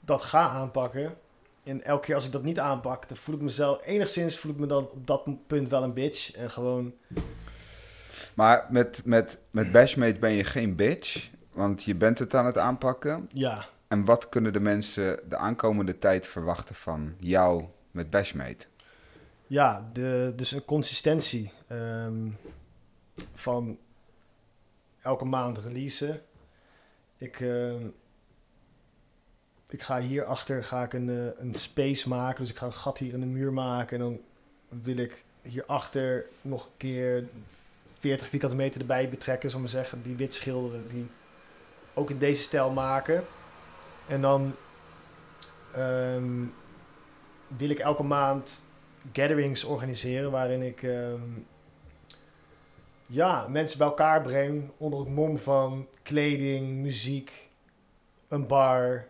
dat 0.00 0.22
ga 0.22 0.48
aanpakken. 0.48 1.16
En 1.62 1.82
elke 1.82 2.06
keer 2.06 2.14
als 2.14 2.26
ik 2.26 2.32
dat 2.32 2.42
niet 2.42 2.60
aanpak, 2.60 3.08
dan 3.08 3.16
voel 3.16 3.34
ik 3.34 3.40
mezelf... 3.40 3.84
Enigszins 3.84 4.38
voel 4.38 4.52
ik 4.52 4.58
me 4.58 4.66
dan 4.66 4.88
op 4.90 5.06
dat 5.06 5.46
punt 5.46 5.68
wel 5.68 5.82
een 5.82 5.92
bitch. 5.92 6.32
En 6.32 6.50
gewoon... 6.50 6.94
Maar 8.34 8.66
met, 8.70 9.02
met, 9.04 9.38
met 9.50 9.72
Bashmate 9.72 10.18
ben 10.18 10.32
je 10.32 10.44
geen 10.44 10.76
bitch, 10.76 11.30
want 11.52 11.84
je 11.84 11.94
bent 11.94 12.18
het 12.18 12.34
aan 12.34 12.46
het 12.46 12.58
aanpakken. 12.58 13.28
Ja, 13.32 13.64
En 13.88 14.04
wat 14.04 14.28
kunnen 14.28 14.52
de 14.52 14.60
mensen 14.60 15.20
de 15.28 15.36
aankomende 15.36 15.98
tijd 15.98 16.26
verwachten 16.26 16.74
van 16.74 17.14
jou 17.18 17.64
met 17.90 18.10
Bashmate? 18.10 18.66
Ja, 19.46 19.90
de, 19.92 20.32
dus 20.36 20.52
een 20.52 20.64
consistentie 20.64 21.52
ehm, 21.66 22.28
van 23.34 23.78
elke 25.02 25.24
maand 25.24 25.58
releasen. 25.58 26.22
Ik, 27.18 27.40
ehm, 27.40 27.86
ik 29.68 29.82
ga 29.82 30.00
hierachter 30.00 30.64
ga 30.64 30.82
ik 30.82 30.92
een, 30.92 31.08
eh, 31.08 31.40
een 31.40 31.54
space 31.54 32.08
maken. 32.08 32.40
Dus 32.40 32.50
ik 32.50 32.56
ga 32.56 32.66
een 32.66 32.72
gat 32.72 32.98
hier 32.98 33.12
in 33.12 33.20
de 33.20 33.26
muur 33.26 33.52
maken. 33.52 34.00
En 34.00 34.04
dan 34.04 34.20
wil 34.82 34.96
ik 34.96 35.24
hierachter 35.42 36.26
nog 36.42 36.64
een 36.66 36.76
keer 36.76 37.24
40 38.04 38.28
vierkante 38.28 38.56
meter 38.56 38.80
erbij 38.80 39.08
betrekken, 39.08 39.50
we 39.50 39.58
maar 39.58 39.68
zeggen. 39.68 40.02
Die 40.02 40.16
wit 40.16 40.34
schilderen, 40.34 40.88
die 40.88 41.06
ook 41.94 42.10
in 42.10 42.18
deze 42.18 42.42
stijl 42.42 42.70
maken. 42.70 43.24
En 44.06 44.20
dan 44.20 44.54
ehm, 45.72 46.44
wil 47.56 47.70
ik 47.70 47.78
elke 47.78 48.02
maand 48.02 48.64
gatherings 49.12 49.64
organiseren 49.64 50.30
waarin 50.30 50.62
ik 50.62 50.82
ehm, 50.82 51.20
ja, 53.06 53.48
mensen 53.48 53.78
bij 53.78 53.86
elkaar 53.86 54.22
breng 54.22 54.70
onder 54.76 54.98
het 54.98 55.08
mom 55.08 55.38
van 55.38 55.88
kleding, 56.02 56.76
muziek, 56.82 57.48
een 58.28 58.46
bar, 58.46 59.06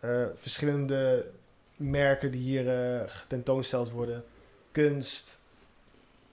eh, 0.00 0.26
verschillende 0.34 1.30
merken 1.76 2.30
die 2.30 2.40
hier 2.40 2.68
eh, 2.68 3.02
getentoonsteld 3.06 3.90
worden, 3.90 4.24
kunst, 4.72 5.40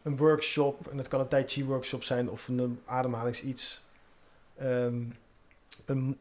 een 0.02 0.18
workshop, 0.18 0.88
en 0.88 0.98
dat 0.98 1.08
kan 1.08 1.20
een 1.20 1.28
Tai 1.28 1.44
Chi 1.48 1.66
workshop 1.66 2.04
zijn 2.04 2.30
of 2.30 2.48
een 2.48 2.60
eh, 2.60 2.94
ademhalingsiets, 2.94 3.82
Ehm, 4.62 5.04
een, 5.86 6.18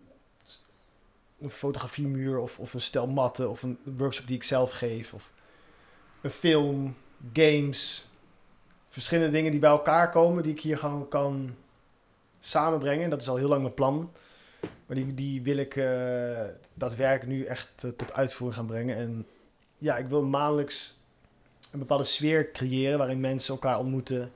een 1.39 1.51
fotografiemuur 1.51 2.39
of, 2.39 2.59
of 2.59 2.75
een 2.75 2.81
stel 2.81 3.07
matten 3.07 3.51
of 3.51 3.63
een 3.63 3.79
workshop 3.97 4.27
die 4.27 4.37
ik 4.37 4.43
zelf 4.43 4.71
geef 4.71 5.15
of 5.15 5.33
een 6.21 6.31
film, 6.31 6.97
games, 7.33 8.09
verschillende 8.89 9.33
dingen 9.33 9.51
die 9.51 9.61
bij 9.61 9.71
elkaar 9.71 10.11
komen, 10.11 10.43
die 10.43 10.53
ik 10.53 10.61
hier 10.61 10.79
gewoon 10.79 11.09
kan 11.09 11.55
samenbrengen. 12.39 13.11
Dat 13.11 13.21
is 13.21 13.29
al 13.29 13.37
heel 13.37 13.49
lang 13.49 13.63
mijn 13.63 13.75
plan. 13.75 14.13
Maar 14.87 14.97
die, 14.97 15.15
die 15.15 15.43
wil 15.43 15.57
ik 15.57 15.77
eh 15.77 16.45
daadwerkelijk 16.75 17.39
nu 17.39 17.45
echt 17.45 17.85
eh, 17.85 17.91
tot 17.91 18.13
uitvoering 18.13 18.59
gaan 18.59 18.67
brengen. 18.67 18.97
En 18.97 19.27
ja, 19.79 19.97
ik 19.97 20.07
wil 20.07 20.23
maandelijks 20.23 21.00
een 21.73 21.79
bepaalde 21.79 22.05
sfeer 22.05 22.51
creëren 22.53 22.99
waarin 22.99 23.21
mensen 23.21 23.55
elkaar 23.55 23.79
ontmoeten, 23.79 24.33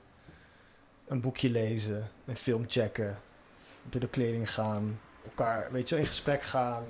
een 1.07 1.21
boekje 1.21 1.49
lezen, 1.49 2.09
een 2.25 2.35
film 2.35 2.63
checken, 2.67 3.17
door 3.89 4.01
de 4.01 4.07
kleding 4.09 4.51
gaan, 4.53 4.99
elkaar, 5.25 5.71
weet 5.71 5.89
je, 5.89 5.95
wel, 5.95 6.03
in 6.03 6.09
gesprek 6.09 6.41
gaan, 6.43 6.83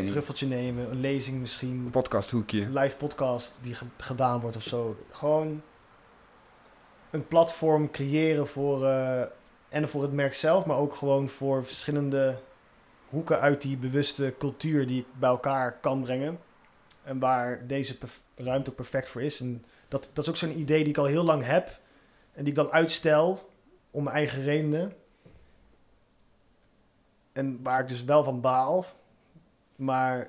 een 0.00 0.06
truffeltje 0.06 0.46
nemen, 0.46 0.90
een 0.90 1.00
lezing 1.00 1.40
misschien, 1.40 1.88
Podcasthoekje. 1.90 2.62
een 2.62 2.72
live 2.72 2.96
podcast 2.96 3.58
die 3.62 3.74
ge- 3.74 3.84
gedaan 3.96 4.40
wordt 4.40 4.56
of 4.56 4.62
zo. 4.62 4.96
Gewoon 5.10 5.62
een 7.10 7.26
platform 7.26 7.90
creëren 7.90 8.46
voor, 8.48 8.86
eh, 8.86 9.22
en 9.68 9.88
voor 9.88 10.02
het 10.02 10.12
merk 10.12 10.34
zelf, 10.34 10.64
maar 10.66 10.76
ook 10.76 10.94
gewoon 10.94 11.28
voor 11.28 11.64
verschillende 11.66 12.38
hoeken 13.08 13.40
uit 13.40 13.62
die 13.62 13.76
bewuste 13.76 14.34
cultuur 14.38 14.86
die 14.86 15.00
ik 15.00 15.06
bij 15.18 15.28
elkaar 15.28 15.78
kan 15.80 16.02
brengen. 16.02 16.38
En 17.02 17.18
waar 17.18 17.66
deze 17.66 17.96
ruimte 18.36 18.70
ook 18.70 18.76
perfect 18.76 19.08
voor 19.08 19.22
is. 19.22 19.40
En 19.40 19.64
dat, 19.92 20.10
dat 20.12 20.24
is 20.24 20.30
ook 20.30 20.36
zo'n 20.36 20.58
idee 20.58 20.78
die 20.78 20.92
ik 20.92 20.98
al 20.98 21.04
heel 21.04 21.24
lang 21.24 21.44
heb. 21.44 21.68
En 22.32 22.44
die 22.44 22.48
ik 22.48 22.54
dan 22.54 22.70
uitstel 22.70 23.50
om 23.90 24.02
mijn 24.04 24.16
eigen 24.16 24.42
redenen. 24.42 24.92
En 27.32 27.58
waar 27.62 27.80
ik 27.80 27.88
dus 27.88 28.04
wel 28.04 28.24
van 28.24 28.40
baal. 28.40 28.84
Maar 29.76 30.18
het 30.18 30.28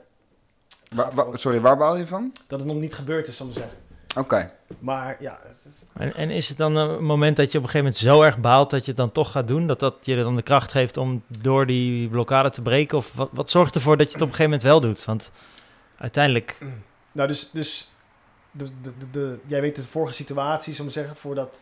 Wa- 0.97 1.03
gaat 1.03 1.13
wa- 1.13 1.23
gewoon- 1.23 1.37
sorry, 1.39 1.61
waar 1.61 1.77
baal 1.77 1.97
je 1.97 2.07
van? 2.07 2.31
dat 2.47 2.59
het 2.59 2.67
nog 2.67 2.77
niet 2.77 2.93
gebeurd 2.93 3.27
is, 3.27 3.37
zal 3.37 3.47
ik 3.47 3.53
zeggen. 3.53 3.77
Oké. 4.17 4.51
Maar 4.79 5.17
ja, 5.19 5.39
En, 5.93 6.13
en 6.13 6.29
is 6.29 6.49
het 6.49 6.57
dan 6.57 6.75
een 6.75 7.03
moment 7.03 7.35
dat 7.37 7.51
je 7.51 7.57
op 7.57 7.63
een 7.63 7.69
gegeven 7.69 7.93
moment 7.93 7.97
zo 8.17 8.21
erg 8.21 8.37
baalt 8.39 8.69
dat 8.69 8.81
je 8.81 8.87
het 8.87 8.97
dan 8.99 9.11
toch 9.11 9.31
gaat 9.31 9.47
doen? 9.47 9.67
Dat 9.67 9.79
dat 9.79 9.95
je 10.01 10.15
er 10.15 10.23
dan 10.23 10.35
de 10.35 10.41
kracht 10.41 10.71
geeft 10.71 10.97
om 10.97 11.23
door 11.41 11.65
die 11.65 12.09
blokkade 12.09 12.49
te 12.49 12.61
breken? 12.61 12.97
Of 12.97 13.13
wat, 13.13 13.29
wat 13.31 13.49
zorgt 13.49 13.75
ervoor 13.75 13.97
dat 13.97 14.07
je 14.07 14.13
het 14.13 14.21
op 14.21 14.29
een 14.29 14.35
gegeven 14.35 14.51
moment 14.59 14.69
wel 14.69 14.79
doet? 14.91 15.05
Want 15.05 15.31
uiteindelijk, 15.97 16.57
nou 17.11 17.27
dus, 17.27 17.49
dus 17.51 17.91
de, 18.53 18.65
de, 18.81 18.91
de, 18.99 19.09
de- 19.11 19.39
jij 19.45 19.61
weet 19.61 19.75
de 19.75 19.87
vorige 19.87 20.13
situatie, 20.13 20.73
zal 20.73 20.85
ik 20.85 20.93
maar 20.93 21.03
zeggen, 21.03 21.21
voordat... 21.21 21.57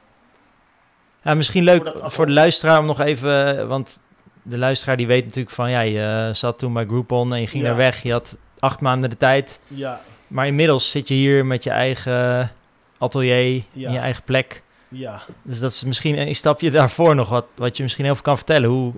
ja, 1.23 1.33
misschien 1.33 1.63
leuk 1.63 1.93
Voor 2.03 2.25
de 2.25 2.31
luisteraar 2.31 2.79
om 2.79 2.85
nog 2.85 2.99
even... 2.99 3.67
Want 3.67 4.01
de 4.43 4.57
luisteraar 4.57 4.97
die 4.97 5.07
weet 5.07 5.23
natuurlijk 5.23 5.55
van... 5.55 5.69
Ja, 5.69 5.79
je 5.79 6.25
eh, 6.27 6.33
zat 6.35 6.59
toen 6.59 6.73
bij 6.73 6.85
Groupon 6.85 7.33
en 7.33 7.39
je 7.41 7.47
ging 7.47 7.63
Ja. 7.63 7.69
daar 7.69 7.77
weg. 7.77 8.03
Je 8.03 8.11
had 8.11 8.37
acht 8.59 8.79
maanden 8.79 9.09
de 9.09 9.17
tijd. 9.17 9.59
Ja, 9.67 10.01
Maar 10.27 10.47
inmiddels 10.47 10.89
zit 10.89 11.07
je 11.07 11.13
hier 11.13 11.45
met 11.45 11.63
je 11.63 11.69
eigen 11.69 12.51
atelier, 12.97 13.63
Ja. 13.71 13.87
in 13.87 13.93
je 13.93 13.99
eigen 13.99 14.23
plek. 14.23 14.63
ja. 14.87 15.21
Dus 15.43 15.59
dat 15.59 15.71
is 15.71 15.83
misschien 15.83 16.17
een 16.27 16.35
stapje 16.35 16.71
daarvoor 16.71 17.15
nog 17.15 17.29
wat, 17.29 17.45
wat 17.55 17.77
je 17.77 17.83
misschien 17.83 18.05
heel 18.05 18.13
veel 18.13 18.23
kan 18.23 18.37
vertellen. 18.37 18.69
Hoe, 18.69 18.93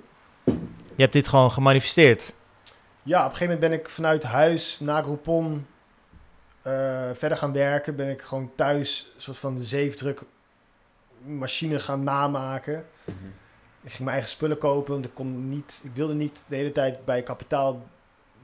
je 0.96 1.02
hebt 1.02 1.12
dit 1.12 1.28
gewoon 1.28 1.50
gemanifesteerd. 1.50 2.32
Ja, 3.02 3.18
op 3.18 3.30
een 3.30 3.36
gegeven 3.36 3.54
moment 3.54 3.70
ben 3.70 3.80
ik 3.80 3.88
vanuit 3.88 4.22
huis 4.24 4.80
na 4.80 5.02
Groupon 5.02 5.66
eh, 6.64 7.10
verder 7.12 7.38
gaan 7.38 7.52
werken. 7.52 7.96
Ben 7.96 8.10
ik 8.10 8.22
gewoon 8.22 8.50
thuis 8.54 9.12
een 9.14 9.22
soort 9.22 9.38
van 9.38 9.54
de 9.54 9.64
zeefdruk 9.64 10.22
machine 11.24 11.78
gaan 11.78 12.04
namaken. 12.04 12.84
Ik 13.80 13.90
ging 13.90 13.98
mijn 13.98 14.10
eigen 14.10 14.30
spullen 14.30 14.58
kopen, 14.58 14.92
want 14.92 15.04
ik, 15.04 15.14
kon 15.14 15.48
niet, 15.48 15.80
ik 15.84 15.90
wilde 15.94 16.14
niet 16.14 16.44
de 16.48 16.56
hele 16.56 16.72
tijd 16.72 17.04
bij 17.04 17.22
kapitaal 17.22 17.86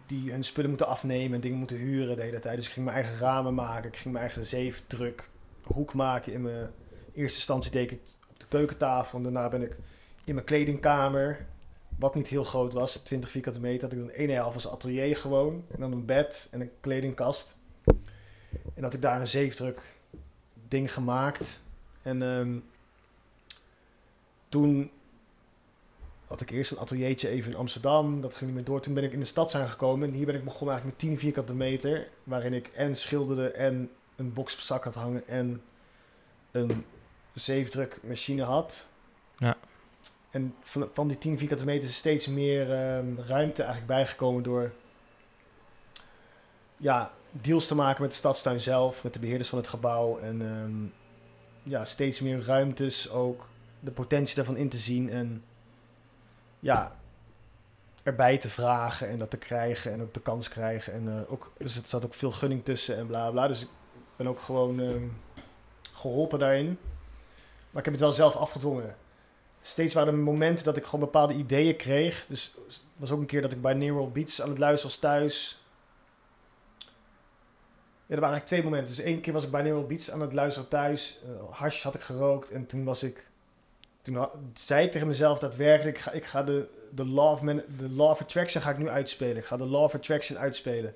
die 0.07 0.31
hun 0.31 0.45
spullen 0.45 0.69
moeten 0.69 0.87
afnemen 0.87 1.35
en 1.35 1.41
dingen 1.41 1.59
moeten 1.59 1.77
huren 1.77 2.17
de 2.17 2.23
hele 2.23 2.39
tijd. 2.39 2.57
Dus 2.57 2.67
ik 2.67 2.73
ging 2.73 2.85
mijn 2.85 2.97
eigen 2.97 3.19
ramen 3.19 3.55
maken, 3.55 3.89
ik 3.89 3.97
ging 3.97 4.15
mijn 4.15 4.25
eigen 4.25 4.45
zeefdruk 4.45 5.29
hoek 5.63 5.95
maken. 5.95 6.33
In 6.33 6.43
mijn 6.43 6.71
eerste 7.15 7.37
instantie 7.37 7.71
deed 7.71 7.91
ik 7.91 7.91
het 7.91 8.19
op 8.31 8.41
de 8.41 8.47
keukentafel 8.49 9.19
en 9.19 9.25
daarna 9.25 9.49
ben 9.49 9.63
ik 9.63 9.77
in 10.25 10.35
mijn 10.35 10.47
kledingkamer, 10.47 11.47
wat 11.99 12.15
niet 12.15 12.29
heel 12.29 12.45
groot 12.45 12.73
was, 12.73 12.97
20 12.97 13.31
vierkante 13.31 13.61
meter, 13.61 13.83
had 13.83 13.93
ik 13.93 13.99
dan 13.99 14.11
één 14.11 14.37
half 14.37 14.55
als 14.55 14.69
atelier 14.69 15.17
gewoon. 15.17 15.65
En 15.71 15.81
dan 15.81 15.93
een 15.93 16.05
bed 16.05 16.49
en 16.51 16.61
een 16.61 16.71
kledingkast. 16.81 17.57
En 18.75 18.83
had 18.83 18.95
ik 18.95 19.03
daar 19.03 19.21
een 19.21 19.27
zeefdruk 19.27 19.95
ding 20.69 20.93
gemaakt. 20.93 21.61
En 22.03 22.23
ehm, 22.23 22.59
toen 24.49 24.91
had 26.27 26.41
ik 26.41 26.51
eerst 26.51 26.71
een 26.71 26.79
ateliertje 26.79 27.29
even 27.29 27.53
in 27.53 27.59
Amsterdam. 27.59 28.21
Dat 28.21 28.35
ging 28.35 28.45
niet 28.45 28.55
meer 28.55 28.65
door. 28.65 28.81
Toen 28.81 28.95
ben 28.95 29.05
ik 29.05 29.13
in 29.13 29.19
de 29.19 29.25
stad 29.25 29.51
zijn 29.51 29.69
gekomen. 29.69 30.09
En 30.09 30.15
hier 30.15 30.27
ben 30.27 30.35
ik 30.35 30.45
begonnen 30.45 30.75
eigenlijk 30.75 31.03
met 31.03 31.11
10 31.11 31.19
vierkante 31.19 31.55
meter. 31.55 32.09
Waarin 32.25 32.53
ik 32.53 32.67
en 32.67 32.97
schilderde 32.97 33.51
en 33.51 33.91
een 34.17 34.33
box 34.33 34.55
op 34.55 34.61
zak 34.61 34.85
had 34.85 34.95
hangen. 34.95 35.29
En 35.29 35.63
een 36.51 36.85
zeefdrukmachine 37.35 38.43
had. 38.43 38.89
Ja. 39.39 39.57
En 40.31 40.55
van, 40.63 40.89
van 40.93 41.09
die 41.09 41.19
10 41.19 41.39
vierkante 41.39 41.65
meter 41.65 41.89
is 41.89 41.97
steeds 41.97 42.27
meer 42.27 42.73
ehm, 42.73 43.17
ruimte 43.17 43.63
eigenlijk 43.63 43.93
bijgekomen 43.93 44.43
door... 44.43 44.73
Ja, 46.77 47.13
deals 47.31 47.67
te 47.67 47.75
maken 47.75 48.03
met 48.03 48.11
de 48.11 48.17
stadstuin 48.17 48.61
zelf. 48.61 49.03
Met 49.03 49.13
de 49.13 49.19
beheerders 49.21 49.49
van 49.49 49.59
het 49.59 49.69
gebouw. 49.69 50.19
En 50.19 50.43
ehm, 50.43 50.75
ja, 51.73 51.85
steeds 51.85 52.21
meer 52.21 52.45
ruimtes 52.45 53.11
ook. 53.11 53.49
De 53.81 53.91
potentie 53.91 54.37
daarvan 54.37 54.57
in 54.57 54.69
te 54.69 54.79
zien. 54.79 55.11
En 55.11 55.45
ja, 56.61 56.93
erbij 58.03 58.39
te 58.39 58.51
vragen 58.51 59.09
en 59.09 59.19
dat 59.19 59.31
te 59.31 59.37
krijgen 59.37 59.93
en 59.93 60.03
ook 60.03 60.15
de 60.15 60.21
kans 60.21 60.49
krijgen. 60.49 60.93
En 60.93 61.05
uh, 61.05 61.33
ook, 61.33 61.53
dus 61.59 61.77
er 61.77 61.83
zat 61.85 62.05
ook 62.05 62.15
veel 62.15 62.31
gunning 62.31 62.65
tussen 62.65 62.97
en 62.97 63.07
bla 63.07 63.31
bla. 63.31 63.49
Dus 63.49 63.63
ik 63.63 63.69
ben 64.17 64.27
ook 64.27 64.41
gewoon 64.41 64.79
um, 64.79 65.17
geholpen 65.93 66.39
daarin. 66.39 66.79
Maar 67.71 67.79
ik 67.79 67.85
heb 67.85 67.95
het 67.95 68.01
wel 68.01 68.13
zelf 68.13 68.37
afgedwongen. 68.37 68.97
Steeds 69.61 69.95
waren 69.95 70.13
er 70.13 70.19
momenten 70.19 70.65
dat 70.65 70.77
ik 70.77 70.85
gewoon 70.85 71.01
bepaalde 71.01 71.35
ideeën 71.35 71.77
kreeg. 71.77 72.27
Dus 72.29 72.55
was 72.97 73.11
ook 73.11 73.21
een 73.21 73.27
keer 73.27 73.43
dat 73.43 73.53
ik 73.53 73.63
bij 73.63 73.75
Neural 73.75 74.11
Beats 74.11 74.43
aan 74.43 74.49
het 74.49 74.59
luisteren 74.59 74.91
was 74.91 75.01
thuis. 75.01 75.60
Er 78.11 78.21
waren 78.21 78.37
eigenlijk 78.37 78.47
twee 78.47 78.63
momenten. 78.63 78.97
Dus 78.97 79.05
één 79.05 79.21
keer 79.21 79.33
was 79.33 79.45
ik 79.45 79.51
bij 79.51 79.63
Neural 79.63 79.87
Beats 79.87 80.11
aan 80.11 80.21
het 80.21 80.33
luisteren 80.33 80.69
thuis. 80.69 81.21
Uh, 81.51 81.71
had 81.83 81.95
ik 81.95 82.01
gerookt 82.01 82.51
en 82.51 82.67
toen 82.67 82.85
was 82.85 83.03
ik 83.03 83.31
toen 84.03 84.27
zei 84.55 84.85
ik 84.85 84.93
tegen 84.93 85.07
mezelf 85.07 85.39
daadwerkelijk, 85.39 85.97
ik 85.97 86.03
ga, 86.03 86.11
ik 86.11 86.25
ga 86.25 86.43
de, 86.43 86.69
de, 86.95 87.07
law 87.07 87.33
of 87.33 87.43
man, 87.43 87.63
de 87.79 87.89
law 87.89 88.11
attraction 88.21 88.63
ga 88.63 88.71
ik 88.71 88.79
nu 88.79 88.89
uitspelen. 88.89 89.37
Ik 89.37 89.45
ga 89.45 89.57
de 89.57 89.67
law 89.67 89.83
of 89.83 89.95
attraction 89.95 90.39
uitspelen. 90.39 90.95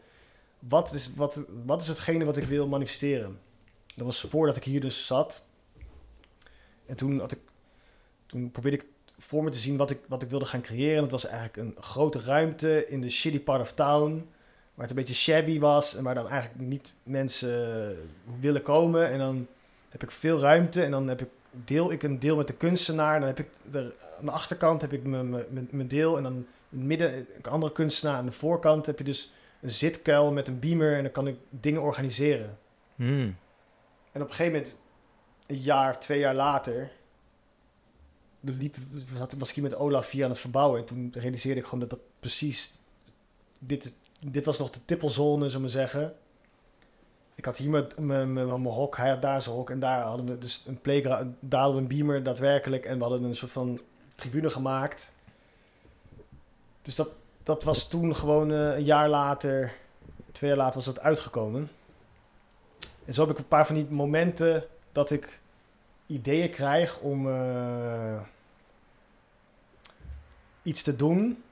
Wat 0.58 0.92
is, 0.92 1.14
wat, 1.14 1.40
wat 1.64 1.82
is 1.82 1.88
hetgene 1.88 2.24
wat 2.24 2.36
ik 2.36 2.44
wil 2.44 2.66
manifesteren? 2.66 3.38
Dat 3.96 4.04
was 4.04 4.20
voordat 4.20 4.56
ik 4.56 4.64
hier 4.64 4.80
dus 4.80 5.06
zat. 5.06 5.44
En 6.86 6.96
toen, 6.96 7.20
had 7.20 7.32
ik, 7.32 7.38
toen 8.26 8.50
probeerde 8.50 8.76
ik 8.76 8.86
voor 9.18 9.44
me 9.44 9.50
te 9.50 9.58
zien 9.58 9.76
wat 9.76 9.90
ik, 9.90 9.98
wat 10.08 10.22
ik 10.22 10.30
wilde 10.30 10.44
gaan 10.44 10.62
creëren. 10.62 11.02
Dat 11.02 11.10
was 11.10 11.26
eigenlijk 11.26 11.56
een 11.56 11.82
grote 11.82 12.20
ruimte 12.20 12.88
in 12.88 13.00
de 13.00 13.10
shitty 13.10 13.40
part 13.40 13.60
of 13.60 13.72
town. 13.72 14.28
Waar 14.74 14.86
het 14.86 14.90
een 14.90 15.02
beetje 15.04 15.14
shabby 15.14 15.58
was 15.58 15.96
en 15.96 16.04
waar 16.04 16.14
dan 16.14 16.28
eigenlijk 16.28 16.68
niet 16.68 16.92
mensen 17.02 17.96
willen 18.40 18.62
komen. 18.62 19.10
En 19.10 19.18
dan 19.18 19.46
heb 19.88 20.02
ik 20.02 20.10
veel 20.10 20.38
ruimte 20.38 20.82
en 20.82 20.90
dan 20.90 21.08
heb 21.08 21.20
ik 21.20 21.28
deel 21.50 21.92
ik 21.92 22.02
een 22.02 22.18
deel 22.18 22.36
met 22.36 22.46
de 22.46 22.54
kunstenaar. 22.54 23.18
Dan 23.18 23.28
heb 23.28 23.38
ik 23.38 23.48
er, 23.72 23.94
aan 24.18 24.24
de 24.24 24.30
achterkant 24.30 24.80
heb 24.80 24.92
ik 24.92 25.04
mijn 25.70 25.88
deel. 25.88 26.16
En 26.16 26.22
dan 26.22 26.32
in 26.32 26.78
het 26.78 26.86
midden 26.86 27.14
een 27.14 27.50
andere 27.50 27.72
kunstenaar. 27.72 28.16
Aan 28.16 28.26
de 28.26 28.32
voorkant 28.32 28.86
heb 28.86 28.98
je 28.98 29.04
dus 29.04 29.32
een 29.60 29.70
zitkuil 29.70 30.32
met 30.32 30.48
een 30.48 30.58
beamer. 30.58 30.96
En 30.96 31.02
dan 31.02 31.12
kan 31.12 31.26
ik 31.26 31.36
dingen 31.50 31.82
organiseren. 31.82 32.58
Hmm. 32.96 33.36
En 34.12 34.22
op 34.22 34.28
een 34.28 34.34
gegeven 34.34 34.52
moment, 34.52 34.76
een 35.46 35.60
jaar, 35.60 36.00
twee 36.00 36.18
jaar 36.18 36.34
later... 36.34 36.90
Liep, 38.40 38.76
was 39.38 39.48
ik 39.48 39.54
hier 39.54 39.64
met 39.64 39.74
Olaf 39.74 40.06
via 40.06 40.24
aan 40.24 40.30
het 40.30 40.38
verbouwen. 40.38 40.80
En 40.80 40.84
toen 40.84 41.12
realiseerde 41.14 41.60
ik 41.60 41.66
gewoon 41.66 41.80
dat 41.80 41.90
dat 41.90 42.00
precies... 42.20 42.72
Dit, 43.58 43.94
dit 44.30 44.44
was 44.44 44.58
nog 44.58 44.70
de 44.70 44.84
tippelzone, 44.84 45.48
zullen 45.48 45.66
we 45.66 45.72
zeggen 45.72 46.14
ik 47.34 47.44
had 47.44 47.56
hier 47.56 47.86
mijn 47.98 48.36
hok, 48.64 48.96
hij 48.96 49.10
had 49.10 49.22
daar 49.22 49.42
zijn 49.42 49.54
hok. 49.54 49.70
En 49.70 49.80
daar 49.80 50.02
hadden 50.02 50.26
we 50.26 50.38
dus 50.38 50.64
een 50.66 50.80
playground, 50.80 51.34
daar 51.40 51.60
hadden 51.60 51.76
we 51.76 51.82
een 51.82 51.96
beamer 51.98 52.22
daadwerkelijk. 52.22 52.84
En 52.84 52.96
we 52.96 53.02
hadden 53.02 53.22
een 53.22 53.36
soort 53.36 53.52
van 53.52 53.80
tribune 54.14 54.50
gemaakt. 54.50 55.12
Dus 56.82 56.94
dat, 56.94 57.08
dat 57.42 57.62
was 57.62 57.88
toen 57.88 58.14
gewoon 58.14 58.50
uh, 58.50 58.74
een 58.74 58.84
jaar 58.84 59.08
later, 59.08 59.72
twee 60.32 60.50
jaar 60.50 60.58
later 60.58 60.74
was 60.74 60.84
dat 60.84 61.00
uitgekomen. 61.00 61.70
En 63.04 63.14
zo 63.14 63.20
heb 63.20 63.30
ik 63.30 63.38
een 63.38 63.48
paar 63.48 63.66
van 63.66 63.74
die 63.74 63.86
momenten 63.88 64.64
dat 64.92 65.10
ik 65.10 65.40
ideeën 66.06 66.50
krijg 66.50 67.00
om 67.00 67.26
uh, 67.26 68.20
iets 70.62 70.82
te 70.82 70.96
doen. 70.96 71.42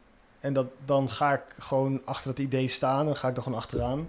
En 0.42 0.52
dat, 0.52 0.66
dan 0.84 1.08
ga 1.10 1.32
ik 1.32 1.54
gewoon 1.58 2.04
achter 2.04 2.30
dat 2.30 2.38
idee 2.38 2.68
staan 2.68 3.08
en 3.08 3.16
ga 3.16 3.28
ik 3.28 3.36
er 3.36 3.42
gewoon 3.42 3.58
achteraan. 3.58 4.08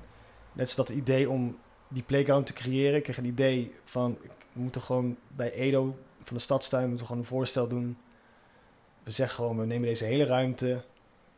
Net 0.54 0.66
als 0.66 0.76
dat 0.76 0.90
idee 0.90 1.30
om 1.30 1.58
die 1.88 2.04
playground 2.04 2.46
te 2.46 2.54
creëren. 2.54 2.96
Ik 2.96 3.04
kreeg 3.04 3.18
een 3.18 3.26
idee 3.26 3.74
van, 3.84 4.18
we 4.54 4.60
moeten 4.60 4.82
gewoon 4.82 5.18
bij 5.28 5.52
Edo 5.52 5.96
van 6.24 6.36
de 6.36 6.44
stadstuin 6.44 6.88
moeten 6.88 7.00
we 7.00 7.06
gewoon 7.06 7.22
een 7.22 7.28
voorstel 7.28 7.68
doen. 7.68 7.98
We 9.04 9.12
zeggen 9.12 9.36
gewoon, 9.36 9.58
we 9.58 9.66
nemen 9.66 9.88
deze 9.88 10.06
hele 10.06 10.26
ruimte 10.26 10.84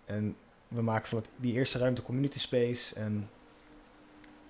en 0.05 0.35
we 0.67 0.81
maken 0.81 1.07
van 1.07 1.17
het, 1.17 1.29
die 1.37 1.53
eerste 1.53 1.77
ruimte 1.77 2.01
community 2.01 2.39
space 2.39 2.95
en 2.95 3.29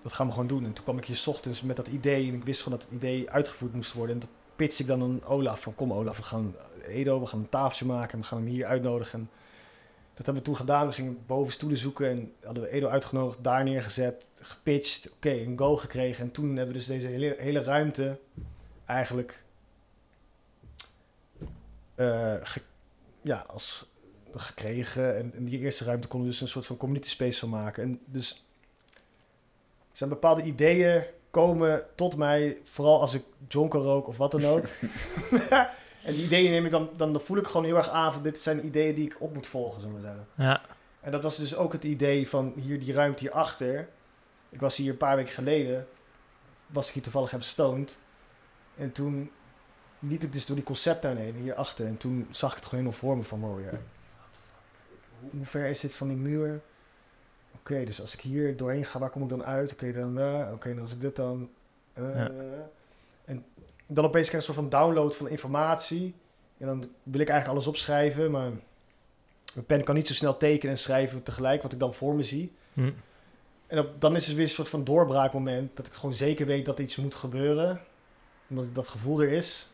dat 0.02 0.12
gaan 0.12 0.26
we 0.26 0.32
gewoon 0.32 0.48
doen. 0.48 0.64
En 0.64 0.72
toen 0.72 0.84
kwam 0.84 0.98
ik 0.98 1.04
hier 1.04 1.16
s 1.16 1.26
ochtends 1.26 1.62
met 1.62 1.76
dat 1.76 1.88
idee 1.88 2.28
en 2.28 2.34
ik 2.34 2.44
wist 2.44 2.62
gewoon 2.62 2.78
dat 2.78 2.88
het 2.88 2.96
idee 2.96 3.30
uitgevoerd 3.30 3.74
moest 3.74 3.92
worden. 3.92 4.14
En 4.14 4.20
dat 4.20 4.30
pitch 4.56 4.80
ik 4.80 4.86
dan 4.86 5.02
aan 5.02 5.24
Olaf 5.24 5.60
van, 5.60 5.74
kom 5.74 5.92
Olaf, 5.92 6.16
we 6.16 6.22
gaan 6.22 6.54
Edo, 6.86 7.20
we 7.20 7.26
gaan 7.26 7.38
een 7.38 7.48
tafeltje 7.48 7.86
maken 7.86 8.12
en 8.12 8.18
we 8.18 8.24
gaan 8.24 8.38
hem 8.38 8.46
hier 8.46 8.66
uitnodigen. 8.66 9.30
Dat 10.16 10.26
hebben 10.26 10.44
we 10.44 10.50
toen 10.50 10.56
gedaan. 10.56 10.86
We 10.86 10.92
gingen 10.92 11.18
boven 11.26 11.52
stoelen 11.52 11.78
zoeken 11.78 12.10
en 12.10 12.32
hadden 12.44 12.62
we 12.62 12.70
Edo 12.70 12.88
uitgenodigd, 12.88 13.44
daar 13.44 13.64
neergezet, 13.64 14.28
gepitcht. 14.34 15.10
Oké, 15.12 15.30
een 15.30 15.58
go 15.58 15.76
gekregen. 15.76 16.24
En 16.24 16.30
toen 16.30 16.46
hebben 16.48 16.66
we 16.66 16.72
dus 16.72 16.86
deze 16.86 17.06
hele, 17.06 17.36
hele 17.38 17.62
ruimte 17.62 18.18
eigenlijk 18.86 19.42
uh, 21.96 22.34
ja, 23.22 23.44
als 23.48 23.86
gekregen. 24.34 25.16
En 25.16 25.44
die 25.44 25.58
eerste 25.58 25.84
ruimte 25.84 26.08
konden 26.08 26.28
we 26.28 26.32
dus 26.32 26.42
een 26.42 26.48
soort 26.48 26.66
van 26.66 26.76
community 26.76 27.08
space 27.08 27.38
van 27.38 27.48
maken. 27.48 27.82
En 27.82 28.00
dus 28.04 28.46
zijn 29.92 30.10
bepaalde 30.10 30.42
ideeën 30.42 31.04
komen 31.30 31.86
tot 31.94 32.16
mij, 32.16 32.58
vooral 32.62 33.00
als 33.00 33.14
ik 33.14 33.24
jonker 33.48 33.80
rook 33.80 34.06
of 34.08 34.16
wat 34.16 34.30
dan 34.30 34.44
ook. 34.44 34.64
En 36.06 36.14
die 36.14 36.24
ideeën 36.24 36.50
neem 36.50 36.64
ik 36.64 36.70
dan, 36.70 36.90
dan 36.96 37.20
voel 37.20 37.36
ik 37.36 37.46
gewoon 37.46 37.66
heel 37.66 37.76
erg 37.76 37.88
aan 37.88 38.12
van 38.12 38.22
dit 38.22 38.38
zijn 38.38 38.66
ideeën 38.66 38.94
die 38.94 39.06
ik 39.06 39.16
op 39.18 39.34
moet 39.34 39.46
volgen, 39.46 39.80
zullen 39.80 39.96
we 39.96 40.02
zeggen. 40.02 40.26
Ja. 40.34 40.60
En 41.00 41.10
dat 41.10 41.22
was 41.22 41.36
dus 41.36 41.56
ook 41.56 41.72
het 41.72 41.84
idee 41.84 42.28
van 42.28 42.52
hier 42.56 42.80
die 42.80 42.92
ruimte 42.92 43.22
hierachter. 43.22 43.88
Ik 44.48 44.60
was 44.60 44.76
hier 44.76 44.90
een 44.90 44.96
paar 44.96 45.16
weken 45.16 45.32
geleden, 45.32 45.86
was 46.66 46.88
ik 46.88 46.94
hier 46.94 47.02
toevallig 47.02 47.30
heb 47.30 47.42
stoned. 47.42 48.00
En 48.76 48.92
toen 48.92 49.30
liep 49.98 50.22
ik 50.22 50.32
dus 50.32 50.46
door 50.46 50.56
die 50.56 50.64
concepttuin 50.64 51.16
heen, 51.16 51.34
hierachter. 51.34 51.86
En 51.86 51.96
toen 51.96 52.28
zag 52.30 52.50
ik 52.50 52.56
het 52.56 52.66
gewoon 52.66 52.84
helemaal 52.84 53.00
voor 53.00 53.16
me 53.16 53.22
van, 53.22 53.62
ja, 53.70 53.78
hoe 55.30 55.46
ver 55.46 55.66
is 55.66 55.80
dit 55.80 55.94
van 55.94 56.08
die 56.08 56.16
muur? 56.16 56.60
Oké, 57.54 57.84
dus 57.84 58.00
als 58.00 58.14
ik 58.14 58.20
hier 58.20 58.56
doorheen 58.56 58.84
ga, 58.84 58.98
waar 58.98 59.10
kom 59.10 59.22
ik 59.22 59.28
dan 59.28 59.44
uit? 59.44 59.72
Oké, 59.72 59.92
dan 59.92 60.18
uh, 60.18 60.48
Oké, 60.52 60.68
dan 60.68 60.80
als 60.80 60.92
ik 60.92 61.00
dit 61.00 61.16
dan... 61.16 61.50
Uh, 61.98 62.16
ja. 62.16 62.30
Dan 63.86 64.04
opeens 64.04 64.28
krijg 64.28 64.42
ik 64.42 64.48
een 64.48 64.54
soort 64.54 64.70
van 64.70 64.80
download 64.80 65.14
van 65.14 65.28
informatie. 65.28 66.14
En 66.58 66.66
dan 66.66 66.78
wil 67.02 67.20
ik 67.20 67.28
eigenlijk 67.28 67.48
alles 67.48 67.66
opschrijven, 67.66 68.30
maar 68.30 68.50
mijn 69.54 69.66
pen 69.66 69.84
kan 69.84 69.94
niet 69.94 70.06
zo 70.06 70.14
snel 70.14 70.36
tekenen 70.36 70.74
en 70.74 70.80
schrijven 70.80 71.22
tegelijk, 71.22 71.62
wat 71.62 71.72
ik 71.72 71.78
dan 71.78 71.94
voor 71.94 72.14
me 72.14 72.22
zie. 72.22 72.52
Hm. 72.72 72.90
En 73.66 73.88
dan 73.98 74.16
is 74.16 74.26
het 74.26 74.36
weer 74.36 74.44
een 74.44 74.50
soort 74.50 74.68
van 74.68 74.84
doorbraakmoment, 74.84 75.76
dat 75.76 75.86
ik 75.86 75.92
gewoon 75.92 76.14
zeker 76.14 76.46
weet 76.46 76.66
dat 76.66 76.78
iets 76.78 76.96
moet 76.96 77.14
gebeuren, 77.14 77.80
omdat 78.48 78.74
dat 78.74 78.88
gevoel 78.88 79.20
er 79.20 79.28
is. 79.28 79.70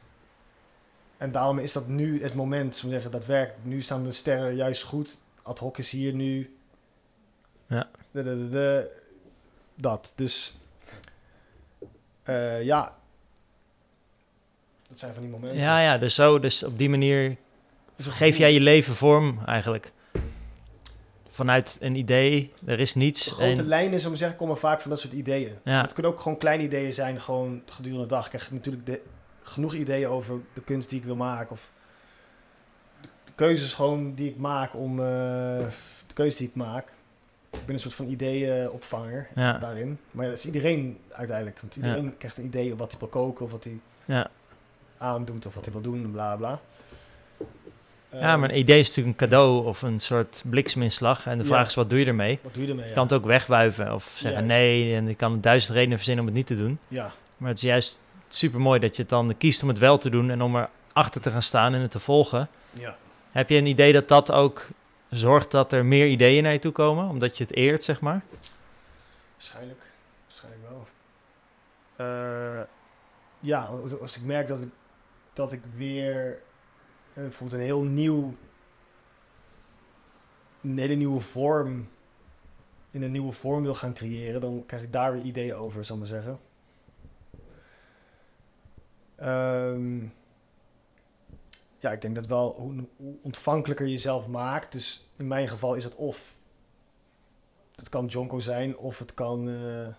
En 1.17 1.33
daarom 1.33 1.59
is 1.59 1.73
dat 1.73 1.89
nu 1.89 2.23
het 2.23 2.35
moment, 2.35 2.77
zo 2.77 2.89
zeggen, 2.89 3.11
dat 3.11 3.27
werkt. 3.27 3.65
Nu 3.65 3.83
staan 3.83 4.05
de 4.05 4.13
sterren 4.13 4.55
juist 4.55 4.83
goed. 4.83 5.19
Ad 5.43 5.59
hoc 5.59 5.79
is 5.79 5.91
hier 5.91 6.13
nu. 6.13 6.57
Ja. 7.67 7.91
De, 8.11 8.23
de, 8.23 8.49
de, 8.49 9.01
dat. 9.75 10.13
Dus 10.17 10.59
uh, 12.25 12.63
ja, 12.63 12.99
dat 14.93 15.01
zijn 15.01 15.15
van 15.15 15.23
die 15.23 15.33
momenten. 15.33 15.61
Ja, 15.61 15.81
ja, 15.81 15.99
dus 15.99 16.15
zo, 16.15 16.39
dus 16.39 16.63
op 16.63 16.79
die 16.79 16.91
manier 16.91 17.37
geef 17.97 18.37
jij 18.37 18.53
je 18.53 18.61
leven 18.61 18.95
vorm 18.95 19.39
eigenlijk. 19.47 19.93
Vanuit 21.29 21.79
een 21.81 21.95
idee, 21.95 22.53
er 22.67 22.81
is 22.81 22.95
niets. 22.95 23.25
De 23.25 23.31
grote 23.31 23.65
lijnen, 23.65 24.01
zo 24.01 24.09
maar 24.09 24.19
zeggen, 24.19 24.39
komen 24.39 24.59
vaak 24.59 24.81
van 24.81 24.91
dat 24.91 25.01
soort 25.01 25.13
ideeën. 25.13 25.59
Ja. 25.65 25.81
Het 25.83 25.93
kunnen 25.93 26.13
ook 26.13 26.21
gewoon 26.21 26.39
kleine 26.39 26.63
ideeën 26.63 26.93
zijn, 26.93 27.21
gewoon 27.21 27.63
gedurende 27.67 28.03
de 28.03 28.09
dag. 28.09 28.25
Ik 28.25 28.31
krijg 28.31 28.51
natuurlijk 28.51 28.87
de, 28.87 29.01
genoeg 29.43 29.75
ideeën 29.75 30.09
over 30.09 30.41
de 30.53 30.63
kunst 30.63 30.89
die 30.89 30.99
ik 30.99 31.05
wil 31.05 31.17
maken. 31.17 31.51
Of 31.51 31.71
de, 33.01 33.33
keuzes 33.35 33.73
gewoon 33.73 34.15
die 34.15 34.29
ik 34.29 34.37
maak 34.37 34.75
om 34.75 34.99
uh, 34.99 35.05
de 36.07 36.15
keuze 36.15 36.39
die 36.39 36.49
ik 36.49 36.55
maak. 36.55 36.93
Ik 37.51 37.67
ben 37.67 37.75
een 37.75 37.81
soort 37.81 37.95
van 37.95 38.09
ideeënopvanger 38.09 39.29
ja. 39.35 39.59
daarin. 39.59 39.99
Maar 40.11 40.27
dat 40.27 40.35
is 40.35 40.47
iedereen 40.47 40.99
uiteindelijk. 41.13 41.61
Want 41.61 41.77
iedereen 41.77 42.05
ja. 42.05 42.13
krijgt 42.19 42.39
een 42.39 42.45
idee 42.45 42.73
op 42.73 42.79
wat 42.79 42.91
hij 42.91 43.01
wil 43.01 43.09
koken 43.09 43.45
of 43.45 43.51
wat 43.51 43.65
hij... 43.65 43.79
Ja 44.05 44.31
aandoet 45.03 45.47
of 45.47 45.55
wat 45.55 45.65
hij 45.65 45.73
wil 45.73 45.83
doen, 45.83 46.11
bla 46.13 46.37
bla. 46.37 46.61
Ja, 48.11 48.37
maar 48.37 48.51
een 48.51 48.59
idee 48.59 48.79
is 48.79 48.87
natuurlijk 48.89 49.21
een 49.21 49.29
cadeau 49.29 49.67
of 49.67 49.83
een 49.83 49.99
soort 50.01 50.43
blikseminslag. 50.47 51.27
En 51.27 51.39
de 51.39 51.45
Ja. 51.45 51.51
vraag 51.51 51.67
is, 51.67 51.75
wat 51.75 51.91
doe 51.91 51.99
je 51.99 52.07
ermee? 52.07 52.39
Wat 52.43 52.55
doe 52.55 52.63
je 52.63 52.69
ermee? 52.69 52.89
Je 52.89 52.95
kan 52.95 53.03
het 53.03 53.13
ook 53.13 53.25
wegwuiven 53.25 53.95
of 53.95 54.05
zeggen 54.15 54.31
Juist. 54.47 54.47
nee. 54.47 54.95
En 54.95 55.09
je 55.09 55.15
kan 55.15 55.41
duizend 55.41 55.75
redenen 55.75 55.97
verzinnen 55.97 56.25
om 56.25 56.31
het 56.31 56.39
niet 56.39 56.47
te 56.47 56.57
doen. 56.65 56.79
Ja, 56.89 57.13
Maar 57.37 57.49
het 57.49 57.57
is 57.59 57.65
juist 57.65 58.03
super 58.29 58.61
mooi 58.61 58.81
dat 58.81 58.97
je 58.97 59.03
het 59.03 59.11
dan 59.11 59.37
kiest 59.39 59.63
om 59.63 59.69
het 59.69 59.79
wel 59.79 59.99
te 59.99 60.11
doen 60.11 60.31
en 60.31 60.43
om 60.43 60.69
erachter 60.93 61.21
te 61.21 61.31
gaan 61.31 61.43
staan 61.43 61.75
en 61.75 61.81
het 61.81 61.91
te 61.91 61.99
volgen. 62.01 62.49
ja. 62.73 62.97
Heb 63.31 63.49
je 63.49 63.57
een 63.57 63.67
idee 63.67 63.93
dat 63.93 64.09
dat 64.09 64.33
ook 64.33 64.67
zorgt 65.11 65.51
dat 65.51 65.73
er 65.73 65.85
meer 65.85 66.07
ideeën 66.07 66.43
naar 66.43 66.53
je 66.53 66.59
toe 66.59 66.73
komen? 66.73 67.09
Omdat 67.09 67.37
je 67.39 67.45
het 67.45 67.55
eert, 67.55 67.85
zeg 67.85 68.01
maar? 68.01 68.21
Waarschijnlijk. 69.37 69.81
Waarschijnlijk 70.27 70.63
wel. 70.69 70.87
Eh, 71.97 72.63
ja, 73.41 73.69
als 74.01 74.17
ik 74.17 74.23
merk 74.23 74.49
dat 74.49 74.61
ik, 74.63 74.69
dat 75.33 75.53
ik 75.53 75.63
weer 75.77 76.43
eh, 77.13 77.23
bijvoorbeeld 77.23 77.61
een 77.61 77.67
heel 77.67 77.83
nieuw... 77.83 78.35
Een 80.63 80.79
hele 80.79 80.95
nieuwe 80.95 81.21
vorm... 81.21 81.89
In 82.91 83.03
een 83.03 83.11
nieuwe 83.11 83.33
vorm 83.33 83.63
wil 83.63 83.75
gaan 83.75 83.95
creëren, 83.95 84.41
dan 84.41 84.63
krijg 84.67 84.83
ik 84.83 84.93
daar 84.93 85.13
weer 85.13 85.23
ideeën 85.23 85.55
over, 85.55 85.85
zal 85.85 85.95
ik 85.95 86.01
maar 86.01 86.11
zeggen. 86.11 86.41
Ehm, 89.17 90.03
ja, 91.79 91.91
ik 91.91 92.01
denk 92.01 92.15
dat 92.15 92.27
wel 92.27 92.55
hoe, 92.55 92.85
hoe 92.97 93.15
ontvankelijker 93.23 93.87
je 93.87 93.93
jezelf 93.93 94.27
maakt. 94.27 94.73
Dus 94.73 95.11
in 95.17 95.27
mijn 95.27 95.49
geval 95.49 95.75
is 95.75 95.85
het 95.85 95.95
of 95.95 96.35
het 97.75 97.89
kan 97.89 98.07
Jonko 98.07 98.39
zijn 98.39 98.77
of 98.77 98.99
het 98.99 99.15
kan. 99.15 99.49
eh, 99.49 99.95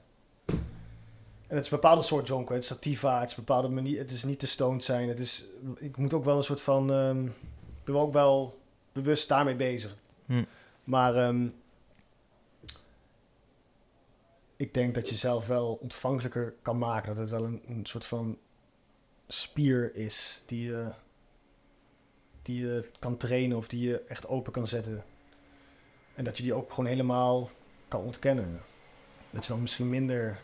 en 1.54 1.60
het 1.60 1.68
is 1.68 1.72
een 1.72 1.80
bepaalde 1.80 2.02
soort 2.02 2.28
Jonko. 2.28 2.54
Het 2.54 2.64
is 2.64 2.70
sativa, 2.70 3.20
het 3.20 3.30
is 3.30 3.38
een 3.38 3.44
bepaalde 3.44 3.70
manier. 3.70 3.98
Het 3.98 4.12
is 4.12 4.24
niet 4.24 4.40
te 4.40 4.48
stoned 4.48 4.84
zijn. 4.84 5.08
Het 5.08 5.20
is, 5.20 5.46
ik 5.76 5.98
moet 5.98 6.14
ook 6.14 6.24
wel 6.24 6.38
een 6.38 6.44
soort 6.44 6.62
van. 6.62 6.92
ehm, 6.92 7.26
ik 7.26 7.84
ben 7.84 7.96
ook 7.96 8.14
wel 8.14 8.60
bewust 8.92 9.28
daarmee 9.28 9.56
bezig. 9.56 9.96
Hm. 10.26 10.44
Maar 10.84 11.16
ehm, 11.16 11.48
ik 14.56 14.74
denk 14.74 14.96
dat 14.96 15.10
je 15.10 15.16
zelf 15.16 15.48
wel 15.48 15.78
ontvankelijker 15.82 16.54
kan 16.62 16.78
maken. 16.78 17.08
Dat 17.08 17.18
het 17.18 17.30
wel 17.30 17.44
een, 17.44 17.62
een 17.68 17.86
soort 17.86 18.06
van 18.06 18.38
spier 19.28 19.96
is 19.96 20.44
die 20.46 20.64
je, 20.66 20.88
die 22.42 22.66
je 22.66 22.90
kan 23.00 23.18
trainen 23.18 23.58
of 23.58 23.68
die 23.68 23.88
je 23.90 24.00
echt 24.00 24.28
open 24.28 24.52
kan 24.52 24.68
zetten. 24.68 25.04
En 26.16 26.24
dat 26.24 26.38
je 26.38 26.44
die 26.44 26.54
ook 26.54 26.70
gewoon 26.70 26.90
helemaal 26.90 27.50
kan 27.88 28.02
ontkennen. 28.02 28.62
Dat 29.30 29.46
je 29.46 29.52
dan 29.52 29.62
misschien 29.62 29.90
minder 29.90 30.40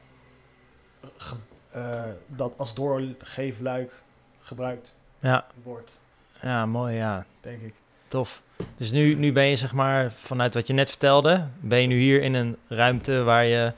eh, 1.72 2.04
dat 2.28 2.54
als 2.58 2.74
doorgeefluik 2.74 3.92
gebruikt 4.40 4.96
Ja, 5.20 5.46
wordt, 5.64 6.02
ja 6.42 6.66
mooi, 6.66 6.96
ja. 6.96 7.26
denk 7.42 7.62
ik. 7.62 7.74
Tof. 8.08 8.42
Dus 8.78 8.92
nu, 8.92 9.14
nu 9.16 9.32
ben 9.32 9.44
je, 9.46 9.56
zeg 9.56 9.74
maar, 9.74 10.12
vanuit 10.16 10.54
wat 10.54 10.68
je 10.68 10.74
net 10.74 10.90
vertelde, 10.90 11.46
ben 11.60 11.82
je 11.82 11.88
nu 11.88 12.00
hier 12.00 12.22
in 12.22 12.34
een 12.34 12.58
ruimte 12.68 13.24
waar 13.24 13.46
je 13.46 13.74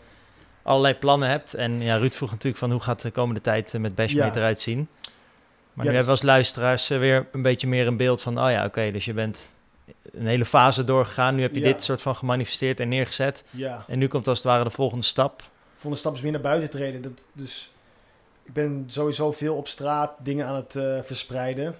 allerlei 0.61 0.93
plannen 0.95 1.29
hebt. 1.29 1.53
En 1.53 1.81
ja, 1.81 1.95
Ruud 1.97 2.13
vroeg 2.13 2.29
natuurlijk 2.31 2.57
van 2.57 2.71
hoe 2.71 2.79
gaat 2.79 3.01
de 3.01 3.11
komende 3.11 3.41
tijd 3.41 3.73
eh, 3.73 3.81
met 3.81 3.95
Bashmate 3.95 4.27
Ja. 4.33 4.35
eruit 4.35 4.61
zien. 4.61 4.87
Maar 5.73 5.85
Ja, 5.85 5.91
nu 5.91 5.97
dus- 5.97 6.05
hebben 6.05 6.05
we 6.05 6.11
als 6.11 6.21
luisteraars 6.21 6.89
eh, 6.89 6.97
weer 6.99 7.27
een 7.31 7.41
beetje 7.41 7.67
meer 7.67 7.87
een 7.87 7.97
beeld 7.97 8.21
van, 8.21 8.39
oh 8.43 8.51
ja, 8.51 8.65
oké, 8.65 8.91
dus 8.91 9.05
je 9.05 9.13
bent 9.13 9.51
een 10.11 10.27
hele 10.27 10.45
fase 10.45 10.83
doorgegaan. 10.83 11.35
Nu 11.35 11.41
heb 11.41 11.53
je 11.53 11.59
Ja. 11.59 11.65
dit 11.65 11.83
soort 11.83 12.01
van 12.01 12.15
gemanifesteerd 12.15 12.79
en 12.79 12.87
neergezet. 12.87 13.43
Ja. 13.49 13.85
En 13.87 13.99
nu 13.99 14.07
komt 14.07 14.27
als 14.27 14.37
het 14.37 14.47
ware 14.47 14.63
de 14.63 14.69
volgende 14.69 15.03
stap. 15.03 15.43
Volgende 15.81 15.97
stap 15.97 16.13
is 16.13 16.21
meer 16.21 16.31
naar 16.31 16.41
buiten 16.41 16.69
treden. 16.69 17.01
Dat, 17.01 17.23
dus 17.33 17.71
ik 18.43 18.53
ben 18.53 18.83
sowieso 18.87 19.31
veel 19.31 19.55
op 19.55 19.67
straat 19.67 20.13
dingen 20.19 20.45
aan 20.45 20.55
het 20.55 20.75
eh, 20.75 21.01
verspreiden. 21.03 21.75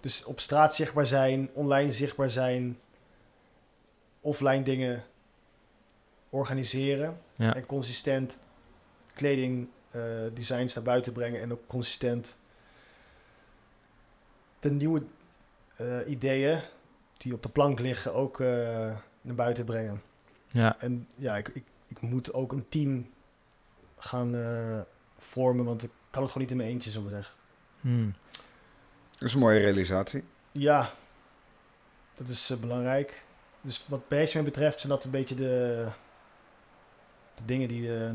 Dus 0.00 0.24
op 0.24 0.40
straat 0.40 0.74
zichtbaar 0.74 1.06
zijn, 1.06 1.50
online 1.52 1.92
zichtbaar 1.92 2.30
zijn, 2.30 2.78
offline 4.20 4.62
dingen 4.62 5.02
organiseren. 6.28 7.20
Ja. 7.36 7.54
En 7.54 7.66
consistent 7.66 8.38
kleding, 9.14 9.68
eh, 9.90 10.02
designs 10.34 10.74
naar 10.74 10.84
buiten 10.84 11.12
brengen 11.12 11.40
en 11.40 11.52
ook 11.52 11.66
consistent 11.66 12.38
de 14.58 14.70
nieuwe 14.70 15.02
eh, 15.76 15.98
ideeën 16.06 16.60
die 17.16 17.34
op 17.34 17.42
de 17.42 17.48
plank 17.48 17.78
liggen 17.78 18.14
ook 18.14 18.38
naar 19.20 19.34
buiten 19.34 19.64
brengen. 19.64 20.02
Ja, 20.48 20.76
En 20.78 21.08
ja, 21.16 21.36
ik, 21.36 21.48
ik, 21.48 21.64
ik 21.88 22.00
moet 22.00 22.32
ook 22.32 22.52
een 22.52 22.68
team 22.68 23.06
gaan 24.00 24.34
eh, 24.36 24.78
vormen, 25.18 25.64
want 25.64 25.82
ik 25.82 25.90
kan 26.10 26.22
het 26.22 26.32
gewoon 26.32 26.46
niet 26.48 26.56
in 26.56 26.62
mijn 26.62 26.72
eentje, 26.74 26.90
zo 26.90 27.00
maar 27.00 27.10
zeggen. 27.10 27.34
Hmm. 27.80 28.14
Dat 29.18 29.28
is 29.28 29.34
een 29.34 29.40
mooie 29.40 29.58
realisatie. 29.58 30.24
Ja, 30.52 30.90
dat 32.16 32.28
is 32.28 32.50
eh, 32.50 32.56
belangrijk. 32.56 33.24
Dus 33.60 33.84
wat 33.88 34.08
Basement 34.08 34.46
betreft 34.46 34.80
zijn 34.80 34.92
dat 34.92 35.04
een 35.04 35.10
beetje 35.10 35.34
de, 35.34 35.86
de 37.34 37.44
dingen 37.44 37.68
die, 37.68 37.94
eh, 37.98 38.10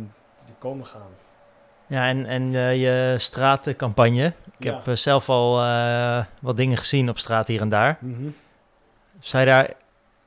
die 0.46 0.56
komen 0.60 0.86
gaan. 0.86 1.10
ja 1.88 2.08
en, 2.08 2.26
en 2.26 2.56
eh, 2.56 2.82
je 2.82 3.16
stratencampagne. 3.20 4.26
Ik 4.58 4.64
Ja. 4.64 4.82
heb 4.84 4.98
zelf 4.98 5.30
al 5.30 5.62
eh, 5.62 6.26
wat 6.42 6.58
dingen 6.58 6.78
gezien 6.78 7.10
op 7.10 7.18
straat 7.20 7.48
hier 7.48 7.62
en 7.62 7.70
daar. 7.70 7.98
Mhm. 8.00 8.28
Zou 9.20 9.44
je 9.44 9.50
daar, 9.50 9.74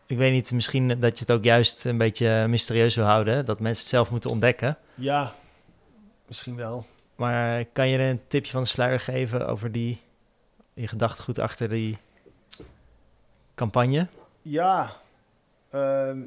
ik 0.07 0.17
weet 0.19 0.33
niet, 0.33 0.53
misschien 0.53 0.89
dat 1.01 1.19
je 1.19 1.25
het 1.27 1.31
ook 1.31 1.45
juist 1.45 1.85
een 1.85 1.99
beetje 1.99 2.47
mysterieus 2.49 2.95
wil 2.95 3.05
houden, 3.05 3.45
dat 3.45 3.61
mensen 3.61 3.83
het 3.83 3.93
zelf 3.93 4.11
moeten 4.11 4.31
ontdekken. 4.31 4.77
Ja, 4.95 5.33
misschien 6.29 6.57
wel. 6.57 6.87
Maar 7.17 7.65
kan 7.65 7.89
je 7.89 7.99
een 7.99 8.21
tipje 8.27 8.53
van 8.53 8.63
de 8.63 8.69
sluier 8.69 9.01
geven 9.01 9.47
over 9.47 9.73
die, 9.73 10.03
je 10.75 10.87
gedachtegoed 10.87 11.39
achter 11.39 11.69
die 11.69 11.99
campagne? 13.55 14.09
Ja, 14.43 14.93
ehm, 15.71 16.21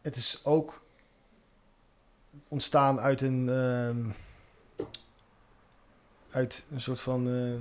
het 0.00 0.16
is 0.16 0.40
ook 0.44 0.82
ontstaan 2.48 3.00
uit 3.00 3.20
een, 3.20 3.48
ehm, 3.48 4.06
uit 6.30 6.66
een 6.70 6.80
soort 6.80 7.00
van 7.00 7.28
ehm, 7.28 7.60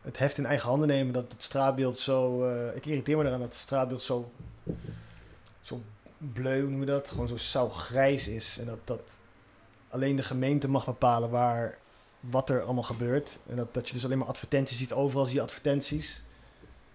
het 0.00 0.18
heft 0.18 0.38
in 0.38 0.46
eigen 0.46 0.68
handen 0.68 0.88
nemen. 0.88 1.12
Dat 1.12 1.32
het 1.32 1.42
straatbeeld 1.42 1.98
zo, 1.98 2.44
eh, 2.48 2.76
ik 2.76 2.86
irriteer 2.86 3.16
me 3.16 3.24
eraan 3.24 3.40
dat 3.40 3.48
het 3.48 3.58
straatbeeld 3.58 4.02
zo, 4.02 4.30
zo 5.60 5.82
bleu, 6.18 6.60
hoe 6.60 6.70
noem 6.70 6.80
je 6.80 6.86
dat? 6.86 7.08
Gewoon 7.08 7.28
zo 7.28 7.36
sauw-grijs 7.36 8.28
is. 8.28 8.58
En 8.58 8.66
dat, 8.66 8.78
dat 8.84 9.18
alleen 9.88 10.16
de 10.16 10.22
gemeente 10.22 10.68
mag 10.68 10.84
bepalen 10.84 11.30
waar, 11.30 11.78
wat 12.20 12.50
er 12.50 12.62
allemaal 12.62 12.82
gebeurt. 12.82 13.38
En 13.48 13.56
dat, 13.56 13.74
dat 13.74 13.88
je 13.88 13.94
dus 13.94 14.04
alleen 14.04 14.18
maar 14.18 14.26
advertenties 14.28 14.78
ziet, 14.78 14.92
overal 14.92 15.26
zie 15.26 15.34
je 15.36 15.42
advertenties. 15.42 16.22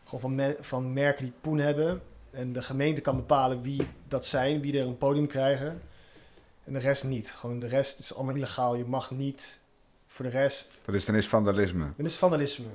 Gewoon 0.05 0.21
van, 0.21 0.35
me- 0.35 0.57
van 0.59 0.93
merken 0.93 1.23
die 1.23 1.33
poen 1.41 1.57
hebben. 1.57 2.01
En 2.31 2.53
de 2.53 2.61
gemeente 2.61 3.01
kan 3.01 3.15
bepalen 3.15 3.61
wie 3.61 3.87
dat 4.07 4.25
zijn, 4.25 4.61
wie 4.61 4.79
er 4.79 4.85
een 4.85 4.97
podium 4.97 5.27
krijgen. 5.27 5.81
En 6.63 6.73
de 6.73 6.79
rest 6.79 7.03
niet. 7.03 7.31
Gewoon 7.31 7.59
de 7.59 7.67
rest 7.67 7.99
is 7.99 8.15
allemaal 8.15 8.35
illegaal. 8.35 8.75
Je 8.75 8.85
mag 8.85 9.11
niet 9.11 9.59
voor 10.07 10.25
de 10.25 10.31
rest. 10.31 10.79
Dat 10.85 10.95
is 10.95 11.05
dan 11.05 11.15
is 11.15 11.27
vandalisme. 11.27 11.91
Dan 11.97 12.05
is 12.05 12.15
vandalisme. 12.17 12.65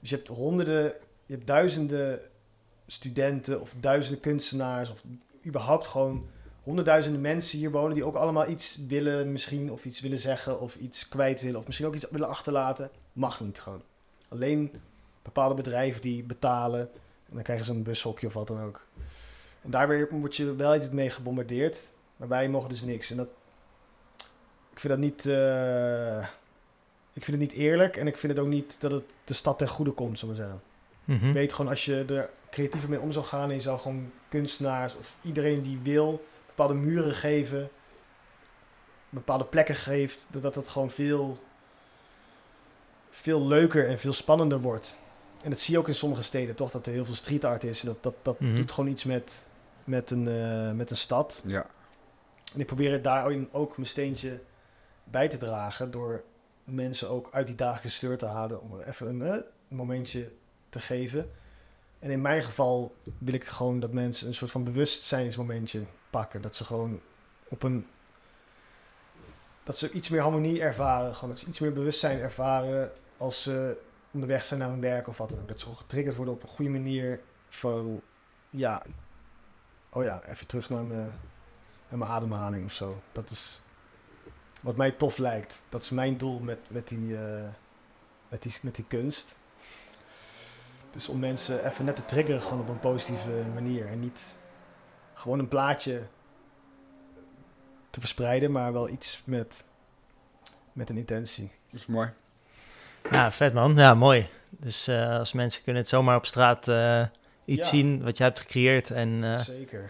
Dus 0.00 0.10
je 0.10 0.16
hebt 0.16 0.28
honderden, 0.28 0.84
je 1.26 1.34
hebt 1.34 1.46
duizenden 1.46 2.20
studenten 2.86 3.60
of 3.60 3.74
duizenden 3.80 4.20
kunstenaars 4.20 4.90
of 4.90 5.02
überhaupt 5.46 5.86
gewoon 5.86 6.26
honderdduizenden 6.68 7.20
mensen 7.20 7.58
hier 7.58 7.70
wonen 7.70 7.94
die 7.94 8.04
ook 8.04 8.14
allemaal 8.14 8.48
iets 8.48 8.78
willen 8.88 9.32
misschien 9.32 9.72
of 9.72 9.84
iets 9.84 10.00
willen 10.00 10.18
zeggen 10.18 10.60
of 10.60 10.76
iets 10.76 11.08
kwijt 11.08 11.40
willen 11.40 11.58
of 11.58 11.66
misschien 11.66 11.86
ook 11.86 11.94
iets 11.94 12.06
willen 12.10 12.28
achterlaten. 12.28 12.90
Mag 13.12 13.40
niet 13.40 13.60
gewoon. 13.60 13.82
Alleen 14.28 14.72
bepaalde 15.22 15.54
bedrijven 15.54 16.00
die 16.00 16.22
betalen 16.22 16.80
en 17.28 17.34
dan 17.34 17.42
krijgen 17.42 17.66
ze 17.66 17.72
een 17.72 17.82
bushokje 17.82 18.26
of 18.26 18.32
wat 18.32 18.46
dan 18.46 18.60
ook. 18.60 18.86
En 19.62 19.70
daar 19.70 19.88
weer 19.88 20.08
word 20.10 20.36
je 20.36 20.54
wel 20.54 20.72
altijd 20.72 20.92
mee 20.92 21.10
gebombardeerd, 21.10 21.90
maar 22.16 22.28
wij 22.28 22.48
mogen 22.48 22.68
dus 22.68 22.82
niks. 22.82 23.10
En 23.10 23.16
dat, 23.16 23.28
ik 24.72 24.80
vind 24.80 24.92
dat 24.92 25.02
niet, 25.02 25.26
eh, 25.26 26.18
ik 27.12 27.24
vind 27.24 27.40
het 27.40 27.50
niet 27.50 27.52
eerlijk 27.52 27.96
en 27.96 28.06
ik 28.06 28.16
vind 28.16 28.32
het 28.32 28.42
ook 28.42 28.48
niet 28.50 28.80
dat 28.80 28.90
het 28.90 29.14
de 29.24 29.34
stad 29.34 29.58
ten 29.58 29.68
goede 29.68 29.90
komt, 29.90 30.18
zullen 30.18 30.34
we 30.34 30.40
zeggen. 30.40 30.62
Mhm. 31.04 31.28
Ik 31.28 31.34
weet 31.34 31.52
gewoon 31.52 31.70
als 31.70 31.84
je 31.84 32.04
er 32.08 32.30
creatiever 32.50 32.88
mee 32.88 33.00
om 33.00 33.12
zou 33.12 33.24
gaan 33.24 33.48
en 33.48 33.54
je 33.54 33.60
zou 33.60 33.78
gewoon 33.78 34.10
kunstenaars 34.28 34.96
of 34.96 35.16
iedereen 35.22 35.62
die 35.62 35.78
wil 35.82 36.24
bepaalde 36.58 36.80
muren 36.80 37.14
geven, 37.14 37.68
bepaalde 39.08 39.44
plekken 39.44 39.74
geeft, 39.74 40.26
dat 40.30 40.42
dat, 40.42 40.54
dat 40.54 40.68
gewoon 40.68 40.90
veel, 40.90 41.38
veel 43.10 43.46
leuker 43.46 43.88
en 43.88 43.98
veel 43.98 44.12
spannender 44.12 44.60
wordt. 44.60 44.96
En 45.42 45.50
dat 45.50 45.58
zie 45.60 45.74
je 45.74 45.80
ook 45.80 45.88
in 45.88 45.94
sommige 45.94 46.22
steden, 46.22 46.54
toch? 46.54 46.70
Dat 46.70 46.86
er 46.86 46.92
heel 46.92 47.04
veel 47.04 47.14
street 47.14 47.44
art 47.44 47.64
is. 47.64 47.80
Dat, 47.80 48.02
dat, 48.02 48.14
dat 48.22 48.40
Mhm. 48.40 48.56
doet 48.56 48.72
gewoon 48.72 48.90
iets 48.90 49.04
met, 49.04 49.46
met, 49.84 50.10
een, 50.10 50.28
eh, 50.28 50.72
met 50.72 50.90
een 50.90 50.96
stad. 50.96 51.42
Ja. 51.44 51.66
En 52.54 52.60
ik 52.60 52.66
probeer 52.66 52.92
het 52.92 53.04
daarin 53.04 53.48
ook 53.52 53.76
mijn 53.76 53.88
steentje 53.88 54.40
bij 55.04 55.28
te 55.28 55.36
dragen 55.36 55.90
door 55.90 56.22
mensen 56.64 57.08
ook 57.10 57.28
uit 57.32 57.46
die 57.46 57.56
dagelijkse 57.56 57.98
sleur 57.98 58.18
te 58.18 58.26
halen 58.26 58.60
om 58.62 58.78
er 58.80 58.88
even 58.88 59.06
een 59.08 59.22
eh, 59.22 59.40
momentje 59.68 60.30
te 60.68 60.78
geven. 60.80 61.30
En 61.98 62.10
in 62.10 62.20
mijn 62.20 62.42
geval 62.42 62.94
wil 63.18 63.34
ik 63.34 63.44
gewoon 63.44 63.80
dat 63.80 63.92
mensen 63.92 64.28
een 64.28 64.34
soort 64.34 64.50
van 64.50 64.64
bewustzijnsmomentje 64.64 65.82
pakken. 66.10 66.42
Dat 66.42 66.56
ze 66.56 66.64
gewoon 66.64 67.00
op 67.48 67.62
een. 67.62 67.86
Dat 69.62 69.78
ze 69.78 69.90
iets 69.90 70.08
meer 70.08 70.20
harmonie 70.20 70.60
ervaren. 70.60 71.14
Gewoon 71.14 71.30
dat 71.30 71.38
ze 71.38 71.46
iets 71.46 71.58
meer 71.58 71.72
bewustzijn 71.72 72.20
ervaren 72.20 72.92
als 73.16 73.42
ze 73.42 73.86
onderweg 74.10 74.44
zijn 74.44 74.60
naar 74.60 74.68
hun 74.68 74.80
werk 74.80 75.08
of 75.08 75.18
wat 75.18 75.28
dan 75.28 75.38
ook. 75.38 75.48
Dat 75.48 75.58
ze 75.58 75.64
gewoon 75.64 75.80
getriggerd 75.80 76.16
worden 76.16 76.34
op 76.34 76.42
een 76.42 76.48
goede 76.48 76.70
manier 76.70 77.20
van, 77.48 78.00
ja, 78.50 78.82
oh 79.90 80.04
ja, 80.04 80.22
even 80.24 80.46
terug 80.46 80.70
naar 80.70 80.84
mijn, 80.84 81.12
mijn 81.88 82.10
ademhaling 82.10 82.64
of 82.64 82.72
zo. 82.72 83.02
Dat 83.12 83.30
is 83.30 83.60
wat 84.62 84.76
mij 84.76 84.90
tof 84.90 85.18
lijkt. 85.18 85.62
Dat 85.68 85.82
is 85.82 85.90
mijn 85.90 86.16
doel 86.16 86.38
met, 86.38 86.58
met, 86.70 86.88
die, 86.88 87.16
eh, 87.16 87.48
met, 88.28 88.42
die, 88.42 88.58
met 88.62 88.74
die 88.74 88.84
kunst. 88.88 89.36
Dus 90.90 91.08
om 91.08 91.18
mensen 91.18 91.66
even 91.66 91.84
net 91.84 91.96
te 91.96 92.04
triggeren 92.04 92.42
gewoon 92.42 92.60
op 92.60 92.68
een 92.68 92.80
positieve 92.80 93.44
manier. 93.54 93.86
En 93.86 94.00
niet 94.00 94.36
gewoon 95.18 95.38
een 95.38 95.48
plaatje 95.48 96.02
te 97.90 98.00
verspreiden, 98.00 98.52
maar 98.52 98.72
wel 98.72 98.88
iets 98.88 99.22
met, 99.24 99.64
met 100.72 100.90
een 100.90 100.96
intentie. 100.96 101.50
Dat 101.70 101.80
is 101.80 101.86
mooi. 101.86 102.10
Ja, 103.10 103.32
vet 103.32 103.52
man. 103.54 103.74
Ja, 103.76 103.94
mooi. 103.94 104.28
Dus 104.48 104.86
eh, 104.88 105.18
als 105.18 105.32
mensen 105.32 105.62
kunnen 105.62 105.82
het 105.82 105.90
zomaar 105.90 106.16
op 106.16 106.26
straat 106.26 106.68
eh, 106.68 107.02
iets 107.44 107.62
Ja. 107.70 107.76
zien 107.76 108.02
wat 108.02 108.16
jij 108.16 108.26
hebt 108.26 108.40
gecreëerd. 108.40 108.90
En 108.90 109.24
eh, 109.24 109.38
Zeker. 109.38 109.80
daar 109.80 109.88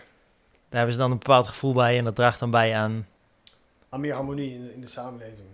hebben 0.79 0.93
ze 0.93 0.99
dan 0.99 1.11
een 1.11 1.19
bepaald 1.19 1.49
gevoel 1.49 1.73
bij. 1.73 1.99
En 1.99 2.05
dat 2.05 2.15
draagt 2.15 2.41
dan 2.41 2.51
bij 2.51 2.75
aan 2.77 3.07
Aan 3.89 4.01
meer 4.01 4.15
harmonie 4.15 4.55
in 4.55 4.63
de, 4.65 4.75
in 4.75 4.81
de 4.81 4.87
samenleving. 4.87 5.49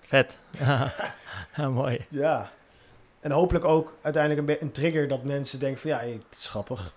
vet. 0.00 0.38
ja, 1.56 1.68
mooi. 1.68 2.06
Ja. 2.08 2.50
En 3.20 3.30
hopelijk 3.30 3.64
ook 3.64 3.96
uiteindelijk 4.02 4.48
een, 4.48 4.56
een 4.66 4.72
trigger 4.72 5.08
dat 5.08 5.22
mensen 5.24 5.58
denken 5.58 5.80
van 5.80 5.90
ja, 5.90 5.96
hey, 5.96 6.10
het 6.28 6.38
is 6.38 6.48
grappig. 6.48 6.94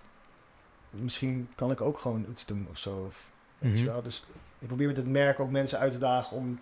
Misschien 0.95 1.49
kan 1.55 1.71
ik 1.71 1.81
ook 1.81 1.99
gewoon 1.99 2.25
iets 2.29 2.45
doen 2.45 2.67
of 2.69 2.77
zo. 2.77 3.03
Of, 3.07 3.29
weet 3.57 3.71
je 3.77 3.83
Mhm. 3.83 3.93
wel. 3.93 4.01
Dus 4.01 4.23
ik 4.59 4.67
probeer 4.67 4.87
met 4.87 4.97
het 4.97 5.07
merk 5.07 5.39
ook 5.39 5.49
mensen 5.49 5.79
uit 5.79 5.91
te 5.91 5.97
dagen 5.97 6.37
om 6.37 6.59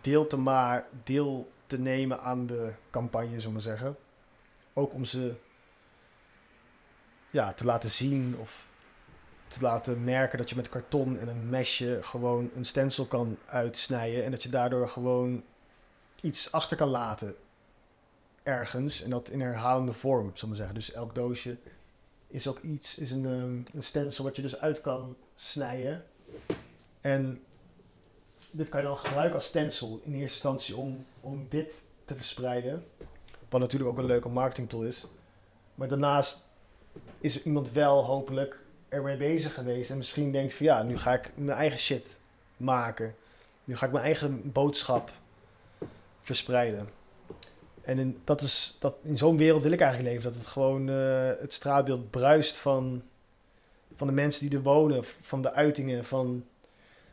deel 0.00 0.26
te, 0.26 0.36
maar, 0.38 0.86
deel 1.04 1.52
te 1.66 1.78
nemen 1.78 2.20
aan 2.20 2.46
de 2.46 2.72
campagne, 2.90 3.28
zullen 3.28 3.44
we 3.46 3.52
maar 3.52 3.60
zeggen. 3.60 3.96
Ook 4.72 4.92
om 4.92 5.04
ze 5.04 5.34
ja, 7.30 7.52
te 7.52 7.64
laten 7.64 7.90
zien 7.90 8.36
of 8.40 8.66
te 9.46 9.60
laten 9.60 10.04
merken 10.04 10.38
dat 10.38 10.50
je 10.50 10.56
met 10.56 10.68
karton 10.68 11.18
en 11.18 11.28
een 11.28 11.48
mesje 11.48 11.98
gewoon 12.02 12.50
een 12.54 12.64
stencil 12.64 13.06
kan 13.06 13.38
uitsnijden. 13.46 14.24
En 14.24 14.30
dat 14.30 14.42
je 14.42 14.48
daardoor 14.48 14.88
gewoon 14.88 15.42
iets 16.20 16.52
achter 16.52 16.76
kan 16.76 16.88
laten 16.88 17.34
ergens. 18.42 19.02
En 19.02 19.10
dat 19.10 19.28
in 19.28 19.40
herhalende 19.40 19.92
vorm, 19.92 20.30
zullen 20.34 20.50
we 20.50 20.56
zeggen. 20.56 20.74
Dus 20.74 20.92
elk 20.92 21.14
doosje 21.14 21.56
is 22.28 22.46
ook 22.46 22.60
iets, 22.62 22.98
is 22.98 23.10
een, 23.10 23.26
ehm, 23.26 23.76
een 23.76 23.82
stencil 23.82 24.24
wat 24.24 24.36
je 24.36 24.42
dus 24.42 24.60
uit 24.60 24.80
kan 24.80 25.16
snijden. 25.34 26.04
En 27.00 27.42
dit 28.50 28.68
kan 28.68 28.80
je 28.80 28.86
dan 28.86 28.96
gebruiken 28.96 29.34
als 29.34 29.46
stencil 29.46 30.00
in 30.04 30.12
eerste 30.12 30.22
instantie 30.22 30.76
om, 30.76 31.04
om 31.20 31.46
dit 31.48 31.82
te 32.04 32.14
verspreiden. 32.14 32.84
Wat 33.48 33.60
natuurlijk 33.60 33.90
ook 33.90 33.98
een 33.98 34.04
leuke 34.04 34.28
marketingtool 34.28 34.82
is. 34.82 35.06
Maar 35.74 35.88
daarnaast 35.88 36.46
is 37.20 37.34
er 37.34 37.42
iemand 37.42 37.72
wel 37.72 38.04
hopelijk 38.04 38.60
ermee 38.88 39.16
bezig 39.16 39.54
geweest. 39.54 39.90
En 39.90 39.96
misschien 39.96 40.32
denkt 40.32 40.54
van 40.54 40.66
ja, 40.66 40.82
nu 40.82 40.98
ga 40.98 41.12
ik 41.12 41.30
mijn 41.34 41.58
eigen 41.58 41.78
shit 41.78 42.18
maken. 42.56 43.14
Nu 43.64 43.76
ga 43.76 43.86
ik 43.86 43.92
mijn 43.92 44.04
eigen 44.04 44.52
boodschap 44.52 45.10
verspreiden. 46.20 46.88
En 47.88 47.98
in, 47.98 48.18
dat 48.24 48.40
is, 48.40 48.76
dat, 48.78 48.94
in 49.02 49.16
zo'n 49.16 49.36
wereld 49.36 49.62
wil 49.62 49.72
ik 49.72 49.80
eigenlijk 49.80 50.12
leven. 50.12 50.30
Dat 50.30 50.40
het 50.40 50.48
gewoon 50.48 50.88
eh, 50.88 51.30
het 51.40 51.52
straatbeeld 51.52 52.10
bruist 52.10 52.56
van, 52.56 53.02
van 53.96 54.06
de 54.06 54.12
mensen 54.12 54.48
die 54.48 54.58
er 54.58 54.64
wonen. 54.64 55.04
Van 55.20 55.42
de 55.42 55.52
uitingen. 55.52 56.04
Van 56.04 56.44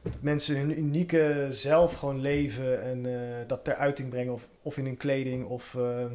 dat 0.02 0.14
mensen 0.19 0.57
hun 0.57 0.77
unieke 0.77 1.47
zelf 1.49 1.93
gewoon 1.93 2.22
leven. 2.22 2.81
En 2.84 3.06
eh, 3.06 3.47
dat 3.47 3.64
ter 3.64 3.76
uiting 3.76 4.10
brengen. 4.10 4.34
Of, 4.34 4.47
of 4.61 4.77
in 4.77 4.85
hun 4.85 4.97
kleding. 4.97 5.45
Of 5.45 5.76
ehm, 5.76 6.14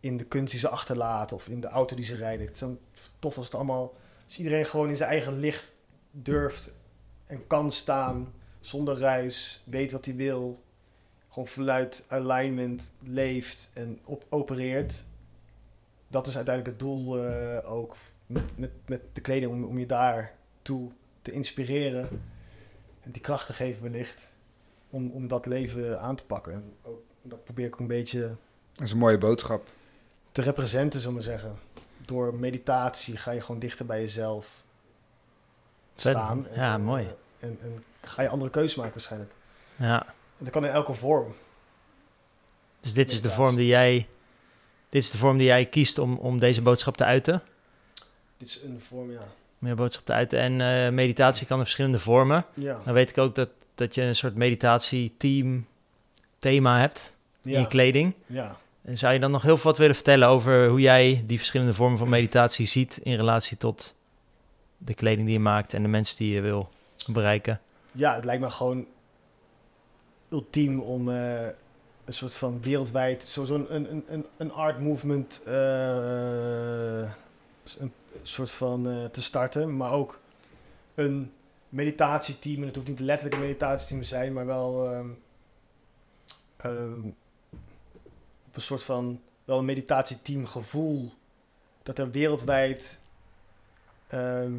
in 0.00 0.16
de 0.16 0.24
kunst 0.24 0.50
die 0.50 0.60
ze 0.60 0.68
achterlaten. 0.68 1.36
Of 1.36 1.48
in 1.48 1.60
de 1.60 1.68
auto 1.68 1.96
die 1.96 2.04
ze 2.04 2.16
rijden. 2.16 2.50
Is 2.50 2.58
dan 2.58 2.78
tof 3.18 3.36
als 3.36 3.46
het 3.46 3.54
allemaal... 3.54 3.94
Als 4.24 4.38
iedereen 4.38 4.66
gewoon 4.66 4.88
in 4.88 4.96
zijn 4.96 5.10
eigen 5.10 5.38
licht 5.38 5.72
durft 6.10 6.74
en 7.24 7.46
kan 7.46 7.72
staan. 7.72 8.32
Zonder 8.60 8.98
ruis. 8.98 9.62
Weet 9.64 9.92
wat 9.92 10.04
hij 10.04 10.16
wil 10.16 10.64
gewoon 11.36 11.48
vanuit 11.48 12.04
alignment 12.08 12.90
leeft 13.02 13.70
en 13.72 13.98
op 14.04 14.24
opereert. 14.28 15.04
Dat 16.08 16.26
is 16.26 16.36
uiteindelijk 16.36 16.76
het 16.76 16.86
doel 16.86 17.18
eh, 17.26 17.72
ook 17.72 17.96
met, 18.26 18.42
met, 18.58 18.70
met 18.86 19.00
de 19.12 19.20
kleding, 19.20 19.52
om, 19.52 19.64
om 19.64 19.78
je 19.78 19.86
daartoe 19.86 20.90
te 21.22 21.32
inspireren. 21.32 22.08
En 23.02 23.10
die 23.10 23.22
kracht 23.22 23.46
te 23.46 23.52
geven 23.52 23.82
wellicht, 23.82 24.28
om, 24.90 25.10
om 25.10 25.28
dat 25.28 25.46
leven 25.46 26.00
aan 26.00 26.16
te 26.16 26.26
pakken. 26.26 26.52
En 26.52 26.72
ook, 26.82 27.00
dat 27.22 27.44
probeer 27.44 27.66
ik 27.66 27.74
ook 27.74 27.80
een 27.80 27.86
beetje 27.86 28.20
Dat 28.72 28.84
is 28.86 28.92
een 28.92 28.98
mooie 28.98 29.18
boodschap. 29.18 29.66
te 30.32 30.42
representen, 30.42 31.00
zullen 31.00 31.16
we 31.16 31.22
maar 31.28 31.38
zeggen. 31.38 31.58
Door 32.04 32.34
meditatie 32.34 33.16
ga 33.16 33.30
je 33.30 33.40
gewoon 33.40 33.60
dichter 33.60 33.86
bij 33.86 34.00
jezelf 34.00 34.62
staan. 35.96 36.46
Ja, 36.54 36.74
en, 36.74 36.82
mooi. 36.82 37.04
eh, 37.04 37.48
En, 37.48 37.58
en 37.62 37.84
ga 38.00 38.22
je 38.22 38.28
andere 38.28 38.50
keuzes 38.50 38.76
maken 38.76 38.92
waarschijnlijk. 38.92 39.32
Ja. 39.76 40.14
En 40.38 40.44
dat 40.44 40.52
kan 40.52 40.64
in 40.64 40.70
elke 40.70 40.94
vorm. 40.94 41.34
Dus 42.80 42.94
dit 42.94 43.10
is 43.10 43.20
de 43.20 43.30
vorm 43.30 43.56
die 43.56 43.66
jij, 43.66 44.06
dit 44.88 45.02
is 45.02 45.10
de 45.10 45.18
vorm 45.18 45.36
die 45.36 45.46
jij 45.46 45.66
kiest 45.66 45.98
om, 45.98 46.16
om 46.16 46.38
deze 46.38 46.62
boodschap 46.62 46.96
te 46.96 47.04
uiten. 47.04 47.42
Dit 48.36 48.48
is 48.48 48.60
een 48.62 48.80
vorm, 48.80 49.10
ja. 49.10 49.22
Om 49.60 49.68
je 49.68 49.74
boodschap 49.74 50.04
te 50.04 50.12
uiten. 50.12 50.38
En 50.38 50.60
eh, 50.60 50.92
meditatie 50.92 51.46
kan 51.46 51.56
in 51.58 51.62
verschillende 51.62 51.98
vormen. 51.98 52.44
Ja. 52.54 52.80
Dan 52.84 52.94
weet 52.94 53.10
ik 53.10 53.18
ook 53.18 53.34
dat, 53.34 53.48
dat 53.74 53.94
je 53.94 54.02
een 54.02 54.16
soort 54.16 54.34
meditatieteam 54.34 55.66
thema 56.38 56.80
hebt 56.80 57.14
in 57.42 57.60
je 57.60 57.68
kleding. 57.68 58.14
ja. 58.26 58.56
En 58.82 58.98
zou 58.98 59.12
je 59.12 59.20
dan 59.20 59.30
nog 59.30 59.42
heel 59.42 59.56
veel 59.56 59.70
wat 59.70 59.78
willen 59.78 59.94
vertellen 59.94 60.28
over 60.28 60.68
hoe 60.68 60.80
jij 60.80 61.22
die 61.26 61.38
verschillende 61.38 61.74
vormen 61.74 61.98
van 61.98 62.08
meditatie 62.08 62.66
ziet 62.66 63.00
in 63.02 63.16
relatie 63.16 63.56
tot 63.56 63.94
de 64.78 64.94
kleding 64.94 65.26
die 65.26 65.36
je 65.36 65.40
maakt 65.42 65.74
en 65.74 65.82
de 65.82 65.88
mensen 65.88 66.16
die 66.16 66.34
je 66.34 66.40
wil 66.40 66.68
bereiken? 67.06 67.60
ja, 67.92 68.14
het 68.14 68.24
lijkt 68.24 68.42
me 68.42 68.50
gewoon 68.50 68.86
ultiem 70.36 70.80
om 70.80 71.08
eh, 71.08 71.46
een 72.04 72.14
soort 72.14 72.34
van 72.34 72.60
wereldwijd, 72.60 73.22
sowieso 73.22 73.54
een, 73.54 73.92
een, 73.92 74.04
een, 74.08 74.26
een 74.36 74.52
art 74.52 74.80
movement 74.80 75.42
eh, 75.46 77.10
een 77.78 77.92
soort 78.22 78.50
van 78.50 78.88
eh, 78.88 79.04
te 79.04 79.22
starten, 79.22 79.76
maar 79.76 79.92
ook 79.92 80.20
een 80.94 81.32
meditatieteam. 81.68 82.60
En 82.60 82.66
het 82.66 82.76
hoeft 82.76 82.88
niet 82.88 83.00
letterlijk 83.00 83.34
een 83.34 83.46
meditatieteam 83.46 84.00
te 84.00 84.06
zijn, 84.06 84.32
maar 84.32 84.46
wel 84.46 84.90
ehm, 84.90 85.08
ehm, 86.56 87.06
op 88.46 88.56
een 88.56 88.62
soort 88.62 88.82
van 88.82 89.20
wel 89.44 89.58
een 89.58 89.64
meditatieteam 89.64 90.46
gevoel 90.46 91.12
dat 91.82 91.98
er 91.98 92.10
wereldwijd 92.10 93.00
ehm, 94.06 94.54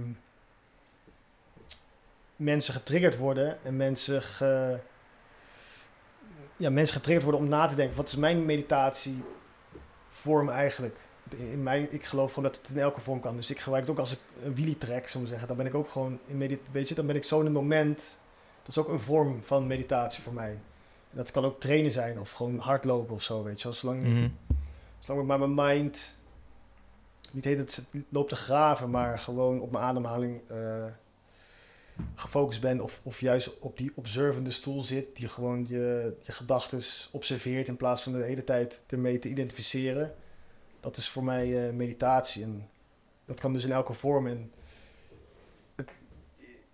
mensen 2.35 2.73
getriggerd 2.73 3.17
worden 3.17 3.63
en 3.63 3.75
mensen, 3.75 4.21
ge, 4.21 4.79
ja, 6.57 6.69
mensen 6.69 6.95
getriggerd 6.95 7.23
worden 7.25 7.41
om 7.43 7.49
na 7.49 7.67
te 7.67 7.75
denken: 7.75 7.95
wat 7.95 8.07
is 8.07 8.15
mijn 8.15 8.45
meditatievorm 8.45 10.49
eigenlijk? 10.49 10.95
In 11.37 11.63
mijn, 11.63 11.93
ik 11.93 12.05
geloof 12.05 12.33
gewoon 12.33 12.51
dat 12.51 12.61
het 12.61 12.69
in 12.75 12.81
elke 12.81 13.01
vorm 13.01 13.19
kan. 13.19 13.35
Dus 13.35 13.49
ik 13.49 13.59
gebruik 13.59 13.81
het 13.83 13.91
ook 13.91 13.99
als 13.99 14.11
ik 14.11 14.19
een 14.43 14.55
wheelie 14.55 14.77
trek, 14.77 15.09
we 15.09 15.27
zeggen. 15.27 15.47
Dan 15.47 15.57
ben 15.57 15.65
ik 15.65 15.73
ook 15.73 15.89
gewoon 15.89 16.19
in 16.27 16.37
medit 16.37 16.59
weet 16.71 16.89
je, 16.89 16.95
dan 16.95 17.05
ben 17.05 17.15
ik 17.15 17.23
zo 17.23 17.39
in 17.39 17.45
het 17.45 17.53
moment. 17.53 18.17
Dat 18.59 18.67
is 18.69 18.77
ook 18.77 18.87
een 18.89 18.99
vorm 18.99 19.39
van 19.43 19.67
meditatie 19.67 20.23
voor 20.23 20.33
mij. 20.33 20.51
En 21.11 21.17
dat 21.17 21.31
kan 21.31 21.45
ook 21.45 21.59
trainen 21.59 21.91
zijn 21.91 22.19
of 22.19 22.31
gewoon 22.31 22.59
hardlopen 22.59 23.13
of 23.15 23.21
zo, 23.21 23.43
weet 23.43 23.61
je. 23.61 23.71
Zolang, 23.71 24.03
Mhm. 24.03 24.29
zolang 24.99 25.21
ik 25.21 25.27
maar 25.27 25.49
mijn 25.49 25.77
mind 25.77 26.17
niet 27.31 27.45
heet 27.45 27.57
het 27.57 27.83
loopt 28.09 28.29
te 28.29 28.35
graven, 28.35 28.89
maar 28.89 29.19
gewoon 29.19 29.61
op 29.61 29.71
mijn 29.71 29.83
ademhaling 29.83 30.41
eh, 30.47 30.57
gefocust 32.15 32.61
ben 32.61 32.81
of, 32.81 33.01
of 33.03 33.19
juist 33.19 33.59
op 33.59 33.77
die 33.77 33.91
observende 33.95 34.51
stoel 34.51 34.83
zit, 34.83 35.15
die 35.15 35.27
gewoon 35.27 35.65
je, 35.67 36.15
je 36.21 36.31
gedachten 36.31 36.81
observeert 37.11 37.67
in 37.67 37.77
plaats 37.77 38.03
van 38.03 38.11
de 38.11 38.23
hele 38.23 38.43
tijd 38.43 38.83
ermee 38.87 39.19
te 39.19 39.29
identificeren. 39.29 40.13
Dat 40.79 40.97
is 40.97 41.09
voor 41.09 41.23
mij 41.23 41.67
eh, 41.67 41.73
meditatie 41.73 42.43
en 42.43 42.69
dat 43.25 43.39
kan 43.39 43.53
dus 43.53 43.63
in 43.63 43.71
elke 43.71 43.93
vorm. 43.93 44.27
En 44.27 44.51
het, 45.75 45.97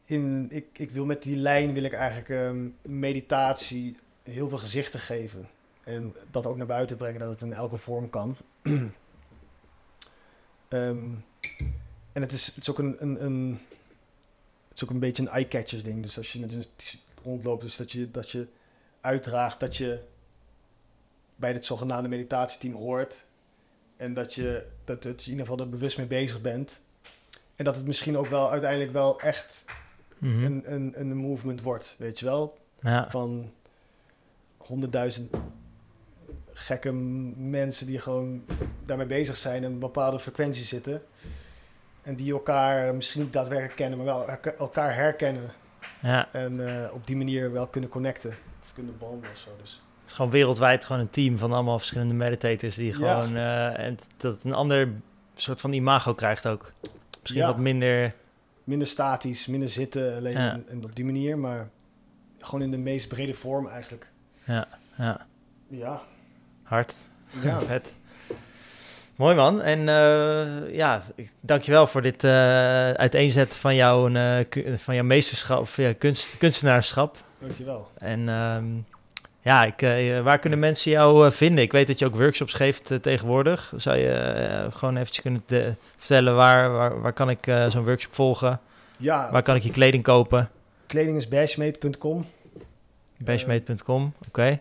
in, 0.05 0.47
ik, 0.49 0.65
ik 0.73 0.91
wil 0.91 1.05
met 1.05 1.23
die 1.23 1.37
lijn 1.37 1.73
wil 1.73 1.83
ik 1.83 1.93
eigenlijk 1.93 2.29
ehm, 2.29 2.67
meditatie 2.81 3.97
heel 4.23 4.49
veel 4.49 4.57
gezichten 4.57 4.99
geven. 4.99 5.47
En 5.83 6.15
dat 6.31 6.47
ook 6.47 6.57
naar 6.57 6.65
buiten 6.65 6.97
brengen 6.97 7.19
dat 7.19 7.29
het 7.29 7.41
in 7.41 7.53
elke 7.53 7.77
vorm 7.77 8.09
kan. 8.09 8.37
Ehm, 10.67 11.05
en 12.11 12.21
het 12.21 12.31
is, 12.31 12.45
het 12.45 12.57
is 12.57 12.69
ook 12.69 12.77
een, 12.77 12.95
een, 12.99 13.25
een, 13.25 13.59
het 14.73 14.81
is 14.81 14.83
ook 14.83 14.89
een 14.89 14.99
beetje 14.99 15.23
een 15.23 15.29
eye-catchers 15.29 15.83
ding. 15.83 16.01
Dus 16.03 16.17
als 16.17 16.33
je 16.33 16.39
met 16.39 16.53
een 16.53 16.65
rondloopt, 17.23 17.61
dus 17.61 17.75
dat 17.77 17.91
je, 17.91 18.11
dat 18.11 18.31
je 18.31 18.47
uitdraagt 19.01 19.59
dat 19.59 19.77
je 19.77 19.99
bij 21.35 21.53
dit 21.53 21.65
zogenaamde 21.65 22.09
meditatieteam 22.09 22.73
hoort. 22.75 23.25
En 23.97 24.13
dat 24.13 24.33
je 24.33 24.67
dat 24.85 25.03
het 25.03 25.21
in 25.25 25.29
ieder 25.31 25.45
geval 25.45 25.59
er 25.65 25.69
bewust 25.69 25.97
mee 25.97 26.05
bezig 26.07 26.41
bent. 26.41 26.81
En 27.55 27.65
dat 27.65 27.75
het 27.75 27.85
misschien 27.85 28.17
ook 28.17 28.27
wel 28.27 28.51
uiteindelijk 28.51 28.91
wel 28.91 29.19
echt 29.19 29.65
Mhm. 30.17 30.43
een, 30.43 30.73
een, 30.73 30.99
een 30.99 31.15
movement 31.15 31.61
wordt, 31.61 31.95
weet 31.99 32.19
je 32.19 32.25
wel 32.25 32.57
Ja. 32.81 33.09
van 33.09 33.51
100.000 34.57 35.29
gekke 36.53 36.91
mensen 37.37 37.87
die 37.87 37.99
gewoon 37.99 38.45
daarmee 38.85 39.05
bezig 39.05 39.35
zijn 39.37 39.63
en 39.63 39.71
een 39.71 39.79
bepaalde 39.79 40.19
frequentie 40.19 40.63
zitten. 40.65 41.01
En 42.03 42.15
die 42.15 42.31
elkaar 42.33 42.95
misschien 42.95 43.21
niet 43.21 43.33
daadwerkelijk 43.33 43.75
kennen, 43.75 43.97
maar 43.97 44.05
wel 44.07 44.27
elkaar 44.57 44.95
herkennen. 44.95 45.51
Ja, 46.01 46.27
En 46.31 46.67
eh, 46.85 46.93
op 46.93 47.07
die 47.07 47.15
manier 47.17 47.51
wel 47.51 47.67
kunnen 47.67 47.89
connecten. 47.89 48.35
Of 48.61 48.73
kunnen 48.73 48.97
banden 48.97 49.29
of 49.31 49.37
zo. 49.37 49.49
Dus 49.61 49.81
het 50.01 50.09
is 50.09 50.13
gewoon 50.15 50.31
wereldwijd 50.31 50.85
gewoon 50.85 51.01
een 51.01 51.09
team 51.09 51.37
van 51.37 51.51
allemaal 51.53 51.77
verschillende 51.77 52.13
meditators 52.13 52.75
die 52.75 52.87
Ja. 52.87 52.93
gewoon... 52.95 53.35
eh, 53.35 53.79
en 53.85 53.97
dat 54.17 54.43
een 54.43 54.53
ander 54.53 54.89
soort 55.35 55.61
van 55.61 55.73
imago 55.73 56.13
krijgt 56.13 56.47
ook. 56.47 56.73
Misschien 57.21 57.41
Ja. 57.41 57.47
wat 57.47 57.57
minder... 57.57 58.13
minder 58.63 58.87
statisch, 58.87 59.47
minder 59.47 59.69
zitten 59.69 60.15
alleen 60.15 60.33
Ja. 60.33 60.51
en, 60.51 60.65
en 60.69 60.83
op 60.83 60.95
die 60.95 61.05
manier. 61.05 61.37
Maar 61.37 61.69
gewoon 62.39 62.61
in 62.61 62.71
de 62.71 62.77
meest 62.77 63.07
brede 63.07 63.33
vorm 63.33 63.67
eigenlijk. 63.67 64.11
Ja, 64.43 64.67
ja, 64.97 65.25
Ja, 65.67 66.01
hard. 66.63 66.93
ja. 67.41 67.59
Vet. 67.71 67.95
Mooi 69.15 69.35
man. 69.35 69.61
En 69.61 69.79
eh 69.89 70.75
ja, 70.75 71.03
ik- 71.15 71.31
dankjewel 71.39 71.87
voor 71.87 72.01
dit 72.01 72.23
eh, 72.23 72.31
uiteenzetten 72.91 73.59
van 73.59 73.75
jouw, 73.75 74.09
eh, 74.09 74.45
van 74.77 74.95
jouw 74.95 75.03
meesterschap, 75.03 75.59
of 75.59 75.77
ja, 75.77 75.93
kunst, 75.93 76.37
kunstenaarschap. 76.37 77.17
dankjewel. 77.39 77.87
En 77.97 78.29
ehm, 78.29 78.65
ja, 79.41 79.63
ik, 79.63 79.81
waar 80.23 80.39
kunnen 80.39 80.59
mensen 80.59 80.91
jou 80.91 81.31
vinden? 81.31 81.63
Ik 81.63 81.71
weet 81.71 81.87
dat 81.87 81.99
je 81.99 82.05
ook 82.05 82.15
workshops 82.15 82.53
geeft 82.53 82.93
tegenwoordig. 83.01 83.73
Zou 83.75 83.97
je 83.97 84.67
gewoon 84.71 84.93
eventjes 84.95 85.21
kunnen 85.21 85.43
te- 85.45 85.75
vertellen 85.97 86.35
waar, 86.35 86.71
waar, 86.71 87.01
waar 87.01 87.13
kan 87.13 87.29
ik 87.29 87.43
zo'n 87.69 87.83
workshop 87.85 88.13
volgen? 88.13 88.59
Ja, 88.97 89.31
Waar 89.31 89.43
kan 89.43 89.55
ik 89.55 89.63
je 89.63 89.71
kleding 89.71 90.03
kopen? 90.03 90.49
kleding 90.87 91.17
is 91.17 91.27
bashmate.com. 91.27 92.25
Bashmate.com, 93.17 94.13
oké. 94.27 94.59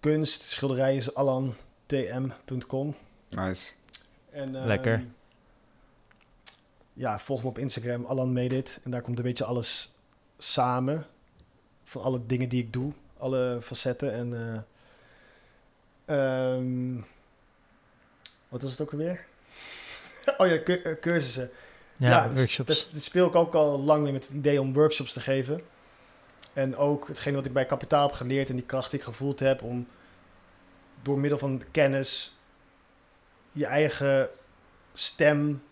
Kunst, 0.00 0.42
schilderij 0.42 0.96
is 0.96 1.14
alantm.com. 1.92 2.94
Nice. 3.28 3.72
En, 4.30 4.56
ehm, 4.56 4.66
Lekker. 4.66 5.04
Ja, 6.92 7.18
volg 7.18 7.42
me 7.42 7.48
op 7.48 7.58
Instagram, 7.58 8.04
Alan 8.04 8.32
Medit. 8.32 8.80
En 8.84 8.90
daar 8.90 9.02
komt 9.02 9.18
een 9.18 9.24
beetje 9.24 9.44
alles 9.44 9.94
samen. 10.38 11.06
Van 11.84 12.02
alle 12.02 12.20
dingen 12.26 12.48
die 12.48 12.62
ik 12.62 12.72
doe. 12.72 12.92
Alle 13.18 13.58
facetten. 13.62 14.12
En 14.12 14.64
eh, 16.06 16.54
ehm, 16.54 16.94
wat 18.48 18.62
was 18.62 18.70
het 18.70 18.80
ook 18.80 18.92
alweer? 18.92 19.24
oh 20.38 20.46
ja, 20.46 20.62
cu- 20.62 20.82
eh, 20.84 21.00
cursussen. 21.00 21.50
Ja, 21.98 22.26
dus 22.28 22.36
workshops. 22.36 22.68
Dat, 22.68 22.88
dat 22.92 23.02
speel 23.02 23.26
ik 23.26 23.34
ook 23.34 23.54
al 23.54 23.80
lang 23.80 24.02
mee 24.02 24.12
met 24.12 24.26
het 24.26 24.36
idee 24.36 24.60
om 24.60 24.72
workshops 24.72 25.12
te 25.12 25.20
geven. 25.20 25.60
En 26.52 26.76
ook 26.76 27.08
hetgene 27.08 27.36
wat 27.36 27.46
ik 27.46 27.52
bij 27.52 27.66
Kapitaal 27.66 28.06
heb 28.06 28.16
geleerd 28.16 28.48
en 28.50 28.56
die 28.56 28.64
kracht 28.64 28.90
die 28.90 28.98
ik 28.98 29.04
gevoeld 29.04 29.40
heb 29.40 29.62
om 29.62 29.86
door 31.02 31.18
middel 31.18 31.38
van 31.38 31.62
kennis 31.70 32.38
je 33.52 33.66
eigen 33.66 34.28
stem 34.92 35.62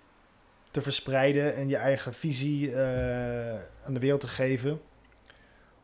te 0.71 0.83
verspreiden 0.83 1.55
en 1.55 1.69
je 1.69 1.77
eigen 1.77 2.15
visie 2.15 2.75
eh, 2.75 3.55
aan 3.85 3.95
de 3.95 4.01
wereld 4.01 4.21
te 4.21 4.29
geven. 4.29 4.81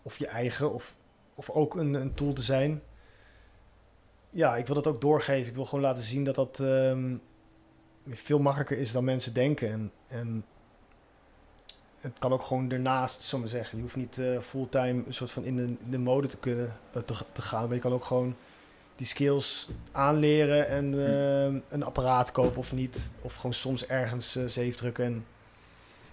Of 0.02 0.18
je 0.18 0.26
eigen, 0.26 0.72
of, 0.72 0.94
of 1.34 1.50
ook 1.50 1.74
een, 1.74 1.94
een 1.94 2.14
tool 2.14 2.32
te 2.32 2.42
zijn. 2.42 2.82
Ja, 4.30 4.56
ik 4.56 4.66
wil 4.66 4.74
dat 4.74 4.86
ook 4.86 5.00
doorgeven. 5.00 5.48
Ik 5.48 5.54
wil 5.54 5.64
gewoon 5.64 5.84
laten 5.84 6.02
zien 6.02 6.24
dat 6.24 6.34
dat 6.34 6.60
ehm, 6.60 7.16
veel 8.08 8.38
makkelijker 8.38 8.78
is 8.78 8.92
dan 8.92 9.04
mensen 9.04 9.34
denken. 9.34 9.70
En, 9.70 9.92
en 10.08 10.44
het 12.00 12.18
kan 12.18 12.32
ook 12.32 12.42
gewoon 12.42 12.70
ernaast, 12.70 13.22
zo 13.22 13.38
maar 13.38 13.48
zeggen. 13.48 13.76
Je 13.76 13.82
hoeft 13.82 13.96
niet 13.96 14.18
eh, 14.18 14.38
fulltime 14.38 15.02
een 15.06 15.14
soort 15.14 15.30
van 15.30 15.44
in 15.44 15.56
de, 15.56 15.74
de 15.88 15.98
mode 15.98 16.26
te 16.26 16.38
kunnen 16.38 16.76
eh, 16.92 17.02
te, 17.02 17.14
te 17.32 17.42
gaan. 17.42 17.64
Maar 17.64 17.74
je 17.74 17.80
kan 17.80 17.92
ook 17.92 18.04
gewoon 18.04 18.36
die 19.00 19.08
skills 19.08 19.68
aanleren 19.92 20.68
en 20.68 21.06
eh, 21.06 21.60
een 21.68 21.82
apparaat 21.82 22.32
kopen 22.32 22.58
of 22.58 22.72
niet. 22.72 23.10
Of 23.20 23.34
gewoon 23.34 23.54
soms 23.54 23.86
ergens 23.86 24.36
eh 24.36 24.44
zeef 24.46 24.76
drukken. 24.76 25.04
En 25.04 25.26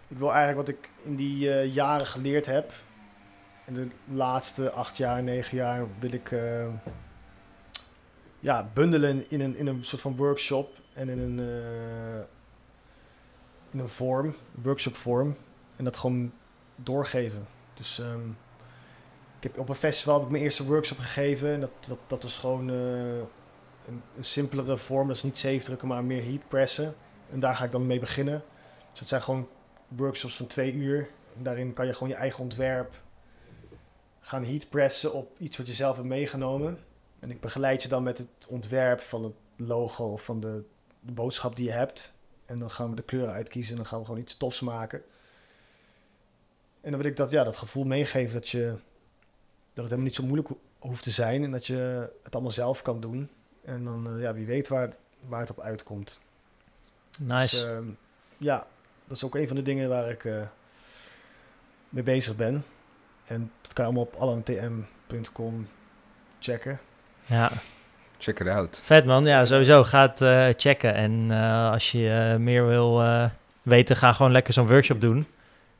ik 0.07 0.17
wil 0.17 0.33
eigenlijk 0.33 0.67
wat 0.67 0.77
ik 0.77 0.89
in 1.03 1.15
die 1.15 1.51
eh, 1.51 1.73
jaren 1.73 2.05
geleerd 2.05 2.45
heb. 2.45 2.73
In 3.65 3.73
de 3.73 3.87
laatste 4.05 4.71
acht 4.71 4.97
jaar, 4.97 5.23
negen 5.23 5.57
jaar 5.57 5.85
wil 5.99 6.11
ik 6.11 6.35
ja, 8.39 8.69
bundelen 8.73 9.29
in 9.29 9.41
een, 9.41 9.55
in 9.55 9.67
een 9.67 9.83
soort 9.83 10.01
van 10.01 10.15
workshop 10.15 10.79
en 10.93 11.09
in 11.09 11.19
een, 11.19 11.39
in 13.71 13.79
een 13.79 13.89
vorm, 13.89 14.35
workshop 14.51 14.95
vorm. 14.95 15.35
En 15.75 15.83
dat 15.83 15.97
gewoon 15.97 16.31
doorgeven. 16.75 17.47
Dus 17.73 17.99
ehm, 17.99 18.29
ik 19.37 19.43
heb 19.43 19.59
op 19.59 19.69
een 19.69 19.75
festival 19.75 20.13
heb 20.13 20.23
ik 20.23 20.31
mijn 20.31 20.43
eerste 20.43 20.65
workshop 20.65 20.97
gegeven. 20.97 21.53
En 21.53 21.59
dat, 21.59 21.71
dat, 21.87 21.99
dat 22.07 22.23
was 22.23 22.37
gewoon 22.37 22.69
eh, 22.69 23.17
een, 23.87 24.01
een 24.17 24.25
simpelere 24.25 24.77
vorm. 24.77 25.07
Dat 25.07 25.15
is 25.15 25.23
niet 25.23 25.37
safe 25.37 25.59
drukken, 25.59 25.87
maar 25.87 26.03
meer 26.03 26.23
heat 26.23 26.47
pressen. 26.47 26.95
En 27.31 27.39
daar 27.39 27.55
ga 27.55 27.65
ik 27.65 27.71
dan 27.71 27.87
mee 27.87 27.99
beginnen. 27.99 28.43
Dus 28.91 28.99
het 28.99 29.09
zijn 29.09 29.21
gewoon 29.21 29.47
workshops 29.87 30.37
van 30.37 30.47
twee 30.47 30.73
uur. 30.73 31.09
Daarin 31.33 31.73
kan 31.73 31.85
je 31.85 31.93
gewoon 31.93 32.09
je 32.09 32.15
eigen 32.15 32.43
ontwerp 32.43 33.01
gaan 34.27 34.43
heat 34.43 34.69
pressen 34.69 35.13
op 35.13 35.39
iets 35.39 35.57
wat 35.57 35.67
je 35.67 35.73
zelf 35.73 35.95
hebt 35.95 36.07
meegenomen. 36.07 36.79
En 37.19 37.31
ik 37.31 37.39
begeleid 37.39 37.81
je 37.81 37.89
dan 37.89 38.03
met 38.03 38.17
het 38.17 38.47
ontwerp 38.49 39.01
van 39.01 39.23
het 39.23 39.33
logo 39.55 40.05
of 40.05 40.23
van 40.23 40.39
de, 40.39 40.63
de 40.99 41.11
boodschap 41.11 41.55
die 41.55 41.65
je 41.65 41.71
hebt. 41.71 42.17
En 42.45 42.59
dan 42.59 42.71
gaan 42.71 42.89
we 42.89 42.95
de 42.95 43.01
kleuren 43.01 43.33
uitkiezen 43.33 43.71
en 43.71 43.77
dan 43.77 43.85
gaan 43.85 43.99
we 43.99 44.05
gewoon 44.05 44.21
iets 44.21 44.37
tofs 44.37 44.59
maken. 44.59 45.03
En 46.81 46.91
dan 46.91 47.01
wil 47.01 47.09
ik 47.09 47.17
dat, 47.17 47.31
ja, 47.31 47.43
dat 47.43 47.57
gevoel 47.57 47.83
meegeven 47.83 48.33
dat, 48.33 48.49
je, 48.49 48.75
dat 49.77 49.91
het 49.91 49.93
helemaal 49.99 50.03
niet 50.03 50.15
zo 50.15 50.23
moeilijk 50.23 50.47
ho- 50.47 50.59
hoeft 50.89 51.03
te 51.03 51.11
zijn. 51.11 51.43
En 51.43 51.51
dat 51.51 51.67
je 51.67 52.09
het 52.23 52.33
allemaal 52.33 52.51
zelf 52.51 52.81
kan 52.81 52.99
doen. 52.99 53.29
En 53.65 53.83
dan, 53.83 54.07
eh, 54.15 54.21
ja, 54.21 54.33
wie 54.33 54.45
weet 54.45 54.67
waar, 54.67 54.89
waar 55.27 55.39
het 55.39 55.49
op 55.49 55.59
uitkomt. 55.59 56.19
Nice. 57.19 57.55
Dus, 57.55 57.63
ehm, 57.65 57.83
ja, 58.37 58.67
dat 59.07 59.17
is 59.17 59.23
ook 59.23 59.35
een 59.35 59.47
van 59.47 59.55
de 59.55 59.61
dingen 59.61 59.89
waar 59.89 60.09
ik 60.09 60.25
eh, 60.25 60.41
mee 61.89 62.03
bezig 62.03 62.35
ben. 62.35 62.65
En 63.25 63.51
dat 63.61 63.73
kan 63.73 63.85
je 63.85 63.91
allemaal 63.91 64.09
op 64.13 64.19
allantm.com 64.21 65.67
checken. 66.39 66.79
ja, 67.25 67.51
Check 68.19 68.39
it 68.39 68.47
out. 68.47 68.81
vet 68.83 69.05
man. 69.05 69.25
Ja, 69.25 69.45
sowieso. 69.45 69.83
Ga 69.83 70.01
het 70.01 70.21
eh, 70.21 70.47
checken. 70.57 70.93
En 70.93 71.27
eh, 71.31 71.71
als 71.71 71.91
je 71.91 72.35
meer 72.39 72.67
wil 72.67 73.01
eh, 73.01 73.29
weten, 73.61 73.95
ga 73.95 74.13
gewoon 74.13 74.31
lekker 74.31 74.53
zo'n 74.53 74.67
workshop 74.67 75.01
doen. 75.01 75.27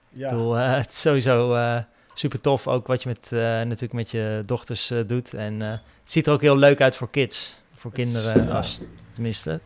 Ja, 0.10 0.26
Ik 0.26 0.30
bedoel, 0.34 0.54
het 0.54 0.92
is 0.92 1.02
sowieso 1.02 1.56
eh, 1.56 1.78
super 2.18 2.42
tof 2.42 2.68
ook 2.68 2.88
wat 2.88 3.04
je 3.04 3.10
met, 3.10 3.32
eh, 3.32 3.40
natuurlijk 3.40 3.94
met 3.94 4.12
je 4.12 4.44
dochters 4.46 4.90
eh, 4.90 5.00
doet. 5.08 5.34
En 5.34 5.62
eh, 5.62 5.72
het 5.72 6.12
ziet 6.12 6.28
er 6.28 6.34
ook 6.34 6.42
heel 6.42 6.58
leuk 6.58 6.82
uit 6.82 6.96
voor 6.96 7.10
kids. 7.10 7.56
Voor 7.76 7.92
Het 7.92 8.00
kinderen, 8.02 8.50
als, 8.50 8.80
tenminste. 9.14 9.60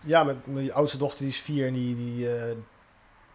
ja 0.00 0.24
mijn, 0.24 0.40
mijn 0.44 0.72
oudste 0.72 0.98
dochter 0.98 1.18
die 1.18 1.28
is 1.28 1.40
vier 1.40 1.66
en 1.66 1.72
die, 1.72 1.96
die, 1.96 2.18
ja, 2.18 2.54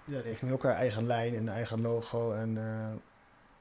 die 0.03 0.21
heeft 0.23 0.41
nu 0.41 0.53
ook 0.53 0.63
haar 0.63 0.75
eigen 0.75 1.07
lijn 1.07 1.35
en 1.35 1.49
eigen 1.49 1.81
logo. 1.81 2.33
En 2.33 2.53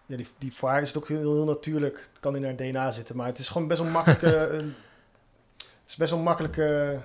ja, 0.06 0.16
die, 0.16 0.26
die, 0.38 0.52
voor 0.52 0.68
haar 0.68 0.82
is 0.82 0.88
het 0.88 0.96
ook 0.96 1.08
heel, 1.08 1.34
heel 1.34 1.44
natuurlijk. 1.44 1.96
Het 1.96 2.20
kan 2.20 2.36
in 2.36 2.44
haar 2.44 2.56
DNA 2.56 2.90
zitten, 2.90 3.16
maar 3.16 3.26
het 3.26 3.38
is 3.38 3.48
gewoon 3.48 3.68
best 3.68 3.80
wel 3.80 3.90
makkelijke... 3.90 4.26
het 5.56 5.86
is 5.86 5.96
best 5.96 6.10
wel 6.10 6.20
makkelijke 6.20 7.00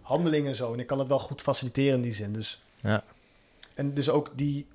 handeling 0.00 0.46
en 0.46 0.54
zo. 0.54 0.72
En 0.72 0.78
ik 0.78 0.86
kan 0.86 0.98
het 0.98 1.08
wel 1.08 1.18
goed 1.18 1.42
faciliteren 1.42 1.94
in 1.94 2.02
die 2.02 2.12
zin. 2.12 2.32
Dus. 2.32 2.62
Ja. 2.76 3.04
En 3.74 3.94
dus 3.94 4.08
ook 4.08 4.30
die, 4.34 4.66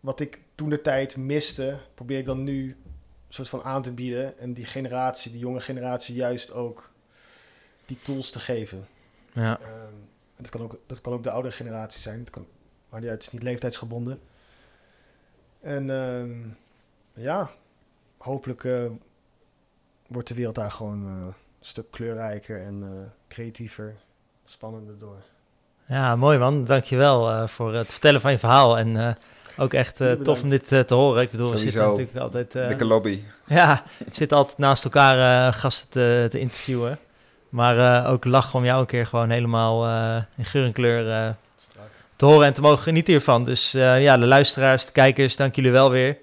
wat 0.00 0.20
ik 0.20 0.40
toen 0.62 0.70
de 0.70 0.80
tijd 0.80 1.16
miste, 1.16 1.78
probeer 1.94 2.18
ik 2.18 2.26
dan 2.26 2.44
nu 2.44 2.76
een 3.26 3.34
soort 3.34 3.48
van 3.48 3.62
aan 3.62 3.82
te 3.82 3.92
bieden. 3.92 4.38
En 4.38 4.52
die 4.52 4.64
generatie, 4.64 5.30
die 5.30 5.40
jonge 5.40 5.60
generatie, 5.60 6.14
juist 6.14 6.52
ook 6.52 6.90
die 7.86 7.98
tools 8.02 8.30
te 8.30 8.38
geven. 8.38 8.86
Ja, 9.32 9.58
en 10.36 10.42
dat, 10.42 10.48
kan 10.48 10.60
ook, 10.60 10.78
dat 10.86 11.00
kan 11.00 11.12
ook 11.12 11.22
de 11.22 11.30
oudere 11.30 11.54
generatie 11.54 12.00
zijn. 12.00 12.18
Het 12.18 12.30
kan, 12.30 12.46
maar 12.88 13.02
ja, 13.02 13.10
het 13.10 13.22
is 13.22 13.30
niet 13.30 13.42
leeftijdsgebonden. 13.42 14.20
En 15.60 15.90
ehm, 15.90 16.32
ja, 17.14 17.50
hopelijk 18.18 18.64
eh, 18.64 18.84
wordt 20.06 20.28
de 20.28 20.34
wereld 20.34 20.54
daar 20.54 20.70
gewoon 20.70 21.06
eh, 21.06 21.26
een 21.26 21.34
stuk 21.60 21.90
kleurrijker 21.90 22.62
en 22.62 22.82
eh, 22.82 23.10
creatiever, 23.28 23.94
spannender 24.44 24.98
door. 24.98 25.22
ja 25.86 26.16
mooi 26.16 26.38
man. 26.38 26.64
Dankjewel 26.64 27.30
uh, 27.30 27.46
voor 27.46 27.74
het 27.74 27.90
vertellen 27.90 28.20
van 28.20 28.32
je 28.32 28.38
verhaal. 28.38 28.78
En 28.78 29.16
ook 29.56 29.72
echt 29.72 30.00
uh, 30.00 30.12
tof 30.12 30.42
om 30.42 30.48
dit 30.48 30.72
uh, 30.72 30.80
te 30.80 30.94
horen. 30.94 31.22
Ik 31.22 31.30
bedoel, 31.30 31.46
Sowieso. 31.46 31.64
we 31.66 31.70
zitten 31.70 31.90
natuurlijk 31.90 32.18
altijd... 32.18 32.54
uh, 32.54 32.68
Dikke 32.68 32.84
lobby. 32.84 33.20
Ja, 33.46 33.82
we 33.98 34.10
zitten 34.12 34.36
altijd 34.36 34.58
naast 34.58 34.84
elkaar 34.84 35.52
gasten 35.52 35.88
te, 35.90 36.26
te, 36.30 36.38
interviewen. 36.38 36.98
Maar 37.48 38.06
ook 38.10 38.24
lachen 38.24 38.58
om 38.58 38.64
jou 38.64 38.80
een 38.80 38.86
keer 38.86 39.06
gewoon 39.06 39.30
helemaal 39.30 39.86
in 40.36 40.44
geur 40.44 40.64
en 40.64 40.72
kleur 40.72 41.34
te 42.16 42.24
horen 42.24 42.46
en 42.46 42.52
te 42.52 42.60
mogen 42.60 42.78
genieten 42.78 43.12
hiervan. 43.12 43.44
Dus 43.44 43.72
ja, 43.72 44.16
de 44.18 44.26
luisteraars, 44.26 44.86
de 44.86 44.92
kijkers, 44.92 45.36
dank 45.36 45.54
jullie 45.54 45.70
wel 45.70 45.90
weer. 45.90 46.16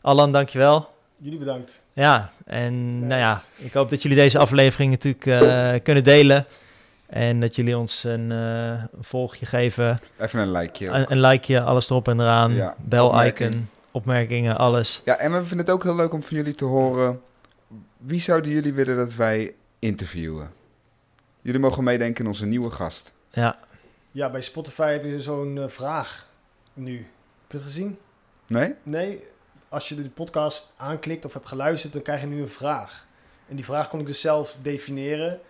Allan, 0.00 0.32
dank 0.32 0.48
je 0.48 0.58
wel. 0.58 0.88
Jullie 1.16 1.38
bedankt. 1.38 1.84
Ja, 1.92 2.30
en 2.44 2.94
nice. 2.94 3.06
nou 3.06 3.20
ja, 3.20 3.42
ik 3.56 3.72
hoop 3.72 3.90
dat 3.90 4.02
jullie 4.02 4.18
deze 4.18 4.38
aflevering 4.38 4.90
natuurlijk 4.90 5.82
kunnen 5.84 6.04
delen. 6.04 6.46
En 7.06 7.40
dat 7.40 7.56
jullie 7.56 7.78
ons 7.78 8.04
een, 8.04 8.30
uh, 8.30 8.68
een 8.68 9.04
volgje 9.04 9.46
geven. 9.46 9.98
Even 10.18 10.40
een 10.40 10.50
likeje. 10.50 10.90
Een, 10.90 11.12
een, 11.12 11.20
likeje, 11.20 11.60
alles 11.60 11.90
erop 11.90 12.08
en 12.08 12.20
eraan. 12.20 12.52
Ja, 12.52 12.76
Bel-icon, 12.78 13.68
opmerkingen, 13.90 14.56
alles. 14.56 15.02
Ja, 15.04 15.16
en 15.16 15.32
we 15.32 15.38
vinden 15.38 15.66
het 15.66 15.70
ook 15.70 15.82
heel 15.82 15.96
leuk 15.96 16.12
om 16.12 16.22
van 16.22 16.36
jullie 16.36 16.54
te 16.54 16.64
horen 16.64 17.20
Wie 17.96 18.20
zouden 18.20 18.50
jullie 18.50 18.72
willen 18.72 18.96
dat 18.96 19.14
wij 19.14 19.54
interviewen? 19.78 20.52
Jullie 21.40 21.60
mogen 21.60 21.84
meedenken 21.84 22.24
in 22.24 22.30
onze 22.30 22.46
nieuwe 22.46 22.70
gast. 22.70 23.12
Ja, 23.30 23.58
Ja, 24.10 24.30
bij 24.30 24.40
Spotify 24.40 24.92
heb 24.92 25.04
je 25.04 25.22
zo'n 25.22 25.58
eh, 25.58 25.68
vraag 25.68 26.30
nu. 26.72 26.96
Heb 26.96 27.50
je 27.50 27.56
het 27.56 27.62
gezien? 27.62 27.98
Nee? 28.46 28.74
Nee, 28.82 29.24
als 29.68 29.88
je 29.88 29.94
de 29.94 30.08
podcast 30.08 30.72
aanklikt 30.76 31.24
of 31.24 31.32
hebt 31.32 31.48
geluisterd, 31.48 31.92
dan 31.92 32.02
krijg 32.02 32.20
je 32.20 32.26
nu 32.26 32.40
een 32.40 32.48
vraag. 32.48 33.06
En 33.48 33.56
die 33.56 33.64
vraag 33.64 33.88
kon 33.88 34.00
ik 34.00 34.06
dus 34.06 34.20
zelf 34.20 34.56
definiëren. 34.62 35.40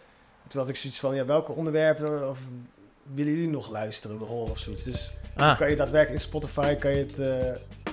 Toen 0.48 0.60
had 0.60 0.68
ik 0.68 0.76
zoiets 0.76 0.98
van, 0.98 1.14
ja, 1.14 1.24
welke 1.24 1.52
onderwerpen 1.52 2.30
of 2.30 2.38
willen 3.14 3.32
jullie 3.32 3.48
nog 3.48 3.70
luisteren, 3.70 4.18
horen 4.18 4.50
of 4.50 4.58
zoiets. 4.58 4.82
Dus 4.82 5.10
dan 5.36 5.48
ah, 5.48 5.58
kan 5.58 5.70
je 5.70 5.76
daadwerkelijk 5.76 6.22
in 6.22 6.28
Spotify 6.28 6.74
kan 6.74 6.90
je 6.90 6.96
het 6.96 7.18
eh, 7.18 7.92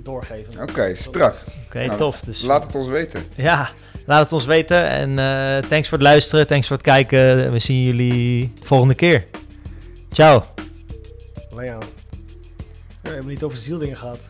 doorgeven. 0.00 0.62
Oké, 0.62 0.94
strak. 0.94 1.44
oké, 1.66 1.86
Nou, 1.86 1.98
tof. 1.98 2.20
Dus 2.20 2.42
Laat 2.42 2.64
het 2.66 2.74
ons 2.74 2.86
weten. 2.86 3.24
ja, 3.34 3.70
laat 4.06 4.22
het 4.22 4.32
ons 4.32 4.44
weten. 4.44 4.88
En 4.88 5.18
eh, 5.18 5.68
thanks 5.68 5.88
voor 5.88 5.98
het 5.98 6.06
luisteren, 6.06 6.46
thanks 6.46 6.66
voor 6.66 6.76
het 6.76 6.84
kijken. 6.86 7.52
We 7.52 7.58
zien 7.58 7.82
jullie 7.82 8.52
volgende 8.62 8.94
keer. 8.94 9.24
Ciao. 10.12 10.44
Maar 11.54 11.64
ja, 11.64 11.78
we 13.00 13.08
hebben 13.08 13.26
niet 13.26 13.42
over 13.42 13.58
zieldingen 13.58 13.96
gehad. 13.96 14.20